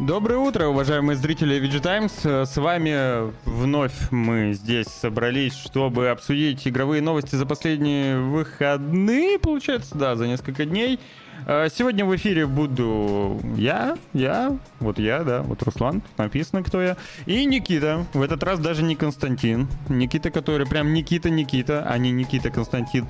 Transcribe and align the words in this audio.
Доброе 0.00 0.38
утро, 0.38 0.66
уважаемые 0.66 1.16
зрители 1.16 1.62
VG 1.62 1.80
Times. 1.80 2.46
С 2.46 2.56
вами 2.56 3.32
вновь 3.44 4.10
мы 4.10 4.52
здесь 4.52 4.88
собрались, 4.88 5.54
чтобы 5.54 6.08
обсудить 6.08 6.66
игровые 6.66 7.00
новости 7.00 7.36
за 7.36 7.46
последние 7.46 8.18
выходные, 8.18 9.38
получается, 9.38 9.96
да, 9.96 10.16
за 10.16 10.26
несколько 10.26 10.64
дней. 10.64 10.98
А, 11.46 11.68
сегодня 11.68 12.04
в 12.04 12.14
эфире 12.16 12.46
буду 12.46 13.40
я, 13.56 13.96
я, 14.12 14.56
вот 14.80 14.98
я, 14.98 15.22
да, 15.24 15.42
вот 15.42 15.62
Руслан, 15.62 16.02
написано, 16.16 16.62
кто 16.62 16.80
я, 16.80 16.96
и 17.26 17.44
Никита. 17.44 18.06
В 18.14 18.22
этот 18.22 18.42
раз 18.42 18.58
даже 18.58 18.82
не 18.82 18.96
Константин. 18.96 19.68
Никита, 19.88 20.30
который 20.30 20.66
прям 20.66 20.92
Никита-Никита, 20.92 21.84
а 21.86 21.98
не 21.98 22.10
Никита 22.10 22.50
Константин. 22.50 23.06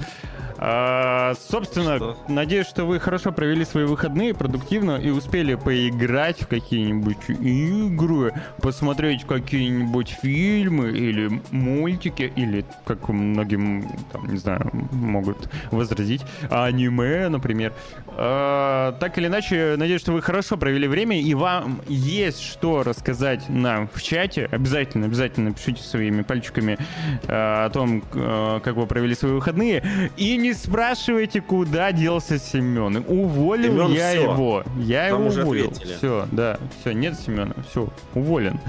А, 0.57 1.35
собственно, 1.49 1.97
что? 1.97 2.17
надеюсь, 2.29 2.67
что 2.67 2.85
вы 2.85 3.01
хорошо 3.01 3.33
провели 3.33 3.65
свои 3.65 3.85
выходные 3.85 4.35
продуктивно 4.35 4.97
и 4.97 5.11
успели 5.11 5.57
поиграть 5.57 6.41
в 6.41 6.47
какие-нибудь 6.47 7.29
игры, 7.29 8.33
посмотреть 8.63 9.25
какие-нибудь 9.25 10.17
фильмы 10.23 10.91
или 10.91 11.41
мультики, 11.51 12.33
или, 12.35 12.65
как 12.87 13.09
многим, 13.09 13.91
там, 14.13 14.27
не 14.27 14.39
знаю, 14.39 14.71
могут 14.93 15.51
возразить, 15.71 16.23
аниме, 16.51 17.29
например. 17.29 17.73
А, 18.17 18.93
так 19.01 19.19
или 19.19 19.27
иначе, 19.27 19.75
надеюсь, 19.77 20.01
что 20.01 20.13
вы 20.13 20.23
хорошо 20.23 20.57
провели 20.57 20.87
время, 20.87 21.21
и 21.21 21.35
вам 21.35 21.83
есть 21.89 22.41
что 22.41 22.83
рассказать 22.83 23.49
нам 23.49 23.89
в 23.93 24.03
чате. 24.03 24.49
Обязательно, 24.51 25.07
обязательно 25.07 25.53
пишите 25.53 25.83
своими 25.83 26.23
пальчиками 26.23 26.79
а, 27.27 27.67
о 27.67 27.71
том, 27.71 28.03
а, 28.15 28.61
как 28.61 28.77
вы 28.77 28.87
провели 28.87 29.15
свои 29.15 29.33
выходные. 29.33 29.85
И 30.17 30.37
не 30.37 30.53
спрашивайте, 30.53 31.41
куда 31.41 31.93
делся 31.93 32.39
Семен. 32.39 33.05
Уволил 33.09 33.73
Семен 33.73 33.93
я 33.93 34.11
все. 34.11 34.23
его. 34.23 34.65
Я 34.77 35.11
Там 35.11 35.27
его 35.27 35.43
уволил. 35.43 35.71
Ответили. 35.71 35.97
Все, 35.97 36.29
да, 36.33 36.59
все, 36.81 36.93
нет 36.93 37.19
Семена, 37.19 37.55
все, 37.71 37.89
уволен. 38.15 38.61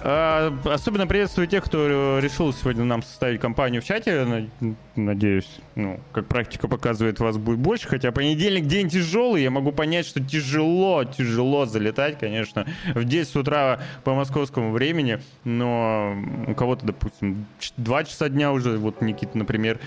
А, 0.00 0.56
особенно 0.64 1.08
приветствую 1.08 1.48
тех, 1.48 1.64
кто 1.64 2.18
решил 2.20 2.52
сегодня 2.52 2.84
нам 2.84 3.02
составить 3.02 3.40
компанию 3.40 3.82
в 3.82 3.84
чате. 3.84 4.48
Надеюсь, 4.94 5.48
ну, 5.74 5.98
как 6.12 6.26
практика 6.26 6.68
показывает, 6.68 7.18
вас 7.18 7.36
будет 7.36 7.58
больше. 7.58 7.88
Хотя 7.88 8.12
понедельник 8.12 8.66
день 8.66 8.88
тяжелый, 8.88 9.42
я 9.42 9.50
могу 9.50 9.72
понять, 9.72 10.06
что 10.06 10.20
тяжело, 10.20 11.04
тяжело 11.04 11.66
залетать, 11.66 12.18
конечно, 12.18 12.66
в 12.94 13.04
10 13.04 13.36
утра 13.36 13.80
по 14.04 14.14
московскому 14.14 14.70
времени. 14.70 15.20
Но 15.44 16.16
у 16.46 16.54
кого-то, 16.54 16.86
допустим, 16.86 17.46
2 17.76 18.04
часа 18.04 18.28
дня 18.28 18.52
уже, 18.52 18.78
вот 18.78 19.02
Никита, 19.02 19.36
например. 19.36 19.80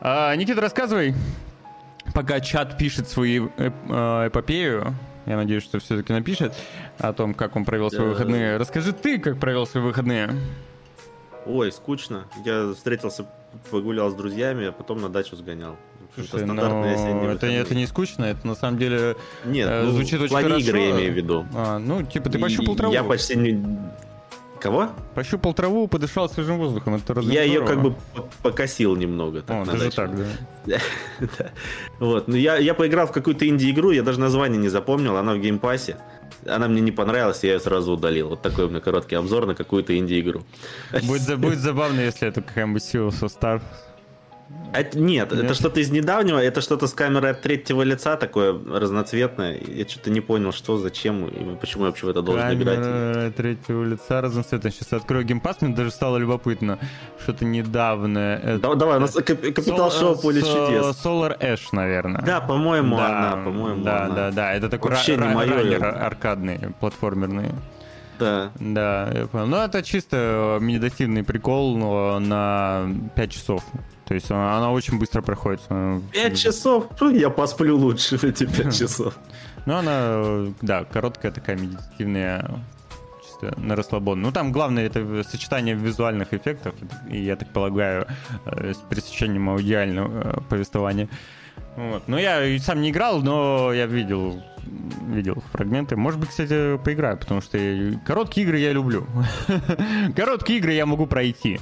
А, 0.00 0.34
Никита, 0.34 0.62
рассказывай, 0.62 1.14
пока 2.14 2.40
чат 2.40 2.78
пишет 2.78 3.08
свою 3.08 3.52
э, 3.58 3.68
эпопею. 4.28 4.94
Я 5.26 5.36
надеюсь, 5.36 5.64
что 5.64 5.78
все-таки 5.80 6.12
напишет 6.12 6.54
о 6.98 7.12
том, 7.12 7.34
как 7.34 7.56
он 7.56 7.64
провел 7.64 7.90
свои 7.90 8.06
выходные. 8.06 8.56
Расскажи 8.56 8.92
ты, 8.92 9.18
как 9.18 9.38
провел 9.38 9.66
свои 9.66 9.82
выходные. 9.82 10.30
Ой, 11.46 11.70
скучно. 11.72 12.26
Я 12.44 12.72
встретился, 12.74 13.26
погулял 13.70 14.10
с 14.10 14.14
друзьями, 14.14 14.66
а 14.66 14.72
потом 14.72 15.00
на 15.00 15.08
дачу 15.08 15.36
сгонял. 15.36 15.76
Слушай, 16.14 16.44
это, 16.44 16.52
но 16.52 16.84
это, 17.30 17.46
это 17.46 17.74
не 17.74 17.86
скучно, 17.86 18.24
это 18.24 18.46
на 18.46 18.54
самом 18.54 18.78
деле 18.78 19.16
Нет, 19.44 19.68
э, 19.68 19.82
ну, 19.82 19.90
звучит 19.90 20.20
очень 20.20 20.34
хорошо. 20.34 20.56
игры 20.56 20.80
я 20.80 20.90
имею 20.92 21.12
в 21.12 21.16
виду. 21.16 21.46
А, 21.54 21.78
ну, 21.78 22.02
типа 22.04 22.30
ты 22.30 22.38
пощупал 22.38 22.74
траву. 22.74 22.92
Я 22.92 23.04
почти 23.04 23.36
не... 23.36 23.62
Кого? 24.60 24.90
Пощупал 25.14 25.54
траву, 25.54 25.86
подышал 25.88 26.28
свежим 26.28 26.58
воздухом. 26.58 26.94
Это 26.94 27.20
Я 27.20 27.42
ее 27.42 27.64
как 27.64 27.82
бы 27.82 27.94
покосил 28.42 28.96
немного. 28.96 29.42
Так, 29.42 29.68
О, 29.68 29.70
даже 29.70 29.90
так, 29.90 30.10
да. 30.16 30.24
да. 31.20 31.50
Вот. 31.98 32.28
Ну, 32.28 32.36
я, 32.36 32.56
я 32.56 32.74
поиграл 32.74 33.06
в 33.06 33.12
какую-то 33.12 33.48
инди-игру, 33.48 33.90
я 33.90 34.02
даже 34.02 34.20
название 34.20 34.58
не 34.58 34.68
запомнил, 34.68 35.16
она 35.16 35.34
в 35.34 35.38
Game 35.38 35.61
Pass 35.61 35.84
е. 35.84 35.96
Она 36.46 36.68
мне 36.68 36.80
не 36.80 36.92
понравилась, 36.92 37.42
я 37.44 37.54
ее 37.54 37.60
сразу 37.60 37.92
удалил. 37.92 38.28
Вот 38.30 38.42
такой 38.42 38.66
у 38.66 38.68
меня 38.68 38.80
короткий 38.80 39.16
обзор 39.16 39.46
на 39.46 39.54
какую-то 39.54 39.96
инди-игру. 39.96 40.42
Будет, 41.02 41.38
будет 41.38 41.58
забавно, 41.58 42.00
если 42.00 42.28
это 42.28 42.42
какая-нибудь 42.42 42.82
Sea 42.82 43.08
of 43.08 43.20
Stars 43.22 43.62
это, 44.72 44.98
нет, 44.98 45.32
нет, 45.32 45.44
это 45.44 45.54
что-то 45.54 45.80
из 45.80 45.90
недавнего, 45.90 46.38
это 46.38 46.60
что-то 46.60 46.86
с 46.86 46.92
камерой 46.92 47.32
от 47.32 47.42
третьего 47.42 47.82
лица, 47.82 48.16
такое 48.16 48.52
разноцветное. 48.52 49.58
Я 49.66 49.86
что-то 49.88 50.10
не 50.10 50.20
понял, 50.20 50.52
что, 50.52 50.78
зачем 50.78 51.26
и 51.26 51.56
почему 51.56 51.84
я 51.84 51.90
вообще 51.90 52.06
в 52.06 52.08
это 52.10 52.22
должен 52.22 52.42
Камера 52.42 52.74
играть. 52.74 53.36
Третьего 53.36 53.84
лица 53.84 54.20
разноцветная. 54.20 54.70
Сейчас 54.70 54.92
открою 54.92 55.24
Game 55.24 55.40
Pass, 55.40 55.60
мне 55.62 55.74
даже 55.74 55.90
стало 55.90 56.18
любопытно. 56.18 56.78
Что-то 57.22 57.44
недавнее. 57.44 58.58
Да, 58.58 58.74
давай, 58.74 58.98
у 58.98 59.00
нас 59.00 59.12
Капитал 59.12 59.90
Шоу 59.90 60.16
Поле 60.16 60.42
чудес. 60.42 60.96
Solar 61.04 61.38
Ash, 61.40 61.68
наверное. 61.72 62.22
Да, 62.22 62.40
по-моему, 62.40 62.96
да, 62.96 63.06
она, 63.06 63.44
по-моему, 63.44 63.84
Да, 63.84 64.04
она. 64.04 64.14
да, 64.14 64.30
да, 64.30 64.54
это 64.54 64.68
такой 64.68 64.90
Вообще 64.90 65.16
не 65.16 65.22
раннер 65.22 65.84
аркадный, 65.84 66.60
платформерный. 66.80 67.50
Да. 68.18 68.50
Да, 68.58 69.10
я 69.12 69.26
понял. 69.26 69.46
Ну, 69.46 69.56
это 69.58 69.82
чисто 69.82 70.58
медитативный 70.60 71.22
прикол 71.22 71.76
на 72.20 72.88
5 73.14 73.30
часов. 73.30 73.62
То 74.06 74.14
есть 74.14 74.30
она, 74.30 74.56
она 74.56 74.72
очень 74.72 74.98
быстро 74.98 75.20
проходит. 75.20 75.60
Пять 76.12 76.38
часов? 76.38 76.86
Ну, 77.00 77.10
я 77.10 77.28
посплю 77.28 77.76
лучше 77.76 78.16
в 78.16 78.24
эти 78.24 78.46
пять 78.46 78.76
часов. 78.76 79.18
Ну, 79.66 79.74
она, 79.74 80.52
да, 80.62 80.84
короткая 80.84 81.32
такая 81.32 81.56
медитативная, 81.56 82.48
чисто 83.24 83.60
на 83.60 83.74
расслабон. 83.74 84.22
Ну, 84.22 84.30
там 84.30 84.52
главное 84.52 84.86
это 84.86 85.24
сочетание 85.24 85.74
визуальных 85.74 86.32
эффектов, 86.32 86.74
и, 87.10 87.18
я 87.18 87.34
так 87.34 87.52
полагаю, 87.52 88.06
э, 88.44 88.74
с 88.74 88.76
пересечением 88.76 89.50
аудиального 89.50 90.38
э, 90.38 90.40
повествования. 90.48 91.08
Вот. 91.76 92.04
Ну, 92.06 92.16
я 92.16 92.58
сам 92.60 92.80
не 92.80 92.90
играл, 92.90 93.22
но 93.22 93.72
я 93.72 93.86
видел 93.86 94.42
видел 95.08 95.42
фрагменты. 95.52 95.96
Может 95.96 96.18
быть, 96.18 96.30
кстати, 96.30 96.76
поиграю, 96.78 97.16
потому 97.16 97.40
что 97.40 97.56
я... 97.56 97.98
короткие 98.04 98.46
игры 98.46 98.58
я 98.58 98.72
люблю. 98.72 99.06
короткие 100.16 100.58
игры 100.58 100.72
я 100.72 100.86
могу 100.86 101.06
пройти. 101.06 101.60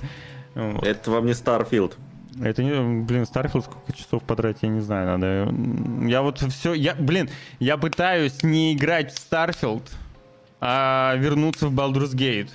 Вот. 0.55 0.87
Это 0.87 1.11
вам 1.11 1.27
не 1.27 1.33
Starfield. 1.33 1.95
Это 2.43 2.63
не, 2.63 3.05
блин, 3.05 3.23
Starfield 3.23 3.63
сколько 3.63 3.93
часов 3.93 4.23
потратить, 4.23 4.63
я 4.63 4.69
не 4.69 4.81
знаю, 4.81 5.19
надо. 5.19 6.09
Я 6.09 6.23
вот 6.23 6.39
все, 6.39 6.75
я, 6.75 6.95
блин, 6.95 7.31
я 7.61 7.77
пытаюсь 7.77 8.43
не 8.43 8.75
играть 8.75 9.13
в 9.13 9.17
Starfield, 9.17 9.83
а 10.61 11.15
вернуться 11.17 11.69
в 11.69 11.75
Baldur's 11.75 12.15
Gate. 12.15 12.51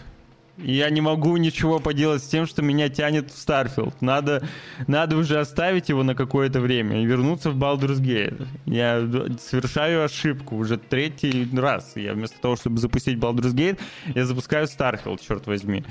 Я 0.62 0.90
не 0.90 1.00
могу 1.00 1.38
ничего 1.38 1.80
поделать 1.80 2.22
с 2.22 2.28
тем, 2.28 2.46
что 2.46 2.62
меня 2.62 2.90
тянет 2.90 3.32
в 3.32 3.36
Starfield. 3.36 3.94
Надо, 4.02 4.44
надо 4.88 5.16
уже 5.16 5.40
оставить 5.40 5.88
его 5.88 6.04
на 6.04 6.16
какое-то 6.16 6.60
время 6.60 7.02
и 7.02 7.06
вернуться 7.06 7.50
в 7.52 7.58
Baldur's 7.58 8.02
Gate. 8.02 8.46
Я 8.66 9.08
совершаю 9.40 10.04
ошибку 10.04 10.58
уже 10.58 10.78
третий 10.78 11.48
раз. 11.56 11.94
Я 11.96 12.14
вместо 12.14 12.42
того, 12.42 12.58
чтобы 12.58 12.78
запустить 12.80 13.18
Baldur's 13.18 13.54
Gate, 13.54 13.80
я 14.14 14.26
запускаю 14.26 14.68
Starfield, 14.68 15.22
черт 15.26 15.48
возьми. 15.48 15.86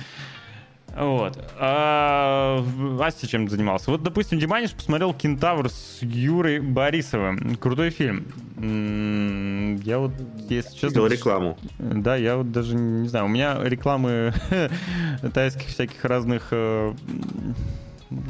Вот. 0.98 1.38
А, 1.58 2.64
Ася 3.00 3.26
чем 3.26 3.48
занимался? 3.48 3.90
Вот, 3.90 4.02
допустим, 4.02 4.38
Диманиш 4.38 4.72
посмотрел 4.72 5.14
«Кентавр» 5.14 5.70
с 5.70 5.98
Юрой 6.02 6.60
Борисовым. 6.60 7.54
Крутой 7.56 7.90
фильм. 7.90 8.26
Я 9.84 9.98
вот, 9.98 10.12
если 10.48 10.72
честно... 10.72 10.86
Видел 10.88 11.06
рекламу. 11.06 11.58
Да, 11.78 12.16
я 12.16 12.36
вот 12.36 12.50
даже 12.50 12.74
не 12.74 13.08
знаю. 13.08 13.26
У 13.26 13.28
меня 13.28 13.58
рекламы 13.62 14.32
тайских 15.34 15.68
всяких 15.68 16.04
разных 16.04 16.48
э, 16.50 16.92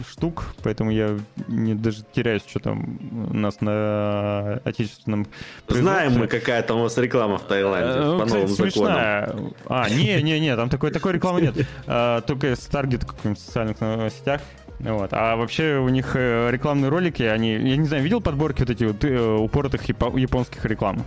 штук, 0.09 0.47
поэтому 0.62 0.91
я 0.91 1.19
не 1.47 1.75
даже 1.75 2.03
теряюсь, 2.12 2.43
что 2.47 2.61
там 2.61 2.99
у 3.31 3.34
нас 3.34 3.61
на 3.61 4.61
отечественном 4.65 5.27
Знаем 5.69 6.19
мы, 6.19 6.27
какая 6.27 6.62
там 6.62 6.78
у 6.78 6.83
вас 6.83 6.97
реклама 6.99 7.39
в 7.39 7.43
Таиланде 7.43 7.99
э, 7.99 8.19
по 8.19 8.25
новым 8.25 8.49
законам. 8.49 9.55
А, 9.66 9.89
не-не-не, 9.91 10.56
там 10.56 10.69
такой, 10.69 10.91
такой 10.91 11.12
рекламы 11.12 11.43
нет. 11.43 11.55
А, 11.87 12.21
только 12.22 12.55
с 12.55 12.61
таргет 12.61 13.05
каких-нибудь 13.05 13.39
социальных 13.39 13.77
сетях. 14.12 14.41
Вот. 14.81 15.11
А 15.12 15.37
вообще 15.37 15.78
у 15.78 15.89
них 15.89 16.12
э, 16.15 16.50
рекламные 16.50 16.89
ролики, 16.89 17.22
они, 17.22 17.53
я 17.53 17.77
не 17.77 17.87
знаю, 17.87 18.03
видел 18.03 18.21
подборки 18.21 18.60
вот 18.60 18.71
эти 18.71 18.84
вот 18.84 19.05
э, 19.05 19.37
упоротых 19.37 19.89
японских 19.89 20.65
реклам? 20.65 21.05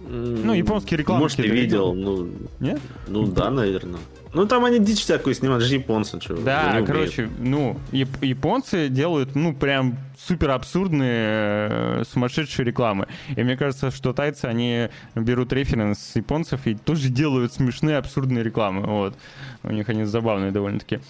Ну, 0.00 0.52
японские 0.52 0.98
рекламы. 0.98 1.22
Может, 1.22 1.38
ты 1.38 1.48
видел, 1.48 1.94
ну... 1.94 2.30
Нет? 2.60 2.80
Ну, 3.08 3.26
да, 3.26 3.50
наверное. 3.50 4.00
Ну, 4.32 4.46
там 4.46 4.64
они 4.64 4.78
дичь 4.78 5.00
всякую 5.00 5.34
снимают, 5.34 5.64
же 5.64 5.74
японцы. 5.74 6.20
Что, 6.20 6.36
да, 6.36 6.82
короче, 6.86 7.28
ну, 7.38 7.78
японцы 7.92 8.88
делают, 8.88 9.34
ну, 9.34 9.54
прям 9.54 9.98
супер 10.18 10.50
абсурдные, 10.50 11.68
э, 11.70 12.02
сумасшедшие 12.10 12.66
рекламы. 12.66 13.06
И 13.34 13.42
мне 13.42 13.56
кажется, 13.56 13.90
что 13.90 14.12
тайцы, 14.12 14.46
они 14.46 14.88
берут 15.14 15.52
референс 15.52 15.98
с 15.98 16.16
японцев 16.16 16.66
и 16.66 16.74
тоже 16.74 17.08
делают 17.08 17.52
смешные, 17.52 17.96
абсурдные 17.98 18.42
рекламы. 18.42 18.82
Вот. 18.82 19.14
У 19.62 19.72
них 19.72 19.88
они 19.88 20.04
забавные 20.04 20.50
довольно-таки. 20.50 21.00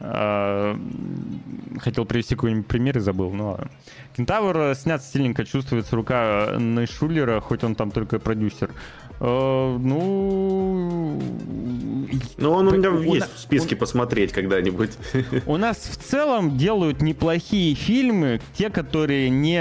А, 0.00 0.76
хотел 1.78 2.04
привести 2.06 2.34
какой-нибудь 2.34 2.66
пример 2.66 2.96
и 2.98 3.00
забыл, 3.00 3.28
ладно. 3.28 3.70
Кентавр 4.16 4.74
снят 4.74 5.02
стильненько, 5.02 5.44
чувствуется 5.44 5.94
рука 5.94 6.56
Найшулера, 6.58 7.40
хоть 7.40 7.62
он 7.64 7.74
там 7.74 7.90
только 7.90 8.18
продюсер. 8.18 8.70
Ну... 9.20 9.78
Ну, 12.38 12.52
он 12.52 12.68
у 12.68 12.70
меня 12.70 12.90
у 12.90 13.00
есть 13.00 13.20
на... 13.20 13.26
в 13.34 13.38
списке 13.38 13.76
у... 13.76 13.78
посмотреть 13.78 14.32
когда-нибудь. 14.32 14.92
У 15.44 15.58
нас 15.58 15.76
в 15.76 15.96
целом 15.98 16.56
делают 16.56 17.02
неплохие 17.02 17.74
фильмы, 17.74 18.40
те, 18.54 18.70
которые 18.70 19.28
не... 19.28 19.60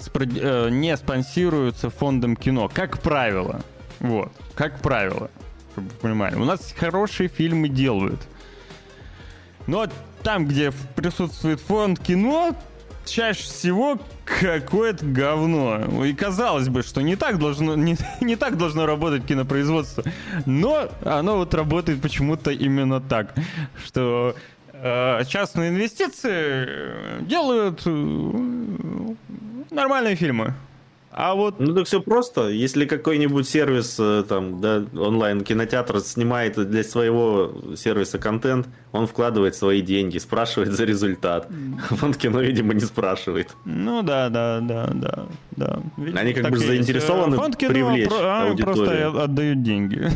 Спро- 0.00 0.40
э, 0.40 0.70
не 0.70 0.96
спонсируются 0.96 1.90
фондом 1.90 2.34
кино, 2.34 2.70
как 2.72 3.00
правило. 3.00 3.60
Вот, 3.98 4.32
как 4.54 4.80
правило, 4.80 5.30
чтобы 5.72 5.90
понимали. 6.00 6.36
У 6.36 6.44
нас 6.44 6.74
хорошие 6.76 7.28
фильмы 7.28 7.68
делают. 7.68 8.20
Но 9.66 9.86
там, 10.22 10.46
где 10.46 10.72
присутствует 10.96 11.60
фонд 11.60 11.98
кино, 12.00 12.56
чаще 13.04 13.42
всего 13.42 13.98
какое-то 14.24 15.04
говно. 15.04 16.04
И 16.04 16.12
казалось 16.12 16.68
бы, 16.68 16.82
что 16.82 17.00
не 17.00 17.16
так 17.16 17.38
должно, 17.38 17.74
не, 17.74 17.96
не 18.20 18.36
так 18.36 18.56
должно 18.56 18.86
работать 18.86 19.24
кинопроизводство. 19.26 20.04
Но 20.46 20.88
оно 21.04 21.36
вот 21.36 21.54
работает 21.54 22.00
почему-то 22.00 22.50
именно 22.50 23.00
так, 23.00 23.34
что 23.84 24.34
э, 24.72 25.24
частные 25.26 25.70
инвестиции 25.70 27.22
делают 27.24 27.82
э, 27.86 29.14
нормальные 29.70 30.16
фильмы. 30.16 30.54
А 31.12 31.34
вот... 31.34 31.58
Ну 31.58 31.74
так 31.74 31.86
все 31.86 32.00
просто. 32.00 32.48
Если 32.50 32.84
какой-нибудь 32.86 33.48
сервис, 33.48 33.96
э, 33.98 34.22
там, 34.28 34.60
да, 34.60 34.84
онлайн-кинотеатр 34.96 35.98
снимает 36.00 36.54
для 36.70 36.84
своего 36.84 37.52
сервиса 37.76 38.18
контент, 38.18 38.68
он 38.92 39.08
вкладывает 39.08 39.56
свои 39.56 39.80
деньги, 39.82 40.18
спрашивает 40.18 40.70
за 40.72 40.84
результат. 40.84 41.48
Фонд 41.88 42.16
кино, 42.16 42.40
видимо, 42.40 42.74
не 42.74 42.80
спрашивает. 42.80 43.56
Ну 43.64 44.02
да, 44.02 44.28
да, 44.28 44.60
да, 44.60 44.88
да, 44.94 45.26
да. 45.56 45.80
Видимо, 45.96 46.20
Они 46.20 46.32
как 46.32 46.48
бы 46.50 46.58
заинтересованы 46.58 47.36
Фонд 47.36 47.56
кино 47.56 47.72
привлечь 47.72 48.08
про- 48.08 48.16
а, 48.20 48.42
аудиторию. 48.48 48.76
просто 49.10 49.22
отдают 49.24 49.62
деньги. 49.62 50.08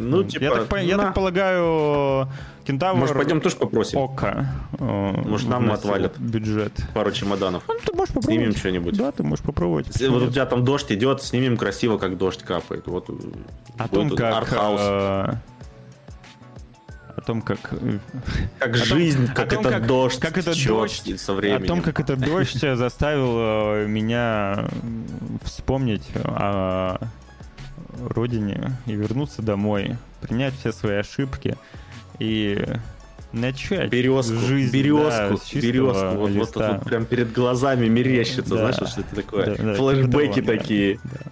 Ну, 0.00 0.22
типа, 0.24 0.42
я, 0.44 0.50
так, 0.50 0.66
по- 0.68 0.76
я 0.76 0.96
на. 0.96 1.02
так 1.04 1.14
полагаю, 1.14 2.28
Кентавр 2.68 2.98
Может, 2.98 3.16
пойдем 3.16 3.40
тоже 3.40 3.56
попросим 3.56 3.98
Ока. 3.98 4.46
э, 4.78 4.84
Может, 5.24 5.48
нам 5.48 5.72
отвалят. 5.72 6.18
бюджет. 6.18 6.72
пару 6.92 7.10
чемоданов. 7.12 7.62
Ну, 7.66 7.74
ты 7.82 7.94
можешь 7.96 8.12
попробовать. 8.12 8.24
Снимем 8.26 8.54
что-нибудь. 8.54 8.94
Да, 8.98 9.10
ты 9.10 9.22
можешь 9.22 9.42
попробовать. 9.42 9.86
Вот 10.06 10.22
у 10.22 10.30
тебя 10.30 10.44
там 10.44 10.64
дождь 10.66 10.92
идет, 10.92 11.22
снимем 11.22 11.56
красиво, 11.56 11.96
как 11.96 12.18
дождь 12.18 12.42
капает. 12.42 12.86
Вот 12.86 13.08
э, 13.08 13.14
О 13.78 13.88
будет 13.88 13.90
том, 13.90 14.10
как... 14.18 14.34
артхаус. 14.34 14.80
э, 14.82 15.34
О 17.16 17.20
том, 17.24 17.40
как... 17.40 17.58
э, 17.72 17.98
Как 18.58 18.68
о 18.68 18.72
том- 18.78 18.84
жизнь, 18.84 19.24
о 19.30 19.34
как 19.34 19.48
том, 19.48 19.60
этот 19.60 19.72
как- 19.72 19.86
дождь 19.86 20.20
как 20.20 20.34
течет 20.34 20.66
дождь- 20.68 21.18
со 21.18 21.32
О 21.32 21.36
временем. 21.36 21.66
том, 21.66 21.80
как 21.80 22.00
этот 22.00 22.20
дождь 22.20 22.62
э, 22.62 22.76
заставил 22.76 23.30
э, 23.38 23.86
меня 23.88 24.68
вспомнить 25.42 26.06
о 26.22 26.98
родине 28.10 28.72
и 28.84 28.92
вернуться 28.92 29.40
домой, 29.40 29.96
принять 30.20 30.52
все 30.60 30.70
свои 30.72 30.96
ошибки 30.96 31.56
и 32.18 32.64
начать 33.32 33.90
Березку, 33.90 34.34
жизнь 34.34 34.72
да, 34.72 34.78
березку, 34.78 35.40
чистого 35.46 35.60
березку. 35.60 36.06
Вот, 36.06 36.16
вот, 36.18 36.30
листа. 36.30 36.72
вот 36.74 36.84
прям 36.84 37.04
перед 37.04 37.32
глазами 37.32 37.86
мерещится, 37.86 38.54
Да. 38.54 38.56
знаешь, 38.56 38.76
вот 38.80 38.88
что 38.88 39.00
это 39.02 39.14
такое. 39.14 39.44
Да, 39.56 39.62
да, 39.64 39.74
того, 39.74 39.92
да, 39.92 40.42
такие. 40.42 40.98
да. 41.04 41.30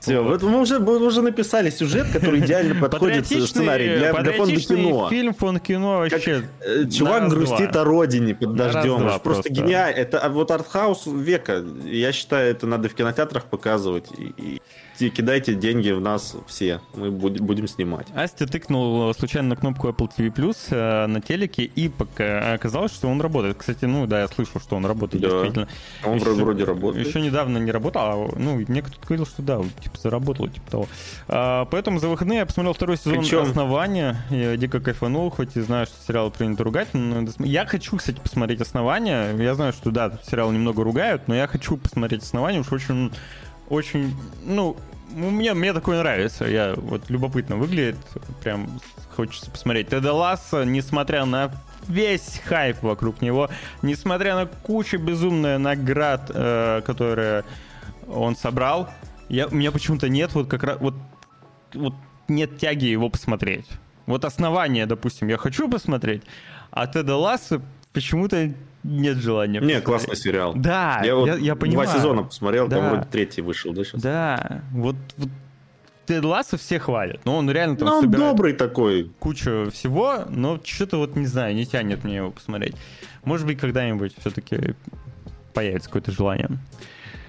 Все, 0.00 0.20
вот 0.22 0.42
мы 0.42 0.60
уже, 0.60 0.78
мы 0.78 1.04
уже 1.04 1.22
написали 1.22 1.70
сюжет, 1.70 2.06
который 2.12 2.38
идеально 2.40 2.74
подходит 2.80 3.26
сценарий 3.26 3.88
для, 3.88 3.98
для 3.98 4.14
патриотичный 4.14 4.76
кино. 4.76 5.08
фильм 5.10 5.34
фонд 5.34 5.60
кино 5.60 6.02
Как, 6.04 6.12
вообще. 6.12 6.44
э, 6.64 6.84
на 6.84 6.90
Чувак 6.90 7.28
грустит 7.28 7.76
о 7.76 7.84
родине 7.84 8.34
под 8.34 8.54
дождем. 8.54 9.06
Это 9.06 9.18
просто 9.18 9.50
гениально. 9.52 9.96
Это 9.98 10.20
а, 10.20 10.28
вот 10.28 10.50
артхаус 10.50 11.02
века. 11.06 11.64
Я 11.84 12.12
считаю, 12.12 12.50
это 12.52 12.66
надо 12.66 12.88
в 12.88 12.94
кинотеатрах 12.94 13.44
показывать. 13.46 14.06
И- 14.16 14.32
и 14.38 14.62
кидайте 14.98 15.54
деньги 15.54 15.90
в 15.90 16.00
нас 16.00 16.36
все. 16.46 16.80
Мы 16.94 17.10
будем, 17.10 17.68
снимать. 17.68 18.06
Астя 18.14 18.46
тыкнул 18.46 19.12
случайно 19.14 19.50
на 19.50 19.56
кнопку 19.56 19.88
Apple 19.88 20.10
TV 20.16 20.32
Plus 20.34 20.56
э, 20.70 21.06
на 21.06 21.20
телеке, 21.20 21.62
и 21.64 21.90
оказалось, 22.18 22.92
что 22.92 23.08
он 23.08 23.20
работает. 23.20 23.56
Кстати, 23.58 23.84
ну 23.84 24.06
да, 24.06 24.20
я 24.22 24.28
слышал, 24.28 24.60
что 24.60 24.76
он 24.76 24.84
работает, 24.86 25.22
Да. 25.22 25.28
действительно. 25.30 25.68
Он 26.04 26.16
Еще- 26.16 26.32
вроде 26.32 26.64
работает. 26.64 27.06
Еще 27.06 27.20
недавно 27.20 27.58
не 27.58 27.70
работал, 27.70 28.02
а, 28.04 28.30
ну, 28.36 28.54
мне 28.68 28.82
кто-то 28.82 29.06
говорил, 29.06 29.26
что 29.26 29.42
да, 29.42 29.60
типа 29.80 29.98
заработал, 29.98 30.48
типа 30.48 30.70
того. 30.70 30.88
А, 31.28 31.64
поэтому 31.66 31.98
за 32.00 32.08
выходные 32.08 32.38
я 32.40 32.46
посмотрел 32.46 32.72
второй 32.74 32.96
сезон 32.96 33.18
Причем- 33.20 33.42
«Основания». 33.42 34.16
Я 34.30 34.56
дико 34.56 34.80
кайфанул, 34.80 35.30
хоть 35.30 35.56
и 35.56 35.60
знаю, 35.60 35.86
что 35.86 35.94
сериал 36.06 36.30
принято 36.30 36.64
ругать. 36.64 36.88
но 36.94 37.24
Я 37.44 37.66
хочу, 37.66 37.96
кстати, 37.96 38.18
посмотреть 38.20 38.60
«Основания». 38.60 39.34
Я 39.36 39.54
знаю, 39.54 39.72
что 39.72 39.90
да, 39.90 40.18
сериал 40.28 40.50
немного 40.50 40.82
ругают, 40.84 41.28
но 41.28 41.34
я 41.34 41.46
хочу 41.46 41.76
посмотреть 41.76 42.22
«Основания», 42.22 42.60
уж 42.60 42.72
очень, 42.72 43.12
очень, 43.68 44.14
ну, 44.44 44.76
мне, 45.10 45.54
мне 45.54 45.72
такое 45.72 45.98
нравится. 45.98 46.44
Я 46.44 46.74
вот 46.76 47.08
любопытно 47.10 47.56
выглядит, 47.56 47.96
прям 48.42 48.80
хочется 49.16 49.50
посмотреть. 49.50 49.88
Теда 49.88 50.12
Ласса, 50.12 50.64
несмотря 50.64 51.24
на 51.24 51.50
весь 51.88 52.40
хайп 52.44 52.82
вокруг 52.82 53.22
него, 53.22 53.48
несмотря 53.82 54.36
на 54.36 54.46
кучу 54.46 54.98
безумных 54.98 55.58
наград, 55.58 56.30
э, 56.32 56.82
которые 56.84 57.44
он 58.06 58.36
собрал, 58.36 58.88
я, 59.28 59.46
у 59.46 59.54
меня 59.54 59.72
почему-то 59.72 60.08
нет 60.08 60.32
вот 60.34 60.48
как 60.48 60.62
раз 60.62 60.78
вот, 60.80 60.94
вот 61.74 61.94
нет 62.28 62.58
тяги 62.58 62.86
его 62.86 63.08
посмотреть. 63.08 63.66
Вот 64.06 64.24
основание, 64.24 64.86
допустим, 64.86 65.28
я 65.28 65.36
хочу 65.36 65.68
посмотреть, 65.68 66.22
а 66.70 66.86
Теда 66.86 67.16
Ласса 67.16 67.60
почему-то 67.92 68.52
нет 68.84 69.16
желания. 69.18 69.60
Не, 69.60 69.80
классный 69.80 70.16
сериал. 70.16 70.54
Да, 70.54 71.00
я, 71.04 71.14
вот 71.16 71.26
я, 71.26 71.34
я 71.36 71.56
понимаю. 71.56 71.88
два 71.88 71.96
сезона 71.98 72.22
посмотрел, 72.22 72.68
там 72.68 72.80
Да. 72.80 72.90
вроде 72.90 73.08
третий 73.10 73.42
вышел, 73.42 73.72
да, 73.72 73.84
сейчас? 73.84 74.00
Да, 74.00 74.62
вот, 74.72 74.96
вот 75.16 75.28
Тед 76.06 76.24
Ласса 76.24 76.56
все 76.56 76.78
хвалят, 76.78 77.20
но 77.24 77.36
он 77.36 77.50
реально 77.50 77.76
там 77.76 77.88
Ну, 77.88 77.94
он 77.96 78.02
собирает 78.04 78.30
добрый 78.30 78.52
такой. 78.54 79.10
кучу 79.18 79.70
всего, 79.72 80.24
но 80.30 80.58
что-то 80.64 80.96
вот 80.98 81.16
не 81.16 81.26
знаю, 81.26 81.54
не 81.54 81.66
тянет 81.66 82.02
мне 82.04 82.16
его 82.16 82.30
посмотреть. 82.30 82.74
Может 83.24 83.46
быть, 83.46 83.58
когда-нибудь 83.58 84.14
все-таки 84.18 84.74
появится 85.52 85.88
какое-то 85.90 86.12
желание. 86.12 86.48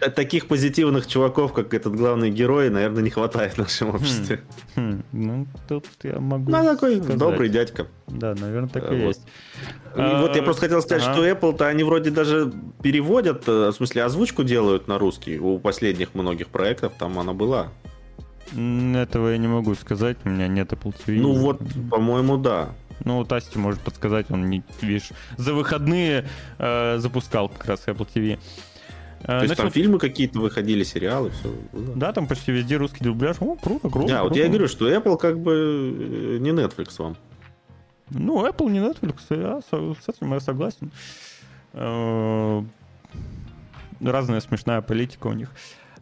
Э, 0.02 0.10
Таких 0.10 0.48
позитивных 0.48 1.08
чуваков, 1.08 1.54
как 1.54 1.74
этот 1.74 1.96
главный 1.96 2.30
герой, 2.32 2.70
наверное, 2.70 3.04
не 3.04 3.10
хватает 3.10 3.54
в 3.54 3.58
нашем 3.58 3.96
обществе. 3.96 4.42
Хм, 4.76 5.04
ну, 5.12 5.48
тут 5.68 5.86
я 6.04 6.20
могу 6.20 6.52
Ну, 6.52 6.64
такой 6.64 6.98
сказать. 6.98 7.18
добрый 7.18 7.50
дядька. 7.50 7.88
Да, 8.08 8.36
наверное, 8.36 8.70
так 8.70 8.92
и 8.92 8.96
вот. 8.96 9.08
есть. 9.08 9.22
А, 9.96 10.22
вот 10.22 10.36
я 10.36 10.44
просто 10.44 10.62
хотел 10.62 10.82
сказать, 10.82 11.04
ага. 11.04 11.14
что 11.14 11.28
Apple-то 11.28 11.68
они 11.68 11.84
вроде 11.84 12.12
даже 12.12 12.52
переводят, 12.82 13.44
э, 13.48 13.70
в 13.70 13.74
смысле 13.74 14.04
озвучку 14.04 14.44
делают 14.44 14.88
на 14.88 14.98
русский. 14.98 15.38
У 15.40 15.60
последних 15.60 16.14
многих 16.16 16.48
проектов 16.48 16.94
там 16.98 17.20
она 17.20 17.34
была. 17.34 17.70
Этого 18.54 19.30
я 19.30 19.38
не 19.38 19.48
могу 19.48 19.76
сказать, 19.76 20.18
у 20.24 20.30
меня 20.30 20.48
нет 20.48 20.72
Apple 20.72 20.96
TV. 21.06 21.20
Ну 21.20 21.34
вот, 21.34 21.62
по-моему, 21.90 22.38
да. 22.38 22.70
Ну, 23.06 23.18
вот 23.18 23.32
Асти 23.32 23.58
может 23.58 23.80
подсказать, 23.80 24.30
он 24.30 24.50
не, 24.50 24.64
видишь, 24.82 25.12
за 25.38 25.54
выходные 25.54 26.28
э, 26.58 26.98
запускал 26.98 27.48
как 27.50 27.66
раз 27.66 27.84
Apple 27.88 28.08
TV. 28.14 28.40
Э, 29.22 29.26
То 29.26 29.42
есть 29.44 29.56
там 29.56 29.66
насчет- 29.66 29.74
фильмы 29.82 30.00
какие-то 30.00 30.40
выходили, 30.40 30.84
сериалы, 30.84 31.30
все. 31.32 31.54
Да, 31.96 32.14
там 32.14 32.28
почти 32.28 32.52
везде 32.52 32.78
русский 32.78 33.04
дубляж. 33.04 33.38
О, 33.42 33.56
круто, 33.56 33.90
круто. 33.90 34.08
Да, 34.08 34.24
вот 34.24 34.30
круто. 34.30 34.40
я 34.40 34.46
и 34.46 34.50
говорю, 34.50 34.68
что 34.68 34.90
Apple 34.90 35.18
как 35.18 35.40
бы 35.40 35.52
э, 35.54 36.38
не 36.40 36.52
Netflix 36.52 36.96
вам. 36.98 37.18
Ну, 38.12 38.46
Apple 38.48 38.70
не 38.72 38.80
Netflix, 38.80 39.16
я 39.30 39.60
с 39.62 40.10
этим 40.10 40.34
я 40.34 40.40
согласен. 40.40 40.92
Э, 41.74 42.64
Разная 44.02 44.40
смешная 44.40 44.82
политика 44.82 45.28
у 45.28 45.34
них. 45.34 45.50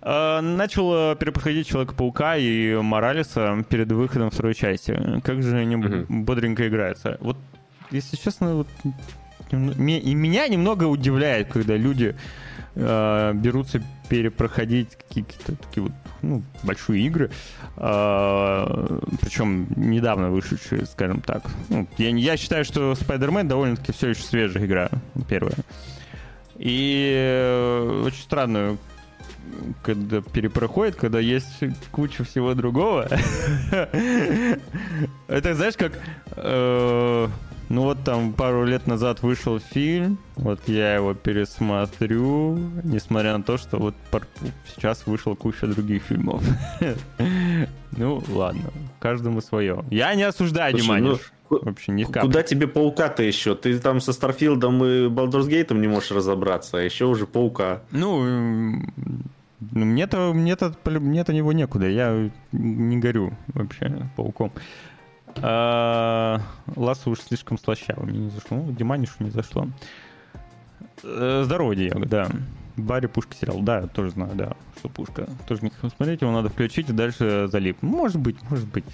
Э, 0.03 0.39
Начал 0.41 1.15
перепроходить 1.15 1.67
Человека-паука 1.67 2.37
и 2.37 2.75
Моралеса 2.75 3.65
перед 3.67 3.91
выходом 3.91 4.29
второй 4.29 4.53
части. 4.53 5.19
Как 5.23 5.41
же 5.41 5.57
они 5.57 5.75
Мгм. 5.75 6.23
бодренько 6.23 6.67
играются. 6.67 7.17
Вот, 7.21 7.37
если 7.89 8.15
честно, 8.15 8.55
вот, 8.57 8.67
и 9.51 9.55
меня 9.55 10.47
немного 10.47 10.83
удивляет, 10.85 11.47
когда 11.51 11.75
люди 11.75 12.15
э, 12.77 13.33
берутся 13.33 13.81
перепроходить 14.09 14.95
какие-то 14.95 15.55
такие 15.55 15.83
вот 15.83 15.91
ну, 16.21 16.41
большие 16.63 17.05
игры, 17.05 17.29
причем 17.75 19.67
недавно 19.75 20.31
вышедшие, 20.31 20.85
скажем 20.85 21.21
так. 21.21 21.43
Ну, 21.69 21.87
я, 21.97 22.09
я 22.09 22.37
считаю, 22.37 22.65
что 22.65 22.93
Spider-Man 22.93 23.43
довольно-таки 23.43 23.91
все 23.91 24.09
еще 24.09 24.23
свежая 24.23 24.65
игра, 24.65 24.89
первая. 25.29 25.57
И 26.57 27.13
э, 27.15 28.03
очень 28.05 28.21
странно, 28.21 28.77
когда 29.83 30.21
перепроходит, 30.21 30.95
когда 30.95 31.19
есть 31.19 31.63
куча 31.91 32.23
всего 32.23 32.53
другого. 32.53 33.07
Это 35.27 35.53
знаешь, 35.55 35.75
как... 35.77 35.93
Ну 37.69 37.83
вот 37.83 38.03
там 38.03 38.31
пару 38.33 38.63
лет 38.65 38.87
назад 38.87 39.21
вышел 39.21 39.59
фильм, 39.59 40.17
вот 40.35 40.59
я 40.67 40.95
его 40.95 41.13
пересмотрю, 41.13 42.57
несмотря 42.83 43.37
на 43.37 43.43
то, 43.43 43.57
что 43.57 43.77
вот 43.77 43.95
сейчас 44.73 45.05
вышла 45.05 45.35
куча 45.35 45.67
других 45.67 46.03
фильмов. 46.03 46.43
Ну 47.99 48.21
ладно, 48.29 48.69
каждому 48.99 49.41
свое. 49.41 49.83
Я 49.89 50.13
не 50.13 50.21
осуждаю, 50.21 50.77
Диманиш. 50.77 51.31
ну, 51.49 51.59
Вообще 51.63 51.91
ни. 51.93 52.03
Куда 52.03 52.43
тебе 52.43 52.67
паука-то 52.67 53.23
еще? 53.23 53.55
Ты 53.55 53.79
там 53.79 54.01
со 54.01 54.13
Старфилдом 54.13 54.83
и 54.83 55.07
Gate 55.07 55.73
не 55.73 55.87
можешь 55.87 56.11
разобраться, 56.11 56.77
а 56.77 56.81
еще 56.81 57.05
уже 57.05 57.25
паука. 57.25 57.81
Ну, 57.89 58.81
мне-то, 59.59 60.33
мне-то, 60.33 60.75
мне-то 60.85 61.33
него 61.33 61.53
некуда. 61.53 61.87
Я 61.87 62.29
не 62.51 62.97
горю 62.97 63.33
вообще 63.47 64.07
пауком. 64.15 64.51
А, 65.41 66.41
Лассу 66.75 67.11
уж 67.11 67.19
слишком 67.21 67.57
слащаво. 67.57 68.03
Мне 68.03 68.19
не 68.19 68.29
зашло. 68.29 68.57
Ну, 68.57 68.71
Диманишу 68.71 69.13
не 69.19 69.29
зашло. 69.29 69.67
Э, 71.03 71.43
Здорово, 71.45 71.75
Диего, 71.75 72.05
да. 72.05 72.27
Барри 72.75 73.07
Пушка 73.07 73.35
сериал. 73.35 73.59
Да, 73.61 73.87
тоже 73.87 74.11
знаю, 74.11 74.35
да, 74.35 74.55
что 74.77 74.89
Пушка. 74.89 75.27
Тоже 75.47 75.63
не 75.63 75.69
хотел 75.69 75.89
смотреть, 75.89 76.21
его 76.21 76.31
надо 76.31 76.49
включить 76.49 76.89
и 76.89 76.93
дальше 76.93 77.47
залип. 77.51 77.81
Может 77.81 78.19
быть, 78.19 78.37
может 78.49 78.67
быть. 78.67 78.85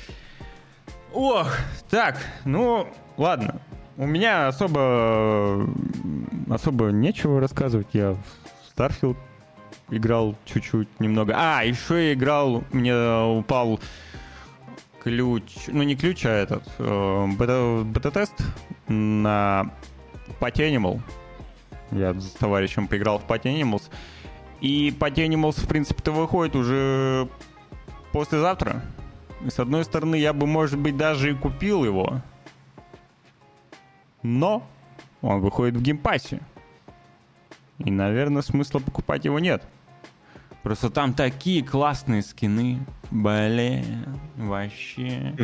Ох, 1.14 1.52
так, 1.90 2.18
ну, 2.46 2.88
ладно. 3.18 3.62
У 3.98 4.08
меня 4.08 4.48
особо 4.48 5.70
особо 6.50 6.88
нечего 6.88 7.40
рассказывать. 7.40 7.88
Я 7.94 8.14
в 8.14 8.20
Starfield 8.76 9.18
играл 9.92 10.36
чуть-чуть 10.46 11.00
немного. 11.00 11.36
А, 11.38 11.64
еще 11.64 12.08
я 12.08 12.14
играл, 12.14 12.64
мне 12.72 12.96
упал 12.96 13.80
ключ, 15.04 15.68
ну 15.68 15.84
не 15.84 15.96
ключ, 15.96 16.26
а 16.26 16.30
этот, 16.30 16.64
э, 16.80 17.28
бета- 17.38 17.84
бета-тест 17.86 18.34
на 18.88 19.72
Party 20.40 20.70
Animal. 20.72 21.02
Я 21.92 22.14
с 22.14 22.32
товарищем 22.32 22.88
поиграл 22.88 23.20
в 23.20 23.26
Party 23.26 23.54
Animals. 23.54 23.84
И 24.62 24.96
Party 24.98 25.28
Animals, 25.28 25.60
в 25.62 25.68
принципе-то, 25.68 26.12
выходит 26.12 26.56
уже 26.56 27.28
послезавтра. 28.12 28.82
И 29.46 29.50
с 29.50 29.60
одной 29.60 29.84
стороны, 29.84 30.16
я 30.16 30.32
бы, 30.32 30.48
может 30.48 30.80
быть, 30.80 30.96
даже 30.96 31.32
и 31.32 31.36
купил 31.36 31.84
его. 31.84 32.22
Но 34.22 34.66
он 35.22 35.42
выходит 35.42 35.76
в 35.76 35.82
геймпассе. 35.82 36.40
И, 37.80 37.92
наверное, 37.92 38.42
смысла 38.42 38.80
покупать 38.80 39.26
его 39.26 39.40
нет. 39.40 39.64
Просто 40.64 40.90
там 40.90 41.14
такие 41.14 41.62
классные 41.62 42.22
скины. 42.22 42.80
Блин, 43.12 44.06
вообще. 44.38 45.36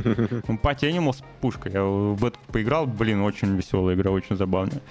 Ну, 0.47 0.55
Party 0.55 0.89
Animals 0.89 1.23
пушка. 1.41 1.69
Я 1.69 1.83
в 1.83 2.23
эту 2.25 2.39
поиграл. 2.47 2.88
Блин, 2.88 3.21
очень 3.21 3.55
веселая 3.55 3.95
игра, 3.95 4.11
очень 4.11 4.38
забавная. 4.38 4.81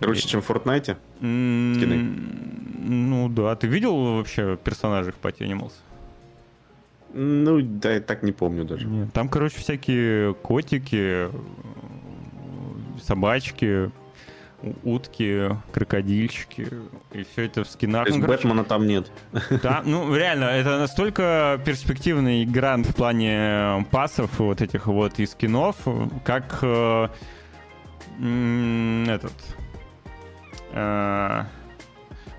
Короче, 0.00 0.26
чем 0.26 0.40
в 0.40 0.50
Fortnite? 0.50 0.96
Скины. 1.18 1.96
Ну 2.86 3.28
да. 3.28 3.54
Ты 3.54 3.66
видел 3.66 4.16
вообще 4.16 4.56
персонажей 4.56 5.12
в 5.12 5.24
Party 5.24 5.40
Animals? 5.40 5.72
Ну, 7.12 7.60
да, 7.62 7.92
я 7.92 8.00
так 8.00 8.22
не 8.22 8.32
помню 8.32 8.64
даже. 8.64 8.86
Нет. 8.86 9.12
Там, 9.12 9.28
короче, 9.28 9.58
всякие 9.58 10.34
котики, 10.34 11.28
собачки, 13.00 13.90
утки, 14.82 15.50
крокодильчики. 15.72 16.68
И 17.12 17.24
все 17.24 17.44
это 17.46 17.64
в 17.64 17.68
скинах. 17.68 18.04
То 18.04 18.08
есть 18.10 18.20
Ну, 18.20 18.26
Бэтмена 18.26 18.64
там 18.64 18.86
нет. 18.86 19.10
Да, 19.62 19.82
ну 19.84 20.14
реально, 20.14 20.44
это 20.44 20.78
настолько 20.78 21.60
перспективный 21.64 22.44
грант 22.44 22.86
в 22.86 22.94
плане 22.94 23.86
пасов 23.90 24.38
вот 24.38 24.60
этих 24.62 24.86
вот 24.86 25.18
и 25.18 25.26
скинов, 25.26 25.76
как 26.24 26.58
э, 26.62 27.08
этот... 29.06 29.32
э, 30.72 31.42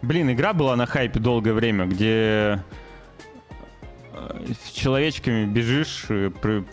блин, 0.02 0.32
игра 0.32 0.54
была 0.54 0.76
на 0.76 0.86
хайпе 0.86 1.20
долгое 1.20 1.54
время, 1.54 1.86
где 1.86 2.64
э, 4.14 4.46
с 4.64 4.72
человечками 4.72 5.46
бежишь 5.46 6.06
э, 6.10 6.32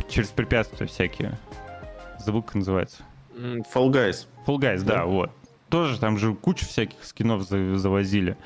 через 0.09 0.29
препятствия 0.29 0.87
всякие. 0.87 1.39
Как 2.25 2.55
называется. 2.55 3.03
Fall 3.35 3.91
Guys. 3.91 4.27
Fall 4.47 4.59
Guys, 4.59 4.83
да, 4.85 4.99
Да. 4.99 5.05
вот. 5.07 5.31
Тоже 5.73 5.99
там 5.99 6.19
же 6.19 6.35
кучу 6.35 6.67
всяких 6.67 7.03
скинов 7.03 7.45
за- 7.49 7.79
завозили. 7.79 8.37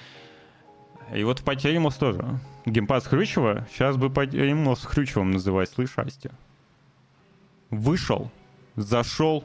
И 1.13 1.25
вот 1.25 1.41
в 1.41 1.45
Animals 1.65 1.99
тоже. 1.99 2.25
Геймпад 2.67 3.03
Хрючева. 3.05 3.67
Сейчас 3.73 3.97
бы 3.97 4.07
Party 4.07 4.35
Animals 4.35 4.77
с 4.77 4.85
Хрючевым 4.85 5.33
называть, 5.33 5.69
слышь, 5.69 5.91
Асти. 5.99 6.31
Вышел, 7.71 8.31
зашел, 8.77 9.43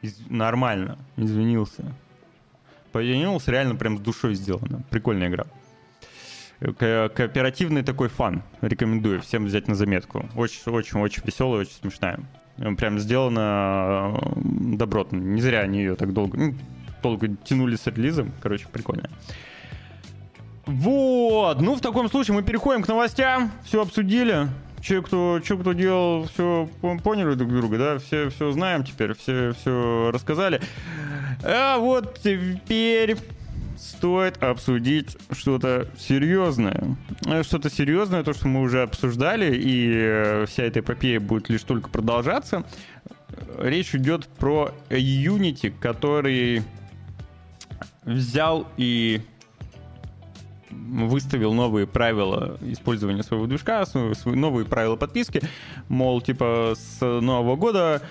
из- 0.00 0.28
нормально, 0.28 0.98
извинился. 1.16 1.84
Animals 2.92 3.44
реально 3.46 3.76
прям 3.76 3.98
с 3.98 4.00
душой 4.00 4.34
сделано. 4.34 4.82
Прикольная 4.90 5.28
игра. 5.28 5.44
Ко- 6.58 7.08
Кооперативный 7.14 7.84
такой 7.84 8.08
фан. 8.08 8.42
Рекомендую 8.60 9.20
всем 9.20 9.44
взять 9.44 9.68
на 9.68 9.76
заметку. 9.76 10.28
Очень-очень-очень 10.34 11.22
веселая, 11.24 11.60
очень 11.60 11.74
смешная. 11.80 12.18
Прям 12.56 12.98
сделано 12.98 14.18
э, 14.20 14.40
добротно. 14.76 15.16
Не 15.16 15.40
зря 15.40 15.60
они 15.60 15.78
ее 15.78 15.96
так 15.96 16.12
долго, 16.12 16.38
ну, 16.38 16.54
долго 17.02 17.28
тянули 17.28 17.76
с 17.76 17.86
релизом. 17.86 18.32
Короче, 18.40 18.66
прикольно. 18.70 19.08
Вот, 20.66 21.60
ну 21.60 21.74
в 21.74 21.80
таком 21.80 22.08
случае 22.08 22.34
мы 22.34 22.42
переходим 22.42 22.82
к 22.82 22.88
новостям. 22.88 23.50
Все 23.64 23.82
обсудили. 23.82 24.48
Че 24.80 25.00
кто, 25.00 25.40
че 25.40 25.56
кто 25.56 25.72
делал, 25.72 26.24
все 26.24 26.68
поняли 27.04 27.34
друг 27.34 27.50
друга, 27.50 27.78
да? 27.78 27.98
Все, 27.98 28.30
все 28.30 28.50
знаем 28.50 28.82
теперь, 28.82 29.14
все, 29.14 29.52
все 29.52 30.10
рассказали. 30.12 30.60
А 31.44 31.78
вот 31.78 32.18
теперь 32.20 33.16
стоит 34.02 34.42
обсудить 34.42 35.16
что-то 35.30 35.86
серьезное. 35.96 36.96
Э, 37.24 37.44
Что-то 37.44 37.70
серьезное, 37.70 38.24
то, 38.24 38.32
что 38.32 38.48
мы 38.48 38.60
уже 38.60 38.82
обсуждали, 38.82 39.54
и 39.54 39.92
э, 39.94 40.46
вся 40.46 40.64
эта 40.64 40.80
эпопея 40.80 41.20
будет 41.20 41.48
лишь 41.48 41.62
только 41.62 41.88
продолжаться. 41.88 42.64
Речь 43.60 43.94
идет 43.94 44.26
про 44.26 44.72
Unity, 44.90 45.72
который 45.78 46.64
взял 48.04 48.66
и 48.76 49.20
выставил 50.68 51.54
новые 51.54 51.86
правила 51.86 52.58
использования 52.60 53.22
своего 53.22 53.46
движка, 53.46 53.84
новые 54.24 54.66
правила 54.66 54.96
подписки. 54.96 55.42
Мол, 55.88 56.20
типа 56.20 56.74
с 56.74 57.00
Нового 57.00 57.54
года 57.54 58.02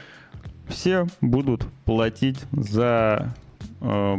все 0.70 1.08
будут 1.20 1.66
платить 1.84 2.40
за, 2.54 3.36
э, 3.82 4.18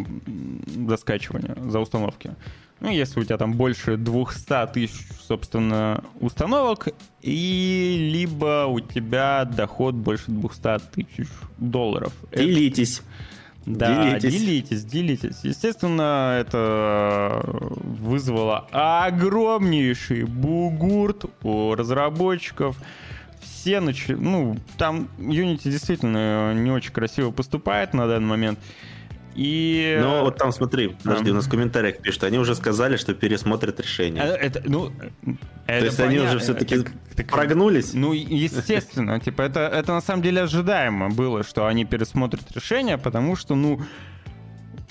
за 0.87 0.97
скачивание, 0.97 1.57
за 1.71 1.81
установки. 1.81 2.35
Ну, 2.81 2.91
если 2.91 3.21
у 3.21 3.25
тебя 3.25 3.39
там 3.39 3.53
больше 3.55 3.97
200 3.97 4.73
тысяч, 4.73 5.07
собственно, 5.29 6.03
установок, 6.21 6.89
и 7.21 8.11
либо 8.13 8.67
у 8.67 8.81
тебя 8.81 9.45
доход 9.45 9.95
больше 9.95 10.33
200 10.33 10.81
тысяч 10.93 11.29
долларов. 11.59 12.13
Это- 12.33 12.43
Делитесь. 12.45 13.03
да, 13.67 14.19
Делитесь. 14.19 14.33
делитесь, 14.41 14.85
делитесь. 14.85 15.39
Естественно, 15.45 16.37
это 16.41 17.41
вызвало 17.45 18.67
огромнейший 18.73 20.25
бугурт 20.25 21.27
у 21.45 21.75
разработчиков. 21.77 22.77
Все 23.41 23.79
начали... 23.81 24.15
Ну, 24.17 24.57
там 24.77 25.09
Unity 25.19 25.71
действительно 25.71 26.53
не 26.55 26.71
очень 26.73 26.93
красиво 26.93 27.31
поступает 27.31 27.95
на 27.95 28.09
данный 28.09 28.27
момент. 28.27 28.59
И... 29.35 29.99
Но 30.01 30.25
вот 30.25 30.37
там 30.37 30.53
смотри, 30.53 30.89
подожди, 30.89 31.31
А. 31.31 31.33
у 31.33 31.37
нас 31.37 31.47
в 31.47 31.51
комментариях 31.51 31.99
пишут, 31.99 32.25
они 32.25 32.39
уже 32.39 32.55
сказали, 32.55 32.97
что 32.97 33.15
пересмотрят 33.15 33.81
решение. 33.81 34.23
Это, 34.23 34.63
ну, 34.65 34.93
То 35.67 35.85
есть 35.85 36.01
они 36.01 36.19
уже 36.19 36.39
все-таки 36.39 36.85
прогнулись? 37.29 37.95
Ну, 37.95 38.13
естественно, 38.13 39.21
типа, 39.21 39.43
это, 39.43 39.61
это 39.61 39.93
на 39.93 40.01
самом 40.01 40.23
деле 40.23 40.43
ожидаемо 40.43 41.11
было, 41.11 41.43
что 41.43 41.67
они 41.67 41.85
пересмотрят 41.85 42.51
решение, 42.53 42.99
потому 42.99 43.37
что, 43.37 43.55
ну, 43.55 43.81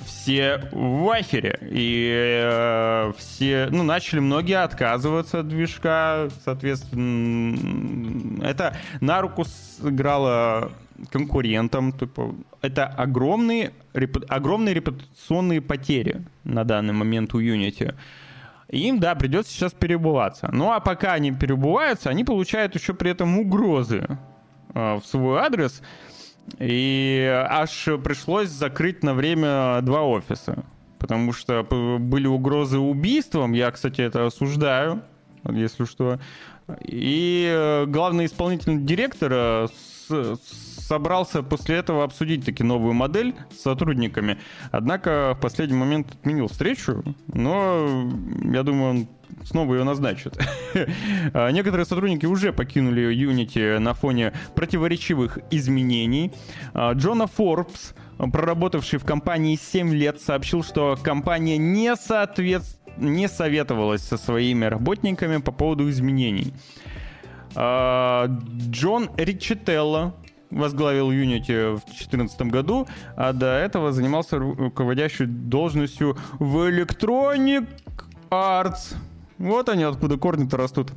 все 0.06 0.68
в 0.72 1.10
ахере. 1.10 1.58
И 1.62 2.42
э, 2.44 3.14
все, 3.18 3.68
ну, 3.72 3.84
начали 3.84 4.20
многие 4.20 4.62
отказываться 4.64 5.40
от 5.40 5.48
движка, 5.48 6.30
соответственно, 6.44 8.44
это 8.44 8.78
на 9.00 9.22
руку 9.22 9.46
сыграло 9.80 10.72
конкурентам. 11.10 11.92
Типа, 11.94 12.34
это 12.62 12.86
огромные, 12.86 13.72
репу- 13.94 14.26
огромные 14.28 14.74
репутационные 14.74 15.62
потери 15.62 16.24
на 16.44 16.64
данный 16.64 16.94
момент 16.94 17.34
у 17.34 17.42
Unity. 17.42 17.96
Им, 18.70 19.00
да, 19.00 19.16
придется 19.16 19.52
сейчас 19.52 19.74
перебываться. 19.74 20.50
Ну 20.54 20.72
а 20.72 20.80
пока 20.80 21.14
они 21.14 21.32
перебываются, 21.32 22.10
они 22.10 22.24
получают 22.24 22.76
еще 22.76 22.94
при 22.94 23.12
этом 23.12 23.38
угрозы 23.38 24.08
э, 24.74 24.96
в 24.96 25.04
свой 25.06 25.40
адрес. 25.40 25.82
И 26.60 27.46
аж 27.50 27.88
пришлось 28.04 28.50
закрыть 28.50 29.04
на 29.04 29.14
время 29.14 29.80
два 29.82 30.04
офиса. 30.04 30.64
Потому 31.00 31.34
что 31.34 31.64
были 32.00 32.28
угрозы 32.28 32.78
убийством. 32.78 33.54
Я, 33.54 33.72
кстати, 33.72 34.02
это 34.02 34.26
осуждаю, 34.28 35.02
если 35.50 35.86
что. 35.86 36.20
И 36.86 37.52
э, 37.52 37.86
главный 37.88 38.26
исполнительный 38.28 38.82
директор 38.84 39.68
с- 39.68 40.08
собрался 40.92 41.42
после 41.42 41.78
этого 41.78 42.04
обсудить 42.04 42.46
таки 42.46 42.64
новую 42.64 42.94
модель 42.94 43.34
с 43.50 43.62
сотрудниками. 43.62 44.38
Однако 44.72 45.36
в 45.38 45.40
последний 45.40 45.78
момент 45.78 46.12
отменил 46.12 46.50
встречу, 46.50 47.02
но 47.28 48.12
я 48.44 48.64
думаю, 48.64 48.90
он 48.90 49.08
снова 49.46 49.76
ее 49.76 49.86
назначит. 49.86 50.38
А 51.34 51.50
Некоторые 51.52 51.86
сотрудники 51.86 52.26
уже 52.26 52.52
покинули 52.52 53.16
Unity 53.16 53.80
на 53.80 53.94
фоне 53.94 54.34
противоречивых 54.54 55.40
изменений. 55.50 56.34
А, 56.74 56.92
Джона 56.92 57.28
Форбс, 57.28 57.94
проработавший 58.18 59.00
в 59.00 59.06
компании 59.06 59.56
7 59.56 59.94
лет, 59.94 60.20
сообщил, 60.20 60.62
что 60.62 60.98
компания 61.02 61.58
не 61.58 61.96
соответствует 61.96 62.82
не 62.98 63.30
советовалась 63.30 64.02
со 64.02 64.18
своими 64.18 64.66
работниками 64.66 65.38
по 65.38 65.54
поводу 65.54 65.90
изменений. 65.90 66.54
А, 67.56 68.28
Джон 68.70 69.10
Ричителло, 69.18 70.14
возглавил 70.52 71.12
Unity 71.12 71.76
в 71.76 71.86
2014 71.86 72.42
году, 72.44 72.88
а 73.16 73.34
до 73.34 73.48
этого 73.58 73.92
занимался 73.92 74.38
руководящей 74.38 75.26
должностью 75.26 76.18
в 76.40 76.70
Electronic 76.70 77.68
Arts. 78.30 78.96
Вот 79.38 79.70
они 79.70 79.84
откуда 79.84 80.18
корни-то 80.18 80.58
растут. 80.58 80.92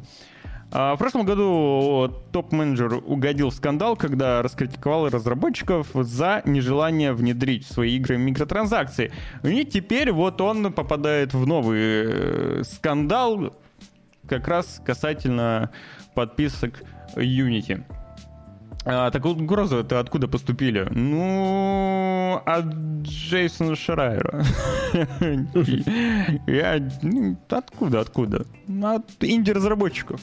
А 0.76 0.96
в 0.96 0.98
прошлом 0.98 1.24
году 1.24 2.12
топ-менеджер 2.32 2.94
угодил 2.94 3.50
в 3.50 3.54
скандал, 3.54 3.96
когда 3.96 4.42
раскритиковал 4.42 5.08
разработчиков 5.08 5.86
за 5.94 6.42
нежелание 6.44 7.12
внедрить 7.12 7.64
в 7.64 7.72
свои 7.72 7.96
игры 7.96 8.18
микротранзакции. 8.18 9.12
И 9.44 9.64
теперь 9.64 10.10
вот 10.10 10.40
он 10.40 10.72
попадает 10.72 11.32
в 11.32 11.46
новый 11.46 11.80
э, 11.80 12.62
скандал, 12.64 13.56
как 14.28 14.48
раз 14.48 14.82
касательно 14.84 15.70
подписок 16.14 16.82
Unity. 17.14 17.84
А, 18.86 19.10
так 19.10 19.24
вот, 19.24 19.40
угрозы 19.40 19.76
это 19.76 19.98
откуда 19.98 20.28
поступили? 20.28 20.86
Ну, 20.90 22.42
от 22.44 22.66
Джейсона 23.02 23.76
Шрайера. 23.76 24.44
Я... 26.46 26.86
Ну, 27.02 27.38
откуда, 27.48 28.00
откуда? 28.00 28.44
От 28.82 29.10
инди-разработчиков. 29.20 30.20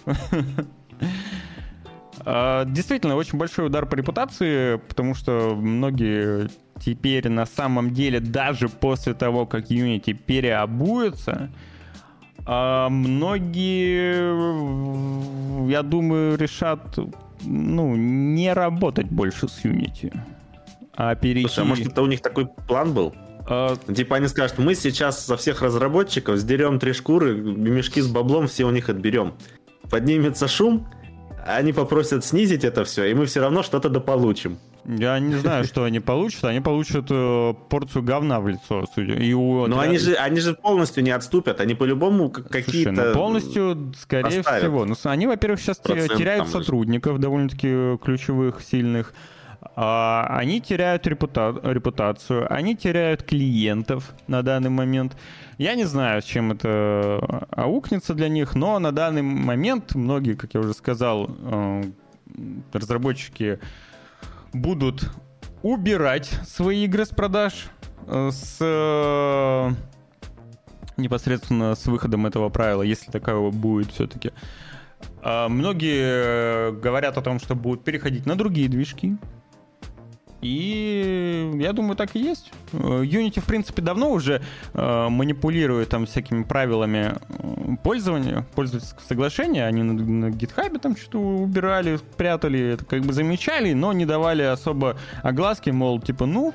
А, 2.24 2.66
действительно, 2.66 3.16
очень 3.16 3.40
большой 3.40 3.66
удар 3.66 3.88
по 3.88 3.96
репутации, 3.96 4.76
потому 4.78 5.16
что 5.16 5.56
многие 5.56 6.50
теперь 6.80 7.30
на 7.30 7.48
самом 7.48 7.94
деле, 7.96 8.20
даже 8.20 8.70
после 8.70 9.16
того, 9.16 9.48
как 9.48 9.72
Unity 9.72 10.14
переобуется, 10.14 11.50
а 12.46 12.90
многие, 12.90 14.22
я 15.70 15.82
думаю, 15.84 16.38
решат 16.38 17.00
ну, 17.44 17.96
не 17.96 18.54
работать 18.54 19.08
больше 19.08 19.48
с 19.48 19.64
Unity, 19.64 20.14
а 20.94 21.16
перейти... 21.16 21.48
Слушай, 21.48 21.66
а 21.66 21.68
может 21.68 21.88
это 21.88 22.02
у 22.02 22.08
них 22.08 22.22
такой 22.22 22.48
план 22.68 22.94
был? 22.94 23.14
А... 23.48 23.76
Типа 23.94 24.18
они 24.18 24.28
скажут, 24.28 24.60
мы 24.60 24.76
сейчас 24.76 25.26
со 25.26 25.38
всех 25.38 25.62
разработчиков 25.62 26.38
сдерем 26.38 26.80
три 26.80 26.94
шкуры, 26.94 27.36
мешки 27.36 28.02
с 28.02 28.08
баблом 28.08 28.48
все 28.48 28.66
у 28.66 28.72
них 28.72 28.90
отберем. 28.90 29.34
Поднимется 29.90 30.48
шум, 30.48 30.88
они 31.46 31.74
попросят 31.74 32.24
снизить 32.24 32.64
это 32.64 32.84
все, 32.86 33.06
и 33.06 33.14
мы 33.14 33.26
все 33.26 33.42
равно 33.42 33.64
что-то 33.64 33.90
дополучим. 33.90 34.58
Я 34.86 35.20
не 35.20 35.36
знаю, 35.36 35.64
что 35.66 35.84
они 35.84 36.00
получат. 36.00 36.46
Они 36.46 36.60
получат 36.60 37.06
э, 37.10 37.54
порцию 37.70 38.04
говна 38.04 38.40
в 38.40 38.48
лицо, 38.48 38.86
судя. 38.94 39.14
И 39.14 39.34
у, 39.34 39.68
Но 39.68 39.80
они 39.80 39.98
же, 39.98 40.16
они 40.16 40.40
же 40.40 40.54
полностью 40.56 41.04
не 41.04 41.12
отступят. 41.12 41.62
Они 41.62 41.76
по-любому 41.76 42.30
какие-то... 42.30 42.92
ну, 42.92 43.14
полностью, 43.14 43.94
скорее 44.00 44.42
всего. 44.42 44.86
Ну, 44.86 44.96
они, 45.04 45.28
во-первых, 45.28 45.60
сейчас 45.60 45.78
теряют 45.78 46.50
сотрудников 46.50 47.20
довольно-таки 47.20 47.98
ключевых, 48.04 48.62
сильных. 48.62 49.14
А, 49.76 50.26
они 50.30 50.60
теряют 50.60 51.06
репута... 51.06 51.56
репутацию, 51.64 52.52
они 52.52 52.76
теряют 52.76 53.24
клиентов 53.24 54.16
на 54.28 54.42
данный 54.42 54.70
момент. 54.70 55.16
Я 55.60 55.76
не 55.76 55.86
знаю, 55.86 56.22
чем 56.24 56.52
это 56.52 57.48
аукнется 57.52 58.16
для 58.16 58.28
них, 58.28 58.56
но 58.56 58.80
на 58.80 58.92
данный 58.92 59.22
момент 59.22 59.94
многие, 59.94 60.34
как 60.34 60.56
я 60.56 60.60
уже 60.60 60.74
сказал, 60.74 61.30
э, 61.40 61.84
разработчики 62.74 63.60
будут 64.54 65.10
убирать 65.62 66.26
свои 66.48 66.86
игры 66.86 67.06
с 67.06 67.10
продаж 67.10 67.70
э, 68.08 68.30
с 68.32 68.58
э, 68.60 69.72
непосредственно 70.98 71.76
с 71.76 71.86
выходом 71.86 72.26
этого 72.26 72.50
правила, 72.50 72.82
если 72.82 73.12
такового 73.12 73.52
будет 73.52 73.92
все-таки. 73.92 74.32
А 75.22 75.50
многие 75.50 76.72
говорят 76.74 77.18
о 77.18 77.22
том, 77.22 77.40
что 77.40 77.56
будут 77.56 77.84
переходить 77.84 78.26
на 78.26 78.36
другие 78.36 78.70
движки, 78.70 79.18
и 80.42 81.52
я 81.60 81.72
думаю, 81.72 81.96
так 81.96 82.16
и 82.16 82.20
есть. 82.20 82.52
Unity, 82.74 83.40
в 83.40 83.46
принципе, 83.46 83.82
давно 83.82 84.12
уже 84.12 84.42
э, 84.74 85.08
манипулирует 85.10 85.90
там 85.90 86.06
всякими 86.06 86.44
правилами 86.44 87.14
пользования, 87.84 88.46
пользовательского 88.56 89.04
соглашения. 89.08 89.66
Они 89.66 89.84
на, 89.84 89.94
на 89.94 90.26
GitHub 90.30 90.80
там 90.80 90.98
что-то 90.98 91.20
убирали, 91.20 92.00
прятали, 92.18 92.74
это 92.74 92.86
как 92.86 93.02
бы 93.02 93.14
замечали, 93.14 93.74
но 93.74 93.94
не 93.94 94.06
давали 94.06 94.42
особо 94.42 94.98
огласки, 95.22 95.70
мол, 95.70 96.02
типа, 96.02 96.26
ну, 96.26 96.54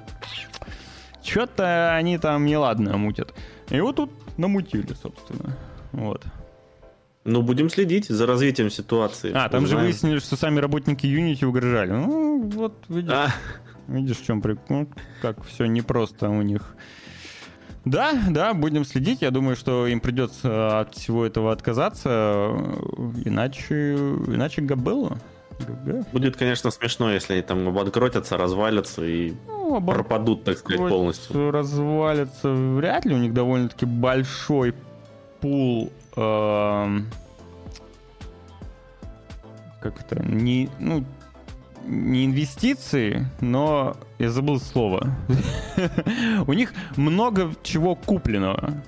что-то 1.22 1.94
они 1.94 2.18
там 2.18 2.44
неладно 2.44 2.96
мутят. 2.96 3.34
И 3.70 3.80
вот 3.80 3.96
тут 3.96 4.10
намутили, 4.36 4.94
собственно. 5.00 5.56
Вот. 5.92 6.24
Ну, 7.24 7.42
будем 7.42 7.70
следить 7.70 8.06
за 8.08 8.26
развитием 8.26 8.70
ситуации. 8.70 9.32
А, 9.34 9.48
там 9.48 9.64
Узнаем. 9.64 9.80
же 9.80 9.86
выяснили, 9.86 10.18
что 10.20 10.36
сами 10.36 10.60
работники 10.60 11.06
Unity 11.06 11.44
угрожали. 11.44 11.90
Ну, 11.90 12.42
вот, 12.48 12.84
видишь. 12.88 13.12
А. 13.12 13.30
Видишь, 13.88 14.18
в 14.18 14.24
чем 14.24 14.42
прикол? 14.42 14.64
Ну, 14.68 14.88
как 15.22 15.44
все 15.44 15.66
непросто 15.66 16.28
у 16.28 16.42
них. 16.42 16.76
Да, 17.84 18.14
да, 18.30 18.52
будем 18.52 18.84
следить. 18.84 19.22
Я 19.22 19.30
думаю, 19.30 19.54
что 19.54 19.86
им 19.86 20.00
придется 20.00 20.80
от 20.80 20.94
всего 20.94 21.24
этого 21.24 21.52
отказаться, 21.52 22.56
иначе, 23.24 23.94
иначе 23.94 24.62
габелла. 24.62 25.18
Будет, 26.12 26.36
конечно, 26.36 26.70
смешно, 26.70 27.12
если 27.12 27.34
они 27.34 27.42
там 27.42 27.68
обанкротятся, 27.68 28.36
развалятся 28.36 29.04
и 29.04 29.34
ну, 29.46 29.80
пропадут, 29.80 30.44
так 30.44 30.58
сказать, 30.58 30.88
полностью. 30.88 31.50
Развалятся 31.50 32.50
вряд 32.50 33.04
ли. 33.04 33.14
У 33.14 33.18
них 33.18 33.32
довольно-таки 33.32 33.86
большой 33.86 34.74
пул 35.40 35.92
э, 36.16 36.98
как 39.80 40.00
это, 40.00 40.22
не, 40.22 40.68
ну, 40.78 41.04
не 41.86 42.26
инвестиции, 42.26 43.26
но 43.40 43.96
я 44.18 44.30
забыл 44.30 44.60
слово. 44.60 45.16
У 46.46 46.52
них 46.52 46.72
много 46.96 47.52
чего 47.62 47.94
купленного 47.94 48.82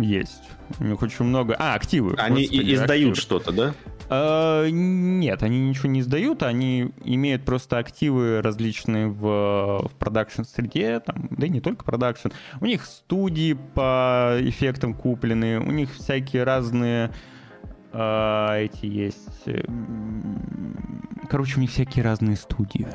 есть. 0.00 0.42
У 0.78 0.84
них 0.84 1.00
очень 1.02 1.24
много... 1.24 1.56
А, 1.58 1.74
активы. 1.74 2.14
Они 2.18 2.46
Господи, 2.46 2.74
издают 2.74 3.16
что-то, 3.16 3.52
да? 3.52 3.74
Uh, 4.08 4.70
нет, 4.70 5.42
они 5.42 5.68
ничего 5.68 5.90
не 5.90 6.00
издают, 6.00 6.42
они 6.42 6.92
имеют 7.04 7.44
просто 7.44 7.76
активы 7.76 8.40
различные 8.40 9.08
в, 9.08 9.82
в 9.86 9.90
продакшн-среде, 9.98 11.00
там, 11.00 11.28
да 11.30 11.46
и 11.46 11.50
не 11.50 11.60
только 11.60 11.84
продакшн. 11.84 12.28
У 12.62 12.64
них 12.64 12.86
студии 12.86 13.52
по 13.74 14.38
эффектам 14.40 14.94
куплены, 14.94 15.60
у 15.60 15.70
них 15.70 15.92
всякие 15.92 16.44
разные 16.44 17.10
uh, 17.92 18.58
эти 18.58 18.86
есть 18.86 19.44
Короче, 21.28 21.58
у 21.58 21.60
них 21.60 21.70
всякие 21.70 22.04
разные 22.04 22.36
студии. 22.36 22.86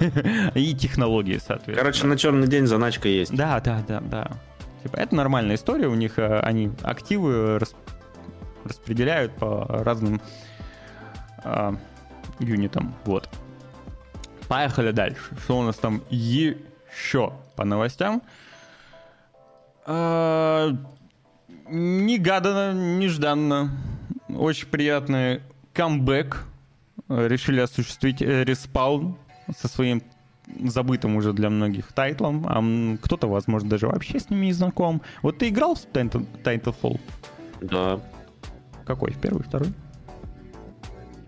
И 0.54 0.74
технологии, 0.74 1.38
соответственно. 1.38 1.76
Короче, 1.76 2.06
на 2.06 2.18
черный 2.18 2.46
день 2.46 2.66
заначка 2.66 3.08
есть. 3.08 3.34
Да, 3.34 3.60
да, 3.60 3.82
да, 3.86 4.00
да. 4.00 4.30
Типа, 4.82 4.96
это 4.96 5.14
нормальная 5.14 5.56
история. 5.56 5.88
У 5.88 5.94
них 5.94 6.18
э, 6.18 6.40
они 6.40 6.70
активы 6.82 7.58
рас... 7.58 7.74
распределяют 8.64 9.32
по 9.36 9.64
разным 9.66 10.20
а, 11.44 11.74
юнитам. 12.38 12.94
Вот. 13.04 13.28
Поехали 14.48 14.90
дальше. 14.90 15.36
Что 15.44 15.58
у 15.58 15.62
нас 15.62 15.76
там 15.76 16.02
еще 16.10 17.32
по 17.56 17.64
новостям? 17.64 18.22
А, 19.86 20.70
негаданно, 21.68 22.72
нежданно. 22.98 23.70
Очень 24.28 24.68
приятный 24.68 25.42
камбэк 25.72 26.44
решили 27.08 27.60
осуществить 27.60 28.20
э, 28.20 28.44
Respawn 28.44 29.16
со 29.56 29.68
своим 29.68 30.02
забытым 30.64 31.16
уже 31.16 31.32
для 31.32 31.50
многих 31.50 31.92
тайтлом, 31.92 32.46
а 32.46 32.96
кто-то, 33.02 33.28
возможно, 33.28 33.68
даже 33.68 33.86
вообще 33.86 34.18
с 34.18 34.30
ними 34.30 34.46
не 34.46 34.52
знаком. 34.52 35.02
Вот 35.22 35.38
ты 35.38 35.48
играл 35.48 35.74
в 35.74 35.84
Titanfall? 35.86 37.00
Да. 37.60 38.00
Какой? 38.84 39.12
Первый, 39.12 39.42
второй? 39.42 39.72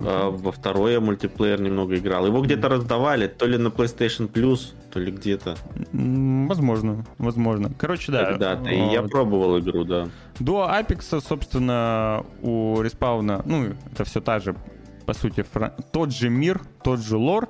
А, 0.00 0.30
во 0.30 0.52
второй 0.52 0.92
я 0.92 1.00
мультиплеер 1.00 1.60
немного 1.60 1.96
играл. 1.96 2.26
Его 2.26 2.40
где-то 2.42 2.68
раздавали, 2.68 3.26
то 3.26 3.46
ли 3.46 3.58
на 3.58 3.68
PlayStation 3.68 4.30
Plus, 4.30 4.72
то 4.90 4.98
ли 4.98 5.12
где-то. 5.12 5.56
Возможно, 5.92 7.04
возможно. 7.18 7.70
Короче, 7.78 8.12
да. 8.12 8.36
Да, 8.36 8.56
вот. 8.56 8.68
я 8.68 9.02
пробовал 9.02 9.58
игру, 9.58 9.84
да. 9.84 10.08
До 10.38 10.68
Apex, 10.70 11.20
собственно, 11.20 12.24
у 12.42 12.80
респауна, 12.80 13.42
ну, 13.44 13.74
это 13.92 14.04
все 14.04 14.20
та 14.20 14.38
же 14.38 14.56
по 15.10 15.14
сути, 15.14 15.42
фран... 15.42 15.72
тот 15.90 16.12
же 16.12 16.30
мир, 16.30 16.60
тот 16.84 17.00
же 17.00 17.16
лор, 17.16 17.48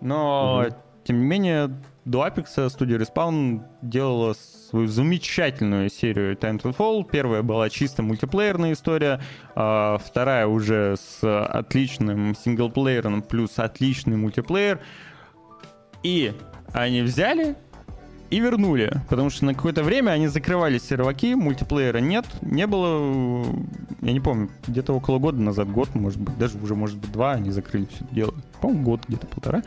но, 0.00 0.64
угу. 0.66 0.76
тем 1.04 1.20
не 1.20 1.26
менее, 1.26 1.70
до 2.08 2.26
Apex 2.26 2.70
студия 2.70 2.98
Respawn 2.98 3.60
делала 3.82 4.34
свою 4.70 4.88
замечательную 4.88 5.90
серию 5.90 6.36
Titanfall. 6.36 7.06
Первая 7.10 7.42
была 7.42 7.68
чисто 7.68 8.02
мультиплеерная 8.02 8.72
история, 8.72 9.20
а 9.54 9.98
вторая 9.98 10.46
уже 10.46 10.96
с 10.96 11.22
отличным 11.22 12.34
синглплеером 12.34 13.20
плюс 13.22 13.58
отличный 13.58 14.16
мультиплеер. 14.16 14.80
И 16.02 16.32
они 16.72 17.02
взяли 17.02 17.56
и 18.30 18.40
вернули, 18.40 18.92
потому 19.10 19.28
что 19.28 19.44
на 19.44 19.54
какое-то 19.54 19.82
время 19.82 20.12
они 20.12 20.28
закрывали 20.28 20.78
серваки, 20.78 21.34
мультиплеера 21.34 21.98
нет, 21.98 22.24
не 22.40 22.66
было, 22.66 23.44
я 24.00 24.12
не 24.12 24.20
помню, 24.20 24.50
где-то 24.66 24.94
около 24.94 25.18
года 25.18 25.40
назад, 25.40 25.70
год, 25.70 25.94
может 25.94 26.20
быть, 26.20 26.36
даже 26.38 26.58
уже, 26.58 26.74
может 26.74 26.98
быть, 26.98 27.10
два, 27.12 27.32
они 27.32 27.50
закрыли 27.50 27.86
все 27.86 28.04
это 28.04 28.14
дело, 28.14 28.34
по-моему, 28.60 28.84
год, 28.84 29.00
где-то 29.08 29.26
полтора. 29.26 29.62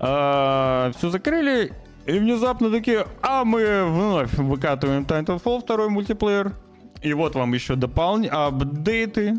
Все 0.00 1.10
закрыли, 1.10 1.72
и 2.06 2.18
внезапно 2.18 2.70
такие, 2.70 3.06
а 3.22 3.44
мы 3.44 3.84
вновь 3.84 4.32
выкатываем 4.34 5.04
Titanfall, 5.04 5.60
второй 5.60 5.90
мультиплеер. 5.90 6.54
И 7.02 7.12
вот 7.12 7.34
вам 7.34 7.52
еще 7.54 7.76
дополнительные 7.76 8.46
апдейты. 8.46 9.34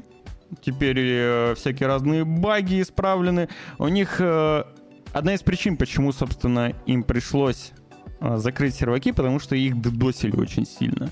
Теперь 0.61 0.97
э, 0.99 1.55
всякие 1.55 1.87
разные 1.87 2.25
баги 2.25 2.81
исправлены. 2.81 3.49
У 3.77 3.87
них 3.87 4.17
э, 4.19 4.63
одна 5.13 5.33
из 5.33 5.41
причин, 5.41 5.77
почему, 5.77 6.11
собственно, 6.11 6.73
им 6.85 7.03
пришлось 7.03 7.71
э, 8.19 8.37
закрыть 8.37 8.75
серваки, 8.75 9.11
потому 9.11 9.39
что 9.39 9.55
их 9.55 9.79
дедосили 9.81 10.35
очень 10.35 10.65
сильно. 10.65 11.09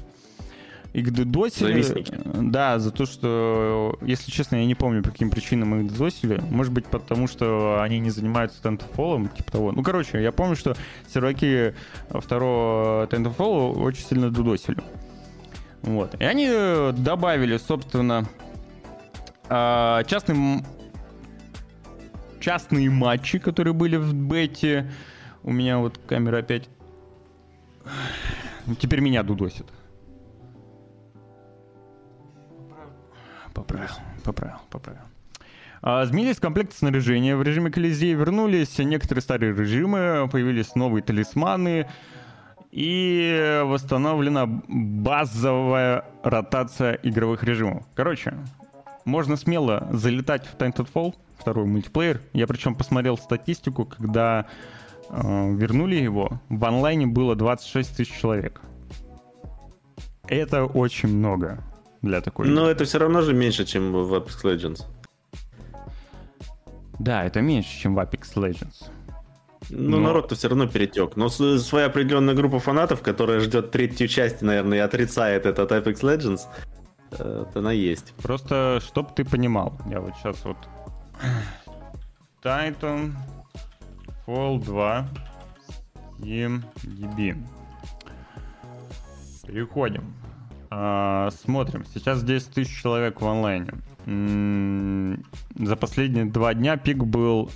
Их 0.93 1.11
дедосили... 1.11 1.81
Завистники. 1.81 2.19
Да, 2.33 2.79
за 2.79 2.91
то, 2.91 3.05
что, 3.05 3.97
если 4.01 4.31
честно, 4.31 4.55
я 4.55 4.65
не 4.65 4.75
помню, 4.75 5.03
по 5.03 5.11
каким 5.11 5.29
причинам 5.29 5.79
их 5.81 5.93
дедосили. 5.93 6.41
Может 6.49 6.73
быть, 6.73 6.87
потому 6.87 7.27
что 7.27 7.81
они 7.81 7.99
не 7.99 8.09
занимаются 8.09 8.59
Titanfall, 8.61 9.35
типа 9.35 9.51
того. 9.51 9.71
Ну, 9.71 9.83
короче, 9.83 10.21
я 10.21 10.31
помню, 10.31 10.55
что 10.55 10.75
серваки 11.13 11.75
второго 12.09 13.05
Titanfall 13.05 13.79
очень 13.79 14.03
сильно 14.03 14.29
дедосили. 14.31 14.81
Вот. 15.83 16.15
И 16.19 16.23
они 16.23 16.49
добавили, 16.93 17.57
собственно, 17.57 18.27
а, 19.47 20.03
частный, 20.05 20.63
частные 22.39 22.89
матчи, 22.89 23.37
которые 23.37 23.73
были 23.73 23.95
в 23.95 24.13
бете. 24.13 24.91
У 25.43 25.51
меня 25.51 25.77
вот 25.77 25.99
камера 26.07 26.37
опять... 26.37 26.67
Теперь 28.79 28.99
меня 28.99 29.23
дудосит. 29.23 29.65
Поправил, 33.59 33.89
поправил, 34.23 34.57
поправил. 34.69 35.01
А, 35.81 36.05
Изменились 36.05 36.39
комплекты 36.39 36.77
снаряжения. 36.77 37.35
В 37.35 37.43
режиме 37.43 37.69
Колизея 37.69 38.15
вернулись 38.15 38.77
некоторые 38.77 39.21
старые 39.21 39.53
режимы, 39.53 40.29
появились 40.31 40.75
новые 40.75 41.03
талисманы, 41.03 41.87
и 42.71 43.61
восстановлена 43.65 44.45
базовая 44.47 46.05
ротация 46.23 46.93
игровых 47.03 47.43
режимов. 47.43 47.85
Короче, 47.95 48.33
можно 49.03 49.35
смело 49.35 49.89
залетать 49.91 50.47
в 50.47 50.55
Titanfall, 50.55 51.15
второй 51.37 51.65
мультиплеер. 51.65 52.21
Я 52.31 52.47
причем 52.47 52.75
посмотрел 52.75 53.17
статистику, 53.17 53.83
когда 53.83 54.45
э, 55.09 55.53
вернули 55.53 55.95
его, 55.95 56.39
в 56.47 56.63
онлайне 56.63 57.07
было 57.07 57.35
26 57.35 57.97
тысяч 57.97 58.21
человек. 58.21 58.61
Это 60.29 60.63
очень 60.63 61.09
много 61.09 61.61
для 62.01 62.21
такой... 62.21 62.47
Но 62.47 62.69
это 62.69 62.85
все 62.85 62.97
равно 62.99 63.21
же 63.21 63.33
меньше, 63.33 63.65
чем 63.65 63.91
в 63.91 64.13
Apex 64.13 64.43
Legends. 64.43 64.81
Да, 66.99 67.23
это 67.23 67.41
меньше, 67.41 67.77
чем 67.79 67.95
в 67.95 67.99
Apex 67.99 68.35
Legends. 68.35 68.89
Ну, 69.69 69.97
Но- 69.97 70.07
народ-то 70.07 70.35
все 70.35 70.47
равно 70.49 70.67
перетек. 70.67 71.15
Но 71.15 71.29
своя 71.29 71.85
определенная 71.85 72.33
группа 72.33 72.59
фанатов, 72.59 73.01
которая 73.01 73.39
ждет 73.39 73.71
третью 73.71 74.07
часть, 74.07 74.41
наверное, 74.41 74.79
и 74.79 74.81
отрицает 74.81 75.45
этот 75.45 75.71
Apex 75.71 76.01
Legends, 76.01 76.41
это 77.11 77.49
она 77.55 77.71
есть. 77.71 78.13
Просто, 78.21 78.79
чтоб 78.81 79.13
ты 79.15 79.23
понимал, 79.25 79.73
я 79.89 79.99
вот 79.99 80.13
сейчас 80.15 80.43
вот... 80.45 80.57
Titan 82.43 83.13
Fall 84.25 84.63
2 84.63 85.07
DB. 86.19 87.35
Переходим. 89.45 90.13
А, 90.71 91.29
смотрим. 91.31 91.85
Сейчас 91.93 92.23
10 92.23 92.51
тысяч 92.51 92.81
человек 92.81 93.21
в 93.21 93.27
онлайне. 93.27 93.73
За 95.55 95.75
последние 95.75 96.25
два 96.25 96.53
дня 96.53 96.77
пик 96.77 96.97
был 96.97 97.51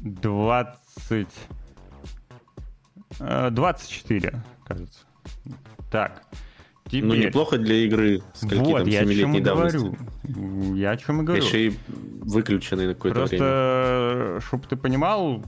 20... 0.00 1.28
э, 3.20 3.50
24, 3.50 4.42
кажется. 4.66 5.00
Так. 5.90 6.22
Теперь... 6.86 7.04
Ну, 7.04 7.14
неплохо 7.14 7.58
для 7.58 7.76
игры 7.76 8.22
с 8.34 8.42
Вот, 8.42 8.78
там 8.78 8.86
я 8.86 9.00
о 9.00 9.02
чем 9.04 9.10
и 9.10 9.14
7-летней 9.14 9.40
давности. 9.40 9.76
говорю. 9.76 10.74
Я 10.74 10.90
о 10.90 10.96
чем 10.96 11.20
и 11.22 11.24
говорю. 11.24 11.42
Еще 11.42 11.68
и 11.68 11.78
выключенный 11.88 12.88
на 12.88 12.94
какое-то 12.94 13.24
время. 13.24 13.38
Просто, 13.38 14.46
чтобы 14.46 14.66
ты 14.66 14.76
понимал, 14.76 15.42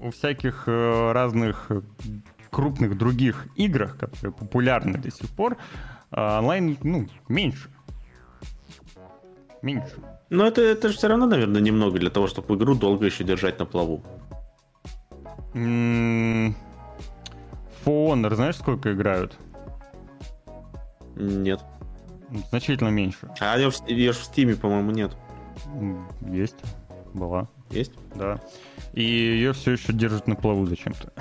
у 0.00 0.10
всяких 0.10 0.64
э, 0.66 1.12
разных 1.12 1.66
э, 1.68 1.82
крупных 2.52 2.96
других 2.98 3.46
играх, 3.56 3.96
которые 3.96 4.32
популярны 4.32 4.98
до 4.98 5.10
сих 5.10 5.28
пор, 5.30 5.56
э, 6.10 6.38
онлайн, 6.38 6.76
ну, 6.82 7.08
меньше. 7.28 7.68
Меньше. 9.62 9.94
Но 10.30 10.44
это, 10.46 10.60
это 10.60 10.88
же 10.88 10.94
все 10.96 11.08
равно, 11.08 11.26
наверное, 11.26 11.60
немного 11.62 11.98
для 11.98 12.10
того, 12.10 12.26
чтобы 12.26 12.54
игру 12.56 12.74
долго 12.74 13.06
еще 13.06 13.24
держать 13.24 13.58
на 13.58 13.64
плаву. 13.64 14.02
М, 15.54 16.54
For 17.84 18.12
Honor, 18.12 18.34
знаешь, 18.34 18.56
сколько 18.56 18.92
играют? 18.92 19.38
Нет. 21.16 21.60
Значительно 22.50 22.88
меньше. 22.88 23.28
А 23.40 23.56
ее, 23.58 23.70
в- 23.70 23.88
ее 23.88 24.12
в 24.12 24.16
Стиме, 24.16 24.54
по-моему, 24.56 24.90
нет. 24.90 25.16
Есть. 26.22 26.56
Была. 27.14 27.48
Есть? 27.72 27.92
Да. 28.14 28.40
И 28.92 29.02
ее 29.02 29.52
все 29.52 29.72
еще 29.72 29.92
держат 29.92 30.26
на 30.26 30.36
плаву 30.36 30.66
зачем-то. 30.66 31.12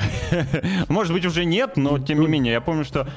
Может 0.89 1.13
быть, 1.13 1.25
уже 1.25 1.45
нет, 1.45 1.77
но 1.77 1.99
тем 1.99 2.19
не 2.19 2.27
менее, 2.27 2.53
я 2.53 2.61
помню, 2.61 2.83
что 2.83 3.07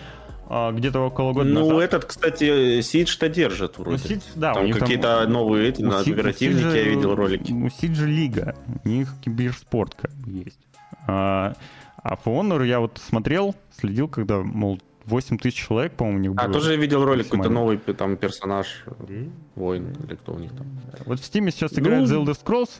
а, 0.46 0.72
где-то 0.72 1.00
около 1.00 1.32
года 1.32 1.48
ну, 1.48 1.60
назад... 1.68 1.82
этот, 1.82 2.04
кстати, 2.04 2.80
Сидж-то 2.80 3.28
держит 3.28 3.78
Ну, 3.78 3.84
вроде. 3.84 4.08
Сидж, 4.08 4.22
да, 4.34 4.54
там 4.54 4.70
какие-то 4.70 5.26
новые 5.26 5.70
эти, 5.70 5.82
на 5.82 6.00
оперативники 6.00 6.64
Сиджа- 6.64 6.76
я 6.76 6.82
видел 6.84 7.14
ролики. 7.14 7.52
У 7.52 7.68
Сиджа 7.70 8.06
Лига, 8.06 8.56
у 8.84 8.88
них 8.88 9.08
киберспорт 9.24 9.94
как 9.94 10.12
бы 10.12 10.30
есть. 10.30 10.60
А, 11.06 11.54
а 12.02 12.14
For 12.14 12.40
Honor 12.40 12.66
я 12.66 12.80
вот 12.80 13.00
смотрел, 13.04 13.54
следил, 13.76 14.08
когда, 14.08 14.40
мол, 14.40 14.78
8 15.06 15.38
тысяч 15.38 15.66
человек, 15.66 15.94
по-моему, 15.94 16.18
у 16.18 16.22
них 16.22 16.34
было. 16.34 16.46
А, 16.46 16.52
тоже 16.52 16.72
я 16.72 16.76
видел 16.78 17.04
ролик, 17.04 17.28
какой-то 17.28 17.50
новый 17.50 17.78
там 17.78 18.16
персонаж, 18.16 18.84
э, 18.86 19.26
воин 19.54 19.94
или 20.06 20.14
кто 20.14 20.32
у 20.32 20.38
них 20.38 20.52
там. 20.52 20.66
Вот 21.06 21.20
в 21.20 21.22
Steam 21.22 21.50
сейчас 21.50 21.72
Ну, 21.72 21.82
играет 21.82 22.08
The 22.08 22.24
Elder 22.24 22.36
Scrolls 22.42 22.70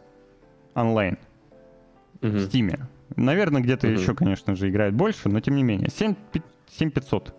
онлайн. 0.75 1.19
В 2.21 2.27
Мгм. 2.27 2.37
Steam. 2.39 2.81
Наверное, 3.17 3.63
где-то 3.63 3.87
Мгм. 3.87 3.97
еще, 3.97 4.15
конечно 4.15 4.57
же, 4.57 4.69
играет 4.71 4.95
больше, 4.95 5.29
но 5.29 5.41
тем 5.41 5.57
не 5.57 5.63
менее. 5.63 5.89
7 5.91 6.15
пи- 6.33 6.43
7500. 6.71 7.35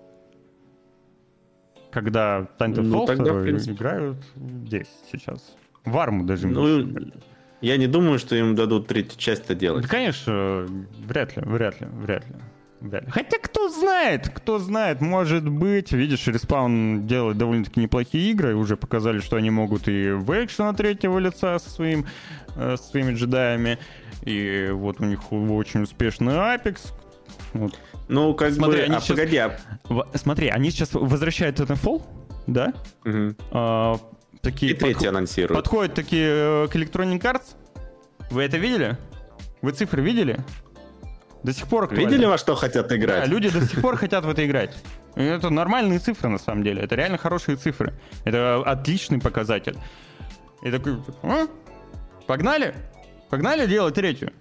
Когда 1.92 2.48
Titanfall 2.60 2.82
Ну, 2.82 3.06
тогда, 3.06 3.34
в 3.34 3.44
принципе. 3.44 3.74
играют 3.74 4.18
здесь 4.36 4.90
сейчас. 5.12 5.56
В 5.86 5.98
арму 5.98 6.26
даже. 6.26 6.48
Ну, 6.48 6.86
я 7.62 7.78
не 7.78 7.88
думаю, 7.88 8.20
что 8.20 8.36
им 8.36 8.56
дадут 8.56 8.88
третью 8.88 9.18
часть-то 9.18 9.56
делать. 9.56 9.84
Да, 9.84 9.90
конечно, 9.90 10.68
вряд 11.08 11.38
ли, 11.38 11.44
вряд 11.46 11.80
ли, 11.82 11.88
вряд 11.88 12.28
ли. 12.28 12.36
Хотя 13.10 13.38
кто 13.40 13.70
знает, 13.70 14.30
кто 14.30 14.60
знает, 14.60 15.02
может 15.02 15.48
быть, 15.50 15.92
видишь, 15.92 16.28
Респаун 16.28 17.08
делает 17.08 17.38
довольно-таки 17.38 17.80
неплохие 17.80 18.32
игры, 18.32 18.56
уже 18.56 18.78
показали, 18.78 19.20
что 19.20 19.38
они 19.38 19.50
могут 19.50 19.88
и 19.88 20.12
в 20.12 20.32
экшен 20.44 20.66
от 20.66 20.78
третьего 20.78 21.18
лица 21.18 21.58
со, 21.58 21.70
своим, 21.70 22.06
э, 22.56 22.76
со 22.78 22.84
своими 22.84 23.14
джедаями, 23.16 23.80
и 24.24 24.70
вот 24.72 25.00
у 25.02 25.06
них 25.06 25.32
очень 25.32 25.82
успешный 25.84 26.34
Apex. 26.34 26.94
Вот. 27.54 27.80
Ну, 28.08 28.34
как 28.36 28.54
Смотри, 28.54 28.80
бы... 28.82 28.84
они 28.86 28.96
а 28.96 29.00
сейчас- 29.00 29.18
погоди, 29.18 29.38
а- 29.38 29.58
В- 29.86 30.08
Смотри, 30.16 30.50
они 30.50 30.70
сейчас 30.70 30.94
возвращают 30.94 31.60
Titanfall, 31.60 32.04
да? 32.46 32.74
Мгм. 33.04 33.36
А, 33.52 33.98
такие 34.42 34.74
И 34.74 34.76
третий 34.76 34.94
подход- 34.96 35.10
анонсируют. 35.10 35.56
Подходят 35.64 35.94
такие 35.96 36.28
э, 36.30 36.68
к 36.68 36.76
Electronic 36.76 37.22
Arts. 37.22 37.56
Вы 38.30 38.44
это 38.44 38.58
видели? 38.58 38.98
Вы 39.62 39.72
цифры 39.72 40.04
видели? 40.04 40.38
До 41.46 41.54
сих 41.54 41.68
пор 41.68 41.84
актуально. 41.84 42.10
Видели, 42.10 42.26
во 42.26 42.40
что 42.40 42.56
хотят 42.56 42.88
Да, 42.88 42.98
играть? 42.98 43.28
люди 43.28 43.50
до 43.50 43.62
сих 43.62 43.80
пор 43.80 43.98
хотят 43.98 44.26
в 44.26 44.30
это 44.30 44.44
играть. 44.44 44.76
И 45.16 45.22
это 45.22 45.52
нормальные 45.52 46.00
цифры, 46.00 46.28
на 46.28 46.40
самом 46.40 46.64
деле. 46.64 46.82
Это 46.82 46.96
реально 46.96 47.20
хорошие 47.20 47.56
цифры. 47.56 47.94
Это 48.24 48.64
отличный 48.66 49.20
показатель. 49.20 49.78
И 50.64 50.72
такой, 50.72 50.98
«А? 51.22 51.46
погнали? 52.26 52.74
Погнали 53.30 53.68
делать 53.68 53.94
третью? 53.94 54.34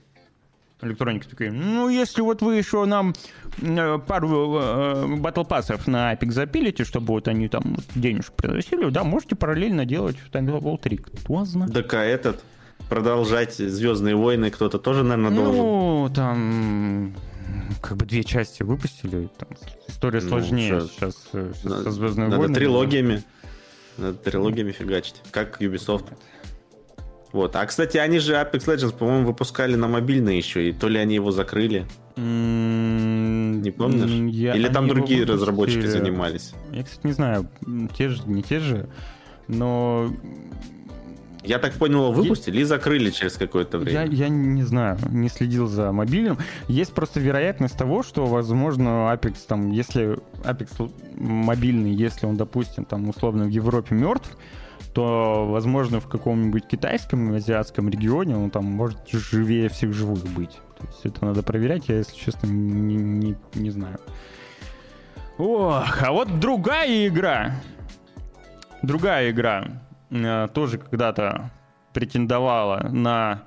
Электроники 0.81 1.27
такие, 1.29 1.53
ну, 1.53 1.91
если 1.91 2.23
вот 2.23 2.41
вы 2.41 2.57
еще 2.57 2.87
нам 2.87 3.13
э, 3.61 3.99
пару 4.07 4.59
э, 4.59 5.45
пассов 5.45 5.87
на 5.87 6.15
Epic 6.15 6.31
запилите, 6.31 6.85
чтобы 6.85 7.09
вот 7.09 7.29
они 7.29 7.49
там 7.49 7.77
денежку 7.95 8.35
приносили, 8.37 8.89
да, 8.89 9.05
можете 9.05 9.37
параллельно 9.37 9.85
делать 9.85 10.17
Titanfall 10.33 10.79
3. 10.81 10.97
Кто 10.97 11.45
знает? 11.45 11.73
Так 11.75 11.93
а 11.93 12.03
этот 12.03 12.43
продолжать 12.89 13.55
Звездные 13.57 14.15
войны 14.17 14.51
кто-то 14.51 14.79
тоже, 14.79 15.03
наверное, 15.03 15.31
должен. 15.31 15.57
Ну, 15.57 16.11
там 16.15 17.15
как 17.83 17.97
бы 17.97 18.07
две 18.07 18.25
части 18.25 18.63
выпустили. 18.63 19.29
Там 19.39 19.49
история 19.89 20.21
Ну, 20.23 20.29
сложнее 20.29 20.81
сейчас, 20.83 21.29
э, 21.33 21.53
сейчас 21.55 21.65
Надо- 21.65 21.85
со 21.85 21.91
Звездными 21.93 22.27
Надо 22.29 22.39
войнами. 22.39 22.55
трилогиями. 22.55 23.23
Надо 23.99 24.15
трилогиями 24.19 24.73
фигачить. 24.73 25.17
Как 25.31 25.61
Ubisoft. 25.63 26.07
Вот. 27.33 27.57
А, 27.57 27.67
кстати, 27.67 27.97
они 27.97 28.19
же 28.21 28.35
Apex 28.35 28.59
Legends, 28.67 28.97
по-моему, 28.97 29.27
выпускали 29.27 29.75
на 29.75 29.89
мобильный 29.89 30.37
еще, 30.37 30.69
и 30.69 30.73
то 30.73 30.89
ли 30.89 30.99
они 30.99 31.17
его 31.17 31.33
закрыли, 31.33 31.85
М, 32.17 33.61
не 33.63 33.71
помнишь? 33.73 34.33
я- 34.33 34.55
Или 34.55 34.69
там 34.69 34.87
другие 34.89 35.25
разработчики 35.25 35.87
занимались? 35.87 36.53
Я, 36.73 36.85
кстати, 36.85 37.05
не 37.07 37.13
знаю, 37.13 37.49
те 37.99 38.09
же, 38.09 38.23
не 38.27 38.43
те 38.43 38.61
же, 38.61 38.89
но 39.49 40.13
Я 41.45 41.59
так 41.59 41.75
понял, 41.75 42.11
выпустили 42.11 42.61
и 42.61 42.65
закрыли 42.65 43.11
через 43.11 43.37
какое-то 43.37 43.79
время. 43.79 44.07
Я, 44.07 44.25
я 44.25 44.29
не 44.29 44.63
знаю, 44.63 44.99
не 45.11 45.29
следил 45.29 45.67
за 45.67 45.93
мобильным. 45.93 46.39
Есть 46.69 46.95
просто 46.95 47.21
вероятность 47.21 47.77
того, 47.77 48.03
что, 48.03 48.25
возможно, 48.25 49.13
Apex 49.13 49.37
там, 49.47 49.71
если 49.71 50.19
Apex 50.43 50.91
мобильный, 51.17 51.93
если 51.93 52.27
он, 52.27 52.37
допустим, 52.37 52.87
там 52.87 53.09
условно 53.11 53.45
в 53.45 53.49
Европе 53.49 53.95
мертв, 53.95 54.37
то, 54.95 55.47
возможно, 55.47 56.01
в 56.01 56.09
каком-нибудь 56.09 56.67
китайском, 56.67 57.35
азиатском 57.35 57.91
регионе 57.91 58.37
он 58.37 58.51
там 58.51 58.65
может 58.65 58.99
живее 59.11 59.69
всех 59.69 59.93
живых 59.93 60.25
быть. 60.29 60.59
То 60.79 60.87
есть 60.87 61.01
это 61.05 61.27
надо 61.27 61.43
проверять, 61.43 61.89
я, 61.89 61.99
если 61.99 62.17
честно, 62.17 62.47
не, 62.47 62.97
не, 62.97 63.37
не 63.55 63.71
знаю. 63.71 63.99
Ох, 65.37 66.03
а 66.03 66.13
вот 66.13 66.41
другая 66.41 67.07
игра. 67.07 67.61
Другая 68.83 69.31
игра 69.31 69.83
тоже 70.53 70.79
когда-то 70.79 71.51
претендовала 71.93 72.89
на 72.91 73.45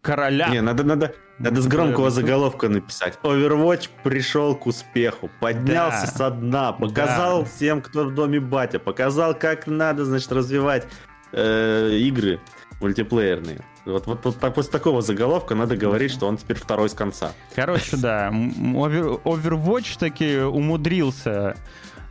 короля. 0.00 0.48
Не, 0.48 0.60
надо, 0.60 0.84
надо, 0.84 1.14
надо 1.38 1.60
с 1.60 1.66
громкого 1.66 2.10
заголовка 2.10 2.68
написать. 2.68 3.18
Overwatch 3.22 3.88
пришел 4.02 4.54
к 4.54 4.66
успеху, 4.66 5.30
поднялся 5.40 6.06
да. 6.06 6.12
со 6.12 6.30
дна, 6.30 6.72
показал 6.72 7.42
да. 7.42 7.48
всем, 7.48 7.82
кто 7.82 8.04
в 8.04 8.14
доме 8.14 8.40
батя, 8.40 8.78
показал, 8.78 9.34
как 9.34 9.66
надо, 9.66 10.04
значит, 10.04 10.30
развивать 10.32 10.86
э, 11.32 11.90
игры 11.92 12.40
мультиплеерные. 12.80 13.60
Вот, 13.84 14.06
вот, 14.06 14.24
вот 14.24 14.38
так, 14.38 14.54
после 14.54 14.72
такого 14.72 15.02
заголовка 15.02 15.54
надо 15.54 15.76
говорить, 15.76 16.10
что 16.10 16.26
он 16.26 16.38
теперь 16.38 16.56
второй 16.56 16.88
с 16.88 16.94
конца. 16.94 17.32
Короче, 17.54 17.96
да, 17.98 18.30
Overwatch 18.30 19.98
таки 19.98 20.38
умудрился 20.38 21.56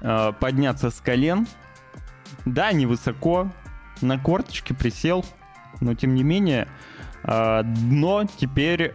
э, 0.01 0.31
подняться 0.39 0.91
с 0.91 1.01
колен. 1.01 1.47
Да, 2.45 2.71
невысоко, 2.71 3.51
на 4.01 4.19
корточке 4.19 4.73
присел, 4.73 5.25
но 5.79 5.93
тем 5.93 6.15
не 6.15 6.23
менее 6.23 6.67
э, 7.23 7.61
дно 7.63 8.25
теперь 8.37 8.93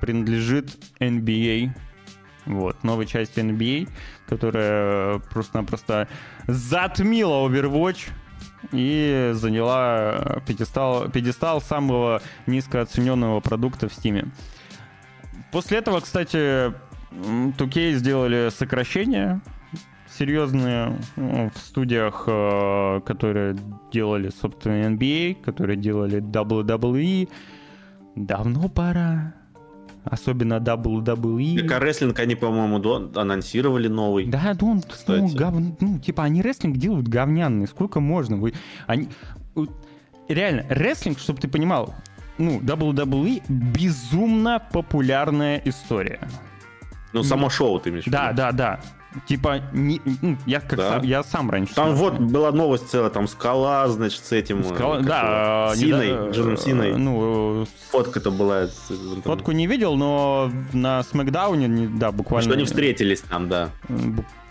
принадлежит 0.00 0.70
NBA. 1.00 1.70
Вот, 2.46 2.84
новой 2.84 3.06
части 3.06 3.40
NBA, 3.40 3.88
которая 4.28 5.18
просто-напросто 5.18 6.08
затмила 6.46 7.48
Overwatch 7.48 8.08
и 8.72 9.30
заняла 9.34 10.40
пьедестал, 10.46 11.08
пьедестал 11.10 11.60
самого 11.60 12.22
низкооцененного 12.46 13.40
продукта 13.40 13.88
в 13.88 13.92
Steam. 13.92 14.30
После 15.50 15.78
этого, 15.78 16.00
кстати, 16.00 16.72
2K 17.10 17.94
сделали 17.94 18.50
сокращение 18.50 19.40
серьезные 20.18 20.98
ну, 21.16 21.50
в 21.54 21.58
студиях, 21.58 22.24
э, 22.26 23.00
которые 23.04 23.56
делали, 23.92 24.30
собственно, 24.30 24.86
NBA, 24.94 25.42
которые 25.42 25.76
делали 25.76 26.20
WWE. 26.20 27.28
Давно 28.14 28.68
пора. 28.68 29.34
Особенно 30.04 30.54
WWE. 30.54 31.66
Как 31.66 31.82
рестлинг 31.82 32.18
они, 32.20 32.36
по-моему, 32.36 33.10
анонсировали 33.16 33.88
новый. 33.88 34.26
Да, 34.26 34.56
ну, 34.60 34.80
ну, 35.08 35.28
гов... 35.28 35.54
ну, 35.80 35.98
типа, 35.98 36.22
они 36.22 36.42
рестлинг 36.42 36.76
делают 36.76 37.08
говняный. 37.08 37.66
Сколько 37.66 37.98
можно? 37.98 38.36
Вы... 38.36 38.54
Они... 38.86 39.08
Реально, 40.28 40.64
рестлинг, 40.68 41.18
чтобы 41.18 41.40
ты 41.40 41.48
понимал, 41.48 41.94
ну, 42.38 42.60
WWE 42.60 43.42
безумно 43.48 44.62
популярная 44.72 45.60
история. 45.64 46.20
Ну, 47.12 47.22
само 47.22 47.50
шоу 47.50 47.80
ты 47.80 47.90
имеешь 47.90 48.04
в 48.04 48.06
виду? 48.08 48.16
Да, 48.16 48.32
да, 48.32 48.52
да. 48.52 48.80
Типа, 49.24 49.60
не, 49.72 50.00
ну, 50.20 50.36
я 50.46 50.60
как 50.60 50.78
да. 50.78 50.90
сам, 50.90 51.02
я 51.02 51.22
сам 51.22 51.50
раньше. 51.50 51.74
Там 51.74 51.96
смотрел. 51.96 52.20
вот 52.20 52.30
была 52.32 52.52
новость 52.52 52.90
целая, 52.90 53.10
там 53.10 53.26
скала, 53.26 53.88
значит, 53.88 54.24
с 54.24 54.32
этим. 54.32 54.62
Скала, 54.62 55.00
да, 55.00 55.72
Синой, 55.74 56.10
да, 56.10 56.30
Джоном 56.30 56.56
Синой. 56.56 56.96
Ну, 56.96 57.66
фотка-то 57.90 58.30
была. 58.30 58.68
Фотку 59.24 59.52
не 59.52 59.66
видел, 59.66 59.96
но 59.96 60.50
на 60.72 61.02
Смакдауне, 61.02 61.88
да, 61.88 62.12
буквально. 62.12 62.50
Что 62.50 62.54
они 62.54 62.64
встретились 62.64 63.22
там, 63.22 63.48
да. 63.48 63.70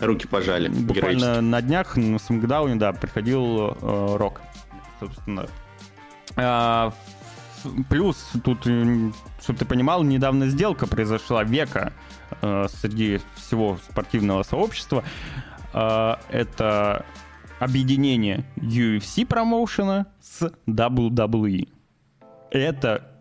Руки 0.00 0.26
пожали. 0.26 0.68
Буквально 0.68 1.40
на 1.40 1.62
днях 1.62 1.96
на 1.96 2.18
Смакдауне, 2.18 2.76
да, 2.76 2.92
приходил 2.92 3.76
э, 3.80 4.16
Рок, 4.16 4.40
собственно. 5.00 5.46
А, 6.36 6.92
плюс 7.88 8.30
тут, 8.44 8.60
чтобы 8.60 9.58
ты 9.58 9.64
понимал, 9.64 10.02
недавно 10.02 10.48
сделка 10.48 10.86
произошла 10.86 11.44
века 11.44 11.92
э, 11.92 12.05
среди 12.40 13.20
всего 13.36 13.78
спортивного 13.88 14.42
сообщества. 14.42 15.04
Э, 15.76 16.16
это 16.30 17.04
объединение 17.60 18.44
UFC 18.56 19.26
промоушена 19.26 20.06
с 20.20 20.52
WWE. 20.66 21.68
Это 22.50 23.12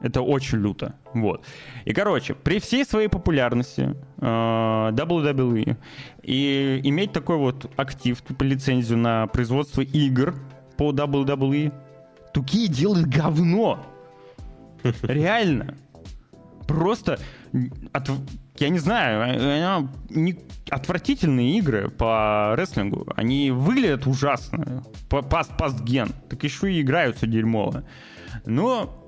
это 0.00 0.20
очень 0.20 0.58
люто. 0.58 0.94
Вот. 1.14 1.44
И, 1.86 1.94
короче, 1.94 2.34
при 2.34 2.60
всей 2.60 2.84
своей 2.84 3.08
популярности 3.08 3.96
э, 4.18 4.24
WWE 4.24 5.76
и 6.22 6.80
иметь 6.84 7.12
такой 7.12 7.38
вот 7.38 7.70
актив, 7.76 8.20
типа 8.20 8.42
лицензию 8.42 8.98
на 8.98 9.26
производство 9.26 9.80
игр 9.80 10.34
по 10.76 10.92
WWE, 10.92 11.72
Туки 12.34 12.68
делают 12.68 13.06
говно. 13.06 13.82
Реально 15.02 15.74
просто 16.66 17.18
от, 17.92 18.10
я 18.58 18.68
не 18.68 18.78
знаю, 18.78 19.90
не, 20.10 20.38
отвратительные 20.70 21.58
игры 21.58 21.88
по 21.88 22.54
рестлингу. 22.56 23.06
Они 23.16 23.50
выглядят 23.50 24.06
ужасно. 24.06 24.84
Паст, 25.08 25.56
паст 25.56 25.80
ген. 25.82 26.10
Так 26.28 26.44
еще 26.44 26.72
и 26.72 26.80
играются 26.80 27.26
дерьмово. 27.26 27.84
Но 28.44 29.02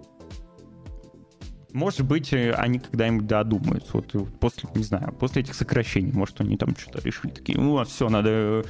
может 1.73 2.03
быть, 2.03 2.33
они 2.33 2.79
когда-нибудь 2.79 3.27
додумаются. 3.27 3.90
Вот 3.92 4.12
после, 4.40 4.68
не 4.75 4.83
знаю, 4.83 5.12
после 5.12 5.42
этих 5.42 5.55
сокращений, 5.55 6.12
может, 6.12 6.40
они 6.40 6.57
там 6.57 6.75
что-то 6.77 7.01
решили. 7.01 7.31
Такие, 7.31 7.59
ну, 7.59 7.79
а 7.79 7.85
все, 7.85 8.09
надо 8.09 8.64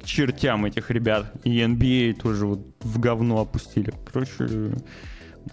к 0.00 0.04
чертям 0.04 0.64
этих 0.64 0.90
ребят. 0.90 1.32
И 1.44 1.60
NBA 1.60 2.20
тоже 2.20 2.46
вот 2.46 2.60
в 2.80 3.00
говно 3.00 3.40
опустили. 3.40 3.92
Короче, 4.04 4.74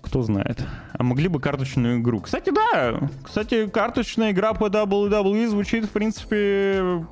кто 0.02 0.22
знает. 0.22 0.64
А 0.94 1.04
могли 1.04 1.28
бы 1.28 1.40
карточную 1.40 2.00
игру. 2.00 2.20
Кстати, 2.22 2.52
да. 2.52 3.10
Кстати, 3.24 3.68
карточная 3.68 4.32
игра 4.32 4.54
по 4.54 4.66
WWE 4.66 5.48
звучит, 5.48 5.86
в 5.86 5.90
принципе, 5.90 7.06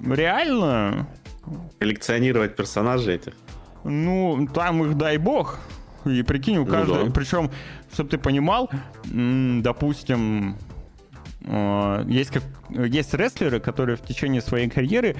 реально. 0.00 1.08
Коллекционировать 1.78 2.56
персонажей 2.56 3.16
этих. 3.16 3.34
Ну, 3.84 4.48
там 4.52 4.84
их 4.84 4.96
дай 4.96 5.16
бог. 5.16 5.58
И 6.04 6.22
прикинь, 6.22 6.58
у 6.58 6.66
каждого... 6.66 7.00
Ну, 7.00 7.06
да. 7.06 7.12
Причем, 7.12 7.50
чтобы 7.92 8.10
ты 8.10 8.18
понимал, 8.18 8.70
допустим, 9.04 10.56
э, 11.44 12.04
есть, 12.08 12.30
как, 12.30 12.42
есть 12.70 13.12
рестлеры, 13.14 13.60
которые 13.60 13.96
в 13.96 14.02
течение 14.02 14.40
своей 14.40 14.68
карьеры 14.68 15.16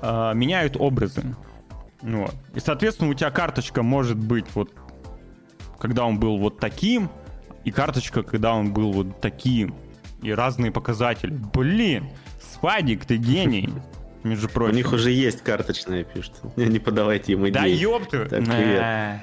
э, 0.00 0.32
меняют 0.34 0.76
образы. 0.76 1.22
Вот. 2.02 2.34
И, 2.54 2.60
соответственно, 2.60 3.10
у 3.10 3.14
тебя 3.14 3.30
карточка 3.30 3.82
может 3.82 4.18
быть 4.18 4.46
вот 4.54 4.72
когда 5.78 6.04
он 6.04 6.18
был 6.18 6.38
вот 6.38 6.58
таким, 6.58 7.10
и 7.64 7.70
карточка, 7.70 8.22
когда 8.22 8.54
он 8.54 8.72
был 8.72 8.92
вот 8.92 9.20
таким. 9.20 9.74
И 10.22 10.32
разные 10.32 10.70
показатели. 10.70 11.32
Блин, 11.52 12.08
Спадик, 12.40 13.04
ты 13.04 13.16
гений. 13.16 13.68
Между 14.22 14.48
прочим. 14.48 14.72
У 14.72 14.76
них 14.76 14.92
уже 14.92 15.10
есть 15.10 15.42
карточная, 15.42 16.02
пишут. 16.02 16.34
Не 16.56 16.78
подавайте 16.78 17.32
им 17.32 17.42
идеи. 17.42 17.52
Да 17.52 17.64
ёпты. 17.66 18.24
Так, 18.24 18.44
привет. 18.44 19.20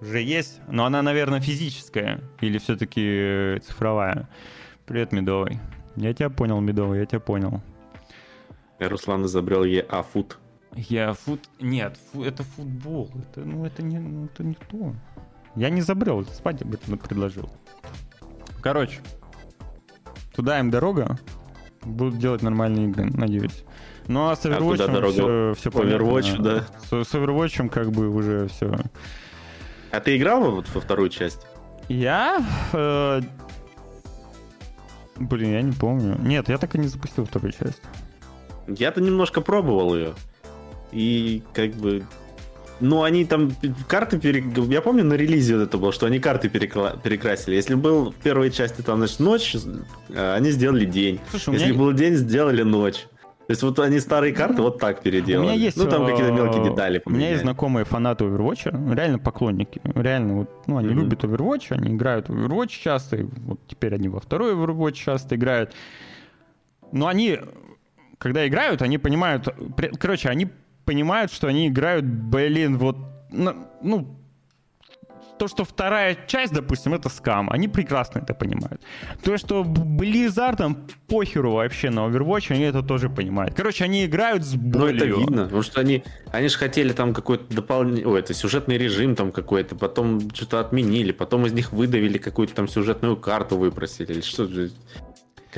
Уже 0.00 0.20
есть, 0.20 0.60
но 0.68 0.84
она, 0.84 1.00
наверное, 1.00 1.40
физическая. 1.40 2.20
Или 2.42 2.58
все-таки 2.58 3.00
э, 3.02 3.58
цифровая. 3.66 4.28
Привет, 4.84 5.12
Медовый. 5.12 5.58
Я 5.96 6.12
тебя 6.12 6.28
понял, 6.28 6.60
Медовый, 6.60 7.00
я 7.00 7.06
тебя 7.06 7.20
понял. 7.20 7.62
Руслан 8.78 9.24
изобрел 9.24 9.64
ЕА-фут. 9.64 10.38
ЕА-фут? 10.74 11.48
Нет, 11.60 11.96
фу, 12.12 12.22
это 12.22 12.42
футбол. 12.42 13.10
Это, 13.14 13.40
ну, 13.40 13.64
это 13.64 13.82
не, 13.82 13.98
ну, 13.98 14.26
это 14.26 14.44
не 14.44 14.54
то. 14.54 14.94
Я 15.56 15.70
не 15.70 15.80
забрел, 15.80 16.24
спать 16.24 16.62
об 16.62 16.74
этом 16.74 16.98
предложил. 16.98 17.50
Короче, 18.60 19.00
туда 20.34 20.60
им 20.60 20.70
дорога. 20.70 21.18
Будут 21.82 22.18
делать 22.18 22.42
нормальные 22.42 22.88
игры, 22.88 23.04
надеюсь. 23.04 23.64
Ну 24.08 24.28
а 24.28 24.36
с 24.36 24.44
Overwatch 24.44 24.82
а 24.82 25.54
все, 25.54 25.54
все 25.54 25.70
Overwatch, 25.70 26.42
да. 26.42 26.64
С, 26.84 27.08
с 27.08 27.14
Overwatch 27.14 27.68
как 27.70 27.90
бы 27.90 28.08
уже 28.08 28.48
все. 28.48 28.76
А 29.92 30.00
ты 30.00 30.16
играл 30.16 30.50
вот 30.50 30.68
во 30.74 30.80
вторую 30.80 31.08
часть? 31.08 31.46
Я? 31.88 32.44
Э... 32.72 33.20
Блин, 35.16 35.52
я 35.52 35.62
не 35.62 35.72
помню. 35.72 36.18
Нет, 36.20 36.48
я 36.48 36.58
так 36.58 36.74
и 36.74 36.78
не 36.78 36.88
запустил 36.88 37.24
вторую 37.24 37.52
часть. 37.52 37.80
Я-то 38.66 39.00
немножко 39.00 39.40
пробовал 39.40 39.94
ее. 39.94 40.14
И 40.92 41.42
как 41.54 41.70
бы 41.74 42.04
ну, 42.80 43.02
они 43.02 43.24
там 43.24 43.52
карты 43.88 44.18
пере... 44.18 44.44
Я 44.68 44.80
помню, 44.80 45.04
на 45.04 45.14
релизе 45.14 45.56
вот 45.56 45.62
это 45.64 45.78
было, 45.78 45.92
что 45.92 46.06
они 46.06 46.18
карты 46.18 46.48
перекла... 46.48 46.92
перекрасили. 47.02 47.54
Если 47.54 47.74
был 47.74 48.10
в 48.10 48.14
первой 48.16 48.50
части 48.50 48.82
там, 48.82 48.98
значит, 48.98 49.20
ночь, 49.20 49.56
а, 50.14 50.34
они 50.34 50.50
сделали 50.50 50.84
день. 50.84 51.20
Слушай, 51.30 51.54
Если 51.54 51.70
меня... 51.70 51.78
был 51.78 51.92
день, 51.92 52.14
сделали 52.14 52.62
ночь. 52.62 53.06
То 53.46 53.52
есть 53.52 53.62
вот 53.62 53.78
они 53.78 54.00
старые 54.00 54.34
карты 54.34 54.60
вот 54.60 54.80
так 54.80 55.02
переделали. 55.02 55.46
У 55.46 55.48
меня 55.50 55.54
есть, 55.54 55.76
ну, 55.76 55.88
там 55.88 56.04
какие-то 56.04 56.32
мелкие 56.32 56.62
э, 56.62 56.70
детали 56.70 57.00
У 57.04 57.10
меня 57.10 57.28
есть 57.28 57.42
поменяли. 57.42 57.42
знакомые 57.42 57.84
фанаты 57.84 58.24
Overwatch, 58.24 58.94
реально 58.94 59.20
поклонники. 59.20 59.80
Реально, 59.84 60.34
вот, 60.38 60.50
ну, 60.66 60.78
они 60.78 60.88
Мгм. 60.88 60.98
любят 61.02 61.22
Overwatch, 61.22 61.66
они 61.70 61.94
играют 61.94 62.28
в 62.28 62.32
Overwatch 62.32 62.70
часто, 62.82 63.18
и 63.18 63.22
вот 63.22 63.60
теперь 63.68 63.94
они 63.94 64.08
во 64.08 64.18
второй 64.18 64.52
Overwatch 64.54 64.94
часто 64.94 65.36
играют. 65.36 65.72
Но 66.90 67.06
они, 67.06 67.38
когда 68.18 68.46
играют, 68.48 68.82
они 68.82 68.98
понимают... 68.98 69.46
Короче, 69.98 70.28
они 70.28 70.48
понимают, 70.86 71.32
что 71.32 71.48
они 71.48 71.68
играют, 71.68 72.04
блин, 72.06 72.78
вот... 72.78 72.96
Ну, 73.30 74.16
то, 75.38 75.48
что 75.48 75.64
вторая 75.64 76.16
часть, 76.26 76.54
допустим, 76.54 76.94
это 76.94 77.10
скам, 77.10 77.50
они 77.50 77.68
прекрасно 77.68 78.20
это 78.20 78.32
понимают. 78.32 78.80
То, 79.22 79.36
что 79.36 79.64
Blizzard 79.64 80.76
похеру 81.08 81.52
вообще 81.52 81.90
на 81.90 82.06
Overwatch, 82.06 82.52
они 82.54 82.62
это 82.62 82.82
тоже 82.82 83.10
понимают. 83.10 83.54
Короче, 83.54 83.84
они 83.84 84.06
играют 84.06 84.44
с 84.44 84.54
Ну, 84.54 84.60
болью. 84.60 84.96
это 84.96 85.04
видно, 85.04 85.42
потому 85.44 85.62
что 85.62 85.80
они, 85.80 86.04
они 86.32 86.48
же 86.48 86.56
хотели 86.56 86.92
там 86.94 87.12
какой-то 87.12 87.54
дополнительный, 87.54 88.10
ой, 88.10 88.20
это 88.20 88.32
сюжетный 88.32 88.78
режим 88.78 89.14
там 89.14 89.30
какой-то, 89.30 89.76
потом 89.76 90.20
что-то 90.32 90.58
отменили, 90.60 91.12
потом 91.12 91.44
из 91.44 91.52
них 91.52 91.70
выдавили 91.70 92.16
какую-то 92.16 92.54
там 92.54 92.66
сюжетную 92.66 93.18
карту 93.18 93.58
выпросили, 93.58 94.12
или 94.12 94.20
что 94.22 94.46
же. 94.46 94.70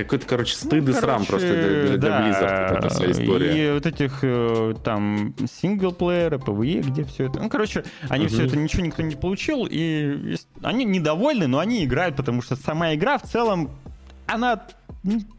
Какой-то, 0.05 0.27
короче, 0.27 0.55
стыд 0.55 0.85
и 0.85 0.93
Ну, 0.93 0.93
срам 0.93 1.25
короче, 1.25 1.29
просто 1.29 1.49
для, 1.49 1.89
для 1.89 1.97
да, 1.99 2.21
Blizzard, 2.21 2.79
эта 2.79 2.89
вся 2.89 3.11
история. 3.11 3.69
И 3.69 3.73
вот 3.73 3.87
этих 3.87 4.19
э, 4.23 4.75
там 4.85 5.35
синглплеера, 5.61 6.39
PvE, 6.39 6.83
где 6.89 7.05
все 7.05 7.27
это. 7.27 7.41
Ну, 7.41 7.49
короче, 7.49 7.85
они 8.09 8.27
Мгм. 8.27 8.33
все 8.33 8.47
это 8.47 8.57
ничего 8.57 8.85
никто 8.85 9.03
не 9.03 9.17
получил, 9.17 9.67
и 9.69 10.37
они 10.63 10.85
недовольны, 10.85 11.49
но 11.49 11.59
они 11.59 11.85
играют, 11.85 12.15
потому 12.17 12.43
что 12.43 12.55
сама 12.55 12.95
игра 12.95 13.19
в 13.19 13.23
целом, 13.25 13.71
она, 14.27 14.63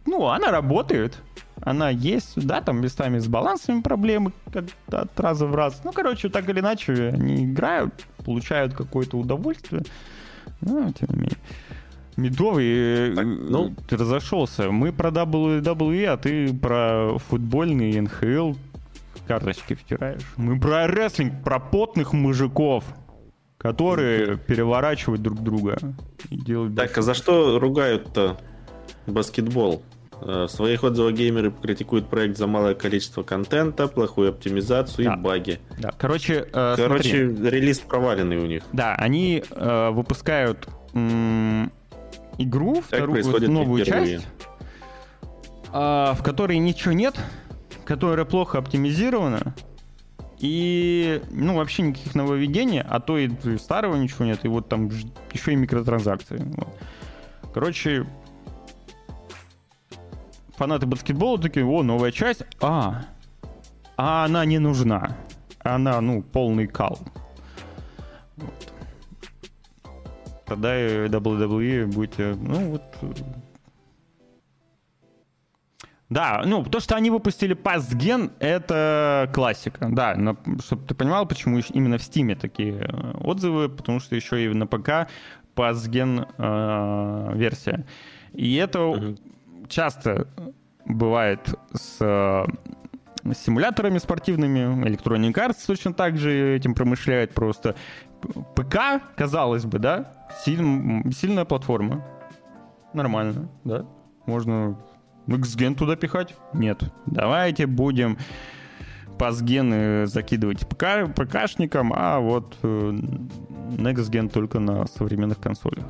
ну, 0.05 0.27
она 0.27 0.51
работает. 0.51 1.17
Она 1.61 1.89
есть, 1.89 2.35
да, 2.45 2.61
там 2.61 2.79
местами 2.81 3.19
с 3.19 3.27
балансами 3.27 3.81
проблемы 3.81 4.31
как 4.51 4.65
от 4.91 5.19
раза 5.19 5.45
в 5.45 5.53
раз. 5.55 5.81
Ну, 5.83 5.91
короче, 5.91 6.29
так 6.29 6.47
или 6.49 6.61
иначе, 6.61 7.11
они 7.13 7.45
играют, 7.45 7.93
получают 8.25 8.73
какое-то 8.73 9.17
удовольствие. 9.17 9.83
Ну, 10.61 10.91
тем 10.93 11.07
не 11.11 11.15
менее. 11.15 11.37
Медовый, 12.19 12.65
э, 12.67 13.13
Так, 13.15 13.25
ну. 13.25 13.73
ты 13.87 13.97
разошелся. 13.97 14.71
Мы 14.71 14.91
про 14.91 15.09
WWE, 15.09 16.05
а 16.05 16.17
ты 16.17 16.53
про 16.53 17.17
футбольный 17.29 17.99
НХЛ 18.01 18.53
карточки 19.27 19.75
втираешь. 19.75 20.21
Мы 20.37 20.59
про 20.59 20.87
рестлинг, 20.87 21.43
про 21.43 21.59
потных 21.59 22.13
мужиков, 22.13 22.83
которые 23.57 24.37
переворачивают 24.37 25.21
друг 25.21 25.39
друга 25.41 25.77
и 26.29 26.37
делают... 26.37 26.75
Так, 26.75 26.97
а 26.97 27.01
за 27.01 27.13
что 27.13 27.59
ругают-то 27.59 28.37
баскетбол? 29.07 29.83
Э, 30.21 30.45
В 30.45 30.49
своих 30.49 30.83
отзывах 30.83 31.13
геймеры 31.13 31.51
критикуют 31.51 32.09
проект 32.09 32.37
за 32.37 32.47
малое 32.47 32.73
количество 32.75 33.23
контента, 33.23 33.87
плохую 33.87 34.29
оптимизацию 34.29 35.05
Да. 35.05 35.13
и 35.13 35.17
баги. 35.17 35.59
Да, 35.77 35.91
короче, 35.97 36.47
э, 36.51 36.73
Короче, 36.75 37.29
смотри. 37.29 37.49
релиз 37.49 37.79
проваленный 37.79 38.37
у 38.37 38.45
них. 38.45 38.63
Да, 38.73 38.95
они 38.95 39.43
э, 39.51 39.89
выпускают 39.91 40.67
м, 40.93 41.71
игру, 42.39 42.81
вторую, 42.81 43.23
не 43.39 43.47
новую 43.47 43.85
впервые. 43.85 44.17
часть, 44.17 44.27
а, 45.71 46.15
в 46.15 46.23
которой 46.23 46.57
ничего 46.57 46.93
нет, 46.93 47.15
которая 47.85 48.25
плохо 48.25 48.57
оптимизирована, 48.57 49.53
и, 50.39 51.21
ну, 51.29 51.55
вообще 51.55 51.83
никаких 51.83 52.15
нововведений, 52.15 52.81
а 52.81 52.99
то 52.99 53.17
и 53.17 53.29
старого 53.57 53.97
ничего 53.97 54.25
нет, 54.25 54.39
и 54.43 54.47
вот 54.47 54.69
там 54.69 54.89
еще 55.33 55.51
и 55.51 55.55
микротранзакции. 55.55 56.37
вот. 56.55 56.69
Короче, 57.53 58.05
фанаты 60.55 60.85
баскетбола 60.85 61.39
такие, 61.39 61.65
о, 61.65 61.83
новая 61.83 62.11
часть, 62.11 62.43
а, 62.61 63.05
а 63.97 64.25
она 64.25 64.45
не 64.45 64.59
нужна. 64.59 65.17
Она, 65.59 65.99
ну, 65.99 66.21
полный 66.21 66.67
кал. 66.67 66.99
Тогда 70.49 70.77
и 70.79 71.07
WWE 71.07 71.85
будете, 71.87 72.35
ну, 72.35 72.71
вот... 72.71 72.81
э, 73.01 73.13
Да, 76.09 76.41
ну, 76.43 76.63
то, 76.63 76.79
что 76.79 76.95
они 76.95 77.11
выпустили 77.11 77.53
пастген, 77.53 78.31
это 78.39 79.29
классика. 79.33 79.89
Да, 79.91 80.15
чтобы 80.65 80.87
ты 80.87 80.95
понимал, 80.95 81.27
почему 81.27 81.59
именно 81.71 81.99
в 81.99 82.03
Стиме 82.03 82.35
такие 82.35 82.79
э, 82.81 83.11
отзывы, 83.23 83.69
потому 83.69 83.99
что 83.99 84.15
еще 84.15 84.43
и 84.43 84.47
на 84.49 84.65
ПК 84.65 85.07
пастген 85.53 86.25
э, 86.37 87.31
версия. 87.35 87.85
И 88.33 88.55
это 88.55 88.79
Мгм. 88.79 89.17
часто 89.67 90.27
бывает 90.85 91.53
с 91.73 92.45
симуляторами 93.33 93.97
спортивными. 93.97 94.83
Electronic 94.85 95.33
Arts 95.33 95.65
точно 95.65 95.93
так 95.93 96.17
же 96.17 96.55
этим 96.55 96.73
промышляет 96.73 97.33
просто. 97.33 97.75
ПК, 98.55 99.01
казалось 99.15 99.65
бы, 99.65 99.79
да, 99.79 100.11
силь- 100.45 101.11
сильная 101.13 101.45
платформа. 101.45 102.05
Нормально, 102.93 103.49
да. 103.63 103.85
Можно 104.25 104.77
Xgen 105.27 105.75
туда 105.75 105.95
пихать? 105.95 106.35
Нет. 106.53 106.83
Давайте 107.05 107.65
будем 107.67 108.17
пасгены 109.17 110.07
закидывать 110.07 110.67
ПК, 110.67 111.07
ПКшникам, 111.15 111.91
а 111.95 112.19
вот 112.19 112.57
э, 112.63 112.67
Next 112.67 114.09
Gen 114.09 114.29
только 114.29 114.59
на 114.59 114.87
современных 114.87 115.39
консолях. 115.39 115.85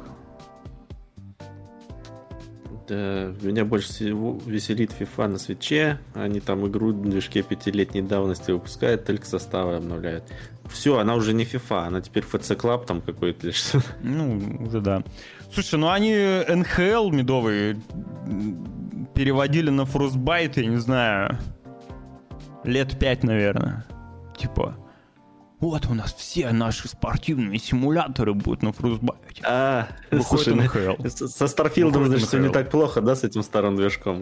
Да, 2.89 3.31
меня 3.41 3.65
больше 3.65 3.89
всего 3.89 4.39
веселит 4.47 4.91
FIFA 4.99 5.27
на 5.27 5.37
свече. 5.37 5.99
Они 6.15 6.39
там 6.39 6.65
игру 6.67 6.91
в 6.91 7.07
движке 7.07 7.43
пятилетней 7.43 8.01
давности 8.01 8.49
выпускают, 8.49 9.05
только 9.05 9.27
составы 9.27 9.75
обновляют. 9.75 10.23
Все, 10.65 10.97
она 10.97 11.13
уже 11.13 11.33
не 11.33 11.43
FIFA, 11.43 11.85
она 11.87 12.01
теперь 12.01 12.23
FC 12.23 12.57
Club 12.57 12.85
там 12.87 13.01
какой-то 13.01 13.51
что 13.51 13.79
Ну, 14.01 14.39
уже 14.67 14.81
да. 14.81 15.03
Слушай, 15.53 15.79
ну 15.79 15.89
они 15.89 16.15
НХЛ 16.47 17.11
медовый 17.11 17.77
м, 18.25 19.07
переводили 19.13 19.69
на 19.69 19.81
Frostbite, 19.81 20.59
я 20.59 20.65
не 20.65 20.77
знаю, 20.77 21.37
лет 22.63 22.97
пять, 22.97 23.23
наверное. 23.23 23.85
Типа, 24.35 24.75
вот 25.59 25.87
у 25.87 25.93
нас 25.93 26.13
все 26.13 26.51
наши 26.51 26.87
спортивные 26.87 27.59
симуляторы 27.59 28.33
будут 28.33 28.63
на 28.63 28.69
Frostbite. 28.69 29.41
А, 29.43 29.87
слушай, 30.23 30.53
НХЛ. 30.55 31.05
с- 31.07 31.27
со 31.27 31.47
Старфилдом, 31.47 32.05
значит, 32.05 32.27
все 32.27 32.37
не 32.39 32.49
так 32.49 32.69
плохо, 32.71 33.01
да, 33.01 33.15
с 33.15 33.23
этим 33.23 33.43
старым 33.43 33.75
движком? 33.75 34.21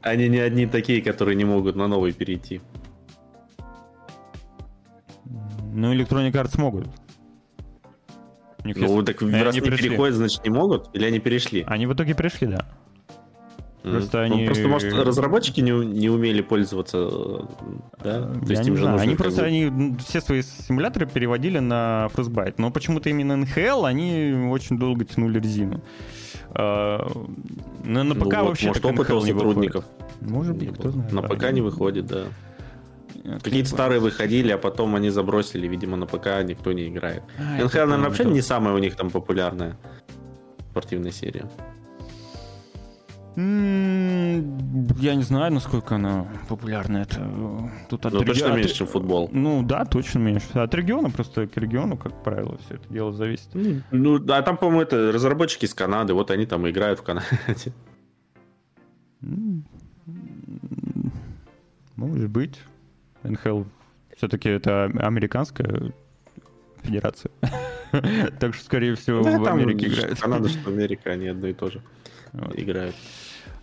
Они 0.00 0.28
не 0.28 0.38
одни 0.38 0.66
такие, 0.66 1.02
которые 1.02 1.34
не 1.34 1.44
могут 1.44 1.76
на 1.76 1.88
новый 1.88 2.12
перейти. 2.12 2.60
Ну, 5.72 5.92
Electronic 5.94 6.32
Arts 6.32 6.58
могут. 6.58 6.86
У 8.64 8.66
них 8.68 8.76
Ну, 8.76 9.02
так 9.02 9.20
раз 9.22 9.54
не 9.54 9.60
переходят, 9.60 10.14
значит, 10.16 10.42
не 10.44 10.50
могут? 10.50 10.88
Или 10.94 11.04
они 11.04 11.18
перешли? 11.20 11.64
Они 11.66 11.86
в 11.86 11.92
итоге 11.94 12.14
пришли, 12.14 12.46
да. 12.48 12.66
Просто 13.82 14.18
Ну, 14.28 14.34
они- 14.34 14.46
Просто, 14.46 14.68
может, 14.68 14.92
разработчики 14.92 15.60
не, 15.60 15.70
не 15.70 16.08
умели 16.10 16.42
пользоваться, 16.42 16.98
э, 16.98 17.38
да? 18.02 18.22
То 18.22 18.40
Я 18.46 18.56
есть 18.58 18.68
им 18.68 18.74
же 18.76 18.82
знаю. 18.82 18.92
нужно 18.96 19.02
Они 19.02 19.14
просто 19.14 19.44
они 19.44 19.96
все 20.04 20.20
свои 20.20 20.42
симуляторы 20.42 21.06
переводили 21.06 21.58
на 21.60 22.08
Frostbite. 22.12 22.54
Но 22.58 22.70
почему-то 22.70 23.08
именно 23.08 23.36
НХЛ 23.36 23.84
они 23.84 24.48
очень 24.50 24.78
долго 24.78 25.04
тянули 25.04 25.38
резину. 25.38 25.80
А, 26.50 27.06
На, 27.84 28.02
на 28.04 28.14
Ну 28.14 28.14
ПК 28.14 28.24
вот, 28.38 28.48
вообще 28.48 28.68
может, 28.68 28.84
опыт 28.84 29.10
у 29.10 29.20
сотрудников. 29.20 29.84
выходит. 29.84 30.30
Может 30.32 30.56
быть, 30.56 30.72
кто 30.74 30.90
знает. 30.90 31.12
На 31.12 31.22
да. 31.22 31.28
ПК 31.28 31.52
не 31.52 31.60
выходит, 31.60 32.06
да. 32.06 32.24
Какие-то 33.24 33.50
не 33.56 33.64
старые 33.64 34.00
выходили, 34.00 34.50
а 34.52 34.58
потом 34.58 34.94
они 34.96 35.10
забросили, 35.10 35.66
видимо, 35.68 35.96
на 35.96 36.06
ПК 36.06 36.42
никто 36.44 36.72
не 36.72 36.88
играет. 36.88 37.22
А, 37.38 37.62
НХЛ, 37.64 37.78
наверное, 37.78 38.08
вообще 38.08 38.24
не 38.24 38.40
самая 38.42 38.74
у 38.74 38.78
них 38.78 38.96
там 38.96 39.10
популярная 39.10 39.76
спортивная 40.70 41.12
серия. 41.12 41.48
Я 43.38 45.14
не 45.14 45.22
знаю, 45.22 45.52
насколько 45.52 45.94
она 45.94 46.26
популярна. 46.48 46.98
Это 46.98 47.20
э, 47.20 47.68
тут 47.88 48.04
от 48.04 48.12
Ну, 48.12 48.20
реги- 48.22 48.26
точно 48.26 48.48
от- 48.48 48.56
меньше, 48.56 48.74
чем 48.74 48.86
футбол. 48.88 49.30
Ну 49.32 49.62
да, 49.62 49.84
точно 49.84 50.18
меньше. 50.18 50.46
От 50.54 50.74
региона 50.74 51.08
просто 51.10 51.46
к 51.46 51.56
региону, 51.56 51.96
как 51.96 52.24
правило, 52.24 52.58
все 52.66 52.74
это 52.74 52.88
дело 52.92 53.12
зависит. 53.12 53.48
Ну, 53.92 54.16
а 54.32 54.42
там, 54.42 54.56
по-моему, 54.56 54.82
это 54.82 55.12
разработчики 55.12 55.66
из 55.66 55.74
Канады, 55.74 56.14
вот 56.14 56.32
они 56.32 56.46
там 56.46 56.66
и 56.66 56.70
играют 56.70 56.98
в 56.98 57.02
Канаде. 57.04 57.72
Может 61.96 62.30
быть. 62.30 62.58
НХЛ 63.22 63.62
все-таки 64.16 64.48
это 64.48 64.84
американская 64.84 65.92
федерация. 66.82 67.30
Так 68.38 68.54
что, 68.54 68.64
скорее 68.66 68.94
всего, 68.96 69.22
Да, 69.22 69.38
в 69.38 69.46
Америке 69.48 69.88
что 69.88 70.00
играют. 70.00 70.20
Канада, 70.20 70.48
что 70.50 70.68
Америка, 70.70 71.10
они 71.10 71.28
одно 71.28 71.46
и 71.46 71.54
то 71.54 71.70
же 71.70 71.80
играют. 72.54 72.94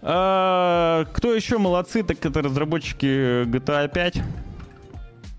А, 0.08 1.06
Кто 1.14 1.34
еще 1.34 1.58
молодцы, 1.58 2.04
так 2.04 2.24
это 2.24 2.44
разработчики 2.44 3.44
GTA 3.46 3.92
5. 3.92 4.22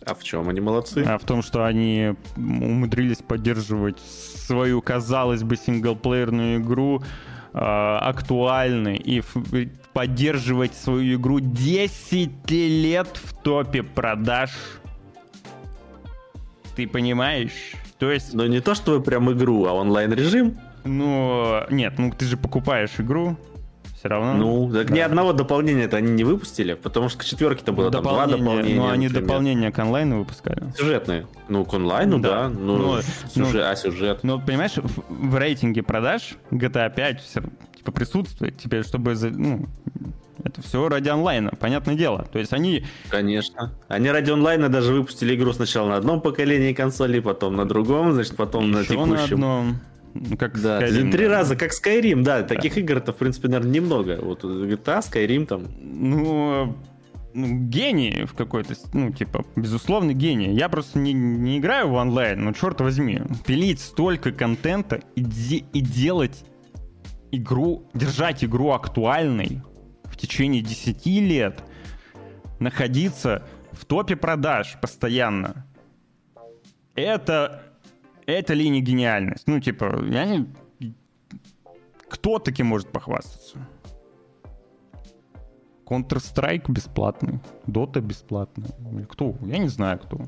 А 0.05 0.15
в 0.15 0.25
чем 0.25 0.49
они 0.49 0.61
молодцы? 0.61 1.05
А 1.07 1.19
в 1.19 1.23
том, 1.25 1.43
что 1.43 1.65
они 1.65 2.15
умудрились 2.37 3.19
поддерживать 3.19 3.99
свою, 4.01 4.83
казалось 4.83 5.45
бы, 5.45 5.57
синглплеерную 5.57 6.61
игру 6.61 7.03
а, 7.53 8.01
актуальной 8.01 8.97
и, 8.97 9.21
в- 9.21 9.69
поддерживать 9.93 10.75
свою 10.75 11.17
игру 11.17 11.39
10 11.39 12.51
лет 12.51 13.09
в 13.23 13.35
топе 13.43 13.85
продаж. 13.85 14.51
Ты 16.75 16.89
понимаешь? 16.89 17.73
То 17.99 18.11
есть... 18.11 18.35
Но 18.35 18.47
не 18.47 18.61
то, 18.61 18.75
что 18.75 18.93
вы 18.93 19.01
прям 19.01 19.31
игру, 19.33 19.65
а 19.67 19.73
онлайн-режим. 19.73 20.59
Ну, 20.85 21.63
нет, 21.71 21.95
ну 21.99 22.13
ты 22.17 22.27
же 22.27 22.37
покупаешь 22.37 22.99
игру, 22.99 23.37
все 24.07 24.15
равно. 24.15 24.35
Ну, 24.35 24.73
так 24.73 24.89
да. 24.89 24.95
ни 24.95 25.01
одного 25.01 25.33
дополнения-то 25.33 25.97
они 25.97 26.13
не 26.13 26.25
выпустили, 26.25 26.75
потому 26.75 27.09
что 27.09 27.19
к 27.19 27.25
четверке-то 27.25 27.73
было 27.73 27.91
там 27.91 28.03
два 28.03 28.27
дополнения. 28.27 28.77
Ну, 28.77 28.89
они 28.89 29.07
например. 29.07 29.29
дополнения 29.29 29.73
к 29.73 29.79
онлайну 29.79 30.21
выпускали. 30.21 30.63
Сюжетные. 30.77 31.27
Ну, 31.49 31.65
к 31.65 31.75
онлайну, 31.75 32.19
Да. 32.19 32.45
да. 32.45 32.49
Ну, 32.49 32.77
Ну, 32.77 33.01
сюжет, 33.35 33.55
ну, 33.55 33.71
а 33.71 33.77
сюжет. 33.77 34.21
Но, 34.23 34.41
понимаешь, 34.41 34.77
в, 34.77 35.03
в 35.09 35.37
рейтинге 35.37 35.83
продаж 35.83 36.37
GTA 36.51 36.95
5 36.95 37.21
все, 37.21 37.43
типа, 37.77 37.93
присутствует 37.93 38.57
теперь, 38.59 38.85
чтобы... 38.85 39.15
Ну, 39.15 39.67
это 40.45 40.63
все 40.63 40.89
ради 40.89 41.09
онлайна, 41.09 41.51
понятное 41.59 41.97
дело. 41.97 42.27
То 42.33 42.39
есть 42.39 42.53
они... 42.53 42.85
Конечно. 43.09 43.73
Они 43.89 44.09
ради 44.11 44.31
онлайна 44.31 44.69
даже 44.69 44.93
выпустили 44.93 45.35
игру 45.35 45.53
сначала 45.53 45.89
на 45.89 45.97
одном 45.97 46.21
поколении 46.21 46.73
консолей, 46.73 47.21
потом 47.21 47.57
на 47.57 47.65
другом, 47.65 48.13
значит, 48.13 48.37
потом 48.37 48.71
на 48.71 48.79
еще 48.79 48.91
текущем. 48.91 49.11
на 49.11 49.25
одном... 49.25 49.81
Ну, 50.31 50.37
как 50.37 50.61
Да, 50.61 50.81
Skyrim, 50.87 51.11
три 51.13 51.27
да. 51.27 51.31
раза, 51.39 51.57
как 51.57 51.71
Skyrim, 51.73 52.23
да. 52.23 52.43
Таких 52.43 52.77
игр-то, 52.79 53.13
в 53.13 53.17
принципе, 53.17 53.49
наверное, 53.49 53.73
немного. 53.73 54.19
Вот 54.23 54.45
GTA, 54.45 55.01
Skyrim 55.01 55.47
там. 55.47 55.65
Ну, 55.81 56.77
ну, 57.35 57.47
гений 57.69 58.25
в 58.25 58.35
какой-то, 58.35 58.75
ну, 58.95 59.13
типа, 59.13 59.45
безусловно, 59.57 60.13
гений. 60.13 60.55
Я 60.55 60.69
просто 60.69 60.99
не, 60.99 61.13
не 61.13 61.59
играю 61.59 61.89
в 61.89 61.95
онлайн, 61.95 62.43
но 62.45 62.53
черт 62.53 62.81
возьми, 62.81 63.21
пилить 63.47 63.81
столько 63.81 64.33
контента 64.33 65.01
и, 65.17 65.21
де- 65.21 65.65
и 65.73 65.81
делать 65.81 66.45
игру, 67.33 67.91
держать 67.93 68.43
игру 68.45 68.71
актуальной 68.71 69.61
в 70.05 70.17
течение 70.17 70.63
10 70.63 71.05
лет, 71.21 71.63
находиться 72.59 73.43
в 73.73 73.85
топе 73.85 74.17
продаж 74.17 74.79
постоянно. 74.81 75.67
Это, 76.95 77.63
это 78.27 78.55
ли 78.55 78.69
не 78.69 78.81
гениальность? 78.81 79.47
Ну, 79.47 79.61
типа, 79.61 80.05
я 80.05 80.25
не... 80.25 80.47
Кто 82.09 82.39
таким 82.39 82.67
может 82.67 82.91
похвастаться? 82.91 83.67
Counter-Strike 85.87 86.71
бесплатный, 86.71 87.41
Dota 87.67 88.01
бесплатный. 88.01 88.67
Кто? 89.09 89.37
Я 89.43 89.59
не 89.59 89.69
знаю, 89.69 89.99
кто. 90.01 90.21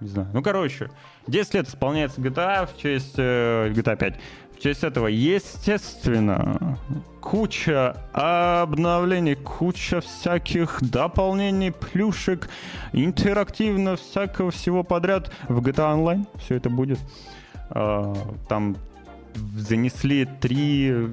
Не 0.00 0.08
знаю. 0.08 0.28
Ну, 0.34 0.42
короче, 0.42 0.90
10 1.26 1.54
лет 1.54 1.68
исполняется 1.68 2.20
GTA 2.20 2.66
в 2.66 2.76
честь 2.76 3.14
э, 3.16 3.70
GTA 3.70 3.96
5. 3.96 4.20
В 4.56 4.62
честь 4.62 4.84
этого, 4.84 5.06
естественно, 5.08 6.78
куча 7.20 7.96
обновлений, 8.12 9.34
куча 9.34 10.00
всяких 10.00 10.78
дополнений, 10.80 11.72
плюшек, 11.72 12.48
интерактивно 12.92 13.96
всякого 13.96 14.50
всего 14.50 14.82
подряд 14.82 15.30
в 15.48 15.60
GTA 15.60 15.94
Online. 15.96 16.26
Все 16.38 16.54
это 16.54 16.70
будет. 16.70 16.98
А, 17.68 18.14
Там 18.48 18.76
занесли 19.56 20.26
три 20.40 21.10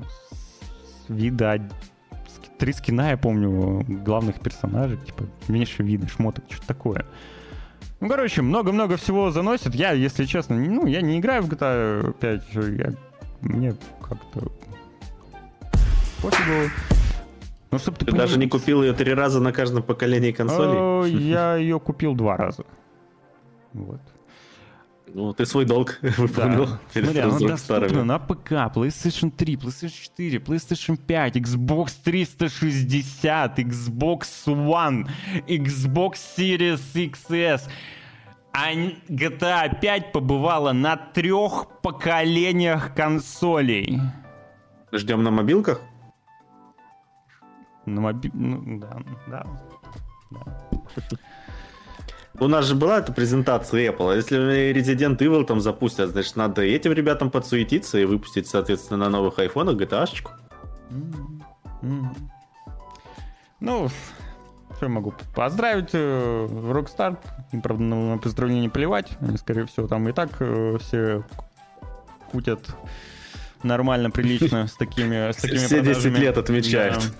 вида 1.10 1.62
три 2.58 2.72
скина, 2.72 3.10
я 3.10 3.18
помню, 3.18 3.84
главных 4.06 4.39
персонажей, 4.39 4.98
типа, 5.06 5.26
меньше 5.50 5.84
видно, 5.84 6.08
шмоток, 6.08 6.46
что-то 6.50 6.68
такое. 6.68 7.06
Ну, 8.00 8.08
короче, 8.08 8.41
много-много 8.41 8.96
всего 8.96 9.32
заносит. 9.32 9.76
Я, 9.76 9.91
если 9.91 10.24
честно, 10.24 10.56
ну, 10.56 10.86
я 10.86 11.02
не 11.02 11.20
играю 11.20 11.44
в 11.44 11.50
GTA 11.50 12.14
5, 12.14 12.44
я, 12.78 12.94
мне 13.44 13.76
как-то 14.02 14.52
пофигу. 16.22 16.72
Ну, 17.72 17.80
чтобы 17.80 17.98
ты, 17.98 18.06
Ты 18.06 18.12
даже 18.12 18.38
не 18.38 18.48
купил 18.48 18.84
ее 18.84 18.94
три 18.94 19.14
раза 19.14 19.39
на 19.39 19.52
каждом 19.52 19.84
поколении 19.84 20.32
консолей. 20.32 21.12
Я 21.30 21.56
ее 21.56 21.80
купил 21.80 22.14
два 22.14 22.38
раза. 22.38 22.66
Вот. 23.74 24.00
Ну, 25.14 25.32
ты 25.34 25.46
свой 25.46 25.66
долг 25.66 26.00
выполнил 26.02 26.68
Смотри, 26.91 27.20
она 27.20 27.32
доступна 27.32 27.58
старыми. 27.58 28.02
на 28.02 28.20
ПК, 28.20 28.52
PlayStation 28.74 29.32
3, 29.32 29.56
PlayStation 29.56 30.02
4, 30.16 30.39
PlayStation 30.39 30.98
5, 30.98 31.36
Xbox 31.38 31.91
360, 32.04 33.60
Xbox 33.60 34.46
One, 34.48 35.08
Xbox 35.48 36.16
Series 36.38 36.80
XS. 36.96 37.70
А 38.56 38.72
GTA 38.74 39.80
5 39.80 40.12
побывала 40.12 40.74
на 40.74 40.95
трех 40.95 41.68
поколениях 41.82 42.93
консолей. 42.93 43.99
Ждем 44.91 45.24
на 45.24 45.32
мобилках? 45.32 45.82
На 47.86 48.01
моби... 48.01 48.30
ну, 48.34 48.80
да, 48.80 49.01
да. 49.28 49.45
да. 50.30 50.43
У 52.39 52.47
нас 52.47 52.66
же 52.66 52.76
была 52.76 52.99
эта 52.99 53.12
презентация 53.12 53.91
Apple. 53.91 54.12
а 54.12 54.16
Если 54.16 54.72
Resident 54.72 55.18
Evil 55.18 55.45
там 55.45 55.60
запустят, 55.60 56.10
значит, 56.10 56.36
надо 56.36 56.62
этим 56.62 56.91
ребятам 56.93 57.32
подсуетиться 57.32 57.99
и 57.99 58.06
выпустить, 58.06 58.47
соответственно, 58.47 59.06
на 59.06 59.10
новых 59.10 59.39
айфонах 59.39 59.76
GTA-шечку. 59.76 60.32
М. 61.82 62.16
Ну, 63.60 63.88
что 64.76 64.86
я 64.86 64.89
могу 64.89 65.14
поздравить 65.36 65.89
э, 65.93 66.47
Rockstar. 66.49 67.18
Им, 67.54 67.62
правда, 67.62 67.84
на, 67.84 67.95
на 68.16 68.18
поздравление 68.18 68.70
плевать. 68.70 69.16
Они, 69.22 69.38
скорее 69.38 69.66
всего, 69.68 69.88
там 69.88 70.10
и 70.10 70.12
так 70.12 70.30
э, 70.39 70.78
все 70.82 71.24
кутят 72.32 72.76
нормально, 73.64 74.10
прилично 74.12 74.68
с 74.68 74.74
такими, 74.74 75.32
с 75.32 75.36
такими 75.38 75.58
Все 75.60 75.82
10 75.82 75.84
продажами. 76.04 76.18
лет 76.18 76.38
отмечают. 76.38 77.12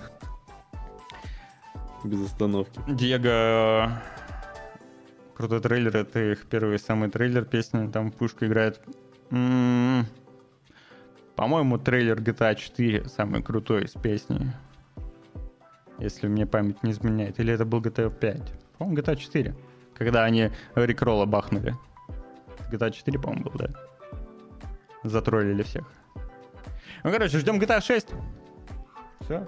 Да. 0.72 0.80
Без 2.04 2.26
остановки. 2.26 2.78
Диего 2.86 4.02
крутой 5.36 5.60
трейлер, 5.60 5.96
это 5.96 6.32
их 6.32 6.46
первый 6.46 6.78
самый 6.78 7.08
трейлер 7.10 7.44
песни, 7.44 7.90
там 7.90 8.10
пушка 8.10 8.46
играет. 8.46 8.80
М, 9.30 10.06
По-моему, 11.36 11.78
трейлер 11.78 12.20
GTA 12.20 12.54
4 12.56 13.08
самый 13.08 13.42
крутой 13.42 13.84
из 13.84 13.92
песни. 13.92 14.52
Если 15.98 16.26
мне 16.28 16.44
память 16.46 16.82
не 16.82 16.90
изменяет. 16.90 17.38
Или 17.40 17.52
это 17.54 17.64
был 17.64 17.80
GTA 17.80 18.10
5? 18.10 18.52
По-моему, 18.78 19.00
GTA 19.00 19.16
4. 19.16 19.54
Когда 19.96 20.24
они 20.24 20.50
Рикролла 20.74 21.26
бахнули. 21.26 21.74
GTA 22.70 22.90
4, 22.90 23.18
по-моему, 23.18 23.44
был, 23.44 23.52
да? 23.54 23.68
Затроллили 25.04 25.62
всех. 25.62 25.84
Ну, 27.04 27.12
короче, 27.12 27.38
ждем 27.38 27.60
GTA 27.60 27.80
6. 27.80 28.08
Все. 29.20 29.46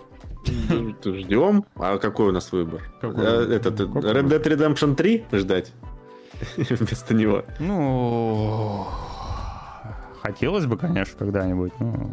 Ждем. 1.04 1.64
А 1.76 1.98
какой 1.98 2.28
у 2.28 2.32
нас 2.32 2.52
выбор? 2.52 2.82
Какой 3.00 3.24
Э? 3.24 3.54
Этот, 3.54 3.80
э, 3.80 3.84
Red 3.84 4.28
Dead 4.28 4.42
Redemption 4.42 4.94
3 4.94 5.24
ждать? 5.32 5.72
Вместо 6.56 7.14
него. 7.14 7.44
Ну, 7.58 8.86
хотелось 10.22 10.66
бы, 10.66 10.76
конечно, 10.76 11.18
когда-нибудь. 11.18 11.72
но 11.80 12.10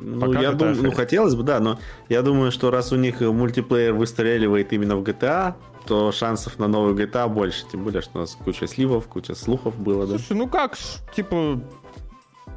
Ну, 0.00 0.20
Пока 0.20 0.40
я 0.40 0.52
думаю, 0.52 0.76
ну, 0.76 0.82
6. 0.84 0.96
хотелось 0.96 1.34
бы, 1.34 1.42
да, 1.42 1.60
но 1.60 1.78
я 2.08 2.22
думаю, 2.22 2.50
что 2.52 2.70
раз 2.70 2.92
у 2.92 2.96
них 2.96 3.20
мультиплеер 3.20 3.92
выстреливает 3.92 4.72
именно 4.72 4.96
в 4.96 5.02
GTA, 5.02 5.54
то 5.86 6.12
шансов 6.12 6.58
на 6.58 6.68
новый 6.68 6.94
GTA 6.94 7.28
больше. 7.28 7.64
Тем 7.70 7.84
более, 7.84 8.02
что 8.02 8.18
у 8.18 8.20
нас 8.20 8.36
куча 8.44 8.66
сливов, 8.66 9.06
куча 9.08 9.34
слухов 9.34 9.78
было, 9.78 10.06
да. 10.06 10.18
Слушай, 10.18 10.36
ну 10.36 10.46
как, 10.48 10.76
типа, 11.16 11.60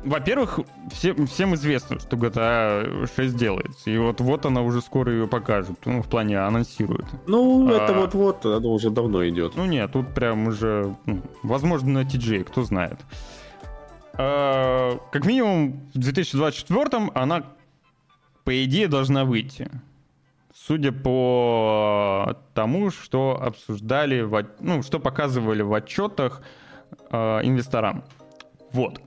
во-первых, 0.04 0.60
все- 0.92 1.14
всем 1.28 1.54
известно, 1.56 2.00
что 2.00 2.18
GTA 2.18 3.08
6 3.16 3.36
делается. 3.38 3.90
И 3.90 3.98
вот, 3.98 4.20
вот 4.20 4.46
она 4.46 4.62
уже 4.62 4.82
скоро 4.82 5.12
ее 5.12 5.28
покажет. 5.28 5.78
Ну, 5.86 6.02
в 6.02 6.08
плане 6.08 6.40
анонсирует. 6.40 7.06
Ну, 7.28 7.70
А. 7.70 7.84
это 7.84 7.94
вот-вот, 7.94 8.46
оно 8.46 8.72
уже 8.74 8.90
давно 8.90 9.28
идет. 9.30 9.54
Ну 9.56 9.66
нет, 9.66 9.92
тут 9.94 10.14
прям 10.14 10.48
уже, 10.48 10.96
ну, 11.06 11.22
возможно, 11.44 11.90
на 11.92 12.04
TJ, 12.04 12.44
кто 12.46 12.64
знает. 12.64 13.00
А, 14.24 15.00
как 15.12 15.26
минимум, 15.26 15.90
в 15.94 15.98
2024 15.98 17.10
она, 17.16 17.44
по 18.44 18.64
идее, 18.64 18.88
должна 18.88 19.26
выйти. 19.26 19.70
Судя 20.54 20.92
по 20.92 22.38
тому, 22.54 22.92
что 22.92 23.42
обсуждали, 23.42 24.22
в 24.22 24.46
ну, 24.60 24.84
что 24.84 25.00
показывали 25.00 25.64
в 25.64 25.74
отчетах 25.74 26.44
э, 27.10 27.40
инвесторам. 27.44 28.04
Вот. 28.72 29.02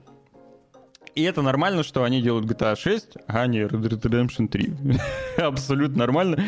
И 1.13 1.23
это 1.23 1.41
нормально, 1.41 1.83
что 1.83 2.03
они 2.03 2.21
делают 2.21 2.45
GTA 2.45 2.75
6, 2.75 3.17
а 3.27 3.47
не 3.47 3.59
Red 3.61 3.87
Dead 3.87 4.01
Redemption 4.01 4.49
3. 4.49 4.73
Абсолютно 5.37 5.99
нормально. 5.99 6.43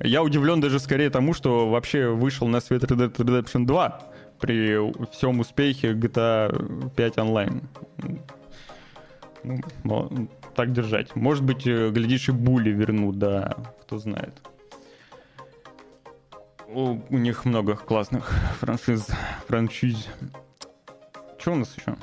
Я 0.00 0.24
удивлен 0.24 0.60
даже 0.60 0.80
скорее 0.80 1.10
тому, 1.10 1.32
что 1.32 1.68
вообще 1.68 2.08
вышел 2.08 2.48
на 2.48 2.60
свет 2.60 2.82
Red 2.82 3.12
Dead 3.12 3.44
Redemption 3.44 3.66
2 3.66 4.00
при 4.40 4.92
всем 5.10 5.40
успехе 5.40 5.92
GTA 5.92 6.90
5 6.94 7.18
онлайн. 7.18 7.62
Ну, 9.42 9.60
но 9.84 10.10
так 10.54 10.72
держать. 10.72 11.14
Может 11.16 11.44
быть, 11.44 11.66
э, 11.66 11.90
глядишь, 11.90 12.28
и 12.28 12.32
були 12.32 12.70
вернут, 12.70 13.18
да, 13.18 13.56
кто 13.82 13.98
знает. 13.98 14.34
У, 16.68 16.98
у 17.08 17.18
них 17.18 17.44
много 17.44 17.76
классных 17.76 18.30
франшиз, 18.60 19.08
франшиз. 19.46 20.08
Что 21.38 21.52
у 21.52 21.56
нас 21.56 21.74
еще? 21.76 21.96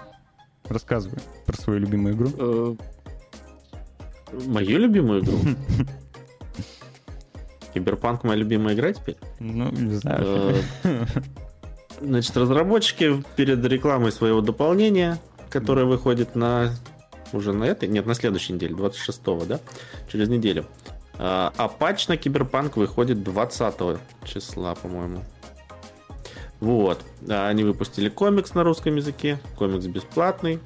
Рассказывай 0.67 1.19
про 1.45 1.55
свою 1.55 1.79
любимую 1.79 2.15
игру. 2.15 2.29
Э, 2.37 2.75
Мою 4.45 4.79
любимую 4.79 5.21
игру? 5.21 5.37
Киберпанк 7.73 8.23
моя 8.23 8.39
любимая 8.39 8.75
игра 8.75 8.91
теперь. 8.91 9.17
Ну, 9.39 9.71
не 9.71 9.95
знаю. 9.95 10.55
Значит, 12.01 12.37
разработчики 12.37 13.23
перед 13.35 13.63
рекламой 13.65 14.11
своего 14.11 14.41
дополнения, 14.41 15.19
которое 15.49 15.85
выходит 15.85 16.35
на 16.35 16.71
уже 17.33 17.53
на 17.53 17.65
этой, 17.65 17.89
нет, 17.89 18.05
на 18.05 18.13
следующей 18.13 18.53
неделе, 18.53 18.73
26-го, 18.75 19.45
да, 19.45 19.59
через 20.09 20.29
неделю. 20.29 20.65
А, 21.19 21.51
а 21.57 21.67
патч 21.67 22.07
на 22.07 22.15
Киберпанк 22.15 22.77
выходит 22.77 23.23
20 23.23 23.99
числа, 24.23 24.75
по-моему. 24.75 25.23
Вот. 26.59 27.01
А, 27.29 27.47
Они 27.47 27.63
выпустили 27.63 28.09
комикс 28.09 28.53
на 28.53 28.63
русском 28.63 28.95
языке. 28.95 29.39
Комикс 29.57 29.85
бесплатный. 29.85 30.59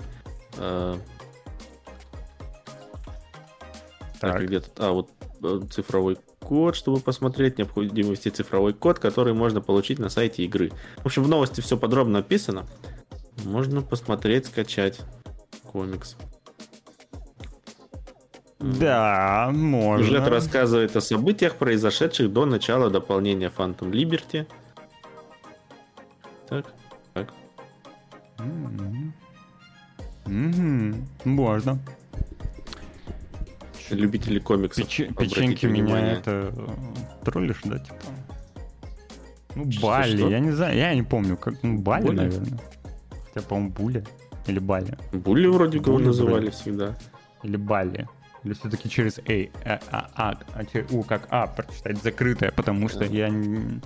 А, 0.58 0.98
Так, 4.20 4.44
где-то... 4.46 4.70
А, 4.78 4.92
вот 4.92 5.10
э, 5.42 5.62
цифровой 5.72 6.18
код, 6.52 6.76
чтобы 6.76 7.00
посмотреть. 7.00 7.58
Необходимо 7.60 8.10
ввести 8.12 8.30
цифровой 8.30 8.74
код, 8.74 9.00
который 9.00 9.34
можно 9.34 9.62
получить 9.62 10.00
на 10.00 10.10
сайте 10.10 10.44
игры. 10.44 10.74
В 10.98 11.06
общем, 11.06 11.24
в 11.24 11.30
новости 11.30 11.62
все 11.62 11.78
подробно 11.78 12.20
описано. 12.20 12.66
Можно 13.46 13.82
посмотреть, 13.82 14.48
скачать 14.48 15.00
комикс. 15.64 16.18
Да, 18.60 19.50
можно. 19.54 20.06
Сюжет 20.06 20.28
рассказывает 20.28 20.94
о 20.98 21.00
событиях, 21.00 21.56
произошедших 21.56 22.34
до 22.34 22.46
начала 22.46 22.90
дополнения 22.90 23.50
Phantom 23.50 23.90
Liberty. 23.90 24.46
Так, 26.50 26.66
так. 27.14 27.30
Мгм. 28.40 29.14
Мгм. 30.26 31.08
Можно. 31.24 31.80
Любители 33.96 34.40
комиксов. 34.40 34.84
Обратите 34.86 35.14
печеньки 35.14 35.66
меня 35.66 35.84
внимание. 35.84 36.14
это 36.14 36.54
э, 36.56 37.26
троллишь, 37.26 37.62
да, 37.66 37.80
типа? 37.80 37.96
Ну, 39.56 39.72
Что- 39.72 39.88
Бали, 39.88 40.18
что? 40.18 40.30
я 40.30 40.40
не 40.40 40.52
знаю, 40.52 40.78
я 40.78 40.94
не 40.96 41.04
помню, 41.04 41.36
как, 41.38 41.56
ну, 41.64 41.78
Бали, 41.78 42.06
Були? 42.06 42.16
наверное. 42.16 42.60
Хотя, 43.34 43.46
по-моему, 43.48 43.72
Буля 43.72 44.04
или 44.48 44.60
Бали, 44.60 44.98
Булли 45.14 45.48
вроде 45.48 45.78
его 45.78 45.92
Булли 45.94 46.06
называли 46.06 46.34
вроде. 46.36 46.52
всегда. 46.52 46.96
или 47.44 47.58
Бали. 47.58 48.08
Или 48.44 48.54
все-таки 48.54 48.90
через 48.90 49.20
A, 49.20 49.50
а, 49.66 49.80
а, 49.92 50.10
а, 50.16 50.38
а, 50.56 50.66
че- 50.66 50.86
У 50.92 51.04
как 51.04 51.28
А 51.30 51.46
прочитать 51.48 52.02
закрытое, 52.02 52.52
потому 52.52 52.88
что 52.90 53.04
я, 53.04 53.30
не- 53.30 53.82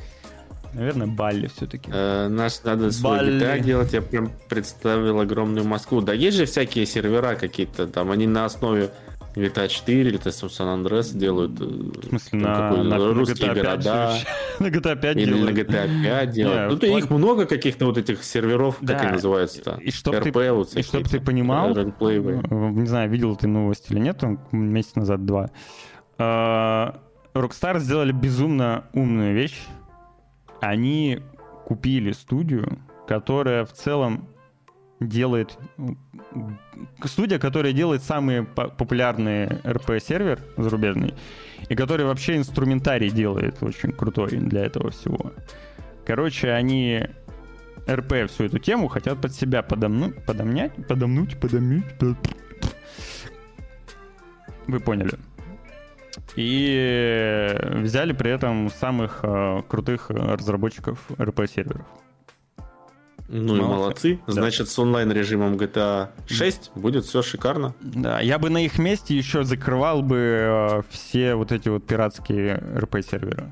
наверное, 0.73 1.07
Бали 1.07 1.47
все-таки. 1.47 1.89
Э, 1.93 2.27
наш 2.29 2.63
надо 2.63 2.91
свой 2.91 3.17
Бали. 3.17 3.39
GTA 3.41 3.59
делать, 3.59 3.93
я 3.93 4.01
прям 4.01 4.31
представил 4.49 5.19
огромную 5.19 5.65
Москву. 5.65 6.01
Да 6.01 6.13
есть 6.13 6.37
же 6.37 6.45
всякие 6.45 6.85
сервера 6.85 7.35
какие-то, 7.35 7.87
там 7.87 8.11
они 8.11 8.27
на 8.27 8.45
основе 8.45 8.91
GTA 9.35 9.67
4 9.67 10.09
или 10.09 10.17
там 10.17 10.31
Сан-Андрес 10.49 11.11
делают. 11.11 11.59
э, 11.59 11.63
В 11.65 12.05
смысле, 12.09 12.39
на, 12.39 12.71
на, 12.71 12.83
на 12.83 13.13
русские 13.13 13.49
GTA 13.49 13.53
5 13.55 13.63
города. 13.63 14.07
вообще- 14.07 14.27
на 14.59 14.67
GTA 14.67 14.95
5 15.01 15.17
Или 15.17 15.31
на 15.31 15.37
делают. 15.51 15.57
GTA 15.57 16.03
5 16.03 16.29
делают. 16.31 16.83
Не, 16.83 16.89
ну, 16.89 16.97
их 16.97 17.09
много 17.09 17.45
каких-то 17.45 17.85
вот 17.85 17.97
этих 17.97 18.23
серверов, 18.23 18.77
как 18.79 18.85
Да, 18.87 18.99
они 18.99 19.11
называются-то? 19.13 19.77
и 19.81 19.91
чтоб 19.91 20.15
ты- 20.19 20.31
вот 20.53 20.73
И 20.75 20.81
чтобы 20.83 21.03
ты 21.09 21.19
понимал, 21.19 21.73
ролеплеевые. 21.73 22.41
э, 22.49 22.55
не 22.71 22.87
знаю, 22.87 23.09
видел 23.09 23.35
ты 23.35 23.47
новость 23.47 23.91
или 23.91 23.99
нет, 23.99 24.23
месяц 24.51 24.95
назад 24.95 25.25
два. 25.25 25.49
Э, 26.17 26.91
Rockstar 27.33 27.79
сделали 27.79 28.11
безумно 28.13 28.85
умную 28.93 29.33
вещь. 29.35 29.59
Они 30.61 31.19
купили 31.65 32.11
студию, 32.13 32.79
которая 33.07 33.65
в 33.65 33.73
целом 33.73 34.29
делает 34.99 35.57
студия, 37.03 37.37
которая 37.39 37.73
делает 37.73 38.01
самые 38.03 38.43
по- 38.43 38.69
популярные 38.69 39.59
RP-сервер 39.63 40.39
зарубежный, 40.57 41.13
и 41.69 41.75
который 41.75 42.05
вообще 42.05 42.37
инструментарий 42.37 43.09
делает 43.09 43.61
очень 43.61 43.91
крутой 43.91 44.29
для 44.37 44.65
этого 44.65 44.91
всего. 44.91 45.33
Короче, 46.05 46.51
они 46.51 47.07
РП 47.89 48.29
всю 48.29 48.45
эту 48.45 48.57
тему 48.59 48.87
хотят 48.87 49.19
под 49.21 49.33
себя 49.33 49.61
подомнуть, 49.63 50.23
подомнять, 50.25 50.73
подомнуть, 50.87 51.39
подомнуть. 51.39 51.85
под- 51.99 52.17
Вы 54.67 54.79
поняли. 54.79 55.13
И 56.35 57.55
взяли 57.81 58.13
при 58.13 58.31
этом 58.31 58.69
самых 58.69 59.19
э, 59.23 59.61
крутых 59.67 60.09
разработчиков 60.09 60.99
РП-серверов. 61.19 61.85
Ну 63.27 63.55
и 63.55 63.59
Молодцы. 63.59 64.19
Да. 64.27 64.33
Значит, 64.33 64.69
с 64.69 64.77
онлайн-режимом 64.77 65.55
GTA 65.55 66.09
6 66.27 66.71
будет 66.75 67.05
все 67.05 67.21
шикарно. 67.21 67.73
Да, 67.81 68.19
я 68.19 68.37
бы 68.37 68.49
на 68.49 68.63
их 68.63 68.77
месте 68.77 69.17
еще 69.17 69.43
закрывал 69.43 70.03
бы 70.03 70.17
э, 70.17 70.81
все 70.89 71.35
вот 71.35 71.51
эти 71.51 71.69
вот 71.69 71.85
пиратские 71.87 72.63
РП-серверы. 72.77 73.51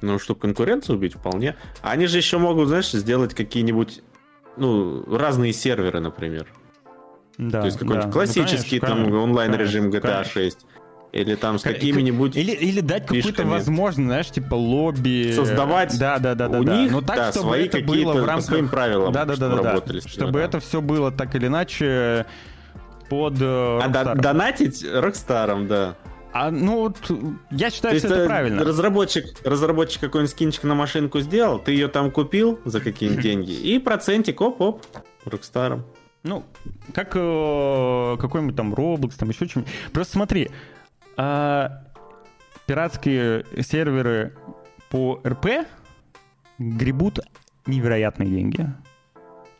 Ну, 0.00 0.18
чтобы 0.18 0.40
конкуренцию 0.40 0.96
убить, 0.96 1.14
вполне. 1.14 1.56
Они 1.82 2.06
же 2.06 2.16
еще 2.16 2.38
могут, 2.38 2.68
знаешь, 2.68 2.90
сделать 2.90 3.34
какие-нибудь, 3.34 4.02
ну, 4.56 5.04
разные 5.14 5.52
серверы, 5.52 6.00
например. 6.00 6.46
Да, 7.38 7.60
То 7.60 7.66
есть 7.66 7.78
какой-нибудь 7.78 8.06
да. 8.06 8.12
классический 8.12 8.80
Ну, 8.80 8.86
там 8.86 8.98
конечно, 8.98 9.20
онлайн-режим 9.20 9.84
конечно, 9.90 10.08
GTA 10.08 10.12
конечно. 10.12 10.32
6. 10.32 10.58
Или 11.12 11.34
там 11.34 11.58
с 11.58 11.62
какими-нибудь... 11.62 12.36
Или, 12.36 12.52
или 12.52 12.80
дать 12.80 13.06
какую-то 13.06 13.44
возможность, 13.44 14.06
знаешь, 14.06 14.30
типа 14.30 14.54
лобби. 14.54 15.32
Создавать 15.32 15.98
Да, 15.98 16.18
да, 16.18 16.34
да, 16.34 16.48
да. 16.48 16.58
у 16.58 16.64
да. 16.64 16.80
них, 16.80 16.90
Но 16.90 17.02
так, 17.02 17.16
да, 17.16 17.30
чтобы 17.32 17.48
свои 17.48 17.66
это 17.66 17.80
было 17.80 18.14
в 18.14 18.24
рамках... 18.24 18.46
своим 18.46 18.68
правилам, 18.68 19.12
да, 19.12 19.26
да, 19.26 19.36
да, 19.36 19.36
чтобы 19.36 19.56
да, 19.56 19.62
да. 19.62 19.72
работали 19.72 20.00
Чтобы 20.00 20.32
да. 20.32 20.40
это 20.40 20.60
все 20.60 20.80
было 20.80 21.12
так 21.12 21.34
или 21.34 21.48
иначе 21.48 22.24
под 23.10 23.34
э, 23.42 23.44
А 23.44 23.88
Rockstar. 23.88 24.14
донатить 24.16 24.86
Рокстаром, 24.90 25.68
да. 25.68 25.96
А, 26.32 26.50
ну 26.50 26.78
вот, 26.78 26.96
я 27.50 27.68
считаю, 27.68 27.98
что 27.98 28.08
это 28.08 28.20
э, 28.20 28.26
правильно. 28.26 28.64
разработчик, 28.64 29.26
разработчик 29.44 30.00
какой-нибудь 30.00 30.30
скинчик 30.30 30.64
на 30.64 30.74
машинку 30.74 31.20
сделал, 31.20 31.58
ты 31.58 31.72
ее 31.72 31.88
там 31.88 32.10
купил 32.10 32.58
за 32.64 32.80
какие-нибудь 32.80 33.22
деньги, 33.22 33.52
и 33.52 33.78
процентик, 33.78 34.40
оп-оп, 34.40 34.82
Rockstar 35.26 35.68
ом. 35.68 35.84
Ну, 36.22 36.44
как 36.94 37.10
э, 37.16 38.16
какой-нибудь 38.18 38.56
там 38.56 38.72
Roblox, 38.72 39.14
там 39.18 39.28
еще 39.28 39.46
чем-нибудь. 39.46 39.72
Просто 39.92 40.12
смотри, 40.14 40.50
а, 41.16 41.84
пиратские 42.66 43.44
серверы 43.60 44.34
по 44.90 45.20
РП 45.26 45.66
гребут 46.58 47.20
невероятные 47.66 48.28
деньги. 48.28 48.66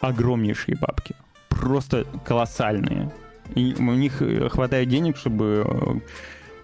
Огромнейшие 0.00 0.76
бабки. 0.76 1.14
Просто 1.48 2.04
колоссальные. 2.24 3.10
И 3.54 3.74
у 3.78 3.92
них 3.92 4.20
э, 4.22 4.48
хватает 4.48 4.88
денег, 4.88 5.16
чтобы 5.16 5.64
э, 5.66 6.00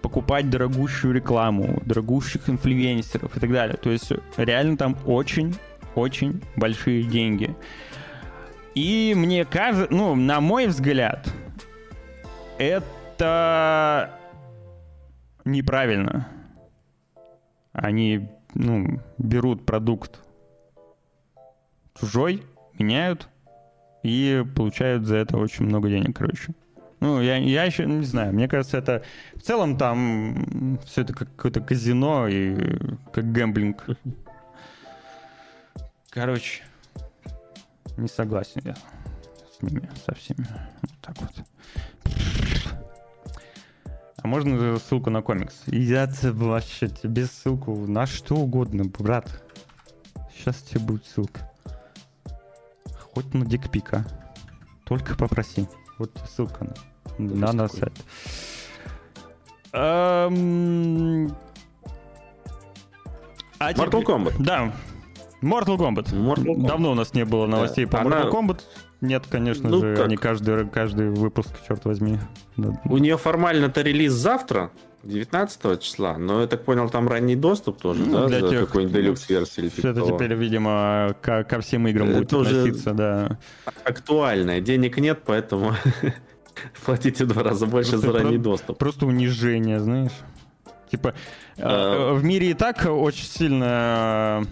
покупать 0.01 0.49
дорогущую 0.49 1.13
рекламу, 1.13 1.81
дорогущих 1.85 2.49
инфлюенсеров 2.49 3.35
и 3.35 3.39
так 3.39 3.51
далее. 3.51 3.77
То 3.77 3.91
есть 3.91 4.11
реально 4.37 4.77
там 4.77 4.97
очень-очень 5.05 6.41
большие 6.55 7.03
деньги. 7.03 7.55
И 8.75 9.13
мне 9.15 9.45
кажется, 9.45 9.93
ну, 9.93 10.15
на 10.15 10.41
мой 10.41 10.67
взгляд, 10.67 11.27
это 12.57 14.18
неправильно. 15.49 16.27
Они, 17.73 18.29
ну, 18.53 19.01
берут 19.17 19.65
продукт 19.65 20.19
чужой, 21.99 22.43
меняют 22.77 23.29
и 24.03 24.43
получают 24.55 25.05
за 25.05 25.17
это 25.17 25.37
очень 25.37 25.65
много 25.65 25.89
денег, 25.89 26.17
короче. 26.17 26.53
Ну, 26.99 27.21
я, 27.21 27.37
я 27.37 27.63
еще 27.63 27.85
не 27.85 28.03
знаю. 28.03 28.33
Мне 28.33 28.47
кажется, 28.47 28.77
это 28.77 29.03
в 29.35 29.41
целом 29.41 29.77
там 29.77 30.79
все 30.85 31.01
это 31.01 31.13
как 31.13 31.29
какое-то 31.35 31.61
казино 31.61 32.27
и 32.27 32.55
как 33.13 33.31
гэмблинг. 33.31 33.85
Короче, 36.09 36.63
не 37.97 38.07
согласен 38.07 38.61
я 38.65 38.75
с 38.75 39.61
ними, 39.61 39.89
со 40.05 40.13
всеми. 40.15 40.45
Вот 40.81 40.91
так 41.01 41.15
вот. 41.21 41.45
А 44.21 44.27
можно 44.27 44.77
ссылку 44.79 45.09
на 45.09 45.21
комикс? 45.21 45.63
Я 45.67 46.09
вообще 46.23 46.87
тебе 46.89 47.25
ссылку 47.25 47.75
на 47.87 48.05
что 48.05 48.35
угодно, 48.35 48.83
брат. 48.85 49.43
Сейчас 50.35 50.57
тебе 50.57 50.81
будет 50.81 51.05
ссылка. 51.05 51.49
Хоть 53.13 53.33
на 53.33 53.45
дикпика. 53.45 54.05
Только 54.85 55.15
попроси. 55.15 55.67
Вот 55.97 56.11
ссылка 56.29 56.65
на, 57.17 57.25
на, 57.35 57.53
на 57.53 57.67
сайт. 57.67 57.93
Эм, 59.71 61.35
а 63.59 63.71
Mortal 63.71 63.89
теперь- 64.01 64.03
Kombat. 64.03 64.33
Да. 64.39 64.73
Mortal 65.41 65.77
Kombat. 65.77 66.11
Mortal 66.13 66.45
Kombat. 66.55 66.67
Давно 66.67 66.91
у 66.91 66.95
нас 66.95 67.13
не 67.13 67.23
было 67.25 67.45
новостей 67.45 67.85
по 67.85 67.99
Она- 68.01 68.23
Mortal 68.23 68.31
Kombat. 68.31 68.61
Нет, 69.01 69.23
конечно 69.29 69.69
Ну, 69.69 69.79
же, 69.79 69.95
как? 69.95 70.05
они 70.05 70.17
каждый, 70.17 70.67
каждый 70.67 71.09
выпуск, 71.09 71.49
черт 71.67 71.85
возьми. 71.85 72.17
Да. 72.57 72.79
У 72.85 72.97
нее 72.97 73.17
формально-то 73.17 73.81
релиз 73.81 74.11
завтра, 74.11 74.71
19 75.03 75.79
числа, 75.81 76.17
но 76.17 76.41
я 76.41 76.47
так 76.47 76.65
понял, 76.65 76.89
там 76.89 77.07
ранний 77.07 77.37
доступ 77.37 77.79
тоже, 77.81 78.03
Ну, 78.05 78.11
да, 78.11 78.27
для 78.27 78.41
за 78.41 78.49
тех- 78.49 78.59
какой-нибудь 78.67 78.93
делюкс-версии 78.95 79.61
или 79.61 79.69
Все 79.69 79.75
типа 79.77 79.87
это 79.87 79.99
того. 80.01 80.17
теперь, 80.17 80.33
видимо, 80.33 81.15
ко, 81.21 81.45
ко 81.45 81.61
всем 81.61 81.87
играм 81.87 82.09
Это 82.09 82.17
будет 82.19 82.33
относиться, 82.33 82.93
да. 82.93 83.37
актуальное. 83.85 84.59
Денег 84.59 84.97
нет, 84.97 85.21
поэтому 85.25 85.73
платите 86.85 87.23
в 87.23 87.27
два 87.29 87.43
раза 87.43 87.65
больше 87.67 87.91
Просто 87.91 88.07
за 88.11 88.13
ранний 88.17 88.37
про- 88.37 88.43
доступ. 88.43 88.77
Просто 88.77 89.05
унижение, 89.05 89.79
знаешь. 89.79 90.11
Типа, 90.91 91.13
э, 91.55 92.11
в 92.13 92.23
мире 92.25 92.49
и 92.49 92.53
так 92.53 92.85
очень 92.85 93.25
сильно 93.25 94.43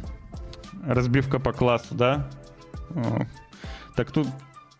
разбивка 0.85 1.39
по 1.39 1.51
классу, 1.51 1.93
да? 1.95 2.29
Так 3.97 4.11
тут, 4.11 4.27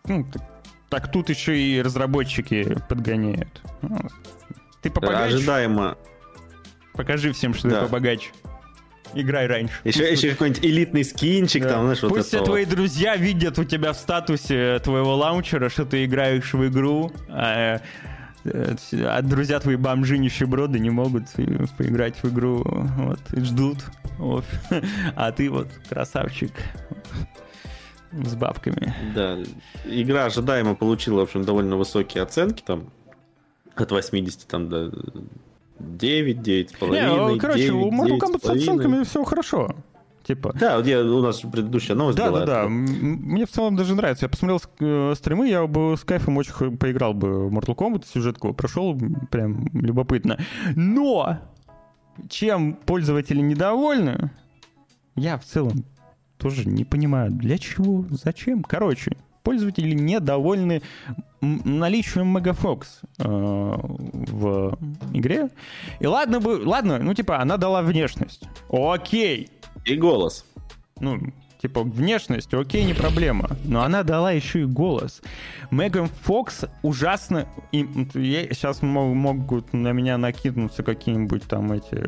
ну, 0.06 0.24
так, 0.32 0.42
так 0.88 1.10
тут 1.10 1.28
еще 1.28 1.58
и 1.58 1.82
разработчики 1.82 2.76
подгоняют. 2.88 3.60
Ты 4.80 4.90
побогаче. 4.90 5.34
Ожидаемо. 5.34 5.98
Покажи 6.94 7.32
всем, 7.32 7.52
что 7.52 7.68
да. 7.68 7.80
ты 7.80 7.86
побогаче. 7.86 8.30
Играй 9.14 9.48
раньше. 9.48 9.74
Еще, 9.82 10.06
пусть 10.06 10.22
еще 10.22 10.32
какой-нибудь 10.34 10.64
элитный 10.64 11.02
скинчик 11.02 11.64
да. 11.64 11.70
там, 11.70 11.82
знаешь, 11.82 12.00
Пусть 12.00 12.14
вот 12.14 12.26
все 12.26 12.44
твои 12.44 12.64
вот. 12.64 12.74
друзья 12.74 13.16
видят 13.16 13.58
у 13.58 13.64
тебя 13.64 13.92
в 13.92 13.96
статусе 13.96 14.78
твоего 14.84 15.16
лаунчера, 15.16 15.68
что 15.68 15.84
ты 15.84 16.04
играешь 16.04 16.52
в 16.52 16.68
игру, 16.68 17.10
а, 17.28 17.80
э, 18.44 18.76
а 18.92 19.22
друзья 19.22 19.58
твои 19.58 19.74
бомжи 19.74 20.16
нищеброды 20.16 20.78
не 20.78 20.90
могут 20.90 21.24
поиграть 21.76 22.22
в 22.22 22.32
игру, 22.32 22.62
вот, 22.64 23.20
и 23.32 23.40
ждут. 23.40 23.78
Вот. 24.18 24.44
А 25.16 25.32
ты 25.32 25.50
вот 25.50 25.68
красавчик 25.88 26.52
с 28.12 28.34
бабками. 28.34 28.94
Да, 29.14 29.38
игра 29.84 30.26
ожидаемо 30.26 30.74
получила, 30.74 31.20
в 31.20 31.22
общем, 31.24 31.44
довольно 31.44 31.76
высокие 31.76 32.22
оценки, 32.22 32.62
там, 32.64 32.90
от 33.74 33.90
80 33.90 34.46
там, 34.46 34.68
до 34.68 34.92
9, 35.78 36.36
9,5, 36.38 36.90
Не, 36.90 37.06
ну, 37.06 37.38
короче, 37.38 37.68
9, 37.68 37.72
у 37.74 37.90
Mortal 37.90 38.18
Kombat 38.18 38.46
с 38.46 38.50
оценками 38.50 39.04
все 39.04 39.24
хорошо. 39.24 39.76
Типа. 40.24 40.52
Да, 40.58 40.76
вот 40.76 40.86
я, 40.86 41.02
у 41.02 41.22
нас 41.22 41.40
предыдущая 41.40 41.96
новость 41.96 42.18
да, 42.18 42.28
была. 42.28 42.40
Да, 42.40 42.46
да, 42.46 42.62
да. 42.64 42.68
Мне 42.68 43.46
в 43.46 43.50
целом 43.50 43.76
даже 43.76 43.94
нравится. 43.94 44.26
Я 44.26 44.28
посмотрел 44.28 44.60
э, 44.80 45.14
стримы, 45.16 45.48
я 45.48 45.66
бы 45.66 45.96
с 45.96 46.04
кайфом 46.04 46.36
очень 46.36 46.76
поиграл 46.76 47.14
бы 47.14 47.48
в 47.48 47.54
Mortal 47.56 47.74
Kombat, 47.74 48.04
сюжетку 48.06 48.52
прошел, 48.52 48.98
прям 49.30 49.68
любопытно. 49.72 50.38
Но 50.76 51.38
чем 52.28 52.74
пользователи 52.74 53.40
недовольны, 53.40 54.30
я 55.16 55.38
в 55.38 55.44
целом 55.44 55.84
тоже 56.38 56.68
не 56.68 56.84
понимаю, 56.84 57.30
для 57.30 57.58
чего, 57.58 58.04
зачем. 58.10 58.62
Короче, 58.62 59.12
пользователи 59.42 59.92
недовольны 59.94 60.82
наличием 61.40 62.28
Мегафокс 62.28 63.00
э, 63.18 63.24
в 63.24 64.78
игре. 65.12 65.50
И 66.00 66.06
ладно 66.06 66.40
бы, 66.40 66.60
ладно, 66.64 66.98
ну 66.98 67.14
типа 67.14 67.40
она 67.40 67.56
дала 67.56 67.82
внешность. 67.82 68.44
Окей. 68.70 69.50
И 69.84 69.96
голос. 69.96 70.44
Ну, 71.00 71.32
типа 71.62 71.82
внешность, 71.82 72.52
окей, 72.52 72.84
не 72.84 72.94
проблема. 72.94 73.48
Но 73.64 73.82
она 73.82 74.02
дала 74.02 74.32
еще 74.32 74.62
и 74.62 74.66
голос. 74.66 75.22
Меган 75.70 76.08
Фокс 76.22 76.64
ужасно... 76.82 77.46
И, 77.72 77.84
сейчас 78.14 78.82
могут 78.82 79.72
на 79.72 79.92
меня 79.92 80.18
накинуться 80.18 80.82
какие-нибудь 80.82 81.44
там 81.44 81.72
эти 81.72 82.04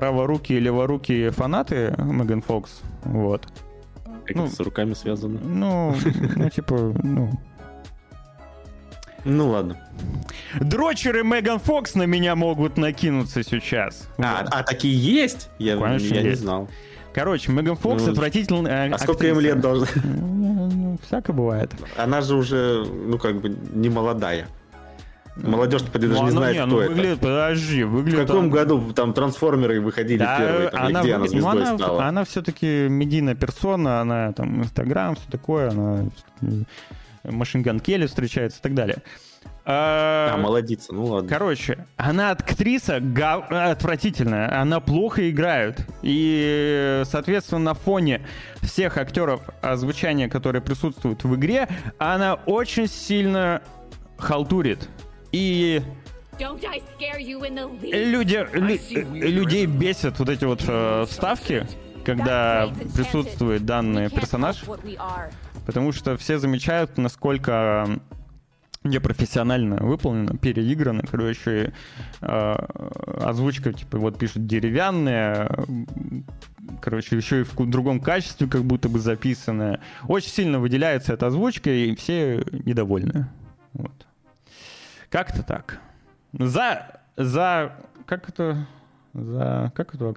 праворукие 0.00 0.56
и 0.56 0.62
леворукие 0.62 1.30
фанаты 1.30 1.94
Меган 1.98 2.40
Фокс. 2.40 2.80
Вот. 3.04 3.46
Как 4.24 4.34
ну, 4.34 4.46
это 4.46 4.54
с 4.54 4.60
руками 4.60 4.94
связано? 4.94 5.38
Ну, 5.42 5.94
ну 6.36 6.48
типа, 6.48 6.94
ну... 7.02 7.30
Ну 9.26 9.48
ладно. 9.50 9.76
Дрочеры 10.58 11.22
Меган 11.22 11.58
Фокс 11.58 11.94
на 11.96 12.04
меня 12.04 12.34
могут 12.34 12.78
накинуться 12.78 13.42
сейчас. 13.42 14.08
А, 14.16 14.42
вот. 14.42 14.54
а 14.54 14.62
такие 14.62 14.96
есть? 14.96 15.50
Я, 15.58 15.76
Конечно, 15.76 16.14
я 16.14 16.22
есть. 16.22 16.26
не 16.26 16.34
знал. 16.46 16.70
Короче, 17.12 17.52
Меган 17.52 17.76
Фокс 17.76 18.06
ну, 18.06 18.12
отвратительная. 18.12 18.94
А 18.94 18.98
сколько 18.98 19.26
им 19.26 19.38
лет 19.38 19.60
должно? 19.60 19.86
Ну, 20.02 20.70
ну, 20.72 20.98
всяко 21.06 21.34
бывает. 21.34 21.72
Она 21.98 22.22
же 22.22 22.36
уже, 22.36 22.86
ну, 22.86 23.18
как 23.18 23.38
бы, 23.42 23.50
не 23.50 23.90
молодая. 23.90 24.48
Молодежь 25.42 25.82
поди 25.82 26.06
даже 26.06 26.20
ну, 26.20 26.26
не 26.26 26.30
знает, 26.32 26.56
не, 26.56 26.62
кто 26.62 26.70
ну, 26.70 26.80
это. 26.80 26.90
Выглядит, 26.90 27.20
подожди, 27.20 27.84
выглядит... 27.84 28.18
В 28.18 28.26
каком 28.26 28.42
там... 28.42 28.50
году 28.50 28.92
там 28.92 29.12
трансформеры 29.12 29.80
выходили 29.80 30.18
да, 30.18 30.38
первые? 30.38 30.68
Там, 30.70 30.86
она, 30.86 31.02
где 31.02 31.14
она 31.14 31.28
звездой 31.28 31.54
ну, 31.54 31.60
она, 31.60 31.78
стала? 31.78 32.04
Она 32.04 32.24
все-таки 32.24 32.88
медийная 32.88 33.34
персона, 33.34 34.00
она 34.00 34.32
там 34.32 34.62
Инстаграм, 34.62 35.16
все 35.16 35.30
такое, 35.30 35.70
она 35.70 36.08
Машинган 37.24 37.80
Келли 37.80 38.06
встречается 38.06 38.58
и 38.58 38.62
так 38.62 38.74
далее. 38.74 38.98
А, 39.64 40.32
а 40.34 40.36
молодица, 40.36 40.92
ну 40.92 41.04
ладно. 41.04 41.28
Короче, 41.28 41.86
она 41.96 42.30
актриса 42.30 42.98
гав... 43.00 43.50
отвратительная, 43.50 44.60
она 44.60 44.80
плохо 44.80 45.30
играет. 45.30 45.86
И, 46.02 47.02
соответственно, 47.04 47.60
на 47.60 47.74
фоне 47.74 48.26
всех 48.62 48.96
актеров 48.96 49.42
озвучания, 49.60 50.28
которые 50.28 50.62
присутствуют 50.62 51.24
в 51.24 51.34
игре, 51.36 51.68
она 51.98 52.34
очень 52.34 52.88
сильно 52.88 53.62
халтурит. 54.18 54.88
И 55.32 55.82
люди, 57.92 58.46
лю, 58.52 59.04
людей 59.28 59.66
бесят 59.66 60.18
вот 60.18 60.28
эти 60.28 60.44
вот 60.44 60.64
э, 60.66 61.04
вставки, 61.08 61.66
когда 62.04 62.72
присутствует 62.94 63.64
данный 63.66 64.10
персонаж, 64.10 64.64
потому 65.66 65.92
что 65.92 66.16
все 66.16 66.38
замечают, 66.38 66.96
насколько 66.96 68.00
непрофессионально 68.82 69.76
выполнено, 69.76 70.38
переиграно, 70.38 71.02
короче, 71.02 71.74
э, 72.22 72.52
озвучка, 73.22 73.74
типа, 73.74 73.98
вот 73.98 74.18
пишут 74.18 74.46
деревянная, 74.46 75.66
короче, 76.80 77.16
еще 77.16 77.42
и 77.42 77.44
в 77.44 77.54
другом 77.68 78.00
качестве 78.00 78.48
как 78.48 78.64
будто 78.64 78.88
бы 78.88 78.98
записанная. 78.98 79.80
Очень 80.08 80.30
сильно 80.30 80.58
выделяется 80.58 81.12
эта 81.12 81.26
озвучка, 81.26 81.70
и 81.70 81.94
все 81.94 82.42
недовольны. 82.64 83.28
Вот. 83.74 84.06
Как-то 85.10 85.42
так. 85.42 85.80
За... 86.32 87.00
За... 87.16 87.76
Как 88.06 88.28
это... 88.28 88.66
За... 89.12 89.72
Как 89.74 89.94
это... 89.94 90.14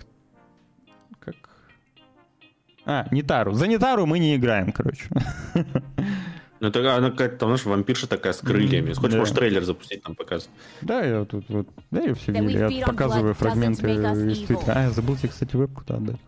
Как... 1.20 1.36
А, 2.86 3.08
Нитару. 3.12 3.54
За 3.54 3.68
Нитару 3.68 4.06
мы 4.06 4.20
не 4.20 4.36
играем, 4.36 4.72
короче. 4.72 5.10
Ну, 6.60 6.70
это 6.70 6.96
она 6.96 7.12
какая-то, 7.12 7.38
там, 7.39 7.50
знаешь, 7.50 7.66
вампирша 7.66 8.08
такая 8.08 8.32
с 8.32 8.39
крыльями. 8.39 8.94
Хочешь, 8.94 9.12
да. 9.12 9.18
можешь 9.18 9.36
трейлер 9.36 9.64
запустить, 9.66 10.02
там 10.02 10.16
показывать. 10.16 10.56
Да, 10.82 11.02
я 11.02 11.26
тут 11.26 11.44
вот... 11.50 11.68
Да, 11.91 12.00
я 12.00 12.14
все 12.14 12.32
видели. 12.32 12.72
Я 12.72 12.86
показываю 12.86 13.34
фрагменты 13.34 13.91
из 13.91 14.46
Твиттера. 14.46 14.74
А, 14.74 14.84
я 14.84 14.91
забыл 14.91 15.18
тебе, 15.18 15.28
кстати, 15.28 15.56
вебку-то 15.58 15.96
отдать. 15.96 16.20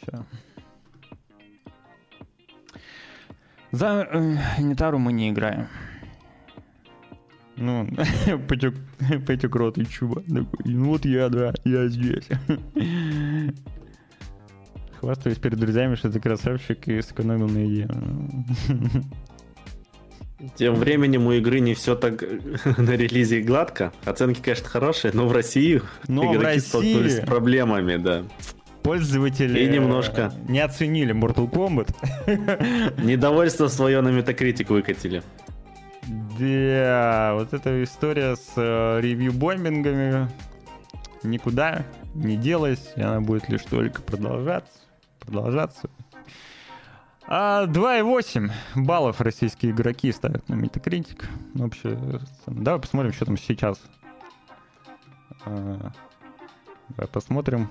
Все. 0.00 0.24
За 3.72 4.08
э, 4.10 4.36
Нитару 4.60 4.98
мы 4.98 5.12
не 5.12 5.28
играем. 5.28 5.68
Ну, 7.58 7.88
потек, 8.48 8.74
потек 9.26 9.54
рот 9.54 9.78
и 9.78 9.86
чуба. 9.86 10.22
Такой, 10.22 10.46
ну 10.64 10.86
вот 10.86 11.04
я, 11.04 11.28
да, 11.28 11.52
я 11.64 11.88
здесь. 11.88 12.28
Хвастаюсь 15.00 15.38
перед 15.38 15.58
друзьями, 15.58 15.96
что 15.96 16.10
ты 16.10 16.20
красавчик 16.20 16.88
и 16.88 17.02
сэкономил 17.02 17.48
на 17.48 17.58
еде. 17.58 17.88
Тем 20.54 20.74
временем 20.74 21.26
у 21.26 21.32
игры 21.32 21.58
не 21.58 21.74
все 21.74 21.96
так 21.96 22.22
на 22.78 22.92
релизе 22.92 23.40
гладко. 23.40 23.92
Оценки, 24.04 24.40
конечно, 24.40 24.68
хорошие, 24.68 25.10
но 25.12 25.26
в 25.26 25.32
России 25.32 25.82
но 26.06 26.22
игроки 26.22 26.38
в 26.38 26.42
России... 26.42 26.68
столкнулись 26.68 27.16
с 27.16 27.20
проблемами, 27.20 27.96
да. 27.96 28.24
Пользователи 28.84 29.58
и 29.60 29.68
немножко 29.68 30.32
не 30.48 30.60
оценили 30.60 31.12
Mortal 31.12 31.50
Kombat. 31.50 33.02
Недовольство 33.04 33.66
свое 33.66 34.00
на 34.00 34.08
Metacritic 34.08 34.68
выкатили. 34.68 35.22
Да, 36.38 37.34
вот 37.34 37.52
эта 37.52 37.82
история 37.82 38.36
с 38.36 38.52
э, 38.54 39.00
ревью-бомбингами 39.00 40.28
никуда 41.24 41.84
не 42.14 42.36
делась, 42.36 42.92
и 42.94 43.00
она 43.00 43.20
будет 43.20 43.48
лишь 43.48 43.62
только 43.62 44.02
продолжаться, 44.02 44.78
продолжаться. 45.18 45.90
А 47.26 47.66
2,8 47.66 48.50
баллов 48.76 49.20
российские 49.20 49.72
игроки 49.72 50.12
ставят 50.12 50.48
на 50.48 50.54
Metacritic. 50.54 51.24
Ну, 51.54 51.64
вообще, 51.64 51.98
давай 52.46 52.80
посмотрим, 52.80 53.12
что 53.12 53.24
там 53.24 53.36
сейчас. 53.36 53.80
А, 55.44 55.90
давай 56.90 57.08
посмотрим. 57.08 57.68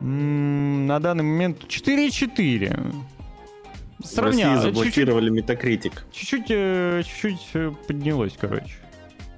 М-м, 0.00 0.86
на 0.86 0.98
данный 0.98 1.22
момент 1.22 1.64
4,4 1.64 2.92
сравнял. 4.04 4.52
В 4.52 4.54
России 4.56 4.70
заблокировали 4.70 5.28
чуть-чуть, 5.28 5.50
Metacritic. 5.50 5.92
Чуть-чуть, 6.12 6.46
э, 6.50 7.02
чуть-чуть 7.04 7.48
э, 7.54 7.72
поднялось, 7.86 8.34
короче. 8.38 8.74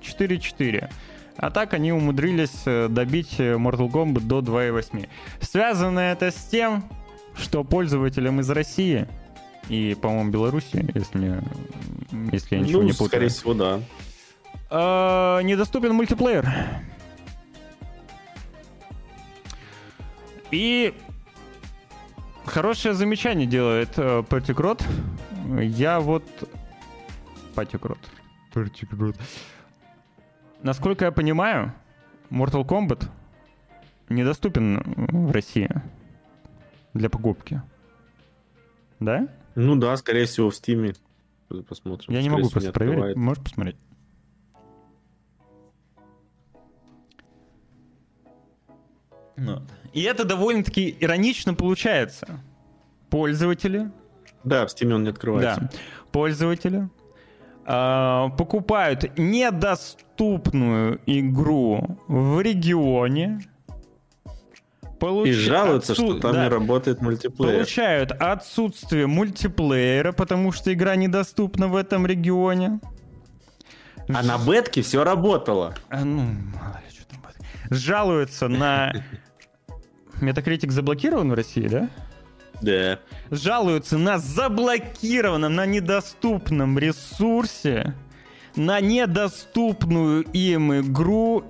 4-4. 0.02 0.90
А 1.36 1.50
так 1.50 1.74
они 1.74 1.92
умудрились 1.92 2.62
э, 2.66 2.88
добить 2.88 3.38
Mortal 3.38 3.90
Kombat 3.90 4.20
до 4.20 4.40
2.8. 4.40 5.08
Связано 5.40 5.98
это 5.98 6.30
с 6.30 6.44
тем, 6.44 6.84
что 7.36 7.64
пользователям 7.64 8.40
из 8.40 8.50
России 8.50 9.06
и, 9.68 9.96
по-моему, 10.00 10.30
Беларуси, 10.30 10.86
если, 10.94 11.40
если 12.32 12.56
я 12.56 12.60
ничего 12.62 12.80
ну, 12.82 12.86
не 12.86 12.92
путаю. 12.92 13.08
скорее 13.08 13.28
всего, 13.28 13.54
да. 13.54 13.80
Э, 14.70 15.42
недоступен 15.42 15.94
мультиплеер. 15.94 16.48
И 20.50 20.94
Хорошее 22.44 22.94
замечание 22.94 23.46
делает 23.46 23.90
э, 23.96 24.22
Партикрот. 24.22 24.82
Я 25.60 26.00
вот... 26.00 26.24
Патикрот. 27.54 27.98
Партикрот. 28.52 29.16
насколько 30.62 31.04
я 31.04 31.12
понимаю, 31.12 31.72
Mortal 32.30 32.64
Kombat 32.66 33.08
недоступен 34.08 34.82
в 35.28 35.30
России 35.32 35.68
для 36.94 37.08
покупки. 37.08 37.62
Да? 39.00 39.28
Ну 39.54 39.76
да, 39.76 39.96
скорее 39.96 40.26
всего, 40.26 40.50
в 40.50 40.56
Стиме. 40.56 40.94
Посмотрим. 41.68 42.12
Я 42.12 42.22
не 42.22 42.28
Скорее 42.28 42.30
могу 42.30 42.42
всего, 42.48 42.52
просто 42.52 42.72
проверить. 42.72 42.94
открывает. 42.98 43.16
Можешь 43.16 43.44
посмотреть? 43.44 43.76
Вот. 49.36 49.62
И 49.94 50.02
это 50.02 50.24
довольно-таки 50.24 50.96
иронично 51.00 51.54
получается. 51.54 52.40
Пользователи, 53.10 53.90
Да, 54.42 54.66
в 54.66 54.70
Стиме 54.70 54.96
он 54.96 55.04
не 55.04 55.10
открывается. 55.10 55.60
да, 55.60 55.70
пользователи 56.12 56.88
а, 57.66 58.28
покупают 58.30 59.16
недоступную 59.16 61.00
игру 61.06 61.98
в 62.08 62.40
регионе, 62.40 63.40
получ- 64.98 65.28
И 65.28 65.32
жалуются, 65.32 65.92
отсу- 65.92 66.10
что 66.10 66.20
там 66.20 66.32
да, 66.32 66.42
не 66.44 66.48
работает 66.48 67.00
мультиплеер. 67.00 67.54
получают 67.58 68.10
отсутствие 68.12 69.06
мультиплеера, 69.06 70.12
потому 70.12 70.50
что 70.52 70.72
игра 70.74 70.96
недоступна 70.96 71.68
в 71.68 71.76
этом 71.76 72.06
регионе. 72.06 72.80
А 74.08 74.22
на 74.22 74.36
бетке 74.38 74.82
все 74.82 75.02
работало. 75.04 75.74
А, 75.88 76.04
ну, 76.04 76.22
мало 76.22 76.80
ли, 76.84 76.90
что 76.94 77.06
там 77.08 77.20
будет. 77.22 77.36
Жалуются 77.78 78.48
на... 78.48 78.92
Метакритик 80.20 80.72
заблокирован 80.72 81.30
в 81.30 81.34
России, 81.34 81.66
да? 81.68 81.88
Да. 82.60 83.00
Жалуются 83.30 83.98
на 83.98 84.18
заблокированном, 84.18 85.54
на 85.54 85.66
недоступном 85.66 86.78
ресурсе, 86.78 87.94
на 88.56 88.80
недоступную 88.80 90.22
им 90.32 90.72
игру, 90.80 91.44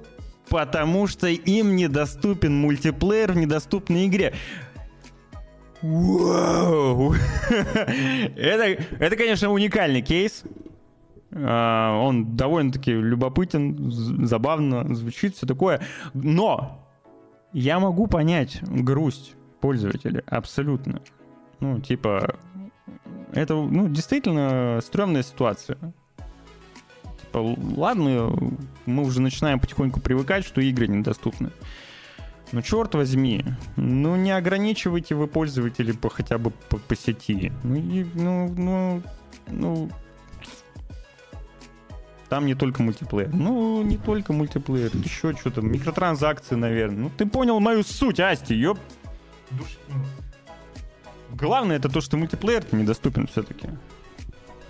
потому 0.48 1.06
что 1.06 1.28
им 1.28 1.76
недоступен 1.76 2.56
мультиплеер 2.56 3.32
в 3.32 3.36
недоступной 3.36 4.06
игре. 4.06 4.34
Вау! 5.82 7.14
Это, 7.50 8.82
это, 8.98 9.16
конечно, 9.16 9.50
уникальный 9.50 10.00
кейс. 10.00 10.44
А, 11.30 12.00
Он 12.00 12.36
довольно-таки 12.36 12.90
любопытен, 12.90 13.90
забавно 14.26 14.94
звучит, 14.94 15.36
все 15.36 15.46
такое. 15.46 15.82
Но 16.14 16.83
я 17.54 17.78
могу 17.78 18.06
понять 18.06 18.60
грусть 18.62 19.34
пользователя 19.60 20.22
абсолютно. 20.26 21.00
Ну, 21.60 21.80
типа, 21.80 22.36
это, 23.32 23.54
ну, 23.54 23.88
действительно 23.88 24.80
стрёмная 24.82 25.22
ситуация. 25.22 25.78
Типа, 27.20 27.56
ладно, 27.76 28.36
мы 28.84 29.02
уже 29.04 29.22
начинаем 29.22 29.60
потихоньку 29.60 30.00
привыкать, 30.00 30.44
что 30.44 30.60
игры 30.60 30.88
недоступны. 30.88 31.50
Ну, 32.52 32.60
черт 32.60 32.94
возьми, 32.94 33.44
ну 33.76 34.16
не 34.16 34.30
ограничивайте 34.30 35.14
вы 35.14 35.26
пользователей 35.26 35.94
по, 35.94 36.10
хотя 36.10 36.38
бы 36.38 36.50
по, 36.50 36.76
по 36.76 36.94
сети. 36.94 37.52
Ну, 37.62 37.74
и- 37.74 38.06
ну, 38.14 38.54
ну, 38.56 39.02
ну, 39.48 39.90
там 42.28 42.46
не 42.46 42.54
только 42.54 42.82
мультиплеер. 42.82 43.30
Ну, 43.32 43.82
не 43.82 43.96
только 43.96 44.32
мультиплеер, 44.32 44.90
еще 44.94 45.34
что-то, 45.34 45.60
микротранзакции, 45.60 46.54
наверное. 46.54 47.04
Ну, 47.04 47.10
ты 47.10 47.26
понял 47.26 47.60
мою 47.60 47.82
суть, 47.82 48.20
Асти, 48.20 48.54
ёп. 48.54 48.78
Не. 49.50 49.58
Главное 51.36 51.76
это 51.76 51.88
то, 51.88 52.00
что 52.00 52.16
мультиплеер 52.16 52.64
недоступен 52.72 53.26
все-таки. 53.26 53.68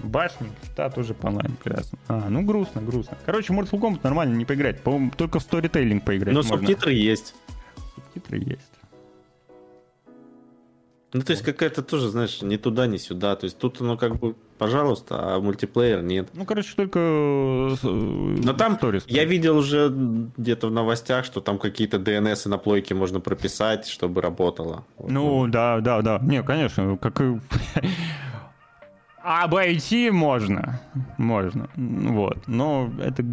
Башни, 0.01 0.51
да, 0.77 0.91
тоже 0.91 1.15
по 1.15 1.29
онлайн 1.29 1.57
прекрасно. 1.63 1.99
А, 2.09 2.29
ну 2.29 2.43
грустно, 2.43 2.83
грустно. 2.83 3.17
Короче, 3.25 3.53
Mortal 3.55 3.81
Kombat 3.81 4.01
нормально 4.03 4.35
не 4.35 4.45
поиграть. 4.45 4.83
По-моему, 4.83 5.13
только 5.17 5.39
в 5.39 5.43
сторителлинг 5.43 6.05
поиграть 6.05 6.35
Но 6.35 6.43
можно. 6.43 6.59
субтитры 6.59 6.93
есть. 6.93 7.35
Субтитры 7.95 8.39
есть. 8.39 8.71
Ну, 11.15 11.23
то 11.23 11.31
есть 11.31 11.45
какая-то 11.45 11.83
тоже, 11.83 12.09
знаешь, 12.09 12.43
ни 12.43 12.57
туда, 12.57 12.87
ни 12.87 12.97
сюда. 12.97 13.37
То 13.37 13.45
есть 13.45 13.57
тут 13.57 13.81
оно 13.81 13.97
как 13.97 14.17
бы, 14.17 14.35
пожалуйста, 14.59 15.35
а 15.35 15.41
мультиплеер 15.41 16.03
нет. 16.03 16.29
Ну, 16.35 16.45
короче, 16.45 16.75
только... 16.77 16.99
э, 17.01 17.75
Но 17.83 18.53
там 18.53 18.79
я 19.07 19.25
видел 19.25 19.59
уже 19.59 19.89
где-то 20.37 20.69
в 20.69 20.71
новостях, 20.71 21.25
что 21.25 21.41
там 21.41 21.59
какие-то 21.59 21.99
DNS 21.99 22.49
на 22.49 22.59
плойке 22.59 22.95
можно 22.95 23.21
прописать, 23.21 23.87
чтобы 23.87 24.21
работало. 24.23 24.85
Вот. 24.97 25.11
Ну, 25.11 25.47
да, 25.49 25.81
да, 25.81 26.03
да. 26.03 26.19
Не, 26.23 26.43
конечно, 26.43 26.97
как 26.97 27.21
и... 27.21 27.39
Обойти 29.23 30.11
можно. 30.11 30.81
Можно. 31.17 31.69
Вот. 31.77 32.47
Но 32.47 32.91
это... 33.03 33.25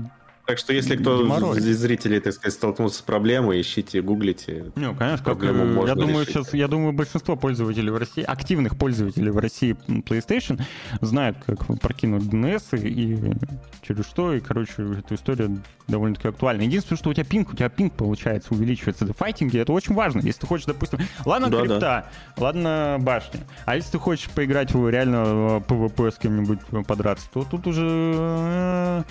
Так 0.52 0.58
что 0.58 0.74
если 0.74 0.98
кто 0.98 1.24
Геморрой. 1.24 1.60
из 1.60 1.80
зрителей, 1.80 2.20
так 2.20 2.34
сказать, 2.34 2.54
столкнулся 2.54 3.00
с 3.00 3.02
проблемой, 3.04 3.62
ищите, 3.62 4.02
гуглите. 4.02 4.74
Ну, 4.76 4.94
конечно, 4.94 5.24
как, 5.24 5.38
Проблему 5.38 5.64
э, 5.64 5.66
можно 5.68 5.90
я 5.90 5.96
думаю, 5.96 6.26
решить. 6.26 6.34
сейчас, 6.34 6.54
я 6.54 6.68
думаю, 6.68 6.92
большинство 6.92 7.38
пользователей 7.38 7.90
в 7.90 7.96
России, 7.96 8.22
активных 8.22 8.78
пользователей 8.78 9.32
в 9.32 9.38
России 9.38 9.78
PlayStation 9.88 10.62
знают, 11.00 11.38
как 11.46 11.66
прокинуть 11.80 12.24
DNS 12.24 12.82
и, 12.82 12.90
и 12.90 13.34
через 13.82 14.06
что, 14.06 14.34
и, 14.34 14.42
короче, 14.42 14.74
эта 15.00 15.16
история 15.16 15.50
довольно-таки 15.88 16.28
актуальна. 16.28 16.64
Единственное, 16.64 16.98
что 16.98 17.12
у 17.12 17.14
тебя 17.14 17.24
пинг, 17.24 17.54
у 17.54 17.56
тебя 17.56 17.70
пинг, 17.70 17.94
получается, 17.94 18.54
увеличивается 18.54 19.06
в 19.06 19.14
файтинге, 19.14 19.62
это 19.62 19.72
очень 19.72 19.96
важно. 19.96 20.20
Если 20.20 20.42
ты 20.42 20.48
хочешь, 20.48 20.66
допустим, 20.66 21.00
ладно 21.24 21.50
Да, 21.50 21.60
крипта, 21.62 22.12
ладно 22.36 22.98
башня, 23.00 23.40
а 23.64 23.78
если 23.78 23.94
ты 23.94 24.00
хочешь 24.00 24.30
поиграть 24.30 24.74
в 24.74 24.90
реально 24.90 25.16
э, 25.16 25.62
PvP 25.66 26.12
с 26.12 26.18
кем-нибудь 26.18 26.60
э, 26.74 26.84
подраться, 26.86 27.30
то 27.32 27.46
тут 27.46 27.68
уже 27.68 27.86
э, 27.88 29.04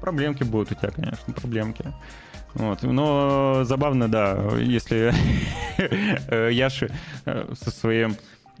проблемки 0.00 0.44
будут 0.44 0.72
у 0.72 0.74
тебя, 0.74 0.90
конечно, 0.90 1.32
проблемки. 1.32 1.84
Вот. 2.54 2.82
Но 2.82 3.64
забавно, 3.64 4.08
да, 4.08 4.56
если 4.58 5.12
Яши 6.50 6.90
э, 7.24 7.54
со 7.60 7.70
своим 7.70 8.16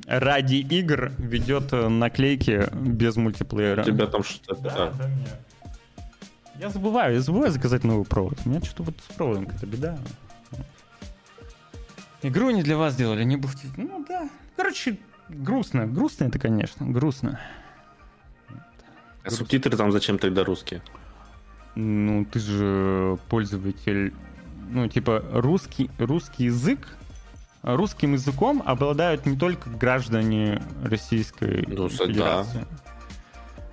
ради 0.06 0.56
игр 0.56 1.12
ведет 1.18 1.72
э, 1.72 1.88
наклейки 1.88 2.66
без 2.72 3.16
мультиплеера. 3.16 3.82
У 3.82 3.84
тебя 3.84 4.06
там 4.06 4.22
что-то... 4.22 4.62
Да, 4.62 4.92
да. 4.92 5.10
Я 6.58 6.70
забываю, 6.70 7.14
я 7.14 7.20
забываю 7.20 7.52
заказать 7.52 7.84
новый 7.84 8.04
провод. 8.04 8.38
У 8.44 8.48
меня 8.48 8.60
что-то 8.60 8.82
вот 8.84 8.94
с 9.08 9.14
проводом 9.14 9.46
какая-то 9.46 9.66
беда. 9.66 9.98
Игру 12.22 12.50
не 12.50 12.62
для 12.62 12.76
вас 12.76 12.94
сделали, 12.94 13.22
не 13.22 13.36
будете. 13.36 13.68
Ну 13.76 14.04
да. 14.08 14.28
Короче, 14.56 14.98
грустно. 15.28 15.86
Грустно 15.86 16.24
это, 16.24 16.38
конечно, 16.38 16.84
грустно. 16.86 17.38
А 19.24 19.30
субтитры 19.30 19.76
там 19.76 19.92
зачем 19.92 20.18
тогда 20.18 20.42
русские? 20.42 20.82
Ну, 21.80 22.24
ты 22.24 22.40
же 22.40 23.18
пользователь, 23.28 24.12
ну, 24.68 24.88
типа, 24.88 25.22
русский, 25.30 25.88
русский 25.96 26.46
язык, 26.46 26.88
русским 27.62 28.14
языком 28.14 28.60
обладают 28.66 29.26
не 29.26 29.36
только 29.36 29.70
граждане 29.70 30.60
Российской 30.82 31.64
Ну, 31.68 31.88
с- 31.88 31.98
да. 31.98 32.06
Федерации. 32.06 32.66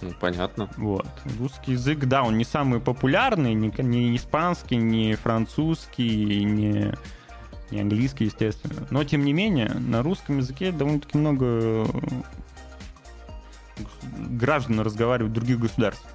Ну, 0.02 0.14
понятно. 0.20 0.70
Вот. 0.78 1.08
Русский 1.40 1.72
язык, 1.72 2.06
да, 2.06 2.22
он 2.22 2.38
не 2.38 2.44
самый 2.44 2.80
популярный, 2.80 3.56
не, 3.56 3.74
не 3.82 4.16
испанский, 4.16 4.76
не 4.76 5.16
французский, 5.16 6.44
не, 6.44 6.94
не 7.72 7.82
английский, 7.82 8.26
естественно. 8.26 8.86
Но, 8.92 9.04
тем 9.04 9.26
не 9.26 9.34
менее, 9.34 9.70
на 9.74 10.04
русском 10.04 10.38
языке 10.38 10.72
довольно-таки 10.72 11.18
много 11.18 11.46
э, 11.48 11.86
граждан 14.30 14.82
разговаривают 14.82 15.34
других 15.34 15.60
государств. 15.60 16.06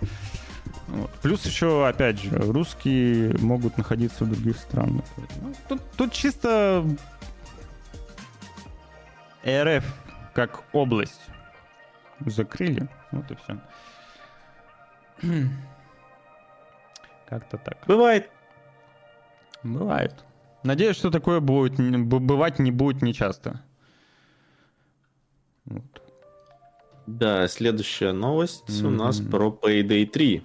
Вот. 0.91 1.11
Плюс 1.23 1.47
еще, 1.47 1.87
опять 1.87 2.21
же, 2.21 2.37
русские 2.37 3.37
могут 3.39 3.79
находиться 3.79 4.25
в 4.25 4.31
других 4.31 4.57
странах. 4.57 5.05
Ну, 5.41 5.55
тут, 5.69 5.81
тут 5.97 6.13
чисто 6.13 6.85
РФ 9.47 9.85
как 10.35 10.65
область 10.73 11.21
закрыли. 12.27 12.89
Вот 13.13 13.31
и 13.31 13.37
все. 13.37 13.61
Как-то 17.29 17.59
так. 17.59 17.79
Бывает. 17.87 18.29
Бывает. 19.63 20.25
Надеюсь, 20.65 20.97
что 20.97 21.11
такое 21.11 21.39
будет 21.39 21.79
бывать 22.05 22.59
не 22.59 22.73
будет 22.73 23.01
нечасто. 23.03 23.63
Вот. 25.67 26.03
Да, 27.07 27.47
следующая 27.47 28.13
новость 28.13 28.83
у 28.83 28.91
нас 28.91 29.21
про 29.21 29.51
Payday 29.51 30.07
3. 30.07 30.43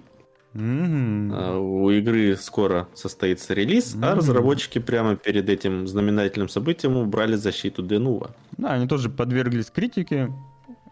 А, 0.58 1.58
У 1.58 1.90
игры 1.90 2.36
скоро 2.36 2.88
состоится 2.94 3.54
релиз, 3.54 3.94
а 3.94 3.98
Мгм. 3.98 4.18
разработчики 4.18 4.78
прямо 4.78 5.16
перед 5.16 5.48
этим 5.48 5.86
знаменательным 5.86 6.48
событием 6.48 6.96
убрали 6.96 7.34
защиту 7.36 7.82
Денува. 7.82 8.30
Да, 8.56 8.72
они 8.72 8.86
тоже 8.88 9.10
подверглись 9.10 9.70
критике 9.70 10.32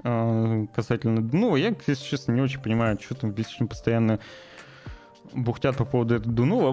э, 0.02 0.66
касательно... 0.74 1.26
Ну, 1.32 1.56
я, 1.56 1.74
если 1.86 2.04
честно, 2.04 2.32
не 2.32 2.42
очень 2.42 2.60
понимаю, 2.60 2.98
что 3.02 3.14
там 3.14 3.32
вечно 3.32 3.66
постоянно 3.66 4.18
бухтят 5.32 5.76
по 5.76 5.84
поводу 5.84 6.14
этого 6.16 6.32
Дунува. 6.32 6.72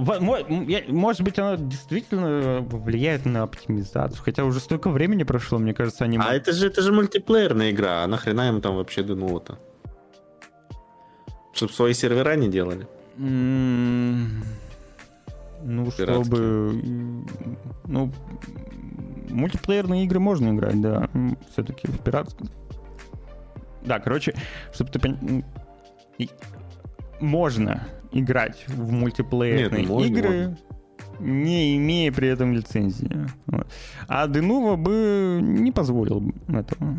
Может 0.90 1.22
быть, 1.22 1.40
она 1.40 1.56
действительно 1.58 2.60
влияет 2.62 3.26
на 3.26 3.44
оптимизацию, 3.44 4.22
хотя 4.24 4.44
уже 4.44 4.60
столько 4.60 4.90
времени 4.90 5.24
прошло, 5.24 5.58
мне 5.58 5.74
кажется, 5.74 6.04
они... 6.04 6.20
А 6.22 6.34
это 6.34 6.52
же, 6.52 6.68
это 6.68 6.82
же 6.82 6.92
мультиплеерная 6.92 7.72
игра, 7.72 8.04
а 8.04 8.08
нахрена 8.08 8.50
им 8.50 8.62
там 8.62 8.76
вообще 8.76 9.04
Денува-то? 9.04 9.58
Чтобы 11.54 11.74
свои 11.74 11.94
сервера 11.94 12.36
не 12.36 12.50
делали? 12.50 12.88
М, 13.18 14.44
Ну, 15.64 15.92
Пиратские. 15.92 16.24
чтобы... 16.24 17.26
Ну, 17.86 18.12
мультиплеерные 19.30 20.06
игры 20.06 20.20
можно 20.20 20.50
играть, 20.50 20.80
да. 20.82 21.10
Все-таки 21.52 21.88
в 21.88 22.00
пиратском. 22.00 22.48
Да, 23.86 24.00
короче, 24.00 24.34
чтобы 24.74 24.92
ты 24.92 25.00
пон- 25.00 25.44
и- 26.18 26.30
Можно 27.20 27.88
играть 28.12 28.64
в 28.68 28.92
мультиплеерные 28.92 29.82
Нет, 29.82 29.90
ну, 29.90 29.96
можно, 29.96 30.08
игры, 30.08 30.58
не 31.20 31.78
имея 31.78 32.12
при 32.12 32.28
этом 32.30 32.54
лицензии. 32.54 33.28
Вот. 33.46 33.68
А 34.08 34.28
Denuvo 34.28 34.76
бы 34.78 35.40
не 35.42 35.72
позволил 35.72 36.34
этого, 36.48 36.96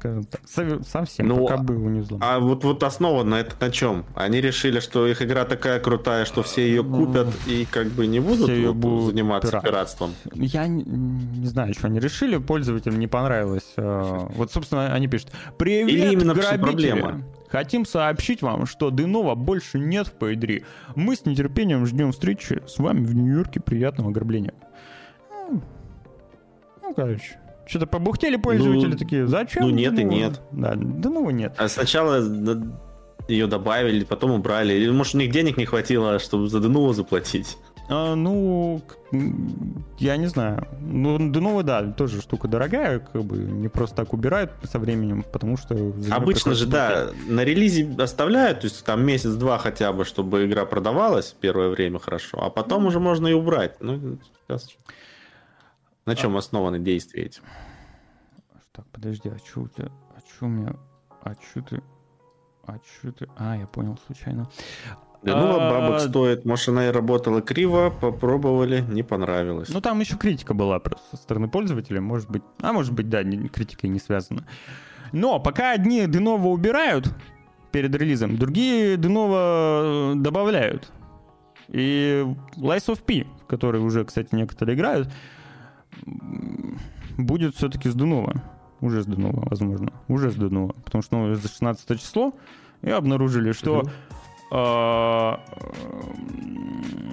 скажем 0.00 0.24
так. 0.24 0.40
Совсем, 0.86 1.28
Ну, 1.28 1.46
пока 1.46 1.58
бы 1.58 1.74
его 1.74 1.88
не 1.90 2.00
взломал. 2.00 2.28
А 2.28 2.38
вот, 2.40 2.64
вот 2.64 2.82
основа 2.82 3.22
на 3.22 3.40
это 3.40 3.54
на 3.60 3.70
чем? 3.70 4.04
Они 4.14 4.40
решили, 4.40 4.80
что 4.80 5.06
их 5.06 5.20
игра 5.22 5.44
такая 5.44 5.78
крутая, 5.78 6.24
что 6.24 6.42
все 6.42 6.66
ее 6.66 6.82
купят 6.82 7.28
и 7.46 7.66
как 7.70 7.88
бы 7.88 8.06
не 8.06 8.18
будут, 8.20 8.50
Все 8.50 8.66
вот 8.68 8.76
будут 8.76 9.10
заниматься 9.10 9.50
пиратить. 9.50 9.70
пиратством. 9.70 10.14
Я 10.34 10.66
не, 10.66 10.82
не 10.84 11.46
знаю, 11.46 11.74
что 11.74 11.86
они 11.88 12.00
решили, 12.00 12.38
пользователям 12.38 12.98
не 12.98 13.06
понравилось. 13.06 13.72
Э, 13.76 14.26
Вот, 14.34 14.50
собственно, 14.50 14.92
они 14.94 15.06
пишут. 15.06 15.28
Привет, 15.58 15.88
Или 15.88 16.12
именно 16.12 16.34
грабители! 16.34 16.62
проблема? 16.62 17.22
Хотим 17.48 17.84
сообщить 17.84 18.42
вам, 18.42 18.64
что 18.66 18.90
Денова 18.90 19.34
больше 19.34 19.78
нет 19.78 20.06
в 20.06 20.16
P3. 20.22 20.64
Мы 20.94 21.16
с 21.16 21.26
нетерпением 21.26 21.84
ждем 21.84 22.12
встречи 22.12 22.62
с 22.66 22.78
вами 22.78 23.04
в 23.04 23.14
Нью-Йорке. 23.14 23.60
Приятного 23.60 24.10
ограбления. 24.10 24.54
Ну, 25.50 25.60
Ну, 26.82 26.94
короче. 26.94 27.38
Что-то 27.70 27.86
побухтели 27.86 28.34
пользователи 28.34 28.90
Ну, 28.90 28.96
такие. 28.96 29.26
Зачем? 29.28 29.62
ну, 29.62 29.70
нет 29.70 29.92
и 29.92 29.98
Денова?» 29.98 30.12
нет. 30.12 30.40
Да, 30.50 30.74
Денова 30.74 31.30
нет. 31.30 31.54
А 31.56 31.68
сначала 31.68 32.20
ее 33.28 33.46
добавили, 33.46 34.02
потом 34.02 34.32
убрали. 34.32 34.74
Или, 34.74 34.90
может, 34.90 35.14
у 35.14 35.18
них 35.18 35.30
денег 35.30 35.56
не 35.56 35.66
хватило, 35.66 36.18
чтобы 36.18 36.48
за 36.48 36.58
Денуво 36.58 36.92
заплатить. 36.94 37.56
А, 37.88 38.16
ну, 38.16 38.82
я 39.98 40.16
не 40.16 40.26
знаю. 40.26 40.66
Ну, 40.80 41.30
Денова, 41.30 41.62
да, 41.62 41.92
тоже 41.92 42.20
штука 42.20 42.48
дорогая, 42.48 42.98
как 42.98 43.22
бы 43.22 43.36
не 43.36 43.68
просто 43.68 43.94
так 43.94 44.12
убирают 44.12 44.50
со 44.64 44.80
временем, 44.80 45.24
потому 45.32 45.56
что... 45.56 45.92
Обычно 46.10 46.54
же, 46.54 46.66
да, 46.66 47.10
на 47.28 47.44
релизе 47.44 47.88
оставляют, 47.98 48.60
то 48.60 48.66
есть 48.66 48.84
там 48.84 49.04
месяц-два 49.04 49.58
хотя 49.58 49.92
бы, 49.92 50.04
чтобы 50.04 50.46
игра 50.46 50.66
продавалась 50.66 51.36
первое 51.40 51.68
время 51.68 52.00
хорошо, 52.00 52.42
а 52.42 52.50
потом 52.50 52.86
уже 52.86 52.98
можно 52.98 53.28
и 53.28 53.32
убрать. 53.32 53.76
Ну, 53.80 54.18
сейчас... 54.48 54.68
На 56.10 56.16
чем 56.16 56.36
основаны 56.36 56.80
действия 56.80 57.26
эти? 57.26 57.40
Так, 58.72 58.84
подожди, 58.90 59.28
а 59.28 59.38
что 59.38 59.60
у 59.60 59.68
тебя... 59.68 59.90
А 60.16 60.18
что 60.28 60.46
у 60.46 60.48
меня... 60.48 60.74
А 61.22 61.34
что 61.34 61.62
ты... 61.62 61.82
А 62.66 62.78
что 62.78 63.12
ты... 63.12 63.28
А, 63.36 63.56
я 63.56 63.68
понял, 63.68 63.96
случайно. 64.06 64.48
Денуво 65.22 65.68
А, 65.68 65.70
бабок 65.70 66.00
стоит, 66.00 66.44
она 66.66 66.88
и 66.88 66.90
работала 66.90 67.40
криво, 67.42 67.90
попробовали, 67.90 68.80
не 68.80 69.04
понравилось. 69.04 69.68
Ну, 69.68 69.80
там 69.80 70.00
еще 70.00 70.16
критика 70.16 70.52
была 70.52 70.80
просто 70.80 71.16
со 71.16 71.22
стороны 71.22 71.48
пользователя, 71.48 72.00
может 72.00 72.28
быть... 72.28 72.42
А 72.60 72.72
может 72.72 72.92
быть, 72.92 73.08
да, 73.08 73.22
не- 73.22 73.48
критика 73.48 73.86
и 73.86 73.90
не 73.90 74.00
связана. 74.00 74.48
Но 75.12 75.38
пока 75.38 75.70
одни 75.70 76.08
Денова 76.08 76.48
убирают 76.48 77.08
перед 77.70 77.94
релизом, 77.94 78.36
другие 78.36 78.96
Денова 78.96 80.14
добавляют. 80.16 80.90
И 81.68 82.26
Lies 82.56 82.88
of 82.88 83.00
P, 83.04 83.28
который 83.46 83.80
уже, 83.80 84.04
кстати, 84.04 84.34
некоторые 84.34 84.74
играют, 84.74 85.08
будет 87.16 87.54
все-таки 87.54 87.88
с 87.88 87.94
Денова. 87.94 88.42
Уже 88.80 89.02
с 89.02 89.06
Денова, 89.06 89.46
возможно. 89.48 89.92
Уже 90.08 90.30
с 90.30 90.34
Денова. 90.34 90.72
Потому 90.84 91.02
что 91.02 91.16
ну, 91.16 91.34
за 91.34 91.48
16 91.48 92.00
число 92.00 92.34
и 92.82 92.90
обнаружили, 92.90 93.52
что 93.52 93.84
а, 94.50 95.40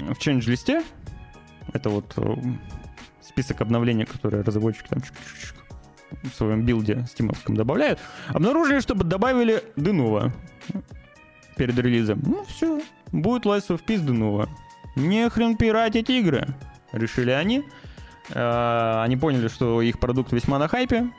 в 0.09 0.17
change-листе 0.19 0.83
это 1.73 1.89
вот 1.89 2.13
э, 2.17 2.35
список 3.21 3.61
обновлений, 3.61 4.05
которые 4.05 4.43
разработчики 4.43 4.87
там 4.87 5.01
в 6.23 6.35
своем 6.35 6.65
билде 6.65 7.05
стимовском 7.09 7.55
добавляют, 7.55 7.99
обнаружили, 8.29 8.79
чтобы 8.79 9.03
добавили 9.03 9.61
Денова 9.75 10.33
перед 11.57 11.77
релизом. 11.77 12.21
Ну 12.25 12.45
все, 12.45 12.81
будет 13.11 13.45
Lies 13.45 13.67
of 13.67 13.81
Peace 13.85 14.05
Денова. 14.05 14.49
Не 14.95 15.29
хрен 15.29 15.57
пиратить 15.57 16.09
игры, 16.09 16.47
решили 16.91 17.31
они. 17.31 17.65
Э, 18.29 19.01
Они 19.03 19.17
поняли, 19.17 19.47
что 19.47 19.81
их 19.81 19.99
продукт 19.99 20.31
весьма 20.31 20.59
на 20.59 20.67
хайпе. 20.67 21.09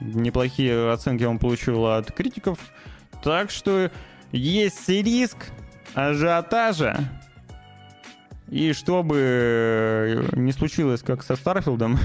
Неплохие 0.00 0.92
оценки 0.92 1.24
он 1.24 1.38
получил 1.38 1.86
от 1.86 2.12
критиков. 2.12 2.58
Так 3.22 3.50
что 3.50 3.90
есть 4.32 4.88
риск 4.88 5.36
ажиотажа. 5.94 6.98
И 8.48 8.72
чтобы 8.72 9.16
э, 9.18 10.28
не 10.36 10.52
случилось, 10.52 11.02
как 11.02 11.24
со 11.24 11.34
Старфилдом, 11.34 11.98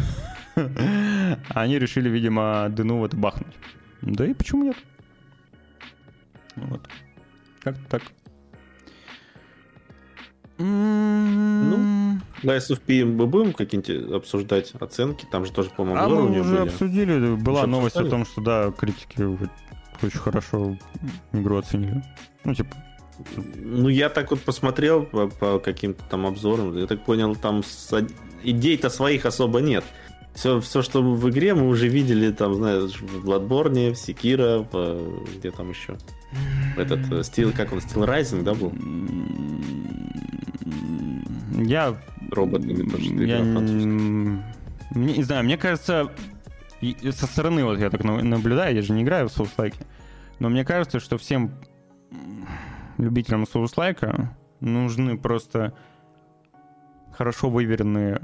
они 1.50 1.78
решили, 1.78 2.10
видимо, 2.10 2.68
Дену 2.72 3.06
это 3.06 3.16
бахнуть. 3.16 3.54
Да 4.02 4.26
и 4.26 4.34
почему 4.34 4.64
нет? 4.64 4.78
Вот. 6.56 6.82
Как-то 7.62 7.84
так. 7.90 8.04
Ну, 10.62 12.20
Lies 12.44 12.70
of 12.72 12.80
P 12.82 13.04
мы 13.06 13.28
будем 13.28 13.54
какие-нибудь 13.54 14.12
обсуждать 14.14 14.74
оценки? 14.80 15.26
Там 15.32 15.46
же 15.46 15.52
тоже, 15.52 15.70
по-моему, 15.76 16.00
а 16.02 16.08
мы 16.10 16.40
уже 16.40 16.44
были. 16.50 16.58
обсудили. 16.70 17.36
Была 17.36 17.62
Уже 17.62 17.68
новость 17.70 17.96
о 17.96 18.00
обсуждали? 18.00 18.10
том, 18.24 18.26
что 18.32 18.42
да, 18.42 18.72
критики 18.72 19.22
очень 20.02 20.20
хорошо 20.20 20.78
игру 21.34 21.58
оценили. 21.58 22.04
Ну, 22.44 22.56
типа, 22.56 22.76
Ну, 23.56 23.90
я 23.90 24.10
так 24.10 24.32
вот 24.32 24.42
посмотрел 24.42 25.04
по, 25.04 25.28
по 25.28 25.60
каким-то 25.60 26.02
там 26.10 26.26
обзорам, 26.26 26.76
я 26.78 26.88
так 26.88 27.06
понял, 27.06 27.36
там 27.36 27.64
с- 27.64 28.08
идей-то 28.44 28.90
своих 28.90 29.26
особо 29.28 29.60
нет. 29.62 29.84
Все, 30.34 30.60
все, 30.62 30.82
что 30.82 31.04
в 31.04 31.30
игре 31.30 31.54
мы 31.54 31.68
уже 31.68 31.88
видели, 31.90 32.32
там, 32.32 32.56
знаешь, 32.56 33.00
в 33.02 33.28
Bloodborne, 33.28 33.94
в 33.94 33.98
в- 34.72 35.38
где 35.38 35.52
там 35.52 35.70
еще? 35.70 35.98
Этот 36.78 37.12
э, 37.12 37.24
стил, 37.24 37.52
как 37.52 37.74
он, 37.74 37.80
Steel 37.80 38.08
Rising, 38.08 38.42
да, 38.44 38.54
был? 38.56 38.72
Я 41.64 41.96
Роботами 42.32 42.90
тоже 42.90 43.14
я 43.26 43.40
мне- 43.44 45.18
не 45.18 45.24
знаю, 45.24 45.44
мне 45.44 45.58
кажется, 45.58 46.12
со 47.12 47.26
стороны 47.28 47.64
вот 47.64 47.80
я 47.80 47.90
так 47.90 48.04
на- 48.04 48.22
наблюдаю, 48.24 48.76
я 48.76 48.82
же 48.82 48.94
не 48.94 49.04
играю 49.04 49.30
в 49.30 49.38
Souls-like, 49.38 49.76
но 50.40 50.50
мне 50.50 50.66
кажется, 50.66 51.00
что 51.00 51.18
всем 51.18 51.52
любителям 52.98 53.44
Souls-like 53.44 54.28
нужны 54.60 55.18
просто 55.18 55.74
хорошо 57.14 57.50
выверенные 57.50 58.22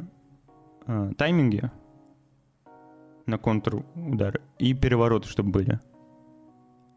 э, 0.88 1.12
тайминги 1.18 1.70
на 3.26 3.38
контр-удары 3.38 4.42
и 4.58 4.74
перевороты, 4.74 5.28
чтобы 5.28 5.52
были. 5.52 5.80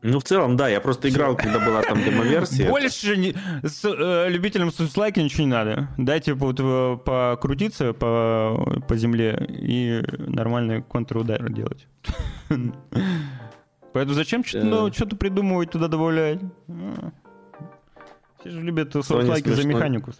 Ну, 0.02 0.18
в 0.18 0.24
целом, 0.24 0.56
да, 0.56 0.68
я 0.68 0.80
просто 0.80 1.10
играл, 1.10 1.36
когда 1.36 1.58
была 1.58 1.82
там 1.82 2.02
демоверсия. 2.04 2.68
Больше 2.68 3.16
не- 3.16 3.34
с, 3.62 3.84
э, 3.84 4.28
любителям 4.30 4.68
Souls-like 4.68 5.22
ничего 5.22 5.42
не 5.44 5.50
надо. 5.50 5.88
Дайте 5.98 6.32
вот 6.32 6.58
э, 6.58 6.98
покрутиться 7.04 7.92
по, 7.92 8.80
по 8.88 8.96
земле 8.96 9.46
и 9.48 10.02
нормальный 10.18 10.82
контрудар 10.82 11.50
делать. 11.50 11.86
Поэтому 13.92 14.14
зачем 14.14 14.44
что-то 14.44 14.66
ну, 14.66 14.92
что-то 14.92 15.16
придумывать, 15.16 15.70
туда 15.70 15.88
добавлять? 15.88 16.40
А. 16.68 17.10
Все 18.40 18.50
же 18.50 18.62
любят 18.62 18.94
Souls-like 18.94 19.52
за 19.54 19.66
механику. 19.66 20.12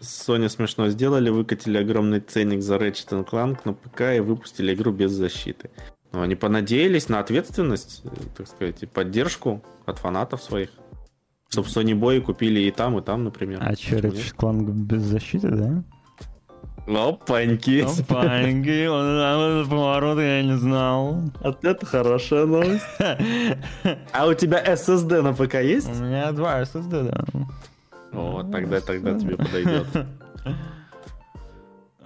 Sony 0.00 0.48
смешно 0.48 0.88
сделали, 0.90 1.30
выкатили 1.30 1.78
огромный 1.78 2.20
ценник 2.20 2.62
за 2.62 2.76
Ratchet 2.76 3.28
Clank 3.28 3.60
на 3.64 3.72
ПК 3.72 4.02
и 4.16 4.20
выпустили 4.20 4.74
игру 4.74 4.92
без 4.92 5.10
защиты. 5.10 5.70
Но 6.12 6.22
они 6.22 6.34
понадеялись 6.34 7.08
на 7.08 7.20
ответственность, 7.20 8.02
так 8.36 8.48
сказать, 8.48 8.82
и 8.82 8.86
поддержку 8.86 9.62
от 9.84 9.98
фанатов 9.98 10.42
своих. 10.42 10.70
Чтобы 11.50 11.68
Sony 11.68 11.98
Boy 11.98 12.20
купили 12.20 12.60
и 12.60 12.70
там, 12.70 12.98
и 12.98 13.02
там, 13.02 13.24
например. 13.24 13.58
А 13.62 13.74
че? 13.74 13.96
Ratchet 13.98 14.34
Clank 14.36 14.70
без 14.70 15.02
защиты, 15.02 15.48
да? 15.48 15.84
Опаньки. 16.88 17.82
Опаньки, 17.82 18.86
вот 18.86 19.04
этот 19.04 19.68
поворот 19.68 20.18
я 20.18 20.42
не 20.42 20.56
знал. 20.56 21.22
Вот 21.40 21.64
это 21.64 21.84
хорошая 21.84 22.46
новость. 22.46 22.86
А 24.12 24.26
у 24.26 24.34
тебя 24.34 24.62
SSD 24.64 25.20
на 25.20 25.34
ПК 25.34 25.54
есть? 25.56 25.88
У 26.00 26.04
меня 26.04 26.32
два 26.32 26.62
SSD, 26.62 27.10
да. 27.10 27.24
О, 28.12 28.42
тогда, 28.42 28.80
тогда 28.80 29.18
тебе 29.18 29.36
подойдет. 29.36 29.86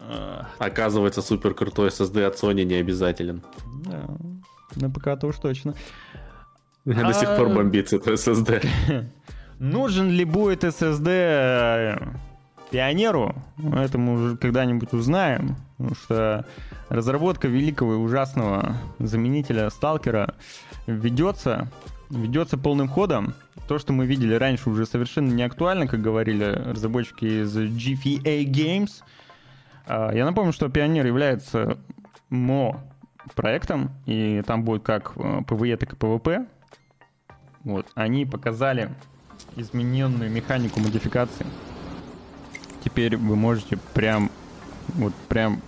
А, 0.09 0.47
Оказывается, 0.59 1.23
супер 1.23 1.55
крутой 1.55 1.89
SSD 1.89 2.25
от 2.25 2.35
Sony 2.43 2.65
не 2.65 2.75
обязателен. 2.75 3.43
Да, 3.87 4.09
на 4.77 4.91
ПК-то 4.91 5.27
уж 5.29 5.37
точно. 5.37 5.75
До 6.85 7.13
сих 7.13 7.29
пор 7.37 7.47
А. 7.47 7.55
бомбится 7.55 7.97
это 7.97 8.13
SSD. 8.15 8.65
Нужен 9.59 10.11
ли 10.11 10.25
будет 10.25 10.65
SSD 10.65 11.07
э, 11.09 11.99
пионеру? 12.71 13.35
Это 13.73 13.99
мы 13.99 14.15
уже 14.15 14.37
когда-нибудь 14.37 14.93
узнаем. 14.93 15.57
Потому 15.77 15.95
что 15.95 16.45
разработка 16.89 17.47
великого 17.49 17.95
и 17.95 17.97
ужасного 17.97 18.77
заменителя 18.99 19.71
сталкера 19.71 20.35
ведется. 20.87 21.69
ведется 22.11 22.59
полным 22.59 22.89
ходом. 22.89 23.35
То, 23.69 23.79
что 23.79 23.93
мы 23.93 24.07
видели 24.07 24.35
раньше, 24.35 24.69
уже 24.69 24.85
совершенно 24.87 25.33
не 25.33 25.45
актуально, 25.45 25.87
как 25.87 26.01
говорили 26.03 26.45
разработчики 26.45 27.43
из 27.45 27.57
GFA 27.57 28.45
Games. 28.45 28.91
А, 29.87 30.13
я 30.13 30.25
напомню, 30.25 30.53
что 30.53 30.69
Пионер 30.69 31.07
является 31.07 31.79
мо 32.29 32.83
проектом, 33.35 33.91
и 34.07 34.43
там 34.47 34.65
будет 34.65 34.83
как 34.83 35.17
PvE, 35.17 35.77
так 35.77 35.93
и 35.93 35.97
PvP. 35.97 36.47
Вот. 37.65 37.87
Они 37.95 38.27
показали 38.27 38.91
измененную 39.57 40.31
механику 40.31 40.81
модификации. 40.81 41.47
Теперь 42.85 43.17
вы 43.17 43.37
можете 43.37 43.79
прям, 43.95 44.31
вот 44.89 45.15
прям 45.29 45.63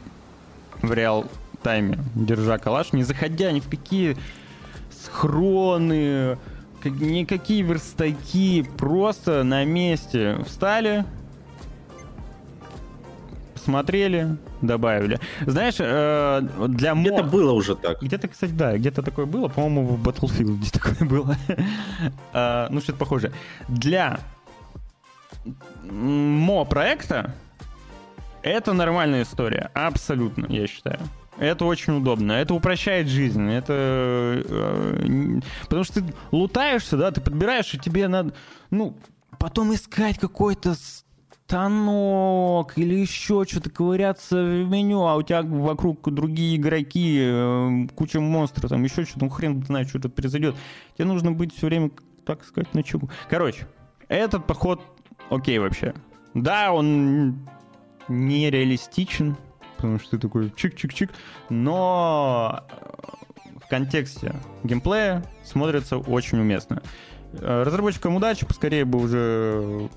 в 0.83 0.93
реал 0.93 1.27
тайме, 1.63 1.99
держа 2.15 2.59
калаш, 2.59 2.93
не 2.93 3.05
заходя 3.05 3.53
ни 3.53 3.61
в 3.61 3.69
какие 3.69 4.17
схроны, 4.91 6.37
никакие 6.85 7.63
верстаки, 7.63 8.63
просто 8.77 9.45
на 9.45 9.65
месте 9.65 10.39
встали, 10.45 11.05
посмотрели, 13.65 14.37
добавили. 14.61 15.19
Знаешь, 15.47 15.77
э, 15.79 16.43
для 16.69 16.95
мо... 16.95 17.09
Где-то 17.09 17.23
было 17.23 17.53
уже 17.53 17.75
так. 17.75 18.03
Где-то, 18.03 18.29
кстати, 18.29 18.53
да, 18.53 18.77
где-то 18.77 19.03
такое 19.03 19.25
было. 19.25 19.49
По-моему, 19.49 19.87
в 19.87 20.07
Battlefield 20.07 20.71
такое 20.73 21.09
было. 21.09 21.37
э, 22.35 22.67
ну, 22.71 22.81
что-то 22.81 22.99
похоже. 22.99 23.33
Для 23.69 24.21
мо-проекта 25.83 27.35
это 28.43 28.75
нормальная 28.75 29.23
история. 29.23 29.71
Абсолютно, 29.73 30.47
я 30.51 30.67
считаю. 30.67 31.01
Это 31.39 31.65
очень 31.65 31.97
удобно. 31.97 32.33
Это 32.33 32.53
упрощает 32.53 33.09
жизнь. 33.09 33.51
Это... 33.51 33.73
Э, 34.47 35.41
потому 35.63 35.85
что 35.85 36.03
ты 36.03 36.15
лутаешься, 36.33 36.99
да, 36.99 37.11
ты 37.11 37.23
подбираешь, 37.23 37.73
и 37.73 37.79
тебе 37.79 38.09
надо... 38.09 38.35
Ну, 38.71 38.95
потом 39.39 39.73
искать 39.73 40.19
какой-то 40.19 40.75
станок 41.47 42.77
или 42.77 42.95
еще 42.95 43.45
что-то 43.45 43.71
ковыряться 43.71 44.37
в 44.37 44.69
меню, 44.69 45.07
а 45.07 45.17
у 45.17 45.23
тебя 45.23 45.43
вокруг 45.43 46.13
другие 46.13 46.57
игроки, 46.57 47.19
э, 47.21 47.87
куча 47.95 48.21
монстров, 48.21 48.71
там 48.71 48.83
еще 48.83 49.05
что-то, 49.05 49.25
ну 49.27 49.31
хрен 49.31 49.65
знает, 49.65 49.89
что-то 49.89 50.09
произойдет. 50.09 50.57
Тебе 50.97 51.07
нужно 51.07 51.33
быть 51.33 51.55
все 51.55 51.67
время, 51.67 51.91
так 52.25 52.45
сказать, 52.45 52.73
на 52.75 52.83
чеку. 52.83 53.11
Короче, 53.29 53.67
этот 54.09 54.47
поход 54.47 54.83
окей 55.31 55.59
вообще. 55.59 55.95
Да, 56.33 56.73
он 56.73 57.47
нереалистичен, 58.09 59.37
потому 59.77 59.99
что 59.99 60.13
ты 60.13 60.19
такой 60.19 60.49
чик-чик-чик, 60.49 61.11
но 61.51 62.65
в 63.65 63.69
контексте 63.69 64.35
геймплея 64.63 65.25
смотрится 65.45 65.99
очень 65.99 66.39
уместно. 66.41 66.83
Э, 67.35 67.63
разработчикам 67.65 68.17
удачи, 68.17 68.47
поскорее 68.47 68.85
бы 68.85 68.99
уже 68.99 69.91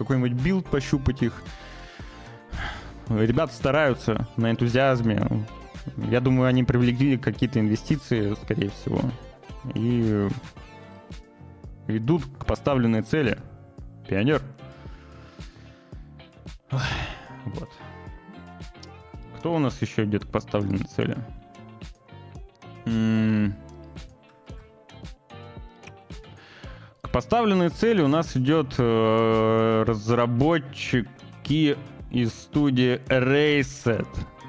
какой-нибудь 0.00 0.32
билд 0.32 0.66
пощупать 0.66 1.22
их. 1.22 1.42
Ребята 3.10 3.52
стараются 3.52 4.26
на 4.38 4.50
энтузиазме. 4.50 5.46
Я 6.08 6.22
думаю, 6.22 6.48
они 6.48 6.64
привлекли 6.64 7.18
какие-то 7.18 7.60
инвестиции, 7.60 8.34
скорее 8.42 8.70
всего. 8.70 9.02
И 9.74 10.26
идут 11.86 12.24
к 12.38 12.46
поставленной 12.46 13.02
цели. 13.02 13.36
Пионер. 14.08 14.40
Вот. 16.70 17.68
Кто 19.38 19.54
у 19.54 19.58
нас 19.58 19.82
еще 19.82 20.04
идет 20.04 20.24
к 20.24 20.28
поставленной 20.28 20.86
цели? 20.86 21.18
Поставленной 27.12 27.68
цели 27.70 28.02
у 28.02 28.08
нас 28.08 28.36
идет 28.36 28.74
э, 28.78 29.84
разработчики 29.86 31.76
из 32.10 32.32
студии 32.32 33.00
Rayset, 33.08 34.06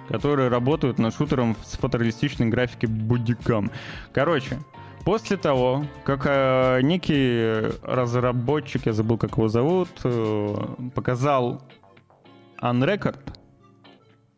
которые 0.08 0.50
работают 0.50 1.00
над 1.00 1.16
шутером 1.16 1.56
с 1.64 1.78
фотореалистичной 1.78 2.48
графикой 2.48 2.90
Будикам. 2.90 3.72
Короче, 4.14 4.60
после 5.06 5.38
того, 5.38 5.86
как 6.04 6.26
э, 6.26 6.82
некий 6.82 7.72
разработчик, 7.84 8.86
я 8.86 8.94
забыл, 8.94 9.18
как 9.18 9.32
его 9.38 9.48
зовут, 9.48 9.90
э, 10.04 10.56
показал 10.94 11.62
Unrecord, 12.62 13.20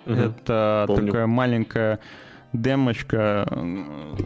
угу. 0.06 0.16
это 0.16 0.86
Помню. 0.88 1.08
такая 1.08 1.28
маленькая 1.28 2.00
демочка 2.54 3.46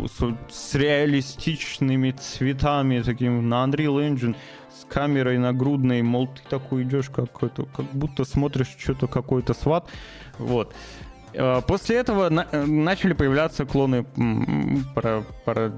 с, 0.05 0.35
с 0.49 0.75
реалистичными 0.75 2.11
цветами, 2.11 3.01
таким 3.01 3.49
на 3.49 3.65
Unreal 3.65 4.09
Engine, 4.09 4.35
с 4.69 4.85
камерой 4.85 5.37
нагрудной, 5.37 6.01
мол, 6.01 6.27
ты 6.27 6.41
такой 6.49 6.83
идешь 6.83 7.09
какой-то, 7.09 7.65
как 7.65 7.85
будто 7.93 8.25
смотришь 8.25 8.75
что-то 8.77 9.07
какой-то 9.07 9.53
сват. 9.53 9.89
Вот. 10.37 10.75
Э, 11.33 11.61
после 11.65 11.97
этого 11.97 12.29
на, 12.29 12.47
э, 12.51 12.65
начали 12.65 13.13
появляться 13.13 13.65
клоны 13.65 14.05
про, 14.93 15.23
про, 15.45 15.71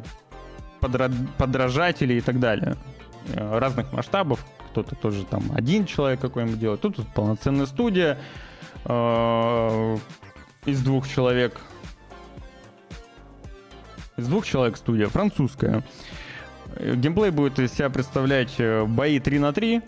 подра, 0.82 1.10
подражателей 1.38 2.18
и 2.18 2.22
так 2.22 2.40
далее. 2.40 2.76
Э, 3.34 3.60
разных 3.60 3.92
масштабов. 3.94 4.46
Кто-то 4.72 4.96
тоже 4.96 5.26
там 5.26 5.44
один 5.54 5.86
человек 5.86 6.20
какой-нибудь 6.20 6.60
делает. 6.60 6.82
Тут, 6.82 6.98
тут 6.98 7.08
полноценная 7.14 7.66
студия 7.66 8.20
э, 8.86 9.98
из 10.66 10.82
двух 10.82 11.08
человек 11.08 11.60
из 14.20 14.28
двух 14.28 14.46
человек 14.46 14.78
студия, 14.78 15.08
французская. 15.08 15.84
Геймплей 16.80 17.32
будет 17.32 17.60
из 17.60 17.74
себя 17.74 17.90
представлять 17.90 18.56
э, 18.60 18.86
бои 18.86 19.20
3 19.20 19.40
на 19.40 19.54
3. 19.54 19.82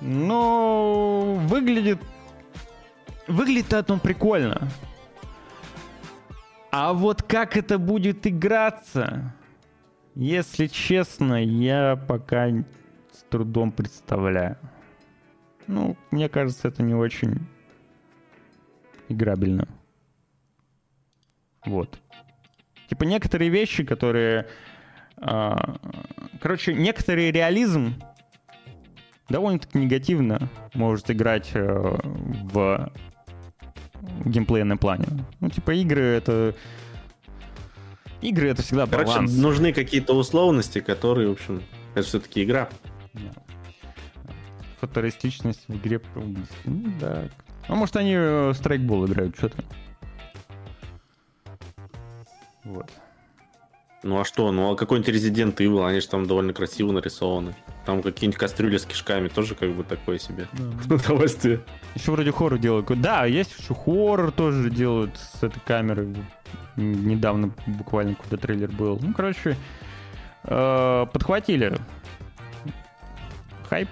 Но 0.00 1.34
выглядит... 1.46 2.00
Выглядит 3.28 3.90
он 3.90 4.00
прикольно. 4.00 4.68
А 6.72 6.92
вот 6.92 7.22
как 7.22 7.56
это 7.56 7.78
будет 7.78 8.26
играться, 8.26 9.34
если 10.14 10.66
честно, 10.66 11.42
я 11.42 11.96
пока 12.08 12.48
с 13.12 13.22
трудом 13.28 13.72
представляю. 13.72 14.58
Ну, 15.66 15.96
мне 16.10 16.28
кажется, 16.28 16.68
это 16.68 16.82
не 16.82 16.94
очень 16.94 17.46
играбельно. 19.08 19.68
Вот. 21.64 22.00
Типа 22.92 23.04
некоторые 23.04 23.48
вещи, 23.48 23.84
которые... 23.84 24.46
Э, 25.16 25.54
короче, 26.42 26.74
некоторый 26.74 27.30
реализм 27.30 27.94
довольно-таки 29.30 29.78
негативно 29.78 30.50
может 30.74 31.10
играть 31.10 31.52
э, 31.54 31.64
в 31.64 32.92
геймплейном 34.26 34.76
плане. 34.76 35.06
Ну, 35.40 35.48
типа, 35.48 35.70
игры 35.70 36.02
это... 36.02 36.54
Игры 38.20 38.50
это 38.50 38.60
всегда 38.60 38.84
баланс. 38.84 39.14
Короче, 39.14 39.32
нужны 39.32 39.72
какие-то 39.72 40.12
условности, 40.12 40.80
которые, 40.80 41.30
в 41.30 41.32
общем, 41.32 41.62
это 41.94 42.06
все-таки 42.06 42.44
игра. 42.44 42.68
Фотореалистичность 44.80 45.64
в 45.66 45.76
игре. 45.78 45.98
Ну, 46.14 46.92
да. 47.00 47.22
Ну, 47.70 47.74
может, 47.76 47.96
они 47.96 48.52
страйкбол 48.52 49.06
играют, 49.06 49.34
что-то. 49.34 49.64
Вот. 52.64 52.90
Ну 54.02 54.20
а 54.20 54.24
что? 54.24 54.50
Ну 54.50 54.72
а 54.72 54.76
какой-нибудь 54.76 55.14
Resident 55.14 55.56
Evil, 55.56 55.86
они 55.86 56.00
же 56.00 56.08
там 56.08 56.26
довольно 56.26 56.52
красиво 56.52 56.90
нарисованы. 56.90 57.54
Там 57.86 58.02
какие-нибудь 58.02 58.38
кастрюли 58.38 58.76
с 58.76 58.84
кишками 58.84 59.28
тоже 59.28 59.54
как 59.54 59.70
бы 59.70 59.84
такое 59.84 60.18
себе 60.18 60.48
да. 60.52 60.94
удовольствие. 60.96 61.60
Еще 61.94 62.10
вроде 62.10 62.32
хоррор 62.32 62.58
делают. 62.58 62.86
Да, 63.00 63.26
есть 63.26 63.56
еще 63.58 63.74
хоррор 63.74 64.32
тоже 64.32 64.70
делают 64.70 65.16
с 65.16 65.42
этой 65.42 65.60
камерой. 65.60 66.16
Недавно 66.76 67.52
буквально 67.66 68.16
куда 68.16 68.36
трейлер 68.36 68.70
был. 68.70 68.98
Ну, 69.00 69.12
короче, 69.14 69.56
э, 70.44 71.06
подхватили 71.12 71.76
хайп 73.72 73.88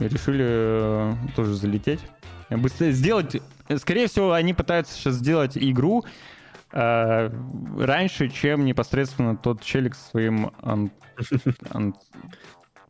и 0.00 0.08
решили 0.08 0.44
э, 0.48 1.14
тоже 1.36 1.54
залететь. 1.54 2.00
Быстрее 2.48 2.92
сделать... 2.92 3.36
Скорее 3.76 4.06
всего, 4.06 4.32
они 4.32 4.54
пытаются 4.54 4.94
сейчас 4.94 5.16
сделать 5.16 5.58
игру, 5.58 6.04
э, 6.72 7.30
раньше, 7.78 8.28
чем 8.28 8.64
непосредственно 8.64 9.36
тот 9.36 9.62
челик 9.62 9.94
своим... 9.94 10.52
Ан... 10.62 10.90
Ан... 11.70 11.94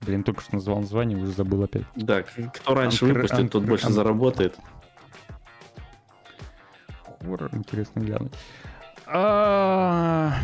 Блин, 0.01 0.23
только 0.23 0.43
что 0.43 0.55
назвал 0.55 0.81
название, 0.81 1.19
уже 1.19 1.33
забыл 1.33 1.65
опять. 1.65 1.85
Да, 1.97 2.23
кто 2.23 2.75
раньше 2.75 3.05
Анкр... 3.05 3.17
выпустит, 3.17 3.39
Анкр... 3.39 3.53
тот 3.53 3.65
больше 3.65 3.87
Анкр... 3.87 3.95
заработает. 3.95 4.59
Хоррор, 7.21 7.51
интересно 7.53 8.01
глянуть. 8.01 8.33
А... 9.07 10.35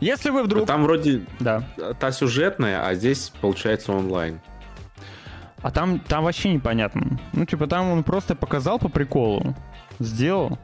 Если 0.00 0.30
вы 0.30 0.42
вдруг... 0.42 0.66
Там 0.66 0.84
вроде 0.84 1.24
да. 1.40 1.62
та 1.98 2.12
сюжетная, 2.12 2.86
а 2.86 2.94
здесь 2.94 3.30
получается 3.40 3.92
онлайн. 3.92 4.40
А 5.62 5.70
там, 5.70 5.98
там 5.98 6.24
вообще 6.24 6.52
непонятно. 6.52 7.18
Ну, 7.32 7.46
типа, 7.46 7.66
там 7.66 7.90
он 7.90 8.04
просто 8.04 8.34
показал 8.34 8.78
по 8.78 8.88
приколу, 8.88 9.54
сделал, 9.98 10.58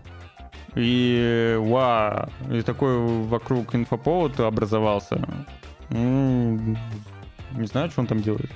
и 0.76 1.56
ва, 1.58 2.30
и 2.50 2.62
такой 2.62 2.98
вокруг 3.26 3.74
инфоповод 3.74 4.38
образовался. 4.40 5.20
М, 5.90 6.76
Не 7.52 7.66
знаю, 7.66 7.90
что 7.90 8.00
он 8.02 8.06
там 8.06 8.20
делает. 8.22 8.50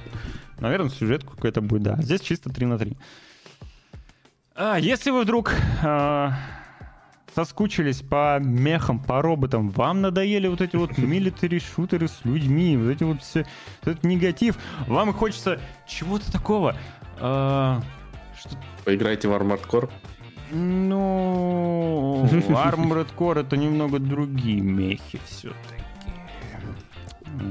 Наверное, 0.60 0.88
сюжетку 0.90 1.34
какой-то 1.34 1.60
будет, 1.60 1.82
да. 1.82 1.96
Здесь 2.00 2.20
чисто 2.20 2.48
3 2.50 2.66
на 2.66 2.78
3. 2.78 2.96
А, 4.54 4.76
если 4.78 5.10
вы 5.10 5.22
вдруг 5.22 5.52
а, 5.82 6.32
соскучились 7.34 8.02
по 8.02 8.38
мехам, 8.38 9.00
по 9.02 9.20
роботам, 9.20 9.70
вам 9.70 10.00
надоели 10.00 10.46
вот 10.46 10.60
эти 10.60 10.76
вот 10.76 10.96
милитари 10.98 11.58
шутеры 11.58 12.06
с 12.06 12.20
людьми, 12.24 12.76
вот 12.76 12.88
эти 12.90 13.02
вот 13.02 13.20
все, 13.20 13.44
этот 13.82 14.04
негатив, 14.04 14.56
вам 14.86 15.12
хочется 15.12 15.58
чего-то 15.88 16.30
такого. 16.30 16.76
а, 17.18 17.82
что 18.38 18.50
Поиграйте 18.84 19.26
в 19.26 19.32
Armored 19.32 19.66
Core. 19.66 19.90
Ну, 20.54 22.24
Armored 22.24 23.08
Core 23.16 23.40
это 23.40 23.56
немного 23.56 23.98
другие 23.98 24.60
мехи 24.60 25.20
все-таки. 25.26 25.82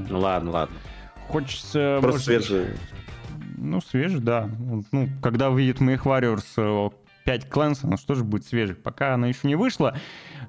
Ну 0.08 0.18
ладно, 0.18 0.50
ладно. 0.50 0.76
Хочется... 1.28 1.98
Просто 2.00 2.32
может, 2.32 2.46
свежие. 2.46 2.76
Ну, 3.56 3.80
свежий, 3.80 4.20
да. 4.20 4.48
Ну, 4.92 5.08
когда 5.22 5.50
выйдет 5.50 5.80
Мех 5.80 6.06
Warriors 6.06 6.44
э, 6.56 6.90
5 7.24 7.46
Clans, 7.48 7.80
она 7.82 7.96
что 7.96 8.14
же 8.14 8.24
будет 8.24 8.46
свежий. 8.46 8.74
Пока 8.74 9.14
она 9.14 9.26
еще 9.26 9.48
не 9.48 9.56
вышла, 9.56 9.96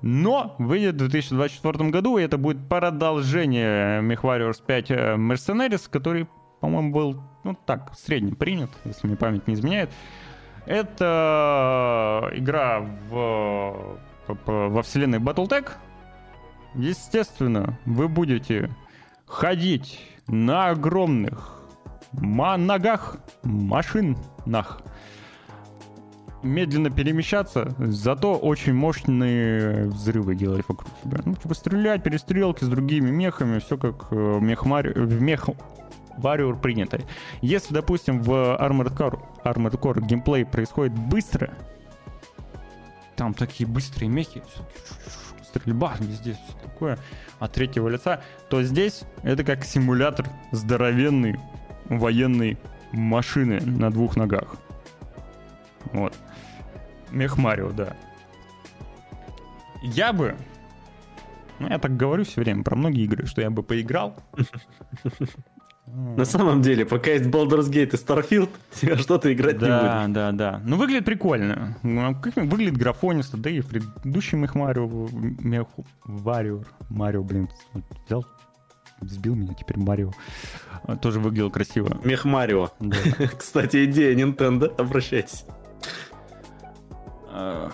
но 0.01 0.56
выйдет 0.60 0.95
в 0.95 0.97
2024 0.97 1.89
году, 1.89 2.18
и 2.18 2.24
это 2.24 2.38
будет 2.38 2.68
продолжение 2.68 4.01
Мех 4.01 4.24
Warriors 4.24 4.62
5 4.66 4.91
э, 4.91 5.16
Mercenaries, 5.16 5.89
который, 5.89 6.28
по-моему, 6.60 6.91
был, 6.91 7.24
ну, 7.43 7.58
так, 7.66 7.93
в 7.93 7.95
среднем 7.95 8.36
принят, 8.36 8.70
если 8.84 9.08
мне 9.08 9.16
память 9.16 9.47
не 9.47 9.53
изменяет. 9.53 9.91
Это 10.66 12.30
игра 12.34 12.80
в, 13.09 13.97
по- 14.28 14.70
во 14.70 14.82
вселенной 14.82 15.20
Battletech. 15.20 15.70
Естественно, 16.74 17.78
вы 17.86 18.07
будете 18.07 18.70
ходить 19.26 20.01
на 20.28 20.70
огромных 20.70 21.61
ногах, 22.11 23.18
машинах, 23.43 24.82
медленно 26.41 26.89
перемещаться, 26.89 27.74
зато 27.80 28.36
очень 28.36 28.74
мощные 28.74 29.86
взрывы 29.88 30.36
делать 30.36 30.63
вокруг 30.68 30.89
себя. 31.03 31.20
Ну, 31.26 31.36
типа 31.36 31.53
стрелять, 31.53 32.03
перестрелки 32.03 32.63
с 32.63 32.68
другими 32.68 33.09
мехами, 33.09 33.59
все 33.59 33.78
как 33.78 34.07
э, 34.11 34.16
в 34.16 34.41
мех, 34.41 34.66
Мари- 34.66 34.93
в 34.93 35.22
мех 35.22 35.49
Warrior 36.18 36.59
принято. 36.59 37.01
Если, 37.41 37.74
допустим, 37.74 38.22
в 38.22 38.32
Armored 38.32 38.95
Core, 38.95 39.20
Armored 39.43 39.80
Core 39.80 40.05
геймплей 40.05 40.45
происходит 40.45 40.93
быстро, 40.93 41.53
там 43.16 43.34
такие 43.34 43.68
быстрые 43.68 44.09
мехи, 44.09 44.41
стрельба 45.43 45.95
везде, 45.99 46.34
все 46.34 46.57
такое, 46.63 46.97
от 47.39 47.53
третьего 47.53 47.88
лица, 47.88 48.22
то 48.49 48.61
здесь 48.63 49.03
это 49.24 49.43
как 49.43 49.63
симулятор 49.63 50.28
здоровенной 50.51 51.39
военной 51.86 52.57
машины 52.91 53.61
на 53.61 53.91
двух 53.91 54.16
ногах. 54.16 54.55
Вот. 55.91 56.13
Мех 57.11 57.38
Марио, 57.38 57.72
да. 57.72 57.95
Я 59.82 60.13
бы... 60.13 60.36
Ну, 61.59 61.70
я 61.70 61.80
так 61.80 61.95
говорю 61.95 62.26
все 62.26 62.41
время 62.41 62.63
про 62.63 62.76
многие 62.76 63.03
игры, 63.03 63.26
что 63.28 63.41
я 63.41 63.49
бы 63.49 63.63
поиграл. 63.63 64.18
На 65.88 66.26
самом 66.26 66.62
деле, 66.64 66.84
пока 66.86 67.12
есть 67.12 67.26
Baldur's 67.26 67.70
Gate 67.70 67.94
и 67.94 67.96
Starfield, 67.96 68.50
тебя 68.82 68.98
что-то 68.98 69.32
играть 69.32 69.62
не 69.62 69.68
Да, 69.68 70.02
будет. 70.04 70.14
да, 70.14 70.32
да. 70.32 70.62
Ну, 70.66 70.78
выглядит 70.78 71.06
прикольно. 71.06 71.78
Ну, 71.84 72.16
Как 72.22 72.36
выглядит 72.38 72.76
графонисто, 72.78 73.38
да 73.38 73.50
и 73.52 73.60
в 73.62 73.68
предыдущем 73.68 74.44
их 74.44 74.56
Марио, 74.56 74.88
Варио, 76.06 76.64
Марио, 76.90 77.24
блин, 77.24 77.50
взял, 78.08 78.26
сбил 79.02 79.36
меня, 79.36 79.54
теперь 79.54 79.78
Марио. 79.78 80.12
А, 80.84 80.96
Тоже 80.98 81.20
выглядел 81.20 81.52
красиво. 81.52 82.00
Мех 82.04 82.26
Марио. 82.26 82.72
Да. 82.80 82.98
Кстати, 83.38 83.86
идея 83.86 84.16
Nintendo, 84.16 84.76
обращайтесь. 84.78 85.46
А, 87.30 87.72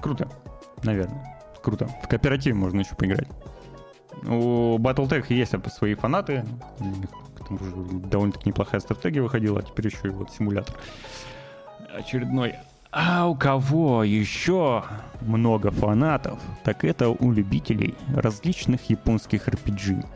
Круто, 0.00 0.28
наверное. 0.84 1.38
Круто. 1.62 1.86
В 2.02 2.08
кооперативе 2.08 2.54
можно 2.54 2.80
еще 2.80 2.94
поиграть. 2.94 3.28
У 4.22 4.78
Battletech 4.78 5.26
есть 5.28 5.54
свои 5.76 5.94
фанаты. 5.94 6.44
К 7.34 7.46
тому 7.46 7.58
же 7.58 7.72
довольно-таки 8.08 8.48
неплохая 8.48 8.80
стратегия 8.80 9.22
выходила, 9.22 9.58
а 9.60 9.62
теперь 9.62 9.86
еще 9.86 10.08
и 10.08 10.10
вот 10.10 10.30
симулятор 10.30 10.76
очередной. 11.94 12.54
А 12.90 13.26
у 13.26 13.34
кого 13.34 14.04
еще 14.04 14.84
много 15.20 15.70
фанатов, 15.70 16.40
так 16.62 16.84
это 16.84 17.08
у 17.08 17.32
любителей 17.32 17.96
различных 18.14 18.88
японских 18.88 19.48
RPG. 19.48 20.06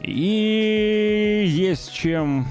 И 0.00 1.44
есть 1.46 1.92
чем 1.92 2.46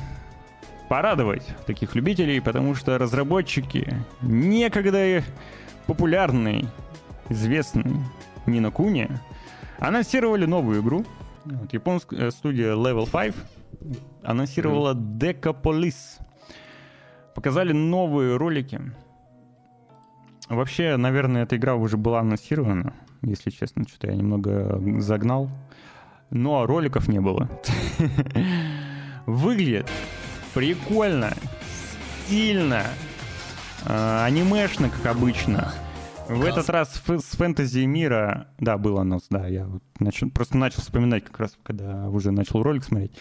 порадовать 0.87 1.45
таких 1.65 1.95
любителей, 1.95 2.39
потому 2.39 2.73
что 2.73 2.97
разработчики 2.97 3.93
некогда 4.21 5.23
популярный, 5.87 6.67
известный 7.29 7.97
Нино 8.45 8.71
Куни 8.71 9.09
анонсировали 9.79 10.45
новую 10.45 10.81
игру. 10.81 11.05
Вот, 11.45 11.73
японская 11.73 12.31
студия 12.31 12.73
Level 12.73 13.09
5 13.09 13.35
анонсировала 14.23 14.93
Decapolis. 14.93 16.19
Показали 17.33 17.73
новые 17.73 18.37
ролики. 18.37 18.81
Вообще, 20.49 20.95
наверное, 20.95 21.43
эта 21.43 21.57
игра 21.57 21.75
уже 21.75 21.97
была 21.97 22.19
анонсирована, 22.19 22.93
если 23.21 23.49
честно, 23.49 23.87
что-то 23.87 24.07
я 24.07 24.15
немного 24.15 24.79
загнал. 25.01 25.49
Но 26.29 26.65
роликов 26.65 27.07
не 27.07 27.19
было. 27.19 27.49
Выглядит 29.25 29.89
прикольно, 30.53 31.33
стильно, 32.25 32.83
э, 33.85 34.23
анимешно, 34.23 34.89
как 34.89 35.05
обычно. 35.15 35.73
В 36.27 36.43
этот 36.43 36.69
раз 36.69 36.93
с 36.95 37.35
фэнтези 37.35 37.85
мира... 37.85 38.47
Да, 38.59 38.77
был 38.77 38.97
анонс, 38.99 39.25
да. 39.29 39.47
Я 39.47 39.65
вот 39.65 39.83
начал- 39.99 40.29
просто 40.29 40.57
начал 40.57 40.81
вспоминать 40.81 41.23
как 41.25 41.39
раз, 41.39 41.57
когда 41.63 42.09
уже 42.09 42.31
начал 42.31 42.63
ролик 42.63 42.83
смотреть. 42.83 43.11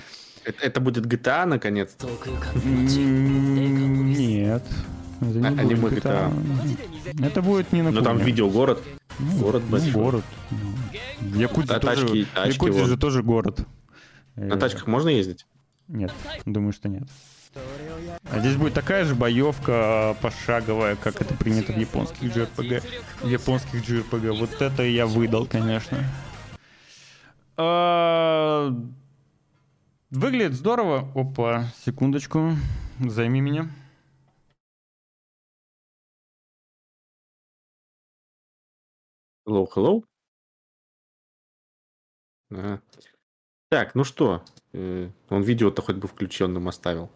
Это, 0.45 0.65
это 0.65 0.81
будет 0.81 1.07
GTA, 1.07 1.45
наконец-то. 1.47 2.09
М, 2.65 4.11
Нет. 4.13 4.63
Это 5.21 5.39
не 5.39 5.47
А- 5.47 5.51
будет 5.51 5.61
аниме 5.61 5.89
GTA. 5.89 7.27
Это 7.27 7.43
будет 7.43 7.73
не 7.73 7.83
на 7.83 7.91
Но 7.91 8.01
там 8.03 8.19
видеогород. 8.19 8.83
Ну, 9.19 9.39
город 9.39 9.63
ну, 9.67 9.71
большой. 9.73 9.93
город. 9.93 10.25
Ну, 10.51 11.29
В 11.29 11.37
Якутии 11.39 11.73
А 11.73 11.79
тоже, 11.79 12.07
тачки- 12.07 12.27
тачки 12.35 12.53
Якутии 12.55 12.81
вот. 12.81 12.89
же 12.89 12.97
тоже 12.99 13.23
город. 13.23 13.61
На 14.37 14.57
тачках 14.57 14.87
можно 14.87 15.09
ездить? 15.09 15.47
Нет, 15.89 16.13
думаю, 16.47 16.73
что 16.73 16.89
нет. 16.89 17.05
А 17.55 18.41
здесь 18.41 18.57
будет 18.57 18.75
такая 18.75 19.05
же 19.05 19.15
боевка 19.15 20.17
пошаговая, 20.21 20.97
как 20.97 21.21
это 21.21 21.35
принято 21.35 21.73
в 21.73 21.79
японских 21.79 22.35
JRPG. 22.35 22.83
В 23.23 23.29
японских 23.29 23.89
JRPG. 23.89 24.39
Вот 24.39 24.61
это 24.61 24.83
я 24.83 25.07
выдал, 25.07 25.47
конечно. 25.47 26.05
А, 27.57 28.75
Выглядит 30.15 30.55
здорово. 30.55 31.11
Опа, 31.17 31.65
секундочку. 31.85 32.53
Займи 33.01 33.41
меня. 33.41 33.69
Hello, 39.45 39.67
hello. 39.75 40.05
Ага. 42.51 42.81
Так, 43.71 43.97
ну 43.97 44.05
что, 44.05 44.45
э, 44.73 45.11
он 45.31 45.43
видео-то 45.43 45.83
хоть 45.83 45.97
бы 45.97 46.07
включенным 46.07 46.69
оставил. 46.69 47.11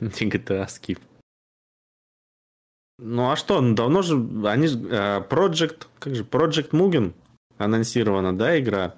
Не 0.00 0.30
GTA 0.30 0.68
скип. 0.68 1.00
Ну 2.98 3.30
а 3.30 3.36
что, 3.36 3.60
ну 3.60 3.74
давно 3.74 4.02
же, 4.02 4.14
они 4.46 4.68
а, 4.90 5.20
Project, 5.20 5.86
как 5.98 6.14
же, 6.14 6.24
Project 6.24 6.70
Mugen 6.70 7.12
анонсирована, 7.58 8.36
да, 8.36 8.58
игра? 8.58 8.96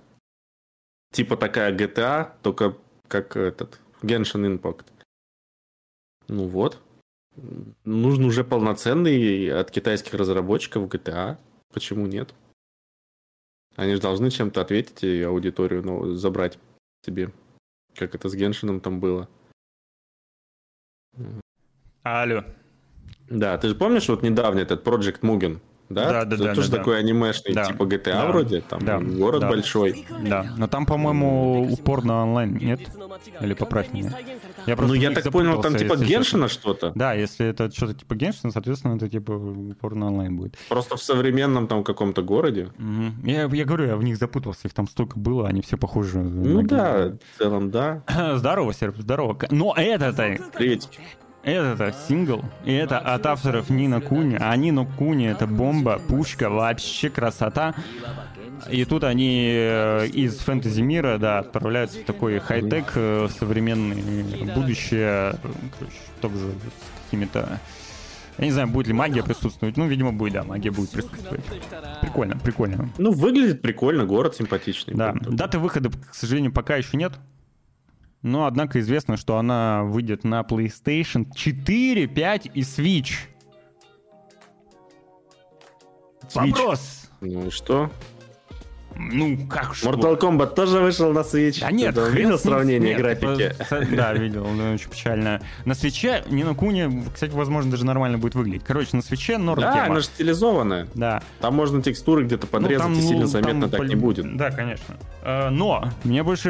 Типа 1.12 1.36
такая 1.36 1.74
GTA, 1.76 2.32
только 2.42 2.76
как 3.08 3.36
этот, 3.36 3.80
Genshin 4.02 4.58
Impact. 4.58 4.86
Ну 6.28 6.46
вот. 6.46 6.80
Нужен 7.84 8.24
уже 8.24 8.44
полноценный 8.44 9.50
от 9.52 9.70
китайских 9.70 10.14
разработчиков 10.14 10.88
GTA. 10.88 11.38
Почему 11.72 12.06
нет? 12.06 12.34
Они 13.76 13.94
же 13.94 14.00
должны 14.00 14.30
чем-то 14.30 14.60
ответить 14.60 15.04
и 15.04 15.22
аудиторию 15.22 15.84
ну, 15.84 16.14
забрать 16.14 16.58
себе. 17.04 17.32
Как 17.94 18.14
это 18.14 18.28
с 18.28 18.34
Геншином 18.34 18.80
там 18.80 18.98
было. 19.00 19.28
Алло. 22.02 22.44
Да, 23.28 23.58
ты 23.58 23.68
же 23.68 23.74
помнишь 23.74 24.08
вот 24.08 24.22
недавно 24.22 24.60
этот 24.60 24.86
Project 24.86 25.20
Mugen? 25.20 25.60
Да, 25.88 26.04
Да, 26.12 26.24
да, 26.26 26.34
Это 26.36 26.44
да, 26.44 26.54
тоже 26.54 26.70
да, 26.70 26.76
да. 26.76 26.78
такой 26.78 26.98
анимешный, 26.98 27.54
Да. 27.54 27.64
типа 27.64 27.84
GTA 27.84 28.12
Да. 28.12 28.26
вроде, 28.26 28.60
там 28.60 28.80
Да. 28.84 28.98
город 28.98 29.40
Да. 29.40 29.48
большой. 29.48 30.06
Да, 30.20 30.52
но 30.56 30.66
там, 30.66 30.84
по-моему, 30.84 31.66
упор 31.72 32.04
на 32.04 32.22
онлайн, 32.24 32.56
нет? 32.58 32.80
Или 33.40 33.54
поправь 33.54 33.92
меня. 33.92 34.10
Я 34.66 34.74
Ну, 34.74 34.76
просто 34.76 34.94
в 34.96 35.00
я 35.00 35.10
так 35.12 35.32
понял, 35.32 35.60
там 35.62 35.74
типа. 35.76 35.96
Геншина 35.96 36.48
что-то. 36.48 36.92
Да, 36.94 37.14
если 37.14 37.46
это 37.46 37.70
что-то 37.74 37.94
типа 37.94 38.14
Геншина, 38.16 38.52
соответственно, 38.52 38.96
это 38.96 39.08
типа 39.08 39.32
упор 39.32 39.94
на 39.94 40.06
онлайн 40.08 40.36
будет. 40.36 40.56
Просто 40.68 40.96
в 40.96 41.02
современном 41.02 41.66
там 41.68 41.82
каком-то 41.84 42.22
городе. 42.22 42.68
Мгм. 42.76 43.24
Я, 43.24 43.44
я 43.50 43.64
говорю, 43.64 43.86
я 43.86 43.96
в 43.96 44.02
них 44.04 44.18
запутался, 44.18 44.68
их 44.68 44.74
там 44.74 44.88
столько 44.88 45.18
было, 45.18 45.48
они 45.48 45.62
все 45.62 45.76
похожи. 45.78 46.18
Ну 46.18 46.62
да, 46.62 47.12
в 47.34 47.38
целом 47.38 47.70
да. 47.70 48.02
Здорово, 48.36 48.74
Серп, 48.74 48.96
здорово. 48.98 49.38
Но 49.50 49.74
это-то, 49.76 50.36
Приветики. 50.56 51.00
Это-то 51.50 51.94
сингл, 52.08 52.44
и 52.64 52.72
это 52.72 52.98
от 52.98 53.26
авторов 53.26 53.70
Нина 53.70 54.00
Куни. 54.00 54.36
А 54.40 54.56
Нина 54.56 54.84
Куни 54.84 55.26
это 55.26 55.46
бомба, 55.46 56.00
пушка, 56.08 56.50
вообще 56.50 57.10
красота. 57.10 57.74
И 58.70 58.84
тут 58.84 59.04
они 59.04 59.50
э, 59.52 60.06
из 60.08 60.38
фэнтези 60.38 60.80
мира, 60.80 61.18
да, 61.18 61.38
отправляются 61.38 62.00
в 62.00 62.04
такой 62.04 62.38
хай-тек, 62.38 62.92
э, 62.96 63.28
современный 63.38 64.52
будущее, 64.52 65.34
э, 65.42 65.48
короче, 65.78 65.96
также 66.20 66.48
с 66.48 67.04
какими-то... 67.04 67.60
Я 68.36 68.44
не 68.44 68.52
знаю, 68.52 68.68
будет 68.68 68.86
ли 68.86 68.92
магия 68.92 69.22
присутствовать. 69.22 69.76
Ну, 69.76 69.86
видимо, 69.86 70.12
будет, 70.12 70.34
да, 70.34 70.44
магия 70.44 70.70
будет 70.70 70.90
присутствовать. 70.90 71.44
Прикольно, 72.00 72.36
прикольно. 72.36 72.90
Ну, 72.98 73.12
выглядит 73.12 73.62
прикольно, 73.62 74.04
город 74.06 74.36
симпатичный. 74.36 74.94
Да, 74.94 75.12
даты 75.12 75.58
выхода, 75.58 75.90
к 75.90 76.14
сожалению, 76.14 76.52
пока 76.52 76.76
еще 76.76 76.96
нет. 76.96 77.14
Но, 78.22 78.46
однако, 78.46 78.80
известно, 78.80 79.16
что 79.16 79.38
она 79.38 79.84
выйдет 79.84 80.24
на 80.24 80.40
PlayStation 80.40 81.26
4, 81.34 82.06
5 82.08 82.46
и 82.46 82.60
Switch. 82.60 83.12
Switch. 86.28 86.50
Вопрос. 86.50 87.10
Ну 87.20 87.46
и 87.46 87.50
что? 87.50 87.90
Ну, 89.00 89.38
как 89.48 89.74
что? 89.76 89.90
Mortal 89.90 90.18
Kombat 90.18 90.54
тоже 90.54 90.80
вышел 90.80 91.12
на 91.12 91.20
Switch. 91.20 91.62
А 91.62 91.70
нет, 91.70 91.94
Ты 91.94 92.00
хрен 92.06 92.16
видел 92.16 92.38
сравнение 92.38 92.90
нет, 92.90 92.98
графики? 92.98 93.54
с- 93.62 93.96
Да, 93.96 94.12
видел, 94.12 94.44
ну, 94.46 94.74
очень 94.74 94.90
печально. 94.90 95.40
На 95.64 95.74
свече 95.74 96.24
не 96.28 96.42
на 96.42 96.54
Куне, 96.54 97.04
кстати, 97.14 97.30
возможно, 97.32 97.70
даже 97.70 97.86
нормально 97.86 98.18
будет 98.18 98.34
выглядеть. 98.34 98.64
Короче, 98.64 98.90
на 98.96 99.02
свече 99.02 99.38
норм 99.38 99.60
Да, 99.60 99.72
тема. 99.72 99.86
она 99.86 99.94
же 100.00 100.06
стилизованная. 100.06 100.88
Да. 100.94 101.22
Там 101.40 101.54
можно 101.54 101.80
текстуры 101.80 102.24
где-то 102.24 102.46
Ну, 102.50 102.58
подрезать, 102.60 102.82
там, 102.82 102.92
и 102.94 103.00
сильно 103.00 103.20
ну, 103.20 103.26
заметно 103.26 103.60
там 103.62 103.70
так 103.70 103.80
пол- 103.80 103.88
не 103.88 103.94
будет. 103.94 104.36
Да, 104.36 104.50
конечно. 104.50 104.96
Э, 105.22 105.48
Но 105.50 105.84
мне 106.02 106.24
больше... 106.24 106.48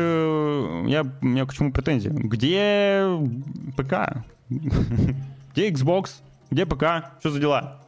Я, 0.87 1.05
у 1.21 1.27
меня 1.27 1.45
к 1.45 1.53
чему 1.53 1.71
претензии? 1.71 2.09
Где 2.09 3.05
ПК? 3.77 4.25
Где 4.49 5.71
Xbox? 5.71 6.11
Где 6.51 6.65
ПК? 6.67 7.11
Что 7.21 7.31
за 7.31 7.41
дела? 7.41 7.83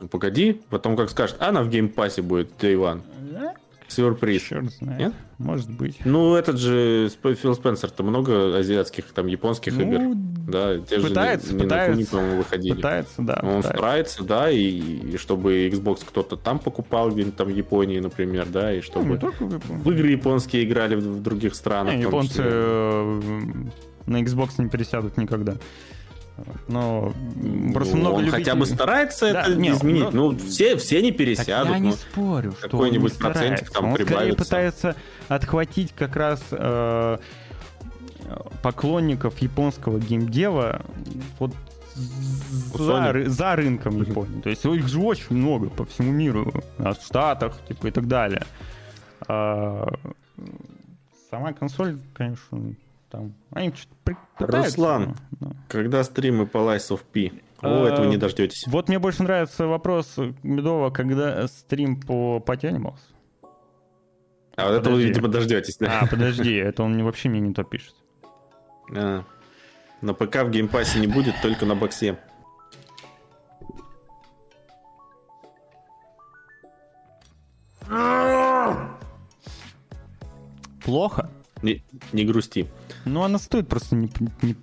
Ну, 0.00 0.08
Погоди, 0.08 0.60
потом 0.70 0.96
как 0.96 1.10
скажешь, 1.10 1.36
а 1.40 1.48
она 1.48 1.62
в 1.62 1.68
геймпассе 1.68 2.22
будет, 2.22 2.50
Day 2.62 2.74
One. 2.76 3.00
Сюрприз. 3.88 4.42
Черт 4.42 4.70
знает. 4.72 4.98
Нет? 5.00 5.14
Может 5.38 5.70
быть. 5.70 5.98
Ну, 6.04 6.34
этот 6.34 6.58
же 6.58 7.10
Фил 7.22 7.54
Спенсер-то 7.54 8.02
много 8.02 8.56
азиатских, 8.58 9.04
там, 9.06 9.26
японских 9.26 9.74
Ну, 9.76 9.82
игр. 9.82 10.14
Да, 10.48 10.78
те 10.78 11.00
пытается, 11.00 11.48
же 11.48 11.52
не, 11.54 11.58
не 11.58 11.64
на 11.64 11.68
пытается. 11.68 12.10
Куни, 12.10 12.36
выходили. 12.36 12.74
Пытается, 12.74 13.22
да. 13.22 13.34
Он 13.34 13.48
пытается. 13.62 13.68
старается, 13.68 14.24
да, 14.24 14.50
и, 14.50 14.60
и 14.62 15.16
чтобы 15.16 15.68
Xbox 15.68 16.00
кто-то 16.06 16.36
там 16.36 16.58
покупал, 16.58 17.10
где-нибудь 17.10 17.36
там 17.36 17.48
в 17.48 17.50
Японии, 17.50 17.98
например, 18.00 18.46
да, 18.46 18.72
и 18.72 18.76
Ну, 18.76 18.82
чтобы 18.82 19.08
не 19.10 19.18
только 19.18 19.44
в 19.44 19.58
в 19.58 19.90
игры 19.92 20.08
японские 20.08 20.64
играли 20.64 20.94
в, 20.96 21.00
в 21.00 21.22
других 21.22 21.54
странах. 21.54 21.94
Не, 21.94 22.02
японцы 22.02 22.28
числе. 22.28 22.44
э, 22.46 23.20
на 24.06 24.22
Xbox 24.22 24.50
не 24.58 24.68
пересядут 24.68 25.16
никогда. 25.16 25.56
Но 26.68 27.12
просто 27.72 27.94
Ну, 27.96 28.00
много 28.02 28.14
он 28.16 28.20
любителей... 28.24 28.44
хотя 28.44 28.54
бы 28.56 28.66
старается 28.66 29.32
Да, 29.32 29.42
это 29.42 29.54
не, 29.54 29.70
изменить. 29.70 30.12
ну- 30.12 30.32
Ну, 30.32 30.38
все, 30.38 30.76
все 30.76 31.00
не 31.02 31.10
Так 31.10 31.18
пересядут. 31.18 31.72
я 31.72 31.78
не 31.78 31.88
ну. 31.90 31.94
спорю, 31.94 32.52
что 32.52 32.60
он 32.60 32.64
не 32.64 32.70
какой-нибудь 32.70 33.18
процентик 33.18 33.68
старается. 33.68 33.72
там 33.72 33.84
он 33.86 33.94
скорее 33.94 34.06
прибавится. 34.06 34.44
пытается 34.44 34.96
отхватить 35.28 35.92
как 35.96 36.16
раз 36.16 36.42
э, 36.50 37.18
поклонников 38.62 39.38
японского 39.38 39.98
геймдева 39.98 40.82
вот 41.38 41.52
за, 42.74 43.10
ры- 43.10 43.26
за 43.28 43.56
рынком 43.56 44.00
Японии. 44.00 44.40
То 44.40 44.50
есть 44.50 44.64
их 44.64 44.86
же 44.88 45.00
очень 45.00 45.36
много 45.36 45.68
по 45.68 45.84
всему 45.84 46.12
миру, 46.12 46.52
а 46.78 46.92
в 46.94 47.02
Штатах, 47.02 47.58
типа 47.66 47.88
и 47.88 47.90
так 47.90 48.06
далее. 48.06 48.44
А, 49.26 49.88
сама 51.30 51.52
консоль, 51.52 51.98
конечно, 52.14 52.74
там. 53.10 53.34
Они 53.50 53.72
пытаются, 54.04 54.68
Руслан. 54.76 55.16
но- 55.40 55.48
но- 55.48 55.56
Когда 55.68 56.02
стримы 56.04 56.46
по 56.46 56.58
Lies 56.58 56.90
of 56.90 57.00
P? 57.12 57.32
О, 57.60 57.84
А, 57.84 57.88
этого 57.88 58.06
не 58.06 58.16
дождетесь. 58.16 58.64
Вот 58.68 58.88
мне 58.88 58.98
больше 58.98 59.22
нравится 59.24 59.66
вопрос 59.66 60.16
Медова, 60.42 60.90
когда 60.90 61.46
стрим 61.48 62.00
по 62.00 62.38
Party 62.40 62.66
Animals. 62.66 62.98
А 64.56 64.68
вот 64.70 64.74
этого, 64.80 64.96
видимо, 64.96 65.28
дождетесь, 65.28 65.76
да? 65.78 66.00
А, 66.02 66.06
подожди, 66.06 66.54
это 66.54 66.82
он 66.82 66.94
мне 66.94 67.04
вообще 67.04 67.28
мне 67.28 67.40
не 67.40 67.52
то 67.54 67.64
пишет. 67.64 67.94
А. 68.96 69.24
На 70.00 70.14
ПК 70.14 70.44
в 70.44 70.50
Game 70.50 70.72
Pass 70.72 70.94
е 70.94 71.00
не 71.00 71.06
будет, 71.08 71.34
только 71.42 71.66
на 71.66 71.74
боксе. 71.74 72.16
Плохо? 80.84 81.28
Не, 81.62 81.82
не 82.12 82.24
грусти. 82.24 82.66
Ну, 83.04 83.22
она 83.22 83.38
стоит 83.38 83.68
просто 83.68 83.96
не- 83.96 84.10
не- 84.42 84.56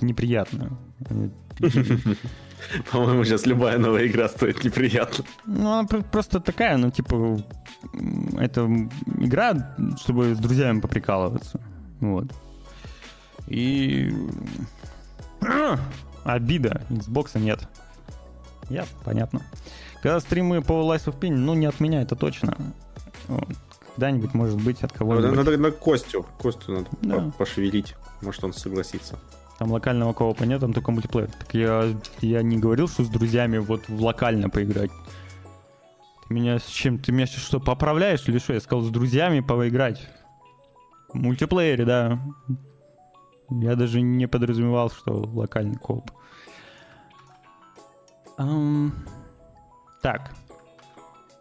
неприятно. 0.00 0.76
По-моему, 2.92 3.24
сейчас 3.24 3.46
любая 3.46 3.78
новая 3.78 4.06
игра 4.06 4.28
стоит 4.28 4.64
неприятно. 4.64 5.24
Ну, 5.46 5.72
она 5.72 5.84
пр- 5.86 6.04
просто 6.04 6.40
такая, 6.40 6.76
ну, 6.76 6.90
типа, 6.90 7.42
это 8.38 8.68
игра, 9.18 9.74
чтобы 10.00 10.34
с 10.34 10.38
друзьями 10.38 10.80
поприкалываться. 10.80 11.60
Вот. 12.00 12.26
И... 13.48 14.12
Обида. 16.24 16.82
Xbox 16.88 17.38
нет. 17.38 17.68
Я, 18.70 18.86
понятно. 19.04 19.42
Когда 20.02 20.20
стримы 20.20 20.62
по 20.62 20.72
Life 20.72 21.06
of 21.06 21.18
Pain, 21.18 21.34
ну, 21.34 21.54
не 21.54 21.66
от 21.66 21.80
меня, 21.80 22.02
это 22.02 22.14
точно. 22.16 22.56
Вот. 23.28 23.48
Когда-нибудь, 23.94 24.32
может 24.34 24.62
быть, 24.62 24.82
от 24.82 24.92
кого-нибудь. 24.92 25.36
Надо 25.36 25.56
на 25.58 25.70
Костю. 25.70 26.24
Костю 26.40 26.72
надо 26.72 26.86
Да. 27.02 27.16
по- 27.16 27.30
пошевелить. 27.38 27.94
Может, 28.22 28.42
он 28.44 28.52
согласится. 28.52 29.18
Там 29.58 29.70
локального 29.70 30.12
коопа 30.12 30.44
нет, 30.44 30.60
там 30.60 30.72
только 30.72 30.90
мультиплеер. 30.90 31.30
Так 31.30 31.54
я, 31.54 31.94
я 32.20 32.42
не 32.42 32.58
говорил, 32.58 32.88
что 32.88 33.04
с 33.04 33.08
друзьями 33.08 33.58
вот 33.58 33.88
в 33.88 34.02
локально 34.02 34.48
поиграть. 34.48 34.90
Ты 36.26 36.34
меня 36.34 36.58
с 36.58 36.64
чем? 36.66 36.98
Ты 36.98 37.12
меня 37.12 37.26
что, 37.26 37.60
поправляешь 37.60 38.26
или 38.28 38.38
что? 38.38 38.54
Я 38.54 38.60
сказал, 38.60 38.82
с 38.82 38.90
друзьями 38.90 39.40
поиграть. 39.40 40.08
В 41.12 41.16
мультиплеере, 41.16 41.84
да. 41.84 42.18
Я 43.50 43.76
даже 43.76 44.00
не 44.00 44.26
подразумевал, 44.26 44.90
что 44.90 45.12
локальный 45.12 45.76
кооп. 45.76 46.10
Ам, 48.38 48.92
Так, 50.02 50.32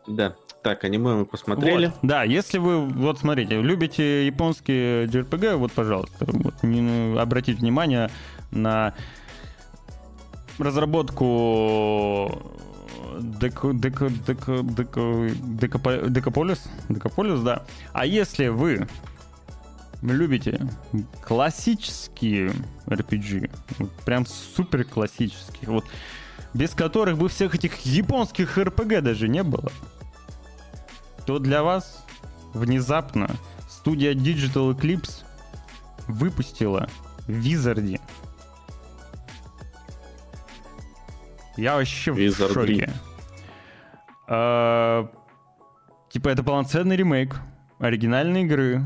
Да. 0.07 0.35
Так, 0.63 0.83
аниме 0.83 1.15
мы 1.15 1.25
посмотрели. 1.25 1.87
Вот. 1.87 1.95
Да, 2.03 2.23
если 2.23 2.59
вы, 2.59 2.85
вот 2.85 3.17
смотрите, 3.19 3.59
любите 3.61 4.27
японские 4.27 5.05
JRPG, 5.07 5.55
вот, 5.55 5.71
пожалуйста, 5.71 6.25
вот, 6.27 6.61
не, 6.61 7.19
обратите 7.19 7.59
внимание 7.59 8.11
на 8.51 8.93
разработку 10.59 12.43
Деко, 13.19 13.73
Деко, 13.73 14.09
Деко, 14.09 14.59
Деко, 14.61 15.01
Декопо- 15.01 16.09
Декополис, 16.09 16.63
Декополис, 16.89 17.39
да. 17.41 17.63
А 17.93 18.05
если 18.05 18.47
вы 18.49 18.87
любите 20.03 20.67
классические 21.25 22.51
RPG, 22.85 23.49
вот 23.79 23.91
прям 24.05 24.25
супер 24.27 24.83
классические, 24.83 25.71
вот 25.71 25.85
без 26.53 26.71
которых 26.71 27.17
бы 27.17 27.29
всех 27.29 27.55
этих 27.55 27.79
японских 27.79 28.57
RPG 28.57 29.01
даже 29.01 29.27
не 29.27 29.41
было, 29.43 29.71
то 31.25 31.39
для 31.39 31.63
вас 31.63 32.05
внезапно 32.53 33.29
студия 33.69 34.13
Digital 34.13 34.75
Eclipse 34.75 35.23
выпустила 36.07 36.87
Wizardy. 37.27 37.99
Я 41.57 41.75
вообще 41.75 42.11
в 42.11 42.17
Wizardry. 42.17 42.53
шоке. 42.53 42.93
А, 44.27 45.07
Типа 46.09 46.29
это 46.29 46.43
полноценный 46.43 46.95
ремейк 46.97 47.39
оригинальной 47.79 48.43
игры, 48.43 48.83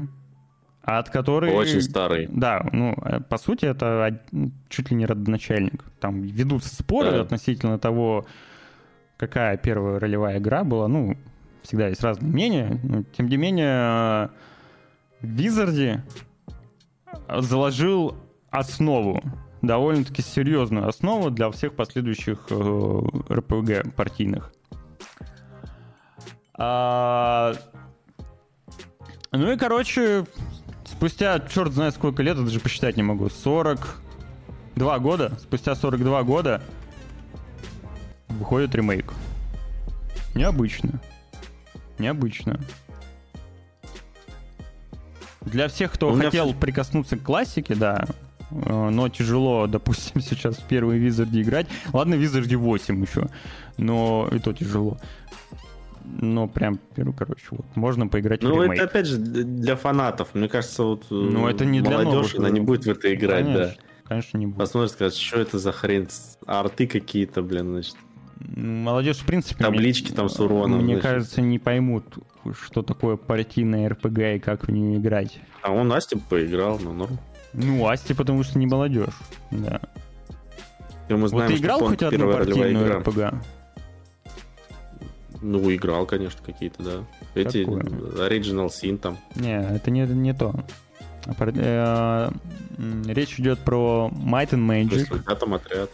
от 0.84 1.10
которой... 1.10 1.52
Очень 1.54 1.82
старый. 1.82 2.28
Да, 2.32 2.64
ну, 2.72 2.96
э, 3.04 3.20
по 3.20 3.38
сути, 3.38 3.66
это 3.66 4.22
чуть 4.70 4.92
ли 4.92 4.96
не 4.96 5.08
родоначальник. 5.08 5.84
Там 6.00 6.22
ведутся 6.22 6.76
споры 6.76 7.12
Да. 7.12 7.22
относительно 7.22 7.80
того, 7.80 8.28
какая 9.18 9.58
первая 9.58 10.00
ролевая 10.00 10.38
игра 10.38 10.64
была. 10.64 10.88
Ну, 10.88 11.18
всегда 11.66 11.88
есть 11.90 12.02
разные 12.02 12.32
мнения. 12.32 12.80
Но, 12.84 13.04
тем 13.04 13.28
не 13.28 13.38
менее, 13.38 14.30
Визарди 15.22 16.02
заложил 17.30 18.16
основу, 18.50 19.22
довольно-таки 19.62 20.22
серьезную 20.22 20.88
основу 20.88 21.30
для 21.30 21.52
всех 21.52 21.76
последующих 21.76 22.48
э, 22.50 23.02
РПГ 23.32 23.94
партийных. 23.96 24.52
А, 26.58 27.54
ну 29.32 29.52
и, 29.52 29.58
короче, 29.58 30.26
спустя 30.86 31.40
черт 31.40 31.74
знает 31.74 31.96
сколько 31.96 32.24
лет, 32.24 32.38
даже 32.38 32.60
посчитать 32.60 32.96
не 32.96 33.04
могу, 33.04 33.30
42 33.30 35.00
года, 35.00 35.38
спустя 35.42 35.76
42 35.76 36.24
года 36.24 36.62
выходит 38.30 38.74
ремейк. 38.76 39.14
Необычно. 40.34 41.02
Необычно. 42.00 42.60
Для 45.42 45.68
всех, 45.68 45.92
кто 45.94 46.12
У 46.12 46.16
хотел 46.18 46.50
всё- 46.50 46.58
прикоснуться 46.60 47.18
к 47.18 47.24
классике, 47.24 47.76
да, 47.76 48.06
э, 48.52 48.90
но 48.90 49.10
тяжело, 49.10 49.68
допустим, 49.68 50.22
сейчас 50.22 50.58
в 50.58 50.64
первый 50.64 50.98
Визарде 50.98 51.42
играть. 51.42 51.68
Ладно, 51.94 52.16
Визарде 52.16 52.56
8 52.56 53.02
еще, 53.04 53.28
но 53.78 54.28
и 54.32 54.40
то 54.40 54.54
тяжело. 54.54 54.98
Но 56.04 56.48
прям, 56.48 56.80
первый, 56.96 57.14
короче, 57.16 57.46
вот, 57.52 57.66
можно 57.76 58.08
поиграть 58.08 58.42
в 58.44 58.48
Ну, 58.48 58.62
это 58.62 58.84
опять 58.84 59.08
же 59.08 59.18
для 59.18 59.76
фанатов. 59.76 60.30
Мне 60.36 60.48
кажется, 60.48 60.84
вот 60.84 61.04
э, 61.10 61.14
Ну, 61.16 61.48
это 61.48 61.66
не 61.66 61.82
для 61.82 61.98
молодежь, 62.00 62.34
новых. 62.34 62.36
она 62.36 62.50
не 62.50 62.60
будет 62.60 62.86
в 62.86 62.90
это 62.90 63.14
играть, 63.14 63.46
конечно, 63.46 63.66
да. 63.68 63.76
Конечно, 64.08 64.38
не 64.38 64.46
будет. 64.48 64.58
Посмотрит, 64.58 64.92
скажет, 64.92 65.16
что 65.18 65.40
это 65.40 65.58
за 65.58 65.72
хрень, 65.72 66.08
арты 66.46 66.86
какие-то, 66.88 67.42
блин, 67.42 67.72
значит. 67.72 67.96
Молодежь, 68.40 69.18
в 69.18 69.26
принципе... 69.26 69.64
Таблички 69.64 70.08
мне- 70.08 70.16
там 70.16 70.30
с 70.30 70.40
уроном, 70.40 70.80
Мне 70.84 70.96
значит. 70.96 71.04
кажется, 71.04 71.42
не 71.42 71.58
поймут, 71.60 72.06
что 72.62 72.82
такое 72.82 73.16
партийная 73.16 73.90
РПГ 73.90 74.20
и 74.36 74.40
как 74.40 74.68
в 74.68 74.72
нее 74.72 74.98
играть. 75.00 75.40
А 75.62 75.72
он 75.72 75.88
Настя 75.88 76.18
поиграл, 76.18 76.80
ну, 76.80 76.94
норм. 76.94 77.18
Ну, 77.54 77.88
Асти, 77.88 78.14
потому 78.14 78.44
что 78.44 78.60
не 78.60 78.68
молодежь. 78.68 79.14
Да. 79.52 79.80
И 81.08 81.14
мы 81.14 81.22
Вот 81.22 81.30
знаем, 81.30 81.52
ты 81.52 81.58
что 81.58 81.64
играл 81.66 81.80
хоть 81.80 82.04
одну 82.04 82.32
партийную 82.34 82.86
игра. 82.88 83.00
РПГ? 83.00 83.36
Ну, 85.42 85.74
играл, 85.74 86.06
конечно, 86.06 86.40
какие-то, 86.44 86.84
да. 86.84 86.92
Эти 87.36 87.64
Какую? 87.64 87.82
э, 87.84 88.28
Original 88.30 88.68
Sin 88.68 88.98
там. 88.98 89.18
Не, 89.36 89.62
это 89.76 89.92
не, 89.92 90.02
не 90.02 90.34
то. 90.34 90.54
А 91.26 91.34
э, 91.40 92.32
Речь 93.12 93.40
идет 93.40 93.60
про 93.60 94.12
Might 94.14 94.50
and 94.52 94.66
Magic. 94.68 94.96
Результат 95.00 95.40
там 95.40 95.54
отряд. 95.54 95.90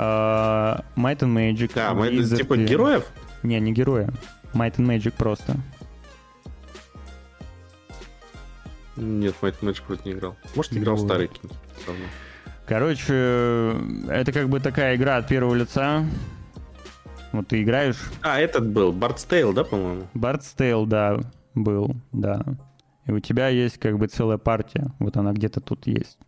А, 0.00 0.84
Might 0.96 1.18
and 1.18 1.34
Magic. 1.34 1.72
Да, 1.74 1.92
мы 1.92 2.06
это 2.06 2.36
типа 2.36 2.54
и- 2.54 2.64
героев? 2.64 3.04
Не, 3.42 3.58
не 3.58 3.72
героя. 3.72 4.10
Might 4.54 4.76
and 4.76 4.86
Magic 4.86 5.12
просто. 5.16 5.56
Нет, 8.96 9.34
Might 9.42 9.56
and 9.60 9.70
Magic 9.70 9.82
вроде 9.86 10.02
не 10.04 10.12
играл. 10.12 10.36
Может, 10.54 10.72
играл 10.76 10.96
в 10.96 11.00
Вот. 11.00 11.08
старый 11.08 11.28
какие-нибудь. 11.28 11.56
Короче, 12.66 13.74
это 14.08 14.30
как 14.32 14.48
бы 14.48 14.60
такая 14.60 14.94
игра 14.96 15.16
от 15.16 15.26
первого 15.26 15.54
лица. 15.54 16.04
Вот 17.32 17.48
ты 17.48 17.62
играешь. 17.62 17.96
А, 18.22 18.38
этот 18.40 18.68
был, 18.68 18.92
Tale, 19.28 19.52
да, 19.52 19.64
по-моему? 19.64 20.06
Tale, 20.14 20.86
да, 20.86 21.18
был, 21.54 21.96
да. 22.12 22.44
И 23.06 23.12
у 23.12 23.20
тебя 23.20 23.48
есть 23.48 23.78
как 23.78 23.98
бы 23.98 24.06
целая 24.06 24.38
партия. 24.38 24.92
Вот 24.98 25.16
она 25.16 25.32
где-то 25.32 25.60
тут 25.60 25.86
есть. 25.86 26.18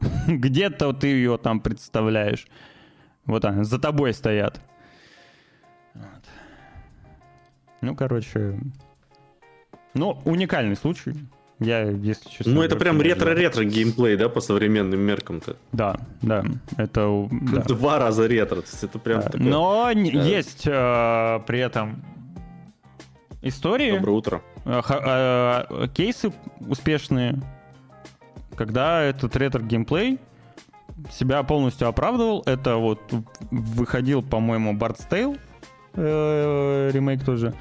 Где-то 0.28 0.92
ты 0.92 1.08
ее 1.08 1.36
там 1.38 1.60
представляешь. 1.60 2.46
Вот 3.28 3.44
она, 3.44 3.62
за 3.62 3.78
тобой 3.78 4.12
стоят. 4.14 4.60
Вот. 5.94 6.04
Ну, 7.82 7.94
короче... 7.94 8.58
Ну, 9.94 10.20
уникальный 10.24 10.76
случай. 10.76 11.14
Я, 11.60 11.82
если 11.82 12.28
честно... 12.28 12.54
Ну, 12.54 12.62
это 12.62 12.76
прям 12.76 13.00
ретро-ретро 13.02 13.64
геймплей, 13.64 14.16
да, 14.16 14.28
по 14.28 14.40
современным 14.40 15.00
меркам-то. 15.00 15.56
Да, 15.72 15.96
да. 16.22 16.44
Это... 16.76 17.28
да. 17.30 17.62
Два 17.68 17.98
раза 17.98 18.26
ретро. 18.26 18.62
То 18.62 18.68
есть 18.70 18.84
это 18.84 18.98
прям 18.98 19.20
Да. 19.20 19.26
такое... 19.26 19.46
Но 19.46 19.84
да. 19.92 20.00
есть 20.00 20.66
э, 20.66 21.40
при 21.46 21.58
этом 21.58 22.02
истории, 23.42 23.90
Доброе 23.92 24.12
утро. 24.12 24.42
э, 24.64 24.80
э, 24.88 25.88
кейсы 25.94 26.32
успешные, 26.60 27.34
когда 28.56 29.02
этот 29.02 29.36
ретро-геймплей 29.36 30.18
себя 31.12 31.42
полностью 31.42 31.88
оправдывал. 31.88 32.42
Это 32.46 32.76
вот 32.76 33.00
выходил, 33.50 34.22
по-моему, 34.22 34.72
Bard's 34.74 35.08
Tale, 35.10 35.38
э, 35.94 36.90
ремейк 36.92 37.24
тоже. 37.24 37.54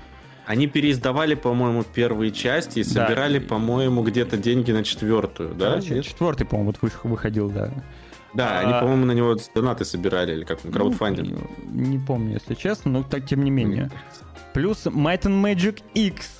Они 0.45 0.67
переиздавали, 0.67 1.35
по-моему, 1.35 1.83
первые 1.83 2.31
части 2.31 2.79
и 2.79 2.83
Да. 2.83 2.89
собирали, 3.05 3.39
по-моему, 3.39 4.01
где-то 4.03 4.37
деньги 4.37 4.71
на 4.71 4.83
четвертую, 4.83 5.53
да? 5.55 5.79
Нет? 5.79 6.05
Четвертый, 6.05 6.45
по-моему, 6.47 6.73
вот 6.81 6.93
выходил, 7.03 7.49
да. 7.49 7.69
Да, 8.33 8.59
А- 8.59 8.59
они, 8.61 8.71
по-моему, 8.79 9.05
на 9.05 9.11
него 9.13 9.35
донаты 9.55 9.83
собирали, 9.83 10.33
или 10.33 10.43
как 10.45 10.59
он, 10.63 10.71
краудфандинг. 10.71 11.29
Ну, 11.31 11.49
не 11.81 11.97
помню, 11.99 12.33
если 12.35 12.53
честно, 12.55 12.91
но 12.91 13.03
так 13.03 13.25
тем 13.25 13.43
не 13.43 13.49
менее. 13.51 13.89
Плюс 14.53 14.85
Might 14.85 15.23
and 15.23 15.41
Magic 15.43 15.81
X 15.93 16.39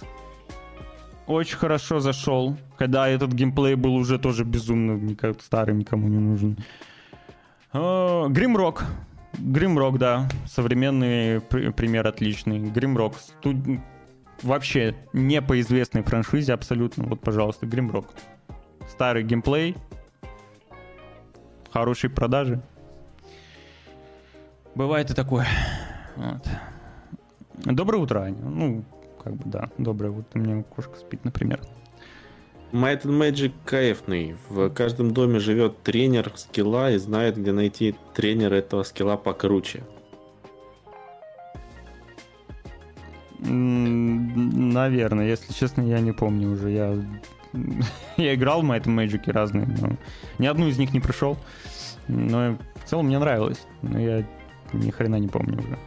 очень 1.28 1.58
хорошо 1.58 2.00
зашел, 2.00 2.58
когда 2.78 3.08
этот 3.08 3.34
геймплей 3.34 3.76
был 3.76 3.96
уже 3.96 4.18
тоже 4.18 4.44
безумно 4.44 4.94
никак 4.94 5.42
старый, 5.42 5.76
никому 5.76 6.08
не 6.08 6.18
нужен. 6.20 6.58
Гримрок. 7.74 8.86
Гримрок, 9.38 10.00
да. 10.00 10.28
Современный 10.48 11.42
пр- 11.42 11.72
пример 11.74 12.08
отличный. 12.08 12.60
Гримрок. 12.60 13.14
Вообще 14.42 14.96
не 15.14 15.42
по 15.42 15.60
известной 15.60 16.02
франшизе 16.02 16.54
абсолютно. 16.54 17.04
Вот, 17.06 17.20
пожалуйста, 17.22 17.66
Гримрок. 17.66 18.08
Старый 18.90 19.24
геймплей. 19.24 19.76
Хорошие 21.72 22.10
продажи. 22.10 22.62
Бывает 24.74 25.12
и 25.12 25.14
такое. 25.14 25.46
Вот. 26.16 26.48
Доброе 27.66 27.98
утро, 27.98 28.22
Аня. 28.22 28.42
Ну, 28.42 28.86
как 29.28 29.36
бы 29.36 29.44
да, 29.46 29.70
доброе. 29.78 30.12
Вот 30.12 30.26
у 30.36 30.40
меня 30.40 30.64
кошка 30.64 30.96
спит, 30.98 31.26
например. 31.26 31.60
Might 32.72 33.04
and 33.04 33.20
Magic 33.20 33.52
кайфный. 33.66 34.36
В 34.50 34.70
каждом 34.70 35.14
доме 35.14 35.40
живет 35.40 35.84
тренер 35.84 36.32
скилла 36.36 36.92
и 36.92 36.98
знает, 36.98 37.38
где 37.38 37.52
найти 37.52 37.96
тренера 38.14 38.56
этого 38.56 38.84
скилла 38.84 39.18
покруче. 39.18 39.84
Наверное, 43.40 45.28
если 45.28 45.52
честно, 45.52 45.82
я 45.82 46.00
не 46.00 46.14
помню 46.14 46.52
уже. 46.52 46.72
Я, 46.72 46.96
я 48.18 48.34
играл 48.34 48.62
в 48.62 48.66
Might 48.66 48.84
and 48.84 48.96
Magic 48.96 49.30
разные, 49.30 49.66
но 49.66 49.98
ни 50.40 50.48
одну 50.48 50.68
из 50.68 50.78
них 50.78 50.94
не 50.94 51.02
прошел. 51.02 51.38
Но 52.08 52.58
в 52.76 52.90
целом 52.90 53.08
мне 53.08 53.20
нравилось. 53.20 53.66
Но 53.82 54.00
я 54.00 54.26
ни 54.72 54.90
хрена 54.90 55.18
не 55.18 55.28
помню 55.28 55.60
уже. 55.60 55.78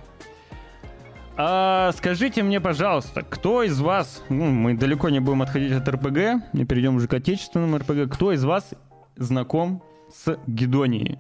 А 1.42 1.90
скажите 1.92 2.42
мне, 2.42 2.60
пожалуйста, 2.60 3.22
кто 3.22 3.62
из 3.62 3.80
вас, 3.80 4.22
ну, 4.28 4.50
мы 4.50 4.74
далеко 4.74 5.08
не 5.08 5.20
будем 5.20 5.40
отходить 5.40 5.72
от 5.72 5.88
РПГ, 5.88 6.52
и 6.52 6.64
перейдем 6.66 6.96
уже 6.96 7.08
к 7.08 7.14
отечественному 7.14 7.78
РПГ, 7.78 8.12
кто 8.12 8.32
из 8.32 8.44
вас 8.44 8.74
знаком 9.16 9.82
с 10.12 10.38
Гедонией? 10.46 11.18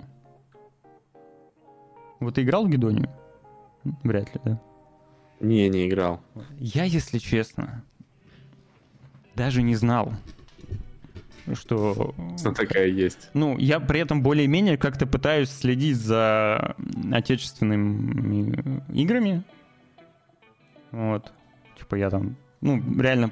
Вот 2.18 2.34
ты 2.34 2.42
играл 2.42 2.66
в 2.66 2.68
Гедонию? 2.68 3.08
Вряд 4.02 4.34
ли, 4.34 4.40
да? 4.44 4.60
Не, 5.40 5.70
не 5.70 5.88
играл. 5.88 6.20
Я, 6.58 6.84
если 6.84 7.16
честно, 7.16 7.82
даже 9.36 9.62
не 9.62 9.74
знал, 9.74 10.12
что... 11.54 12.14
Она 12.44 12.52
такая 12.52 12.88
есть. 12.88 13.30
Ну, 13.32 13.56
я 13.56 13.80
при 13.80 14.00
этом 14.00 14.22
более-менее 14.22 14.76
как-то 14.76 15.06
пытаюсь 15.06 15.48
следить 15.48 15.96
за 15.96 16.76
отечественными 17.10 18.82
играми. 18.92 19.44
Вот. 20.92 21.32
Типа 21.78 21.94
я 21.96 22.10
там, 22.10 22.36
ну, 22.60 22.82
реально 23.00 23.30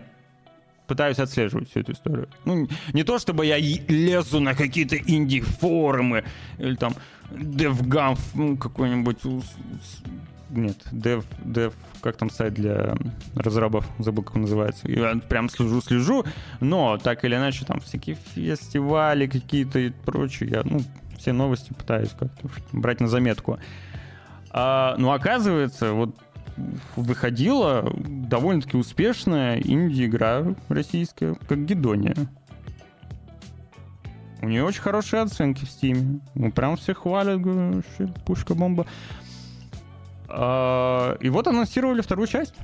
пытаюсь 0.87 1.19
отслеживать 1.19 1.69
всю 1.69 1.81
эту 1.81 1.93
историю. 1.93 2.29
Ну, 2.45 2.67
не 2.93 3.05
то 3.05 3.19
чтобы 3.19 3.45
я 3.47 3.59
лезу 3.59 4.41
на 4.41 4.55
какие-то 4.55 4.97
инди-форумы 4.97 6.25
или 6.59 6.75
там 6.77 6.95
DevGamf, 7.31 8.21
ну, 8.35 8.57
какой-нибудь... 8.57 9.19
Нет, 10.51 10.79
Dev, 10.93 11.27
Dev, 11.45 11.75
как 12.01 12.17
там 12.17 12.31
сайт 12.31 12.55
для 12.55 12.97
разрабов, 13.35 13.87
забыл, 13.99 14.23
как 14.23 14.37
он 14.37 14.43
называется. 14.43 14.91
Я 14.91 15.17
прям 15.17 15.51
слежу-слежу, 15.51 16.25
но 16.61 16.97
так 16.97 17.23
или 17.27 17.37
иначе 17.37 17.67
там 17.67 17.81
всякие 17.81 18.17
фестивали 18.35 19.27
какие-то 19.27 19.79
и 19.79 19.91
прочее. 19.91 20.49
Я, 20.49 20.63
ну, 20.65 20.81
все 21.19 21.33
новости 21.33 21.75
пытаюсь 21.75 22.15
как-то 22.19 22.49
брать 22.73 23.01
на 23.01 23.09
заметку. 23.09 23.59
А, 24.51 24.97
ну, 24.97 25.13
оказывается, 25.13 25.93
вот 25.93 26.17
выходила 26.97 27.91
довольно-таки 27.97 28.77
успешная 28.77 29.61
инди-игра 29.61 30.55
российская, 30.69 31.35
как 31.35 31.65
Гедония. 31.65 32.15
У 34.41 34.47
нее 34.47 34.65
очень 34.65 34.83
хорошие 34.83 35.23
оценки 35.23 35.65
в 35.65 35.71
Стиме. 35.71 36.21
Ну, 36.35 36.53
прям 36.53 36.77
все 36.77 36.95
хвалят, 36.95 37.41
вообще 37.41 38.13
пушка-бомба. 38.25 38.87
А, 40.29 41.17
и 41.21 41.29
вот 41.29 41.47
анонсировали 41.49 42.01
вторую 42.03 42.29
часть. 42.29 42.55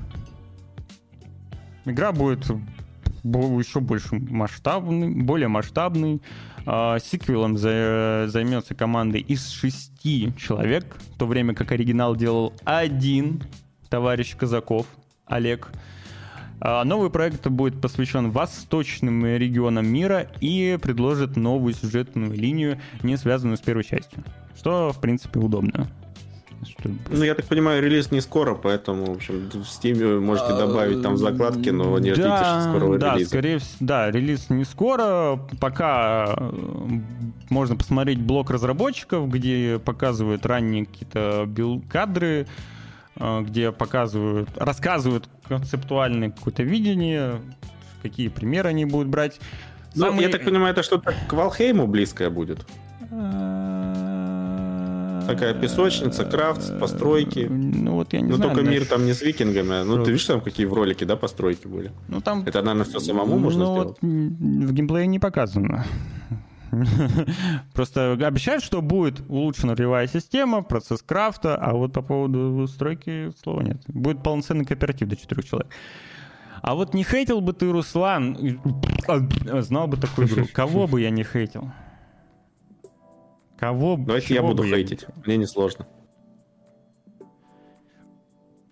Игра 1.83 2.11
будет 2.11 2.45
еще 3.23 3.79
больше 3.79 4.15
масштабный, 4.15 5.09
более 5.23 5.47
масштабный. 5.47 6.21
А, 6.65 6.99
Сиквелом 6.99 7.57
за- 7.57 8.25
займется 8.27 8.73
командой 8.73 9.21
из 9.21 9.49
шести 9.49 10.33
человек, 10.37 10.95
в 11.13 11.17
то 11.17 11.27
время 11.27 11.53
как 11.53 11.71
оригинал 11.71 12.15
делал 12.15 12.53
один 12.63 13.43
товарищ 13.89 14.35
Казаков, 14.35 14.87
Олег. 15.25 15.71
А, 16.61 16.83
новый 16.83 17.09
проект 17.09 17.47
будет 17.47 17.79
посвящен 17.81 18.31
восточным 18.31 19.25
регионам 19.25 19.87
мира 19.87 20.27
и 20.39 20.77
предложит 20.81 21.35
новую 21.35 21.73
сюжетную 21.73 22.33
линию, 22.33 22.79
не 23.03 23.17
связанную 23.17 23.57
с 23.57 23.61
первой 23.61 23.83
частью. 23.83 24.23
Что, 24.57 24.91
в 24.93 25.01
принципе, 25.01 25.39
удобно. 25.39 25.87
Что... 26.63 26.89
Ну, 27.09 27.23
я 27.23 27.35
так 27.35 27.45
понимаю, 27.45 27.83
релиз 27.83 28.11
не 28.11 28.21
скоро, 28.21 28.55
поэтому, 28.55 29.05
в 29.05 29.17
общем, 29.17 29.49
в 29.49 29.55
Steam 29.57 30.19
можете 30.19 30.53
а, 30.53 30.57
добавить 30.57 31.01
там 31.01 31.17
закладки, 31.17 31.69
но 31.69 31.99
не 31.99 32.13
ждите 32.13 32.27
да, 32.27 32.61
скорого 32.69 32.97
да, 32.97 33.13
релиза. 33.15 33.29
Скорее 33.29 33.59
всего, 33.59 33.77
да, 33.81 34.09
релиз 34.09 34.49
не 34.49 34.63
скоро. 34.63 35.39
Пока 35.59 36.33
э, 36.35 36.51
можно 37.49 37.75
посмотреть 37.75 38.19
блок 38.19 38.49
разработчиков, 38.49 39.29
где 39.29 39.79
показывают 39.83 40.45
ранние 40.45 40.85
какие-то 40.85 41.47
кадры, 41.89 42.47
где 43.17 43.71
показывают, 43.71 44.49
рассказывают 44.55 45.29
концептуальное 45.47 46.31
какое-то 46.31 46.63
видение, 46.63 47.39
какие 48.01 48.27
примеры 48.27 48.69
они 48.69 48.85
будут 48.85 49.07
брать. 49.07 49.39
Ну, 49.95 50.07
Самый... 50.07 50.23
я 50.23 50.29
так 50.29 50.43
понимаю, 50.43 50.71
это 50.71 50.83
что-то 50.83 51.13
к 51.27 51.33
Валхейму 51.33 51.87
близкое 51.87 52.29
будет. 52.29 52.65
Такая 55.25 55.55
песочница, 55.55 56.23
крафт, 56.25 56.79
постройки. 56.79 57.47
Ну 57.49 57.93
вот 57.93 58.13
я 58.13 58.21
не 58.21 58.29
Но 58.29 58.35
знаю. 58.35 58.53
только 58.53 58.69
мир 58.69 58.85
там 58.85 59.05
не 59.05 59.13
с 59.13 59.21
викингами. 59.21 59.83
Ну 59.83 60.03
ты 60.03 60.11
видишь 60.11 60.25
там 60.25 60.41
какие 60.41 60.65
в 60.65 60.73
ролике, 60.73 61.05
да, 61.05 61.15
постройки 61.15 61.65
были? 61.67 61.91
Ну 62.07 62.21
там... 62.21 62.43
Это, 62.45 62.61
наверное, 62.61 62.85
все 62.85 62.99
самому 62.99 63.39
можно 63.39 63.65
ну, 63.65 63.71
сделать? 63.71 63.97
Вот, 64.01 64.69
в 64.69 64.73
геймплее 64.73 65.07
не 65.07 65.19
показано. 65.19 65.85
Просто 67.73 68.13
обещают, 68.13 68.63
что 68.63 68.81
будет 68.81 69.21
улучшена 69.29 69.75
ролевая 69.75 70.07
система, 70.07 70.63
процесс 70.63 71.01
крафта, 71.01 71.55
а 71.55 71.73
вот 71.73 71.93
по 71.93 72.01
поводу 72.01 72.67
стройки 72.67 73.31
слова 73.43 73.61
нет. 73.61 73.77
Будет 73.87 74.23
полноценный 74.23 74.65
кооператив 74.65 75.07
до 75.07 75.15
четырех 75.15 75.45
человек. 75.45 75.71
А 76.61 76.75
вот 76.75 76.93
не 76.93 77.03
хейтил 77.03 77.41
бы 77.41 77.53
ты, 77.53 77.71
Руслан, 77.71 78.59
знал 79.61 79.87
бы 79.87 79.97
такую 79.97 80.27
игру. 80.27 80.45
Кого 80.53 80.87
бы 80.87 81.01
я 81.01 81.09
не 81.09 81.23
хейтил? 81.23 81.71
Кого 83.57 83.97
Давайте 83.97 84.33
я 84.33 84.41
буду 84.41 84.63
хейтить. 84.63 85.03
Я... 85.07 85.13
Мне 85.25 85.37
не 85.37 85.45
сложно. 85.45 85.87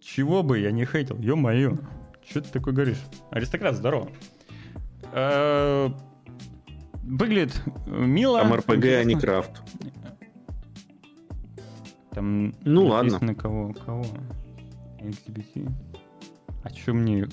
Чего 0.01 0.43
бы 0.43 0.59
я 0.59 0.71
не 0.71 0.85
хейтил? 0.85 1.17
Ё-моё. 1.19 1.77
Что 2.27 2.41
ты 2.41 2.49
такой 2.49 2.73
говоришь? 2.73 3.01
Аристократ, 3.31 3.75
здорово. 3.75 4.09
Э, 7.03 7.07
выглядит 7.07 7.61
мило. 7.85 8.39
Там 8.39 8.53
РПГ, 8.53 8.85
а 8.85 9.03
не 9.03 9.15
крафт. 9.15 9.61
Там 12.11 12.53
ну 12.63 12.85
ладно. 12.85 13.35
кого? 13.35 13.73
Кого? 13.73 14.05
XBT. 14.99 15.69
А 16.63 16.69
чё 16.71 16.93
мне 16.93 17.27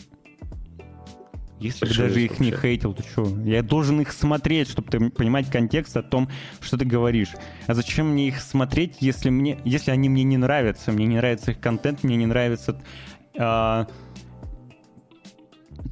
если 1.61 1.85
бы 1.85 1.95
даже 1.95 2.23
их 2.23 2.31
вообще? 2.31 2.45
не 2.45 2.53
хейтил, 2.53 2.95
то 2.95 3.03
что? 3.03 3.39
Я 3.45 3.63
должен 3.63 4.01
их 4.01 4.13
смотреть, 4.13 4.71
чтобы 4.71 4.89
ты 4.91 5.11
понимать 5.11 5.51
контекст 5.51 5.95
о 5.95 6.03
том, 6.03 6.31
что 6.61 6.79
ты 6.79 6.87
говоришь. 6.87 7.35
А 7.67 7.75
зачем 7.75 8.13
мне 8.13 8.29
их 8.29 8.41
смотреть, 8.41 8.97
если 9.01 9.29
мне, 9.29 9.61
если 9.67 9.91
они 9.91 10.09
мне 10.09 10.25
не 10.25 10.39
нравятся? 10.39 10.91
Мне 10.91 11.05
не 11.05 11.17
нравится 11.17 11.51
их 11.51 11.61
контент, 11.61 12.03
мне 12.03 12.17
не 12.17 12.25
нравится 12.25 12.81
а, 13.39 13.87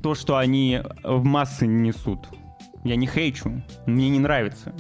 то, 0.03 0.15
что 0.15 0.39
они 0.39 0.81
в 1.05 1.23
массы 1.25 1.67
несут. 1.67 2.29
Я 2.85 2.97
не 2.97 3.07
хейчу, 3.07 3.63
мне 3.87 4.09
не 4.09 4.19
нравится. 4.19 4.73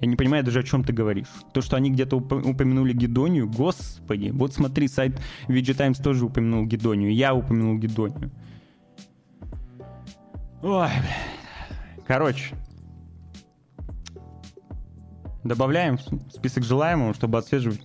Я 0.00 0.06
не 0.06 0.16
понимаю 0.16 0.44
даже, 0.44 0.60
о 0.60 0.62
чем 0.62 0.84
ты 0.84 0.92
говоришь. 0.92 1.28
То, 1.54 1.62
что 1.62 1.76
они 1.76 1.90
где-то 1.90 2.18
уп- 2.18 2.50
упомянули 2.50 2.92
Гедонию, 2.92 3.48
господи, 3.48 4.28
вот 4.28 4.52
смотри, 4.52 4.88
сайт 4.88 5.18
VG 5.48 5.74
Times 5.74 5.98
тоже 5.98 6.26
упомянул 6.26 6.66
Гедонию, 6.66 7.14
я 7.14 7.34
упомянул 7.34 7.78
Гедонию. 7.78 8.30
Ой, 10.62 10.90
Короче. 12.06 12.54
Добавляем 15.42 15.98
список 16.30 16.64
желаемого, 16.64 17.14
чтобы 17.14 17.38
отслеживать. 17.38 17.82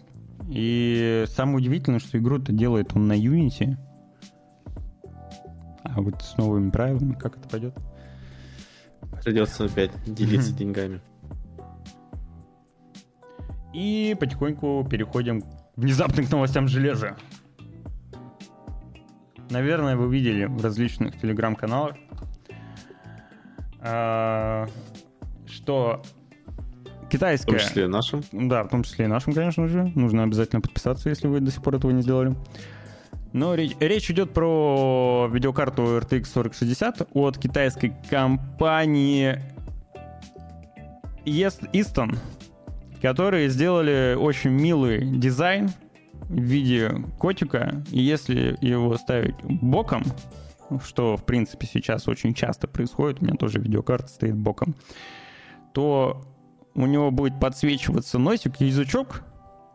И 0.48 1.26
самое 1.28 1.58
удивительное, 1.58 2.00
что 2.00 2.18
игру-то 2.18 2.52
делает 2.52 2.96
он 2.96 3.08
на 3.08 3.14
Unity. 3.14 3.78
А 5.84 6.02
вот 6.02 6.22
с 6.22 6.38
новыми 6.38 6.70
правилами, 6.70 7.14
как 7.14 7.38
это 7.38 7.48
пойдет? 7.50 7.76
Придется 9.24 9.66
опять 9.66 9.92
делиться 10.06 10.54
деньгами. 10.54 11.02
И 13.74 14.16
потихоньку 14.20 14.86
переходим 14.90 15.44
внезапно 15.76 16.24
к 16.24 16.32
новостям 16.32 16.68
железа. 16.68 17.16
Наверное, 19.50 19.96
вы 19.96 20.12
видели 20.12 20.46
в 20.46 20.64
различных 20.64 21.20
телеграм-каналах 21.20 21.96
а, 23.82 24.68
что 25.48 26.04
китайская... 27.10 27.52
В 27.52 27.58
том 27.58 27.68
числе 27.68 27.84
и 27.86 27.88
нашим? 27.88 28.22
Да, 28.32 28.64
в 28.64 28.70
том 28.70 28.84
числе 28.84 29.06
и 29.06 29.08
нашим, 29.08 29.34
конечно 29.34 29.68
же. 29.68 29.92
Нужно 29.96 30.24
обязательно 30.24 30.62
подписаться, 30.62 31.10
если 31.10 31.28
вы 31.28 31.40
до 31.40 31.52
сих 31.52 31.64
пор 31.64 31.76
этого 31.76 31.92
не 31.92 32.02
сделали. 32.02 32.36
Но 33.34 33.56
речь, 33.56 34.12
идет 34.12 34.34
про 34.34 35.30
видеокарту 35.32 35.84
RTX 35.84 36.26
4060 36.34 37.08
от 37.14 37.38
китайской 37.38 37.94
компании 38.10 39.42
Easton, 41.26 42.18
которые 43.02 43.50
сделали 43.50 44.16
очень 44.20 44.50
милый 44.50 45.06
дизайн 45.06 45.72
в 46.28 46.40
виде 46.40 46.92
котика. 47.18 47.84
И 47.92 48.02
если 48.02 48.58
его 48.62 48.98
ставить 48.98 49.36
боком, 49.44 50.04
что, 50.86 51.16
в 51.16 51.26
принципе, 51.26 51.68
сейчас 51.72 52.08
очень 52.08 52.34
часто 52.34 52.68
происходит, 52.68 53.22
у 53.22 53.26
меня 53.26 53.36
тоже 53.36 53.60
видеокарта 53.60 54.08
стоит 54.08 54.36
боком, 54.36 54.76
то 55.74 56.26
у 56.74 56.86
него 56.86 57.12
будет 57.12 57.40
подсвечиваться 57.40 58.20
носик, 58.20 58.60
язычок, 58.60 59.24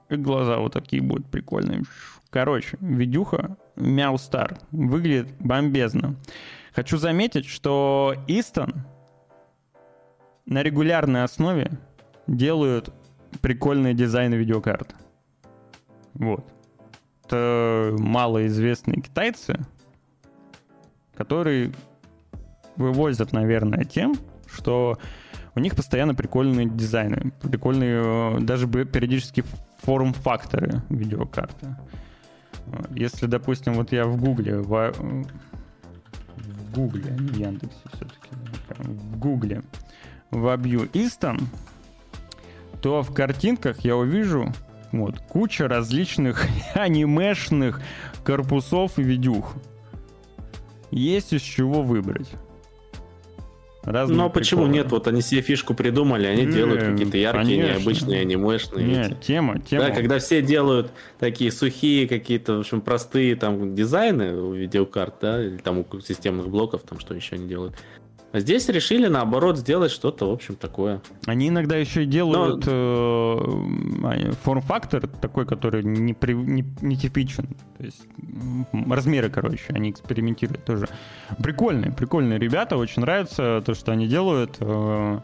и 0.09 0.17
глаза 0.17 0.59
вот 0.59 0.73
такие 0.73 1.03
будут 1.03 1.31
прикольные. 1.31 1.83
Короче, 2.37 2.77
видюха 2.83 3.57
Мяу 3.77 4.19
Стар 4.19 4.59
выглядит 4.71 5.35
бомбезно. 5.41 6.17
Хочу 6.75 6.99
заметить, 6.99 7.47
что 7.47 8.15
Истон 8.27 8.75
на 10.45 10.63
регулярной 10.63 11.25
основе 11.25 11.71
делают 12.27 12.93
прикольные 13.41 13.95
дизайны 13.95 14.35
видеокарт. 14.35 14.95
Вот. 16.13 16.45
Это 17.25 17.97
малоизвестные 17.99 19.01
китайцы, 19.01 19.59
которые 21.17 21.73
вывозят, 22.77 23.33
наверное, 23.33 23.85
тем, 23.85 24.15
что 24.47 24.99
у 25.55 25.61
них 25.61 25.75
постоянно 25.75 26.15
прикольные 26.15 26.69
дизайны, 26.69 27.33
прикольные 27.41 28.03
э, 28.05 28.41
даже 28.41 28.69
периодически 28.69 29.43
форм-факторы 29.79 30.83
видеокарты. 30.91 31.75
Если, 32.91 33.27
допустим, 33.27 33.75
вот 33.75 33.93
я 33.93 34.07
в 34.07 34.17
Гугле, 34.21 34.59
в, 34.59 34.93
в 36.37 36.73
Гугле, 36.75 37.15
а 37.17 37.21
не 37.21 37.29
в 37.29 37.37
Яндексе 37.37 37.79
все-таки, 37.93 38.29
в 38.79 39.19
Гугле 39.19 39.63
вобью 40.31 40.89
Истон, 40.93 41.49
то 42.83 43.03
в 43.03 43.13
картинках 43.15 43.81
я 43.81 43.97
увижу 43.97 44.53
вот, 44.93 45.19
куча 45.21 45.69
различных 45.69 46.47
анимешных 46.75 47.81
корпусов 48.25 48.99
и 48.99 49.03
видюх 49.03 49.55
есть 50.91 51.33
из 51.33 51.43
чего 51.43 51.83
выбрать. 51.83 52.29
Разные 53.87 54.17
Но 54.19 54.29
почему 54.31 54.63
приколы. 54.63 54.79
нет? 54.79 54.91
Вот 54.91 55.07
они 55.07 55.23
себе 55.23 55.43
фишку 55.43 55.73
придумали, 55.73 56.27
они 56.27 56.45
не, 56.45 56.53
делают 56.53 56.83
какие-то 56.83 57.17
яркие, 57.17 57.63
конечно. 57.63 57.79
необычные, 57.79 58.21
анимешные. 58.23 58.85
Нет, 58.85 59.21
тема, 59.21 59.61
тема. 59.61 59.85
Да, 59.85 59.91
когда 59.93 60.19
все 60.19 60.43
делают 60.43 60.91
такие 61.21 61.53
сухие, 61.53 62.09
какие-то, 62.09 62.55
в 62.55 62.61
общем, 62.61 62.81
простые 62.81 63.37
там 63.37 63.77
дизайны 63.77 64.35
у 64.35 64.55
видеокарт, 64.55 65.15
да, 65.21 65.43
или 65.43 65.59
там 65.59 65.79
у 65.89 66.01
системных 66.01 66.49
блоков, 66.49 66.83
там 66.83 66.99
что 66.99 67.15
еще 67.15 67.37
они 67.37 67.47
делают. 67.47 67.77
А 68.33 68.41
здесь 68.41 68.69
решили, 68.69 69.07
наоборот, 69.07 69.57
сделать 69.57 69.91
что-то, 69.91 70.29
в 70.29 70.33
общем, 70.33 70.57
такое. 70.57 71.01
Они 71.27 71.49
иногда 71.49 71.77
еще 71.77 72.03
и 72.03 72.07
делают 72.07 72.67
Но... 72.67 73.41
э, 74.13 74.33
форм-фактор 74.43 75.07
такой, 75.07 75.47
который 75.47 75.83
не, 75.83 76.13
при, 76.13 76.35
не, 76.35 76.65
не 76.83 76.97
типичен. 76.97 77.49
То 77.79 77.85
есть 77.85 78.03
размеры, 78.91 79.31
короче, 79.31 79.65
они 79.69 79.91
экспериментируют 79.91 80.65
тоже. 80.65 80.89
Прикольные, 81.43 81.93
прикольные 81.93 82.39
ребята, 82.39 82.77
очень 82.77 83.03
нравится 83.03 83.63
то, 83.65 83.75
что 83.75 83.93
они 83.93 84.07
делают. 84.07 84.57
Э, 84.61 85.21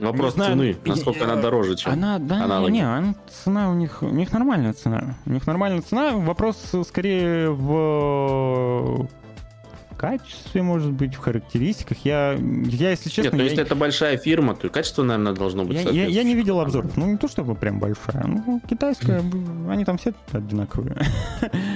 Вопрос 0.00 0.34
знаю, 0.34 0.52
цены, 0.52 0.76
насколько 0.86 1.24
она 1.24 1.36
дороже, 1.36 1.76
чем 1.76 1.92
она, 1.92 2.18
да, 2.18 2.44
аналоги. 2.44 2.72
Не, 2.72 2.82
она, 2.82 3.14
цена 3.28 3.70
у 3.70 3.74
них, 3.74 4.02
у 4.02 4.08
них 4.08 4.32
нормальная 4.32 4.72
цена. 4.72 5.16
У 5.26 5.30
них 5.30 5.46
нормальная 5.46 5.82
цена. 5.82 6.12
Вопрос 6.12 6.72
скорее 6.86 7.50
в 7.50 9.08
качестве, 9.98 10.62
может 10.62 10.92
быть, 10.92 11.14
в 11.14 11.18
характеристиках. 11.18 11.98
Я, 12.04 12.32
я 12.32 12.90
если 12.90 13.10
честно... 13.10 13.24
Нет, 13.24 13.32
ну 13.32 13.38
я, 13.40 13.44
если 13.44 13.62
это 13.62 13.74
большая 13.74 14.16
фирма, 14.16 14.54
то 14.54 14.68
и 14.68 14.70
качество, 14.70 15.02
наверное, 15.02 15.34
должно 15.34 15.64
быть 15.64 15.82
я, 15.82 15.90
я, 15.90 16.06
я 16.06 16.22
не 16.22 16.34
видел 16.34 16.60
обзоров. 16.60 16.96
Ну, 16.96 17.06
не 17.06 17.16
то 17.18 17.28
чтобы 17.28 17.54
прям 17.54 17.78
большая. 17.80 18.24
Ну, 18.26 18.60
китайская, 18.68 19.22
они 19.68 19.84
там 19.84 19.98
все 19.98 20.14
одинаковые. 20.32 20.96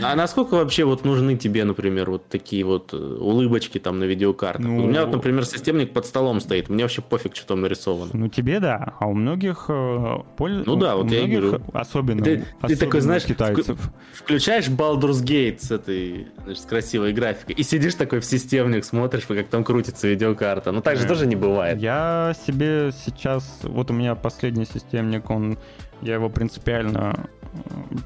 А 0.03 0.15
насколько 0.15 0.55
вообще 0.55 0.85
вот 0.85 1.05
нужны 1.05 1.36
тебе, 1.36 1.65
например, 1.65 2.11
вот 2.11 2.28
такие 2.28 2.65
вот 2.65 2.94
э, 2.94 2.97
улыбочки 2.97 3.78
там 3.78 3.99
на 3.99 4.05
видеокартах? 4.05 4.65
Ну, 4.65 4.85
у 4.85 4.86
меня 4.86 5.05
вот, 5.05 5.12
например, 5.12 5.44
системник 5.44 5.93
под 5.93 6.07
столом 6.07 6.40
стоит, 6.40 6.69
мне 6.69 6.85
вообще 6.85 7.03
пофиг, 7.03 7.36
что 7.36 7.49
там 7.49 7.61
нарисовано. 7.61 8.11
Ну, 8.15 8.28
тебе 8.28 8.61
да, 8.61 8.94
а 9.01 9.07
у 9.07 9.15
многих 9.15 9.66
э, 9.69 10.16
польз... 10.36 10.65
Ну 10.65 10.77
да, 10.77 10.97
вот 10.97 11.11
я 11.11 11.27
говорю. 11.27 11.61
особенно, 11.73 12.23
Ты- 12.23 12.36
ты 12.39 12.44
особенно 12.61 12.78
такой, 12.78 13.01
знаешь, 13.01 13.24
китайцев. 13.24 13.78
Включаешь 14.15 14.69
Baldur's 14.69 15.24
Gate 15.24 15.59
с 15.61 15.70
этой, 15.70 16.28
значит, 16.44 16.62
с 16.62 16.66
красивой 16.66 17.12
графикой 17.12 17.57
и 17.57 17.62
сидишь 17.62 17.94
такой 18.12 18.20
в 18.20 18.24
системник, 18.26 18.84
смотришь, 18.84 19.24
как 19.24 19.48
там 19.48 19.64
крутится 19.64 20.06
видеокарта. 20.06 20.70
Ну 20.70 20.82
так 20.82 20.98
же 20.98 21.06
Э, 21.06 21.09
тоже 21.09 21.26
не 21.26 21.34
бывает. 21.34 21.80
Я 21.80 22.34
себе 22.47 22.90
сейчас, 22.93 23.60
вот 23.62 23.90
у 23.90 23.94
меня 23.94 24.14
последний 24.14 24.66
системник, 24.66 25.30
он, 25.30 25.59
я 26.02 26.14
его 26.14 26.28
принципиально 26.28 27.26
э, 27.55 27.97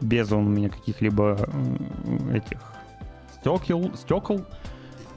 без 0.00 0.30
он 0.30 0.46
у 0.46 0.50
меня 0.50 0.68
каких-либо 0.68 1.36
э, 2.32 2.36
этих 2.36 2.60
стекол, 3.40 3.90
стекол. 3.96 4.44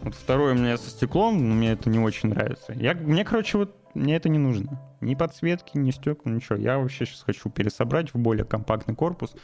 Вот 0.01 0.15
второй 0.15 0.53
у 0.53 0.55
меня 0.55 0.77
со 0.77 0.89
стеклом, 0.89 1.47
но 1.47 1.53
мне 1.53 1.73
это 1.73 1.87
не 1.91 1.99
очень 1.99 2.29
нравится. 2.29 2.73
Я, 2.73 2.95
мне, 2.95 3.23
короче, 3.23 3.59
вот 3.59 3.75
мне 3.93 4.15
это 4.15 4.29
не 4.29 4.39
нужно. 4.39 4.81
Ни 4.99 5.13
подсветки, 5.13 5.77
ни 5.77 5.91
стекла, 5.91 6.31
ничего. 6.31 6.57
Я 6.57 6.79
вообще 6.79 7.05
сейчас 7.05 7.21
хочу 7.21 7.51
пересобрать 7.51 8.15
в 8.15 8.17
более 8.17 8.45
компактный 8.45 8.95
корпус. 8.95 9.35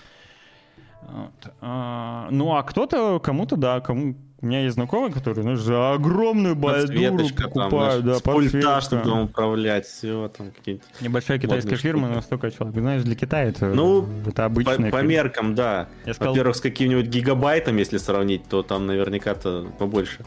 Вот. 1.04 1.54
А, 1.62 2.28
ну, 2.32 2.56
а 2.56 2.64
кто-то, 2.64 3.20
кому-то, 3.20 3.56
да, 3.56 3.82
кому... 3.82 4.16
У 4.44 4.46
меня 4.46 4.60
есть 4.60 4.76
знакомый, 4.76 5.10
который, 5.10 5.42
ну, 5.46 5.56
за 5.56 5.94
огромную 5.94 6.54
бальдуру 6.58 7.18
там, 7.30 7.30
покупают, 7.50 8.04
да, 8.04 8.16
с 8.16 8.22
пульта, 8.22 8.82
чтобы 8.82 9.04
там 9.04 9.22
управлять, 9.22 9.86
все 9.86 10.30
там 10.38 10.52
какие-то... 10.52 10.84
Небольшая 11.00 11.40
китайская 11.40 11.78
фирма, 11.78 12.10
но 12.10 12.20
столько 12.20 12.52
человек. 12.52 12.78
Знаешь, 12.78 13.04
для 13.04 13.16
Китая 13.16 13.46
это, 13.46 13.68
Ну, 13.68 14.06
это 14.28 14.34
По, 14.34 14.46
обычная 14.46 14.92
по 14.92 14.98
фирма. 14.98 15.02
меркам, 15.04 15.56
да. 15.56 15.88
Я 16.06 16.14
сказал, 16.14 16.34
Во-первых, 16.34 16.58
с 16.58 16.60
каким-нибудь 16.60 17.06
гигабайтом, 17.06 17.78
если 17.78 17.96
сравнить, 17.98 18.44
то 18.50 18.64
там 18.64 18.86
наверняка-то 18.86 19.66
побольше. 19.80 20.26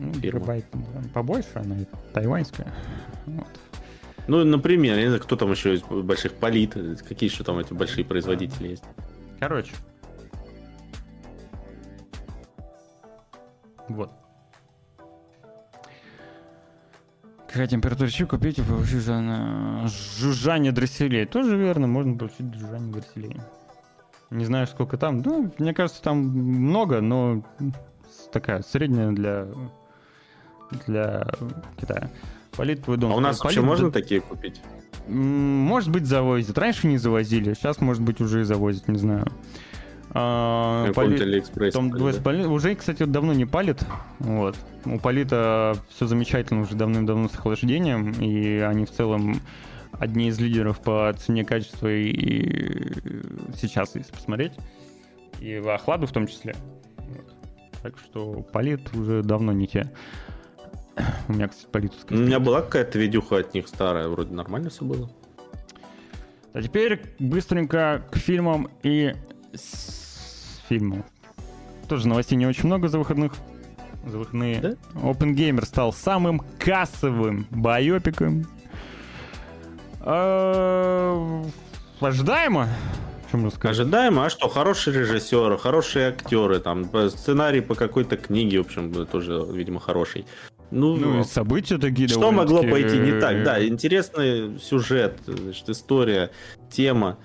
ну, 0.00 0.12
гигабайт, 0.12 0.64
побольше, 1.12 1.50
она 1.56 1.78
и 1.78 1.86
тайваньская. 2.12 2.72
Вот. 3.26 3.48
Ну, 4.28 4.44
например, 4.44 4.94
я 4.94 5.02
не 5.02 5.08
знаю, 5.08 5.20
кто 5.20 5.34
там 5.34 5.50
еще 5.50 5.74
из 5.74 5.80
больших 5.80 6.34
полит, 6.34 6.74
какие 7.08 7.28
еще 7.28 7.42
там 7.42 7.58
эти 7.58 7.72
большие 7.72 8.04
производители 8.04 8.68
есть. 8.68 8.84
Короче. 9.40 9.72
Вот. 13.94 14.10
Какая 17.48 17.66
температура 17.66 18.08
чипа 18.08 18.36
купить 18.36 18.58
и 18.58 18.62
получить 18.62 19.02
за 19.02 19.20
на- 19.20 19.86
жужжание 20.18 20.72
дросселей? 20.72 21.26
Тоже 21.26 21.56
верно, 21.56 21.86
можно 21.86 22.16
получить 22.16 22.54
жужжание 22.54 22.92
дросселей. 22.92 23.40
Не 24.30 24.46
знаю, 24.46 24.66
сколько 24.66 24.96
там. 24.96 25.20
Ну, 25.20 25.52
мне 25.58 25.74
кажется, 25.74 26.02
там 26.02 26.18
много, 26.18 27.02
но 27.02 27.42
такая 28.32 28.62
средняя 28.62 29.10
для 29.12 29.46
для 30.86 31.26
Китая. 31.76 32.08
Полит 32.56 32.84
твой 32.84 32.96
дом. 32.96 33.12
А 33.12 33.16
у 33.16 33.20
нас 33.20 33.38
Полит 33.38 33.56
вообще 33.56 33.60
можно 33.60 33.90
такие 33.90 34.22
купить? 34.22 34.62
Может 35.06 35.90
быть, 35.90 36.06
завозят. 36.06 36.56
Раньше 36.56 36.86
не 36.86 36.96
завозили, 36.96 37.52
сейчас, 37.52 37.80
может 37.80 38.02
быть, 38.02 38.20
уже 38.22 38.40
и 38.40 38.44
завозят, 38.44 38.88
не 38.88 38.98
знаю. 38.98 39.26
А, 40.14 40.84
да? 41.90 41.98
Двойс 41.98 42.16
Пали- 42.16 42.44
Уже, 42.44 42.74
кстати, 42.74 43.04
давно 43.04 43.32
не 43.32 43.46
палит. 43.46 43.82
Вот. 44.18 44.56
У 44.84 44.98
Полита 44.98 45.74
все 45.88 46.06
замечательно 46.06 46.62
уже 46.62 46.74
давным-давно 46.74 47.28
с 47.28 47.34
охлаждением, 47.34 48.12
и 48.12 48.58
они 48.58 48.84
в 48.84 48.90
целом 48.90 49.40
одни 49.92 50.28
из 50.28 50.38
лидеров 50.38 50.80
по 50.80 51.14
цене 51.16 51.44
качества 51.44 51.88
и, 51.88 52.10
и 52.10 52.92
сейчас, 53.56 53.94
если 53.94 54.12
посмотреть. 54.12 54.52
И 55.40 55.58
в 55.58 55.68
охладу 55.70 56.06
в 56.06 56.12
том 56.12 56.26
числе. 56.26 56.54
Вот. 56.98 57.34
Так 57.82 57.98
что 57.98 58.42
Полит 58.52 58.94
уже 58.94 59.22
давно 59.22 59.52
не 59.52 59.66
те. 59.66 59.90
У 61.28 61.32
меня, 61.32 61.48
кстати, 61.48 61.68
политовская 61.70 62.18
У 62.18 62.22
меня 62.22 62.38
была 62.38 62.60
какая-то 62.60 62.98
видюха 62.98 63.38
от 63.38 63.54
них 63.54 63.66
старая, 63.66 64.08
вроде 64.08 64.34
нормально 64.34 64.68
все 64.68 64.84
было. 64.84 65.10
А 66.52 66.60
теперь 66.60 67.00
быстренько 67.18 68.04
к 68.10 68.18
фильмам 68.18 68.68
и 68.82 69.14
с 70.72 70.78
фильмам. 70.78 71.04
Тоже 71.88 72.08
новостей 72.08 72.36
не 72.36 72.46
очень 72.46 72.66
много 72.66 72.88
за 72.88 72.98
выходных. 72.98 73.32
За 74.06 74.16
выходные. 74.18 74.60
Да? 74.60 74.70
Open 74.94 75.34
Gamer 75.34 75.64
стал 75.66 75.92
самым 75.92 76.42
кассовым 76.58 77.46
байопиком. 77.50 78.46
А, 80.00 81.42
Ожидаемо. 82.00 82.68
Чем 83.30 83.46
рассказать? 83.46 83.78
Ожидаемо, 83.78 84.26
а 84.26 84.30
что, 84.30 84.48
хороший 84.48 84.92
режиссер, 84.94 85.56
хорошие 85.58 86.08
актеры, 86.08 86.58
там, 86.58 86.84
сценарий 87.10 87.60
по 87.60 87.74
какой-то 87.74 88.16
книге, 88.16 88.58
в 88.62 88.66
общем, 88.66 89.06
тоже, 89.06 89.44
видимо, 89.52 89.80
хороший. 89.80 90.26
Ну, 90.70 90.96
Ну, 90.96 91.20
и 91.20 91.24
события 91.24 91.78
такие 91.78 92.08
что 92.08 92.32
могло 92.32 92.62
пойти 92.62 92.96
не 92.98 93.20
так? 93.20 93.32
э, 93.34 93.44
Да, 93.44 93.66
интересный 93.66 94.58
сюжет, 94.58 95.18
значит, 95.26 95.68
история, 95.68 96.30
тема. 96.70 97.18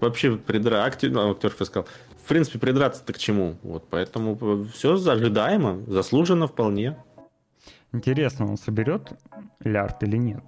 Вообще, 0.00 0.36
придра... 0.36 0.84
актер, 0.84 1.10
ну, 1.10 1.30
актер 1.30 1.52
сказал. 1.52 1.86
В 2.24 2.28
принципе, 2.28 2.58
придраться-то 2.58 3.12
к 3.12 3.18
чему? 3.18 3.56
Вот, 3.62 3.88
поэтому 3.90 4.64
все 4.72 4.94
ожидаемо, 4.94 5.78
заслуженно 5.86 6.46
вполне. 6.46 6.96
Интересно, 7.92 8.46
он 8.48 8.56
соберет 8.56 9.12
лярд 9.64 10.02
или 10.04 10.16
нет? 10.16 10.42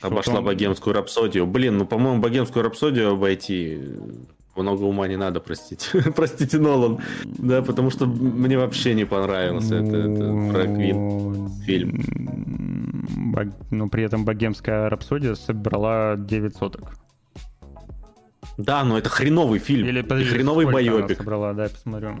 Обошла 0.00 0.38
он- 0.38 0.44
богемскую 0.44 0.94
рапсодию. 0.94 1.46
Блин, 1.46 1.78
ну, 1.78 1.86
по-моему, 1.86 2.20
богемскую 2.20 2.62
рапсодию 2.62 3.12
обойти 3.12 3.78
э, 3.80 4.60
много 4.60 4.82
ума 4.82 5.08
не 5.08 5.16
надо, 5.16 5.40
простите. 5.40 6.02
Простите, 6.16 6.58
Нолан. 6.58 6.98
Да, 7.24 7.62
потому 7.62 7.90
что 7.90 8.06
мне 8.06 8.58
вообще 8.58 8.94
не 8.94 9.06
понравился 9.06 9.76
это, 9.76 9.96
это 9.96 10.52
про 10.52 10.64
Квин. 10.64 10.96
Ну, 10.96 11.48
фильм. 11.64 12.04
м, 12.16 13.32
бог- 13.32 13.54
Но 13.70 13.88
при 13.88 14.04
этом 14.04 14.24
богемская 14.26 14.88
рапсодия 14.90 15.34
собрала 15.34 16.16
9 16.16 16.54
соток. 16.56 16.96
Да, 18.56 18.84
но 18.84 18.98
это 18.98 19.08
хреновый 19.08 19.58
фильм. 19.58 19.86
Или 19.88 20.02
подожди, 20.02 20.30
хреновый 20.30 20.66
боевик. 20.66 21.16
собрала, 21.16 21.52
да, 21.54 21.64
я 21.64 21.68
посмотрю. 21.70 22.18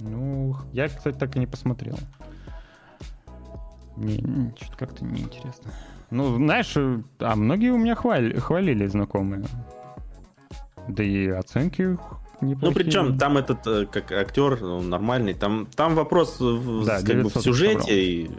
Ну, 0.00 0.56
я, 0.72 0.88
кстати, 0.88 1.16
так 1.16 1.36
и 1.36 1.38
не 1.38 1.46
посмотрел. 1.46 1.98
Не, 3.96 4.52
что-то 4.60 4.76
как-то 4.78 5.04
неинтересно. 5.04 5.70
Ну, 6.10 6.36
знаешь, 6.36 6.74
а 6.76 7.36
многие 7.36 7.70
у 7.70 7.78
меня 7.78 7.94
хвали- 7.94 8.38
хвалили 8.38 8.86
знакомые. 8.86 9.44
Да 10.88 11.02
и 11.02 11.28
оценки 11.28 11.96
неплохие. 12.40 12.58
Ну, 12.60 12.72
причем 12.72 13.18
там 13.18 13.38
этот, 13.38 13.66
э, 13.66 13.86
как 13.86 14.10
актер, 14.12 14.64
он 14.64 14.90
нормальный. 14.90 15.34
Там, 15.34 15.66
там 15.76 15.94
вопрос 15.94 16.40
в, 16.40 16.84
Да, 16.84 16.96
как 16.96 17.04
бы, 17.06 17.12
в 17.12 17.16
900 17.34 17.42
сюжете 17.44 17.72
собрал. 17.80 17.96
и 17.96 18.30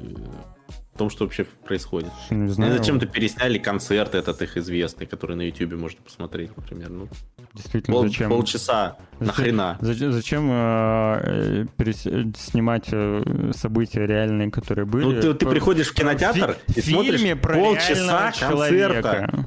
в 0.93 0.97
том, 0.97 1.09
что 1.09 1.23
вообще 1.23 1.43
происходит. 1.43 2.11
Не 2.29 2.49
знаю, 2.49 2.77
зачем-то 2.77 3.07
пересняли 3.07 3.57
концерт 3.57 4.13
этот 4.13 4.41
их 4.43 4.57
известный, 4.57 5.07
который 5.07 5.35
на 5.35 5.41
Ютубе 5.41 5.75
можно 5.75 5.99
посмотреть, 6.03 6.55
например. 6.55 6.89
Ну, 6.91 7.07
действительно, 7.53 7.95
пол- 7.97 8.07
зачем? 8.07 8.29
полчаса. 8.29 8.97
Зачем- 9.19 9.27
Нахрена? 9.27 9.77
Зачем, 9.81 10.11
зачем 10.11 10.49
э, 10.51 10.53
э, 10.53 11.65
перес- 11.77 12.05
э, 12.05 12.31
снимать 12.37 12.89
э, 12.91 13.51
события 13.55 14.05
реальные, 14.05 14.51
которые 14.51 14.85
были? 14.85 15.05
Ну, 15.05 15.21
ты, 15.21 15.33
ты 15.33 15.45
приходишь 15.47 15.87
в 15.89 15.95
кинотеатр 15.95 16.57
фи- 16.67 16.79
и 16.79 16.81
смотришь 16.81 17.39
про 17.41 17.55
полчаса 17.55 18.31
концерта, 18.39 19.01
человека. 19.01 19.45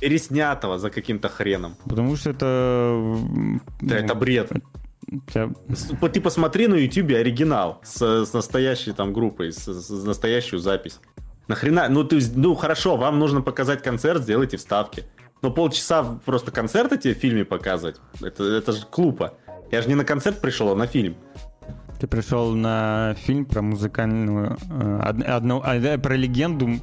переснятого 0.00 0.78
за 0.78 0.90
каким-то 0.90 1.28
хреном. 1.28 1.76
Потому 1.84 2.16
что 2.16 2.30
это... 2.30 3.18
Да, 3.82 3.94
ну, 3.94 4.00
это 4.04 4.14
бред. 4.14 4.50
По- 6.00 6.08
Ты 6.08 6.20
посмотри 6.20 6.66
на 6.66 6.74
Ютубе 6.74 7.18
оригинал 7.18 7.80
с, 7.82 8.24
с 8.26 8.32
настоящей 8.32 8.92
там 8.92 9.12
группой, 9.12 9.52
с, 9.52 9.66
с 9.66 10.04
настоящую 10.04 10.60
запись. 10.60 11.00
Нахрена? 11.48 11.88
Ну, 11.88 12.06
есть, 12.10 12.36
ну 12.36 12.54
хорошо, 12.54 12.96
вам 12.96 13.18
нужно 13.18 13.40
показать 13.40 13.82
концерт, 13.82 14.22
сделайте 14.22 14.56
вставки. 14.56 15.04
Но 15.40 15.50
полчаса 15.50 16.02
просто 16.24 16.50
концерта 16.50 16.96
тебе 16.96 17.14
в 17.14 17.18
фильме 17.18 17.44
показывать, 17.44 17.96
это, 18.20 18.44
это 18.44 18.72
же 18.72 18.84
глупо. 18.90 19.34
Я 19.70 19.82
же 19.82 19.88
не 19.88 19.94
на 19.94 20.04
концерт 20.04 20.40
пришел, 20.40 20.70
а 20.70 20.74
на 20.74 20.86
фильм. 20.86 21.16
Ты 22.00 22.06
пришел 22.06 22.52
на 22.54 23.14
фильм 23.18 23.44
про 23.44 23.60
музыкальную... 23.62 24.56
э, 24.70 25.00
од- 25.08 25.22
одну- 25.24 25.62
а, 25.64 25.98
про 25.98 26.14
легенду... 26.16 26.80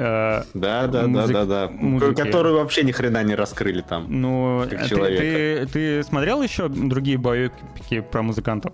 э, 0.00 0.42
Да, 0.54 0.86
да, 0.86 1.02
Музык- 1.06 1.32
да, 1.32 1.44
да, 1.44 1.66
да. 1.66 1.70
музыки. 1.72 2.22
Которую 2.22 2.56
вообще 2.56 2.82
ни 2.84 2.92
хрена 2.92 3.22
не 3.22 3.34
раскрыли 3.34 3.82
там. 3.82 4.06
Ну, 4.08 4.64
Как 4.70 4.88
ты, 4.88 4.96
ты, 4.96 5.66
ты 5.66 6.02
смотрел 6.02 6.42
еще 6.42 6.68
другие 6.68 7.18
боепики 7.18 8.00
про 8.00 8.22
музыкантов? 8.22 8.72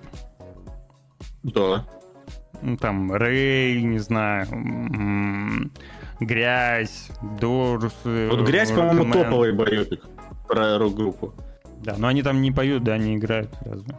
Да. 1.43 1.85
Ну, 2.62 2.77
там 2.77 3.12
Рэй, 3.12 3.82
не 3.82 3.98
знаю, 3.98 4.47
Грязь, 6.20 7.09
Дорс. 7.40 7.93
э, 8.05 8.28
Вот 8.31 8.47
грязь, 8.47 8.70
по-моему, 8.73 9.12
топовый 9.12 9.53
боепик 9.53 10.05
про 10.48 10.78
рок-группу. 10.78 11.35
Да, 11.85 11.94
но 11.98 12.09
они 12.09 12.23
там 12.23 12.40
не 12.40 12.51
поют, 12.51 12.82
да, 12.85 12.97
не 12.98 13.16
играют 13.16 13.51
разве. 13.61 13.94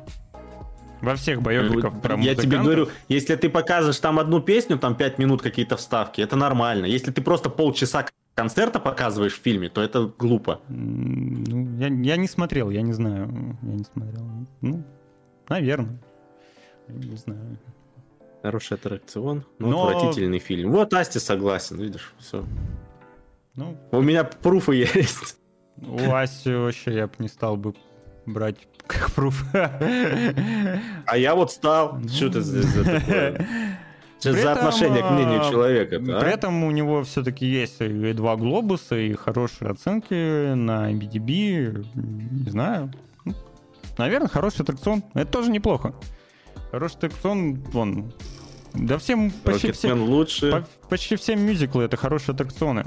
Во 1.01 1.15
всех 1.15 1.41
боевиках 1.41 2.01
про 2.01 2.17
Я 2.17 2.35
тебе 2.35 2.57
говорю, 2.57 2.89
если 3.07 3.35
ты 3.35 3.49
показываешь 3.49 3.99
там 3.99 4.19
одну 4.19 4.41
песню, 4.41 4.77
там 4.77 4.95
5 4.95 5.19
минут 5.19 5.41
какие-то 5.41 5.77
вставки, 5.77 6.21
это 6.21 6.35
нормально. 6.35 6.85
Если 6.85 7.11
ты 7.11 7.21
просто 7.21 7.49
полчаса 7.49 8.05
концерта 8.33 8.79
показываешь 8.79 9.33
в 9.33 9.41
фильме, 9.41 9.69
то 9.69 9.81
это 9.81 10.11
глупо. 10.17 10.61
Ну, 10.69 11.77
я, 11.79 11.87
я 11.87 12.17
не 12.17 12.27
смотрел, 12.27 12.69
я 12.69 12.81
не 12.81 12.93
знаю. 12.93 13.57
Я 13.63 13.73
не 13.73 13.83
смотрел. 13.83 14.23
Ну, 14.61 14.83
наверное. 15.49 15.99
не 16.87 17.15
знаю. 17.15 17.57
Хороший 18.43 18.75
аттракцион, 18.75 19.43
но, 19.59 19.67
но 19.67 19.87
отвратительный 19.87 20.39
фильм. 20.39 20.71
Вот 20.71 20.93
Асти 20.93 21.19
согласен, 21.19 21.77
видишь, 21.77 22.13
все. 22.19 22.45
Ну, 23.55 23.75
У 23.91 24.01
меня 24.01 24.23
пруфы 24.23 24.75
есть. 24.95 25.37
У 25.77 26.13
Асти 26.13 26.53
вообще 26.53 26.93
я 26.93 27.07
бы 27.07 27.13
не 27.17 27.27
стал 27.27 27.57
бы 27.57 27.73
брать 28.27 28.67
как 28.87 29.11
пруф. 29.11 29.45
А 29.53 31.17
я 31.17 31.35
вот 31.35 31.51
стал. 31.51 31.99
Что 32.07 32.29
ты 32.29 32.41
здесь 32.41 32.65
за 32.65 32.83
такое? 32.83 33.47
Что 34.19 34.33
за 34.33 34.51
отношение 34.51 35.03
к 35.03 35.11
мнению 35.11 35.41
а, 35.45 35.51
человека? 35.51 35.99
При 35.99 36.11
а? 36.11 36.21
этом 36.21 36.63
у 36.63 36.71
него 36.71 37.03
все-таки 37.03 37.45
есть 37.45 37.79
и 37.81 38.13
два 38.13 38.35
глобуса, 38.35 38.95
и 38.95 39.13
хорошие 39.13 39.69
оценки 39.69 40.53
на 40.53 40.91
BDB. 40.91 41.85
Не 41.95 42.49
знаю. 42.49 42.91
Наверное, 43.97 44.27
хороший 44.27 44.61
аттракцион. 44.61 45.03
Это 45.13 45.31
тоже 45.31 45.51
неплохо. 45.51 45.93
Хороший 46.71 46.95
аттракцион, 46.95 47.55
вон. 47.71 48.13
Да 48.73 48.97
всем 48.97 49.31
почти 49.31 49.71
все, 49.71 49.93
лучше. 49.93 50.65
почти 50.89 51.15
все 51.15 51.35
мюзиклы 51.35 51.83
это 51.83 51.97
хорошие 51.97 52.33
аттракционы. 52.33 52.85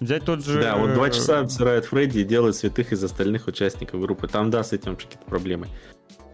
Взять 0.00 0.24
тот 0.24 0.44
же... 0.44 0.60
Да, 0.60 0.76
вот 0.76 0.94
два 0.94 1.10
часа 1.10 1.40
обсирает 1.40 1.86
Фредди 1.86 2.20
и 2.20 2.24
делает 2.24 2.56
святых 2.56 2.92
из 2.92 3.02
остальных 3.02 3.46
участников 3.46 4.00
группы. 4.00 4.28
Там, 4.28 4.50
да, 4.50 4.62
с 4.62 4.72
этим 4.72 4.96
какие-то 4.96 5.24
проблемы. 5.26 5.68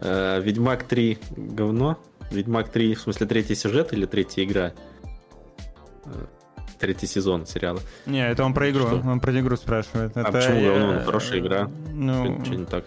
Э, 0.01 0.41
Ведьмак 0.41 0.85
3 0.85 1.19
говно. 1.37 1.99
Ведьмак 2.31 2.71
3, 2.71 2.95
в 2.95 3.01
смысле, 3.01 3.27
третий 3.27 3.55
сюжет 3.55 3.93
или 3.93 4.07
третья 4.07 4.45
игра? 4.45 4.73
Э, 6.05 6.27
третий 6.79 7.07
сезон 7.07 7.47
сериала. 7.47 7.81
Не, 8.07 8.27
это 8.27 8.45
он 8.45 8.55
про 8.55 8.71
игру, 8.71 8.87
Что? 8.87 8.97
он 8.97 9.21
про 9.21 9.39
игру 9.39 9.57
спрашивает. 9.57 10.17
А 10.17 10.23
это 10.23 10.33
почему 10.33 10.61
говно? 10.63 10.93
Ну, 10.95 11.01
хорошая 11.05 11.39
игра. 11.41 11.71
Ну, 11.93 12.45
что 12.45 12.55
не 12.55 12.67
так? 12.67 12.85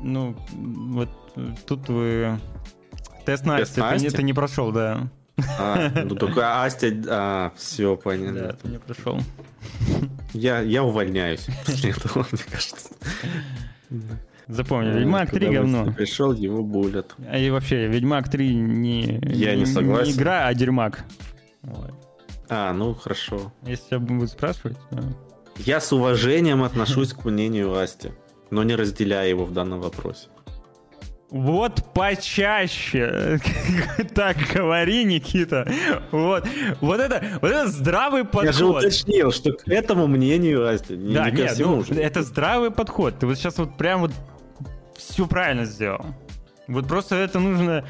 Ну, 0.00 0.36
вот 0.52 1.08
тут 1.66 1.88
вы... 1.88 2.38
Тест 3.24 3.44
на 3.44 3.58
Тест 3.58 3.78
Асти, 3.78 4.08
ты, 4.08 4.16
ты 4.16 4.22
не 4.22 4.32
прошел, 4.32 4.70
да. 4.70 5.08
А, 5.58 5.90
ну 6.04 6.14
только 6.14 6.62
Астя... 6.62 6.92
А, 7.08 7.52
все, 7.56 7.96
понятно. 7.96 8.40
Да, 8.40 8.52
ты 8.54 8.68
не 8.68 8.78
прошел. 8.78 9.20
Я, 10.32 10.60
я 10.60 10.82
увольняюсь 10.82 11.46
после 11.66 11.90
этого, 11.90 12.26
мне 12.32 12.42
кажется. 12.50 12.88
Запомни, 14.48 14.90
Ведьмак 14.90 15.30
3 15.30 15.48
говно. 15.50 15.92
Пришел, 15.92 16.32
его 16.32 16.62
булят. 16.62 17.14
А 17.28 17.36
и 17.36 17.50
вообще, 17.50 17.88
Ведьмак 17.88 18.30
3 18.30 18.54
не, 18.54 19.20
я 19.24 19.54
не, 19.54 19.60
не 19.60 19.66
согласен. 19.66 20.12
не 20.12 20.16
игра, 20.16 20.46
а 20.46 20.54
дерьмак. 20.54 21.04
Вот. 21.62 21.92
А, 22.48 22.72
ну 22.72 22.94
хорошо. 22.94 23.52
Если 23.62 23.88
тебя 23.88 23.98
будут 23.98 24.30
спрашивать. 24.30 24.76
Да. 24.92 25.02
Я 25.58 25.80
с 25.80 25.92
уважением 25.92 26.62
отношусь 26.62 27.12
к 27.12 27.24
мнению 27.24 27.76
Асти, 27.76 28.10
но 28.50 28.62
не 28.62 28.76
разделяю 28.76 29.28
его 29.28 29.44
в 29.44 29.52
данном 29.52 29.80
вопросе. 29.80 30.28
Вот 31.30 31.92
почаще. 31.92 33.40
так 34.14 34.36
говори, 34.54 35.04
Никита. 35.04 35.68
Вот, 36.12 36.46
вот 36.80 37.00
это, 37.00 37.22
вот 37.42 37.50
это 37.50 37.68
здравый 37.68 38.24
подход. 38.24 38.44
Я 38.44 38.52
же 38.52 38.66
уточнил, 38.66 39.32
что 39.32 39.52
к 39.52 39.66
этому 39.66 40.06
мнению, 40.06 40.68
Асти, 40.68 40.96
не, 40.96 41.14
да, 41.14 41.30
не 41.30 41.42
нет, 41.42 41.56
ну, 41.58 41.82
это 41.82 42.22
здравый 42.22 42.70
подход. 42.70 43.18
Ты 43.18 43.26
вот 43.26 43.36
сейчас 43.36 43.58
вот 43.58 43.76
прям 43.76 44.02
вот 44.02 44.12
все 44.96 45.26
правильно 45.26 45.64
сделал. 45.64 46.06
Вот 46.68 46.86
просто 46.86 47.16
это 47.16 47.40
нужно 47.40 47.84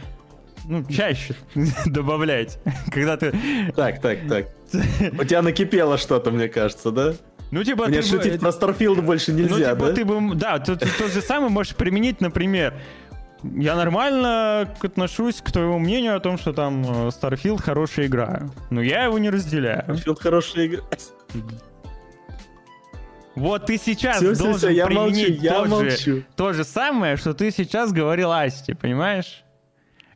ну, 0.65 0.85
чаще 0.85 1.35
добавлять, 1.87 2.59
когда 2.91 3.19
ты... 3.19 3.35
Так, 3.75 4.01
так, 4.01 4.19
так. 4.29 4.47
У 4.73 5.25
тебя 5.25 5.43
накипело 5.43 5.99
что-то, 5.99 6.31
мне 6.31 6.49
кажется, 6.49 6.91
да? 6.91 7.15
Ну, 7.53 7.63
типа, 7.63 7.87
Мне 7.87 8.03
ты 8.03 8.09
шутить 8.09 8.33
бы... 8.35 8.39
про 8.39 8.49
Starfield 8.49 9.03
больше 9.03 9.33
нельзя, 9.33 9.75
ну, 9.75 9.75
типа, 9.75 9.87
да? 9.87 9.93
Ты 9.93 10.05
бы, 10.05 10.35
да, 10.35 10.59
ты, 10.59 10.75
ты 10.75 10.89
то 10.99 11.09
же 11.09 11.21
самое 11.21 11.51
можешь 11.51 11.77
применить, 11.77 12.21
например, 12.21 12.75
я 13.43 13.77
нормально 13.77 14.75
отношусь 14.83 15.41
к 15.41 15.51
твоему 15.53 15.79
мнению 15.79 16.17
о 16.17 16.21
том, 16.21 16.39
что 16.39 16.53
там 16.53 16.83
э, 16.83 17.09
Starfield 17.09 17.63
хорошая 17.63 18.07
игра. 18.07 18.43
Но 18.71 18.81
я 18.81 19.05
его 19.05 19.19
не 19.19 19.31
разделяю. 19.31 19.85
Starfield 19.89 20.21
хорошая 20.21 20.67
игра. 20.67 20.83
Вот 23.37 23.67
ты 23.67 23.77
сейчас 23.77 24.17
все, 24.17 24.35
должен 24.35 24.55
все, 24.55 24.59
все, 24.59 24.71
я 24.71 24.87
применить 24.87 25.29
молчу, 25.29 25.43
я 25.43 25.53
то, 25.53 25.65
молчу. 25.67 26.17
Же, 26.17 26.27
то 26.37 26.53
же 26.55 26.65
самое, 26.65 27.17
что 27.17 27.35
ты 27.35 27.51
сейчас 27.51 27.93
говорил 27.93 28.33
Асти, 28.33 28.73
понимаешь? 28.73 29.45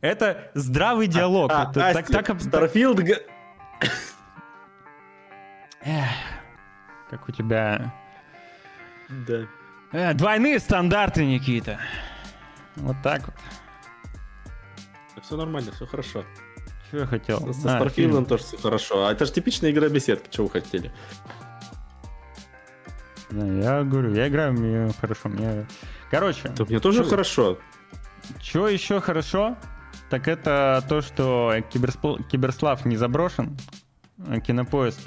Это 0.01 0.49
здравый 0.55 1.07
а, 1.07 1.09
диалог. 1.09 1.51
А, 1.53 1.69
это, 1.69 1.89
а, 1.89 1.93
так, 1.93 2.09
Асти, 2.09 2.13
так, 2.13 2.29
Starfield... 2.29 3.21
Эх, 5.83 6.09
как 7.11 7.29
у 7.29 7.31
тебя... 7.31 7.93
Да. 9.27 9.45
Э, 9.91 10.13
двойные 10.13 10.59
стандарты, 10.59 11.23
Никита. 11.23 11.79
Вот 12.81 12.97
так 13.03 13.27
вот. 13.27 13.35
Все 15.23 15.37
нормально, 15.37 15.71
все 15.71 15.85
хорошо. 15.85 16.23
Что 16.87 16.97
я 16.97 17.05
хотел? 17.05 17.53
Со, 17.53 17.53
со 17.53 17.77
а, 17.77 17.81
Starfield 17.81 18.25
тоже 18.25 18.43
все 18.43 18.57
хорошо. 18.57 19.05
А 19.05 19.11
это 19.11 19.25
же 19.25 19.31
типичная 19.31 19.71
игра 19.71 19.87
беседки, 19.87 20.27
что 20.31 20.43
вы 20.43 20.49
хотели? 20.49 20.91
Да, 23.29 23.45
я 23.45 23.83
говорю, 23.83 24.13
я 24.13 24.27
играю, 24.27 24.53
мне 24.53 24.91
хорошо. 24.99 25.29
Мне... 25.29 25.67
Короче. 26.09 26.49
То 26.49 26.65
мне 26.65 26.79
тоже 26.79 27.03
чё... 27.03 27.09
хорошо. 27.09 27.57
Что 28.41 28.67
еще 28.67 28.99
хорошо? 28.99 29.55
Так 30.09 30.27
это 30.27 30.83
то, 30.89 31.01
что 31.01 31.53
Киберспл... 31.69 32.17
Киберслав 32.29 32.83
не 32.85 32.97
заброшен. 32.97 33.57
Кинопоиск. 34.45 34.99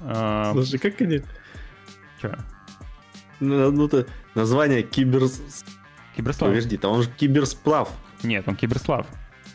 А, 0.00 0.52
Слушай, 0.52 0.78
как 0.78 1.00
они... 1.00 1.22
Че? 2.20 2.38
Ну, 3.40 3.70
ну, 3.72 3.88
то 3.88 4.06
название 4.34 4.82
Кибер... 4.82 5.22
Киберслав. 6.16 6.50
Подожди, 6.50 6.76
то 6.76 6.88
он 6.88 7.02
же 7.02 7.10
Киберсплав. 7.10 7.90
Нет, 8.22 8.48
он 8.48 8.56
Киберслав. 8.56 9.06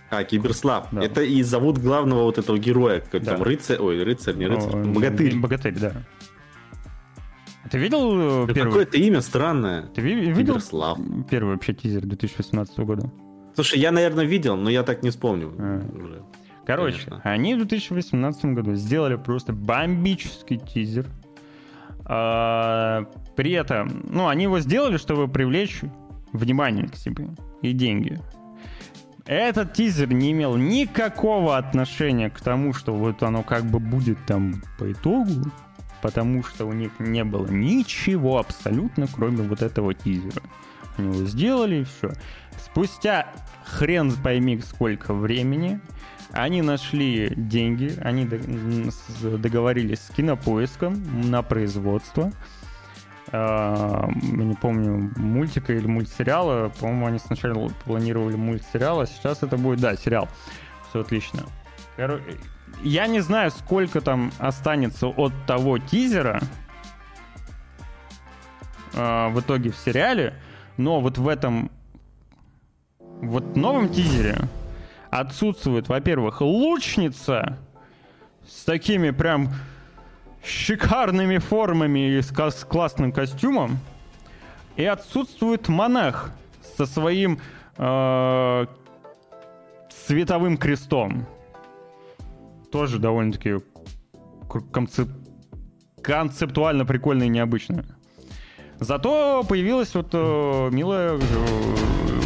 А, 0.10 0.24
Киберслав. 0.24 0.88
Да. 0.92 1.02
Это 1.02 1.22
и 1.22 1.42
зовут 1.42 1.78
главного 1.78 2.24
вот 2.24 2.38
этого 2.38 2.58
героя, 2.58 3.00
какой 3.00 3.22
да. 3.22 3.34
там 3.34 3.44
рыцарь, 3.44 3.78
ой, 3.80 4.04
рыцарь, 4.04 4.36
не 4.36 4.46
рыцарь, 4.46 4.74
О, 4.74 4.84
богатырь. 4.84 5.38
Богатырь, 5.38 5.76
да. 5.80 5.94
Ты 7.72 7.78
видел 7.78 8.44
э, 8.44 8.54
первый? 8.54 8.72
Какое-то 8.72 8.98
имя 8.98 9.22
странное. 9.22 9.84
Ты 9.84 10.02
видел 10.02 10.36
Киберслав. 10.36 11.00
первый 11.30 11.54
вообще 11.54 11.74
тизер 11.74 12.02
2018 12.02 12.78
года? 12.80 13.10
Слушай, 13.56 13.80
я, 13.80 13.92
наверное, 13.92 14.26
видел, 14.26 14.58
но 14.58 14.70
я 14.70 14.84
так 14.84 15.04
не 15.04 15.10
вспомню. 15.10 15.54
А. 15.58 15.82
Уже. 15.96 16.24
Короче, 16.66 17.06
Конечно. 17.06 17.22
они 17.24 17.56
в 17.56 17.60
2018 17.60 18.46
году 18.46 18.76
сделали 18.76 19.16
просто 19.16 19.54
бомбический 19.54 20.58
тизер. 20.58 21.08
А, 22.06 23.06
при 23.36 23.52
этом, 23.54 24.06
ну, 24.10 24.28
они 24.28 24.44
его 24.44 24.60
сделали, 24.60 24.98
чтобы 24.98 25.28
привлечь 25.28 25.82
внимание 26.34 26.88
к 26.88 26.96
себе 26.96 27.30
и 27.62 27.74
деньги. 27.74 28.20
Этот 29.26 29.74
тизер 29.74 30.12
не 30.12 30.32
имел 30.32 30.58
никакого 30.58 31.58
отношения 31.58 32.30
к 32.30 32.42
тому, 32.42 32.74
что 32.74 32.94
вот 32.94 33.22
оно 33.24 33.44
как 33.44 33.66
бы 33.66 33.80
будет 33.80 34.18
там 34.26 34.62
по 34.80 34.92
итогу, 34.92 35.52
потому 36.02 36.44
что 36.44 36.66
у 36.66 36.74
них 36.74 36.92
не 37.00 37.24
было 37.24 37.48
ничего 37.48 38.40
абсолютно, 38.40 39.08
кроме 39.08 39.48
вот 39.48 39.62
этого 39.62 39.94
тизера. 39.94 40.42
Они 40.98 41.14
его 41.14 41.26
сделали 41.26 41.82
и 41.82 41.84
все. 41.84 42.14
Спустя 42.60 43.28
хрен 43.64 44.12
пойми 44.12 44.60
сколько 44.60 45.14
времени, 45.14 45.80
они 46.32 46.62
нашли 46.62 47.32
деньги, 47.36 47.94
они 48.02 48.28
договорились 49.22 50.00
с 50.00 50.14
кинопоиском 50.16 51.30
на 51.30 51.44
производство. 51.44 52.32
А, 53.32 54.10
я 54.22 54.44
не 54.44 54.56
помню, 54.56 55.12
мультика 55.16 55.74
или 55.74 55.88
мультсериала. 55.88 56.70
По-моему, 56.80 57.08
они 57.08 57.20
сначала 57.20 57.70
планировали 57.86 58.36
мультсериал, 58.36 59.02
а 59.02 59.06
сейчас 59.06 59.44
это 59.44 59.58
будет, 59.58 59.80
да, 59.80 59.96
сериал. 59.96 60.28
Все 60.90 61.02
отлично. 61.02 61.44
Я 62.84 63.08
не 63.08 63.20
знаю, 63.20 63.52
сколько 63.52 64.02
там 64.02 64.32
останется 64.40 65.08
от 65.08 65.34
того 65.46 65.78
тизера 65.78 66.42
э, 68.94 69.28
в 69.30 69.40
итоге 69.40 69.72
в 69.72 69.78
сериале, 69.78 70.34
но 70.78 71.00
вот 71.00 71.18
в 71.18 71.28
этом 71.28 71.70
вот 73.00 73.56
новом 73.56 73.90
тизере 73.90 74.38
отсутствует, 75.12 75.90
во-первых, 75.90 76.42
лучница 76.42 77.60
с 78.48 78.64
такими 78.64 79.12
прям 79.12 79.54
шикарными 80.44 81.38
формами 81.38 82.18
и 82.18 82.22
с, 82.22 82.32
классным 82.66 83.12
костюмом. 83.12 83.80
И 84.76 84.86
отсутствует 84.86 85.68
монах 85.68 86.32
со 86.78 86.86
своим 86.86 87.40
э, 87.78 88.66
световым 89.90 90.58
крестом. 90.58 91.26
Тоже 92.72 93.00
довольно-таки 93.00 93.58
концеп... 94.72 95.10
концептуально 96.02 96.86
прикольно 96.86 97.24
и 97.24 97.30
необычно. 97.30 97.86
Зато 98.80 99.44
появилась 99.48 99.94
вот 99.94 100.10
э, 100.14 100.70
милая 100.72 101.20
э, 101.20 102.21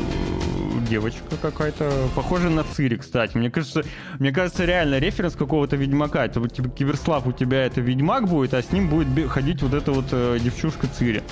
девочка 0.85 1.23
какая-то, 1.41 2.07
похожая 2.15 2.49
на 2.49 2.63
Цири, 2.63 2.95
кстати. 2.97 3.37
Мне 3.37 3.51
кажется, 3.51 3.83
мне 4.19 4.31
кажется, 4.31 4.65
реально 4.65 4.99
референс 4.99 5.35
какого-то 5.35 5.75
Ведьмака. 5.75 6.25
Это 6.25 6.47
типа 6.47 6.69
Киберслав 6.69 7.27
у 7.27 7.31
тебя 7.31 7.65
это 7.65 7.81
Ведьмак 7.81 8.27
будет, 8.27 8.53
а 8.53 8.61
с 8.61 8.71
ним 8.71 8.89
будет 8.89 9.29
ходить 9.29 9.61
вот 9.61 9.73
эта 9.73 9.91
вот 9.91 10.05
э, 10.11 10.39
девчушка 10.41 10.87
Цири. 10.87 11.23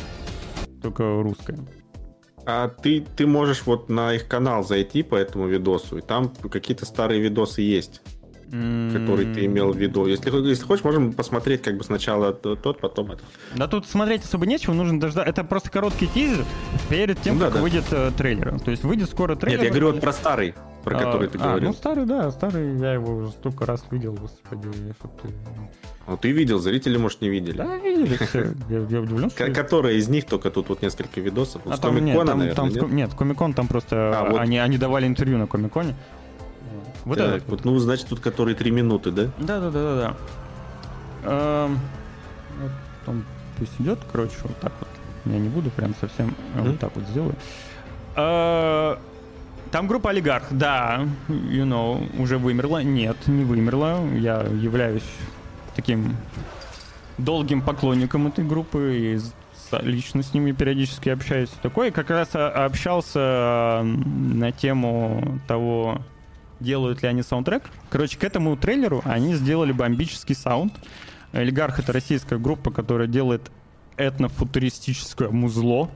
Только 0.82 1.04
русская. 1.22 1.58
А 2.46 2.68
ты, 2.68 3.06
ты 3.16 3.26
можешь 3.26 3.64
вот 3.66 3.90
на 3.90 4.14
их 4.14 4.28
канал 4.28 4.66
зайти 4.66 5.02
по 5.02 5.16
этому 5.16 5.48
видосу, 5.48 5.98
и 5.98 6.02
там 6.02 6.30
какие-то 6.30 6.86
старые 6.86 7.22
видосы 7.22 7.62
есть 7.62 8.02
который 8.52 9.34
ты 9.34 9.46
имел 9.46 9.72
в 9.72 9.78
виду. 9.78 10.06
Если, 10.06 10.30
если 10.48 10.66
хочешь, 10.66 10.84
можем 10.84 11.14
посмотреть 11.14 11.62
как 11.62 11.78
бы 11.78 11.84
сначала 11.84 12.34
тот, 12.34 12.80
потом 12.80 13.12
это. 13.12 13.22
Да 13.56 13.68
тут 13.68 13.88
смотреть 13.88 14.24
особо 14.24 14.46
нечего, 14.46 14.74
нужно 14.74 15.00
дождаться. 15.00 15.30
Это 15.30 15.44
просто 15.44 15.70
короткий 15.70 16.08
тизер 16.08 16.46
перед 16.90 17.22
тем, 17.22 17.36
ну, 17.36 17.42
да, 17.42 17.46
как 17.48 17.56
да. 17.56 17.62
выйдет 17.62 17.86
э, 17.92 18.12
трейлер. 18.18 18.60
То 18.60 18.72
есть 18.72 18.84
выйдет 18.84 19.10
скоро 19.10 19.36
трейлер. 19.36 19.60
Нет, 19.60 19.66
я 19.66 19.72
говорю 19.72 19.92
вот 19.94 20.02
про 20.02 20.14
старый, 20.14 20.54
про 20.84 20.98
а, 20.98 21.00
который 21.00 21.28
ты 21.28 21.38
а, 21.40 21.42
говорил. 21.42 21.70
Ну 21.70 21.74
старый, 21.74 22.06
да, 22.06 22.32
старый, 22.32 22.78
я 22.80 22.94
его 22.94 23.16
уже 23.16 23.32
столько 23.32 23.66
раз 23.66 23.84
видел, 23.92 24.14
господи, 24.14 24.70
чтоб 25.00 25.22
ты... 25.22 25.30
Ну 26.06 26.18
ты 26.18 26.32
видел, 26.32 26.60
зрители, 26.60 26.98
может, 26.98 27.22
не 27.22 27.30
видели. 27.30 27.58
Да, 27.58 27.78
видели 27.78 28.18
все. 28.18 28.54
Я, 28.70 28.80
я 28.80 29.02
удивлен, 29.02 29.30
что... 29.30 29.52
Которые 29.54 29.98
из 29.98 30.10
них, 30.10 30.26
только 30.26 30.52
тут 30.52 30.68
вот 30.68 30.82
несколько 30.82 31.22
видосов. 31.22 31.62
А 31.66 31.78
с 31.78 31.80
там, 31.80 31.96
Комик-Кона, 31.96 32.32
нет, 32.32 32.38
наверное, 32.38 32.56
там, 32.56 32.70
нет? 32.70 32.92
Нет, 32.92 33.14
Комик-Кон 33.14 33.54
там 33.54 33.68
просто... 33.68 34.12
А, 34.14 34.30
вот... 34.30 34.40
они, 34.42 34.58
они 34.58 34.78
давали 34.78 35.08
интервью 35.08 35.38
на 35.38 35.48
Комик-Коне. 35.48 35.96
Вот 37.06 37.18
так, 37.18 37.38
это. 37.38 37.52
Вот, 37.52 37.66
ну, 37.66 37.78
значит, 37.80 38.08
тут 38.08 38.20
который 38.20 38.56
три 38.56 38.72
минуты, 38.72 39.12
да? 39.12 39.24
Да, 39.40 39.60
да, 39.60 39.70
да, 39.70 39.72
да, 39.72 39.96
да. 39.96 40.16
Эм, 41.24 41.80
вот 42.62 42.72
он 43.08 43.26
пусть 43.58 43.74
идет, 43.80 44.00
короче, 44.12 44.36
вот 44.44 44.58
так 44.58 44.74
вот. 44.80 44.90
Я 45.26 45.40
не 45.40 45.50
буду 45.50 45.70
прям 45.70 45.94
совсем 46.00 46.30
mm-hmm. 46.30 46.70
вот 46.70 46.80
так 46.80 46.96
вот 46.96 47.06
сделаю. 47.06 47.36
Э, 48.16 48.98
там 49.72 49.88
группа 49.88 50.10
олигарх, 50.10 50.46
да, 50.52 51.08
you 51.28 51.66
know, 51.66 52.22
уже 52.22 52.38
вымерла. 52.38 52.84
Нет, 52.84 53.18
не 53.28 53.44
вымерла. 53.44 54.06
Я 54.16 54.42
являюсь 54.42 55.04
таким 55.76 56.16
долгим 57.18 57.62
поклонником 57.62 58.28
этой 58.28 58.46
группы 58.46 58.96
и 58.96 59.20
лично 59.82 60.22
с 60.22 60.34
ними 60.34 60.52
периодически 60.52 61.10
общаюсь. 61.10 61.50
Такой 61.62 61.92
как 61.92 62.10
раз 62.10 62.30
общался 62.34 63.82
на 63.84 64.52
тему 64.52 65.40
того, 65.48 66.02
делают 66.64 67.04
ли 67.04 67.10
они 67.10 67.22
саундтрек. 67.22 67.64
Короче, 67.90 68.18
к 68.18 68.24
этому 68.24 68.56
трейлеру 68.58 69.02
они 69.06 69.36
сделали 69.36 69.72
бомбический 69.72 70.36
саунд. 70.36 70.74
Олигарх— 71.34 71.80
это 71.82 71.94
российская 71.94 72.40
группа, 72.40 72.72
которая 72.72 73.08
делает 73.08 73.52
этнофутуристическое 73.98 75.30
музло. 75.30 75.90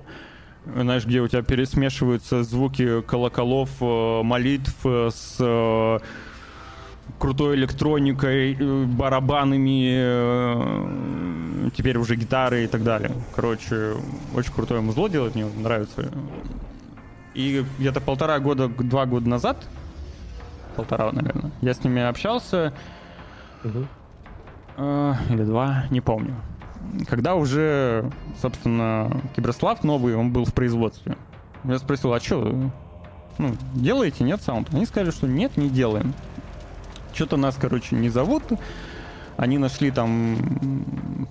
Знаешь, 0.66 1.06
где 1.06 1.22
у 1.22 1.28
тебя 1.28 1.42
пересмешиваются 1.44 2.44
звуки 2.44 3.02
колоколов, 3.02 3.70
э, 3.80 4.22
молитв 4.24 4.76
э, 4.84 5.10
с 5.14 5.38
э, 5.40 6.00
крутой 7.20 7.56
электроникой, 7.56 8.56
барабанами, 8.86 9.72
теперь 11.72 11.98
уже 11.98 12.16
гитары 12.18 12.66
и 12.66 12.68
так 12.68 12.84
далее. 12.84 13.12
Короче, 13.34 13.94
очень 14.36 14.52
крутое 14.52 14.82
музло 14.82 15.10
делает, 15.10 15.36
мне 15.36 15.46
нравится. 15.46 16.12
И 17.34 17.64
где-то 17.80 18.02
полтора 18.02 18.40
года, 18.40 18.68
два 18.68 19.06
года 19.06 19.30
назад 19.30 19.66
полтора, 20.78 21.12
наверное. 21.12 21.52
Я 21.62 21.74
с 21.74 21.84
ними 21.84 22.02
общался. 22.02 22.74
Угу. 23.64 23.86
Э, 24.78 25.14
или 25.30 25.44
два, 25.44 25.86
не 25.90 26.02
помню. 26.02 26.36
Когда 27.08 27.36
уже, 27.36 28.10
собственно, 28.42 29.22
Киберслав 29.36 29.84
новый, 29.84 30.16
он 30.16 30.32
был 30.32 30.46
в 30.46 30.54
производстве. 30.54 31.18
Я 31.64 31.80
спросил, 31.80 32.14
а 32.14 32.20
что, 32.20 32.72
ну, 33.38 33.56
делаете, 33.74 34.24
нет 34.24 34.42
саунд? 34.42 34.74
Они 34.74 34.86
сказали, 34.86 35.12
что 35.12 35.28
нет, 35.28 35.58
не 35.58 35.70
делаем. 35.70 36.14
Что-то 37.14 37.36
нас, 37.36 37.58
короче, 37.60 37.96
не 37.96 38.10
зовут. 38.10 38.44
Они 39.36 39.58
нашли 39.58 39.92
там 39.92 41.28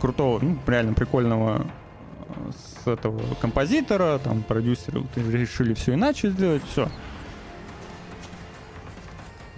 крутого, 0.00 0.38
ну, 0.40 0.56
реально 0.66 0.94
прикольного 0.94 1.66
с 2.50 2.86
этого 2.86 3.20
композитора, 3.40 4.18
там 4.18 4.42
продюсеры 4.42 5.04
решили 5.16 5.74
все 5.74 5.94
иначе 5.94 6.30
сделать, 6.30 6.62
все. 6.70 6.88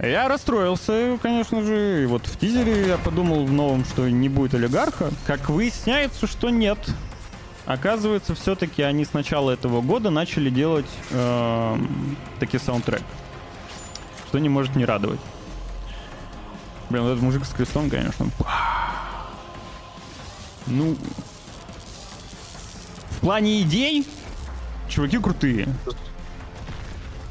Я 0.03 0.27
расстроился, 0.27 1.17
конечно 1.21 1.63
же. 1.63 2.03
И 2.03 2.05
вот 2.05 2.25
в 2.25 2.37
тизере 2.37 2.87
я 2.87 2.97
подумал 2.97 3.45
в 3.45 3.51
новом, 3.53 3.85
что 3.85 4.09
не 4.09 4.27
будет 4.27 4.53
олигарха. 4.53 5.11
Как 5.25 5.49
выясняется, 5.49 6.27
что 6.27 6.49
нет. 6.49 6.77
Оказывается, 7.65 8.35
все-таки 8.35 8.81
они 8.81 9.05
с 9.05 9.13
начала 9.13 9.51
этого 9.51 9.79
года 9.79 10.09
начали 10.09 10.49
делать 10.49 10.89
э, 11.11 11.77
таки 12.41 12.59
саундтрек. 12.59 13.01
Что 14.27 14.39
не 14.39 14.49
может 14.49 14.75
не 14.75 14.83
радовать. 14.83 15.21
Блин, 16.89 17.05
этот 17.05 17.21
мужик 17.21 17.45
с 17.45 17.53
крестом, 17.53 17.89
конечно. 17.89 18.27
Ну, 20.67 20.97
в 23.09 23.19
плане 23.21 23.61
идей, 23.61 24.05
чуваки 24.89 25.17
крутые. 25.17 25.69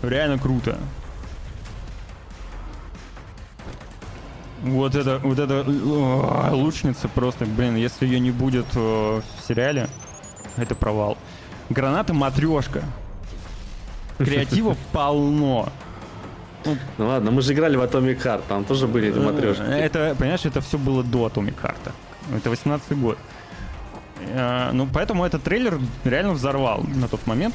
Реально 0.02 0.38
круто. 0.38 0.78
Вот 4.62 4.94
это, 4.94 5.18
вот 5.18 5.38
это 5.38 5.64
о, 5.66 6.50
лучница 6.52 7.08
просто, 7.08 7.46
блин, 7.46 7.74
если 7.76 8.06
ее 8.06 8.20
не 8.20 8.30
будет 8.30 8.66
о, 8.76 9.20
в 9.20 9.46
сериале, 9.48 9.88
это 10.56 10.74
провал. 10.74 11.18
Граната 11.68 12.14
матрешка. 12.14 12.82
Креатива 14.18 14.76
полно. 14.92 15.68
Ну 16.96 17.06
ладно, 17.06 17.32
мы 17.32 17.42
же 17.42 17.54
играли 17.54 17.76
в 17.76 17.82
Atomic 17.82 18.22
Heart, 18.22 18.42
там 18.48 18.64
тоже 18.64 18.86
были 18.86 19.08
эти 19.08 19.18
матрешки. 19.18 19.62
Это, 19.62 20.14
понимаешь, 20.16 20.44
это 20.44 20.60
все 20.60 20.78
было 20.78 21.02
до 21.02 21.26
Atomic 21.26 21.56
Heart. 21.60 21.92
Это 22.36 22.50
18 22.50 22.96
год. 22.98 23.18
Э, 24.20 24.70
ну, 24.72 24.88
поэтому 24.92 25.24
этот 25.24 25.42
трейлер 25.42 25.80
реально 26.04 26.34
взорвал 26.34 26.84
на 26.84 27.08
тот 27.08 27.26
момент. 27.26 27.54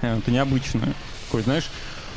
Э, 0.00 0.16
это 0.16 0.30
необычно. 0.30 0.80
Такой, 1.26 1.42
знаешь, 1.42 1.68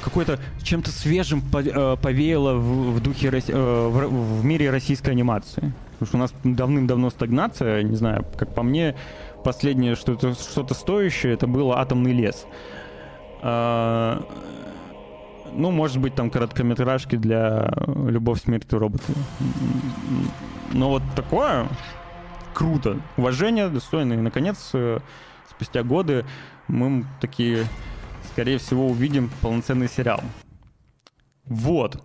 какой-то 0.02 0.40
чем-то 0.64 0.92
свежим 0.92 1.44
э, 1.54 1.96
повеяло 2.02 2.56
в, 2.56 2.96
в 2.96 3.00
духе 3.02 3.30
э, 3.30 3.88
в, 3.88 4.40
в 4.40 4.46
мире 4.46 4.70
российской 4.70 5.12
анимации. 5.12 5.74
Потому 6.00 6.08
что 6.08 6.18
у 6.18 6.20
нас 6.20 6.34
давным-давно 6.44 7.10
стагнация, 7.10 7.84
не 7.84 7.96
знаю, 7.96 8.26
как 8.36 8.54
по 8.54 8.64
мне, 8.64 8.96
последнее 9.44 9.96
что-то 9.96 10.34
что 10.34 10.68
стоящее, 10.74 11.34
это 11.34 11.48
было 11.48 11.80
«Атомный 11.80 12.14
лес». 12.14 12.46
А, 13.44 14.24
ну, 15.54 15.72
может 15.72 15.98
быть, 15.98 16.16
там 16.16 16.30
короткометражки 16.30 17.16
для 17.16 17.72
«Любовь, 17.86 18.42
смерть 18.42 18.68
и 18.72 18.76
роботы». 18.76 19.14
Но 20.72 20.90
вот 20.90 21.04
такое 21.16 21.68
круто. 22.54 23.00
Уважение, 23.18 23.68
достойно. 23.68 24.14
И, 24.14 24.18
наконец, 24.18 24.72
э, 24.74 25.00
спустя 25.50 25.84
годы 25.84 26.26
мы 26.68 27.06
такие 27.20 27.66
скорее 28.32 28.58
всего, 28.58 28.88
увидим 28.88 29.30
полноценный 29.42 29.88
сериал. 29.88 30.22
Вот. 31.46 32.04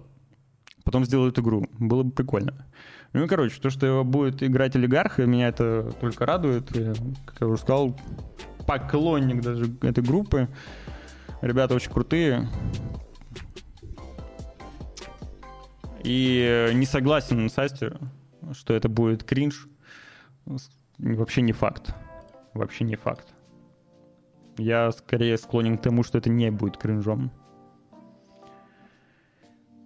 Потом 0.85 1.05
сделают 1.05 1.39
игру. 1.39 1.67
Было 1.79 2.03
бы 2.03 2.11
прикольно. 2.11 2.67
Ну 3.13 3.25
и, 3.25 3.29
короче, 3.29 3.61
то, 3.61 3.71
что 3.71 4.05
будет 4.05 4.43
играть 4.43 4.77
олигарх, 4.77 5.19
меня 5.19 5.49
это 5.49 5.93
только 6.01 6.27
радует. 6.27 6.75
Я, 6.77 6.95
как 7.25 7.41
я 7.41 7.47
уже 7.47 7.63
сказал, 7.63 7.99
поклонник 8.67 9.43
даже 9.43 9.73
этой 9.83 10.03
группы. 10.05 10.49
Ребята 11.41 11.75
очень 11.75 11.91
крутые. 11.91 12.49
И 16.03 16.71
не 16.75 16.87
согласен 16.87 17.49
с 17.49 17.59
Асти, 17.59 17.91
что 18.53 18.75
это 18.75 18.89
будет 18.89 19.25
кринж. 19.25 19.69
Вообще 20.99 21.43
не 21.43 21.53
факт. 21.53 21.95
Вообще 22.55 22.85
не 22.85 22.97
факт. 22.97 23.36
Я 24.59 24.91
скорее 24.93 25.37
склонен 25.39 25.79
к 25.79 25.83
тому, 25.83 26.03
что 26.03 26.19
это 26.19 26.31
не 26.31 26.51
будет 26.51 26.77
кринжом. 26.77 27.31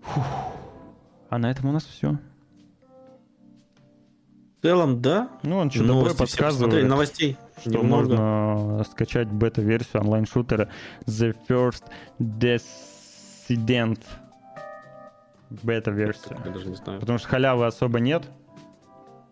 Фух. 0.02 0.26
А 1.28 1.38
на 1.38 1.50
этом 1.50 1.66
у 1.66 1.72
нас 1.72 1.84
все. 1.84 2.18
В 4.58 4.62
целом, 4.62 5.00
да. 5.00 5.28
Ну, 5.42 5.56
он 5.56 5.70
что 5.70 5.86
такое 5.86 6.14
подсказывает, 6.14 6.86
новостей 6.86 7.38
что 7.60 7.70
немного. 7.70 8.16
можно 8.16 8.84
скачать 8.84 9.28
бета-версию 9.28 10.02
онлайн-шутера 10.02 10.68
The 11.06 11.36
First 11.48 11.84
Dissident. 12.18 14.00
Бета-версия. 15.62 16.36
Я 16.44 16.50
даже 16.50 16.68
не 16.68 16.76
знаю. 16.76 17.00
Потому 17.00 17.18
что 17.18 17.28
халявы 17.28 17.66
особо 17.66 18.00
нет. 18.00 18.24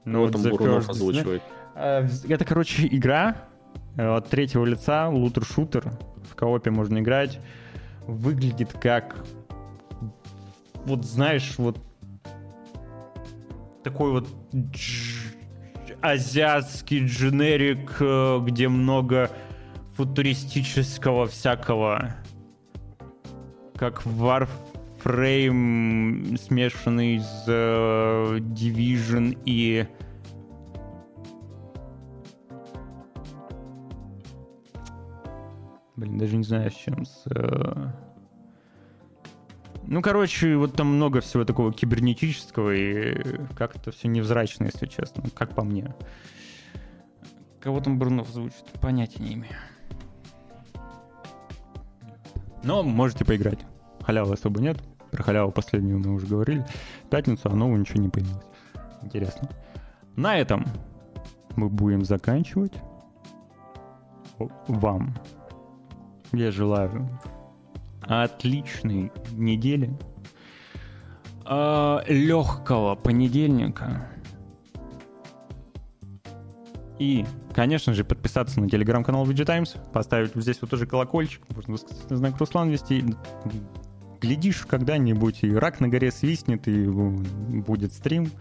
Но 0.05 0.19
ну, 0.19 0.27
вот 0.27 0.35
The 0.35 0.51
First 0.56 0.90
озвучивает. 0.90 1.43
Это, 1.74 2.44
короче, 2.44 2.86
игра, 2.86 3.36
от 3.98 4.28
третьего 4.28 4.64
лица, 4.64 5.08
лутер-шутер, 5.08 5.92
в 6.30 6.36
коопе 6.36 6.70
можно 6.70 6.98
играть, 6.98 7.40
выглядит 8.06 8.72
как, 8.72 9.24
вот 10.84 11.04
знаешь, 11.04 11.54
вот 11.58 11.78
такой 13.82 14.12
вот 14.12 14.28
дж- 14.52 15.34
азиатский 16.00 17.04
дженерик, 17.06 17.96
э, 18.00 18.38
где 18.44 18.68
много 18.68 19.30
футуристического 19.96 21.26
всякого, 21.26 22.14
как 23.74 24.02
Warframe, 24.06 24.48
смешанный 26.40 27.18
с 27.20 27.44
э, 27.48 28.38
Division 28.38 29.36
и... 29.44 29.88
Блин, 35.98 36.16
даже 36.16 36.36
не 36.36 36.44
знаю, 36.44 36.70
с 36.70 36.74
чем. 36.74 37.04
С, 37.04 37.24
э, 37.26 37.88
Ну, 39.82 40.00
короче, 40.00 40.54
вот 40.54 40.74
там 40.74 40.94
много 40.94 41.20
всего 41.20 41.44
такого 41.44 41.72
кибернетического, 41.72 42.72
и 42.72 43.20
как-то 43.56 43.90
все 43.90 44.06
невзрачно, 44.06 44.66
если 44.66 44.86
честно, 44.86 45.24
как 45.34 45.56
по 45.56 45.64
мне. 45.64 45.92
Кого 47.58 47.80
там 47.80 47.98
Брунов 47.98 48.28
звучит, 48.28 48.64
понятия 48.80 49.20
не 49.22 49.34
имею. 49.34 49.56
Но 52.62 52.84
можете 52.84 53.24
поиграть. 53.24 53.60
Халявы 54.02 54.34
особо 54.34 54.60
нет. 54.60 54.78
Про 55.10 55.24
халяву 55.24 55.50
последнюю 55.50 55.98
мы 55.98 56.12
уже 56.12 56.26
говорили. 56.26 56.64
В 57.06 57.08
пятницу, 57.08 57.50
а 57.50 57.56
нового 57.56 57.76
ничего 57.76 58.00
не 58.00 58.08
появилось. 58.08 58.46
Интересно. 59.02 59.48
На 60.14 60.38
этом 60.38 60.64
мы 61.56 61.68
будем 61.68 62.04
заканчивать. 62.04 62.74
Вам 64.68 65.14
я 66.32 66.50
желаю 66.50 67.09
отличной 68.02 69.12
недели, 69.32 69.96
легкого 71.44 72.94
понедельника 72.94 74.09
и, 76.98 77.24
конечно 77.55 77.94
же, 77.94 78.05
подписаться 78.05 78.60
на 78.60 78.68
телеграм-канал 78.68 79.24
VG 79.24 79.44
Times, 79.44 79.76
поставить 79.92 80.34
здесь 80.34 80.59
вот 80.60 80.70
тоже 80.70 80.86
колокольчик, 80.86 81.42
можно 81.55 81.76
знак 82.10 82.38
Руслан 82.38 82.70
вести. 82.70 83.05
Глядишь, 84.20 84.66
когда-нибудь 84.66 85.44
и 85.44 85.55
рак 85.55 85.78
на 85.78 85.88
горе 85.88 86.10
свистнет, 86.10 86.66
и 86.66 86.86
будет 86.86 87.92
стрим, 87.92 88.32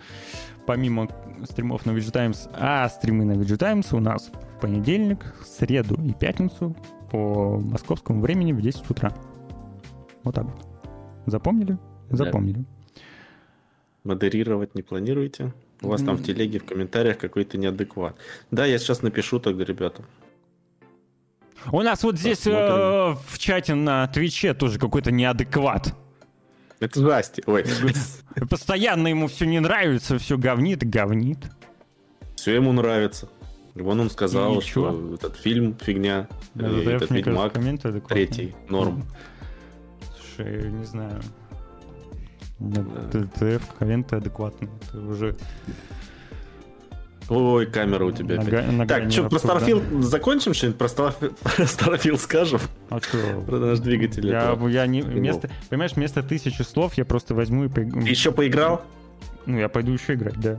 помимо 0.65 1.07
стримов 1.47 1.85
на 1.85 1.91
VG 1.91 2.11
Times. 2.11 2.49
А 2.53 2.89
стримы 2.89 3.25
на 3.25 3.33
VG 3.33 3.57
Times 3.57 3.93
у 3.93 3.99
нас 3.99 4.31
в 4.31 4.59
понедельник, 4.59 5.35
среду 5.45 6.01
и 6.03 6.13
пятницу 6.13 6.75
по 7.11 7.59
московскому 7.59 8.21
времени 8.21 8.53
в 8.53 8.61
10 8.61 8.89
утра. 8.89 9.13
Вот 10.23 10.35
так 10.35 10.45
вот. 10.45 10.67
Запомнили? 11.25 11.77
Запомнили. 12.09 12.65
Модерировать 14.03 14.75
не 14.75 14.81
планируете? 14.81 15.53
У 15.81 15.89
вас 15.89 16.01
там 16.01 16.15
в 16.15 16.23
телеге, 16.23 16.59
в 16.59 16.65
комментариях 16.65 17.17
какой-то 17.17 17.57
неадекват. 17.57 18.15
Да, 18.49 18.65
я 18.65 18.79
сейчас 18.79 19.01
напишу 19.01 19.39
тогда 19.39 19.63
ребятам. 19.63 20.05
У 21.71 21.81
нас 21.81 22.03
вот 22.03 22.17
здесь 22.17 22.47
э, 22.47 22.51
в 22.51 23.37
чате 23.37 23.75
на 23.75 24.07
Твиче 24.07 24.53
тоже 24.53 24.79
какой-то 24.79 25.11
неадекват. 25.11 25.93
Это 26.79 27.01
Насти. 27.01 27.43
Ой. 27.45 27.65
Постоянно 28.49 29.07
ему 29.07 29.27
все 29.27 29.45
не 29.45 29.59
нравится, 29.59 30.17
все 30.19 30.37
говнит, 30.37 30.87
говнит. 30.87 31.39
Все 32.35 32.55
ему 32.55 32.71
нравится. 32.71 33.29
Вон 33.83 33.99
он 33.99 34.09
сказал, 34.09 34.61
что 34.61 35.13
этот 35.15 35.35
фильм 35.37 35.75
фигня, 35.79 36.27
Да, 36.55 36.67
и 36.69 36.85
да, 36.85 36.91
этот 36.93 37.09
мне 37.11 37.23
кажется, 37.23 37.41
Ведьмак 37.53 37.57
адекватные. 37.57 38.01
третий, 38.27 38.55
норм. 38.69 39.03
Слушай, 40.35 40.71
не 40.71 40.83
знаю. 40.85 41.21
Нет, 42.59 42.85
ТТФ 43.11 43.73
комменты 43.77 44.15
адекватные. 44.15 44.69
Это 44.89 44.99
уже 44.99 45.35
Ой, 47.29 47.65
камера 47.65 48.05
у 48.05 48.11
тебя 48.11 48.35
На 48.37 48.41
опять. 48.41 48.65
га- 48.65 48.71
на 48.71 48.87
Так, 48.87 49.11
что, 49.11 49.27
про. 49.29 49.37
Starfield 49.37 50.01
закончим 50.01 50.53
что-нибудь? 50.53 50.77
Про 50.79 50.87
Starfield 51.57 52.17
скажем? 52.17 52.61
А 52.89 52.99
что? 53.01 53.17
Про 53.45 53.57
наш 53.59 53.79
двигатель. 53.79 54.25
Я, 54.27 54.53
этого. 54.53 54.69
я 54.69 54.87
не, 54.87 55.01
вместо, 55.01 55.49
понимаешь, 55.69 55.91
вместо 55.93 56.23
тысячи 56.23 56.61
слов 56.61 56.93
я 56.93 57.03
просто 57.03 57.35
возьму 57.35 57.65
и... 57.65 57.67
Ты 57.69 57.81
еще 57.81 58.31
поиграл? 58.31 58.81
Ну, 59.45 59.57
я 59.59 59.67
пойду 59.67 59.91
еще 59.91 60.13
играть, 60.13 60.39
да. 60.39 60.57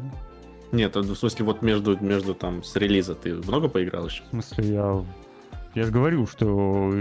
Нет, 0.73 0.97
в 0.97 1.15
смысле, 1.15 1.45
вот 1.45 1.63
между, 1.63 1.99
между 1.99 2.35
там 2.35 2.63
с 2.63 2.77
релиза 2.77 3.15
ты 3.15 3.35
много 3.35 3.69
поиграл 3.69 4.07
еще? 4.07 4.23
В 4.25 4.31
смысле, 4.31 4.75
я... 4.75 5.05
Я 5.75 5.85
же 5.85 5.93
говорю, 5.93 6.27
что 6.27 6.93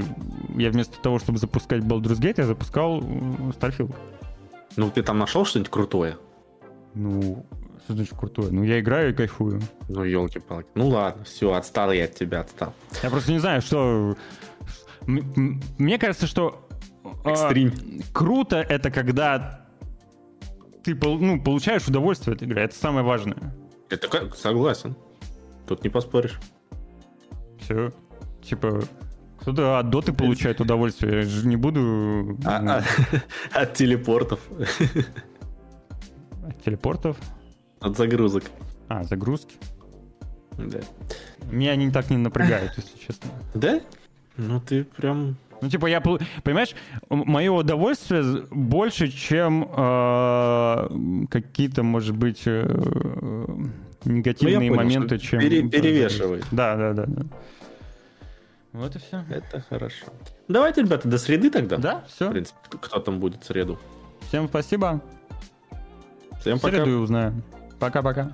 я 0.55 0.69
вместо 0.69 1.01
того, 1.01 1.19
чтобы 1.19 1.39
запускать 1.39 1.83
Baldur's 1.83 2.19
Gate, 2.19 2.35
я 2.37 2.45
запускал 2.45 2.99
Starfield. 2.99 3.95
Ну, 4.75 4.91
ты 4.91 5.01
там 5.01 5.17
нашел 5.17 5.45
что-нибудь 5.45 5.71
крутое? 5.71 6.17
Ну, 6.93 7.45
что 7.83 7.93
значит 7.93 8.17
крутое? 8.17 8.51
Ну, 8.51 8.63
я 8.63 8.79
играю 8.79 9.11
и 9.11 9.13
кайфую. 9.13 9.61
Ну, 9.87 10.03
елки-палки. 10.03 10.67
Ну 10.75 10.89
ладно, 10.89 11.23
все, 11.23 11.53
отстал 11.53 11.91
я 11.91 12.05
от 12.05 12.15
тебя, 12.15 12.41
отстал. 12.41 12.73
Я 13.01 13.09
просто 13.09 13.31
не 13.31 13.39
знаю, 13.39 13.61
что... 13.61 14.15
Мне 15.05 15.97
кажется, 15.97 16.27
что... 16.27 16.67
Экстрим. 17.23 17.73
Круто 18.13 18.57
это 18.57 18.91
когда 18.91 19.66
ты 20.93 21.07
ну, 21.07 21.41
получаешь 21.41 21.87
удовольствие 21.87 22.35
от 22.35 22.41
игры. 22.41 22.61
Это 22.61 22.75
самое 22.75 23.05
важное. 23.05 23.53
Это 23.89 24.07
как? 24.07 24.35
Согласен. 24.35 24.95
Тут 25.67 25.83
не 25.83 25.89
поспоришь. 25.89 26.39
Все. 27.59 27.91
Типа, 28.41 28.81
кто-то 29.39 29.79
от 29.79 29.89
доты 29.89 30.13
получает 30.13 30.61
удовольствие. 30.61 31.17
Я 31.17 31.21
же 31.23 31.47
не 31.47 31.55
буду 31.57 32.37
А- 32.45 32.79
а- 32.79 32.83
От 33.61 33.73
телепортов, 33.73 34.39
от 36.47 36.63
телепортов. 36.63 37.17
от 37.79 37.97
загрузок. 37.97 38.43
А, 38.87 39.03
загрузки. 39.03 39.55
Да. 40.57 40.79
Меня 41.51 41.71
они 41.71 41.91
так 41.91 42.09
не 42.09 42.17
напрягают, 42.17 42.73
если 42.77 42.97
честно. 42.97 43.29
Да? 43.53 43.81
Ну, 44.37 44.59
ты 44.61 44.83
прям... 44.83 45.37
Ну, 45.61 45.69
типа, 45.69 45.87
я, 45.87 46.01
понимаешь, 46.01 46.75
мое 47.09 47.51
удовольствие 47.51 48.43
больше, 48.51 49.07
чем 49.09 49.67
э, 49.75 50.89
какие-то, 51.31 51.83
может 51.83 52.15
быть, 52.15 52.43
э, 52.45 52.63
негативные 54.05 54.69
Ну, 54.69 54.75
понял, 54.75 54.89
моменты, 54.99 55.17
что 55.17 55.27
чем... 55.27 55.39
пере- 55.39 55.67
перевешивает. 55.67 56.45
Да, 56.51 56.75
да, 56.75 56.93
да, 56.93 57.05
да. 57.07 57.23
Вот 58.73 58.95
и 58.95 58.99
все. 58.99 59.23
Это 59.29 59.63
хорошо. 59.67 60.05
Давайте, 60.47 60.81
ребята, 60.83 61.07
до 61.07 61.17
среды 61.17 61.49
тогда. 61.49 61.77
Да, 61.77 62.01
В 62.07 62.11
все. 62.13 62.29
принципе, 62.29 62.59
кто- 62.69 62.99
там 62.99 63.19
будет 63.19 63.41
в 63.41 63.45
среду. 63.45 63.79
Всем 64.27 64.47
спасибо. 64.47 65.01
Всем 66.41 66.57
В 66.59 66.61
пока. 66.61 66.75
среду 66.77 66.91
и 66.91 66.95
узнаем. 66.95 67.41
Пока-пока. 67.79 68.33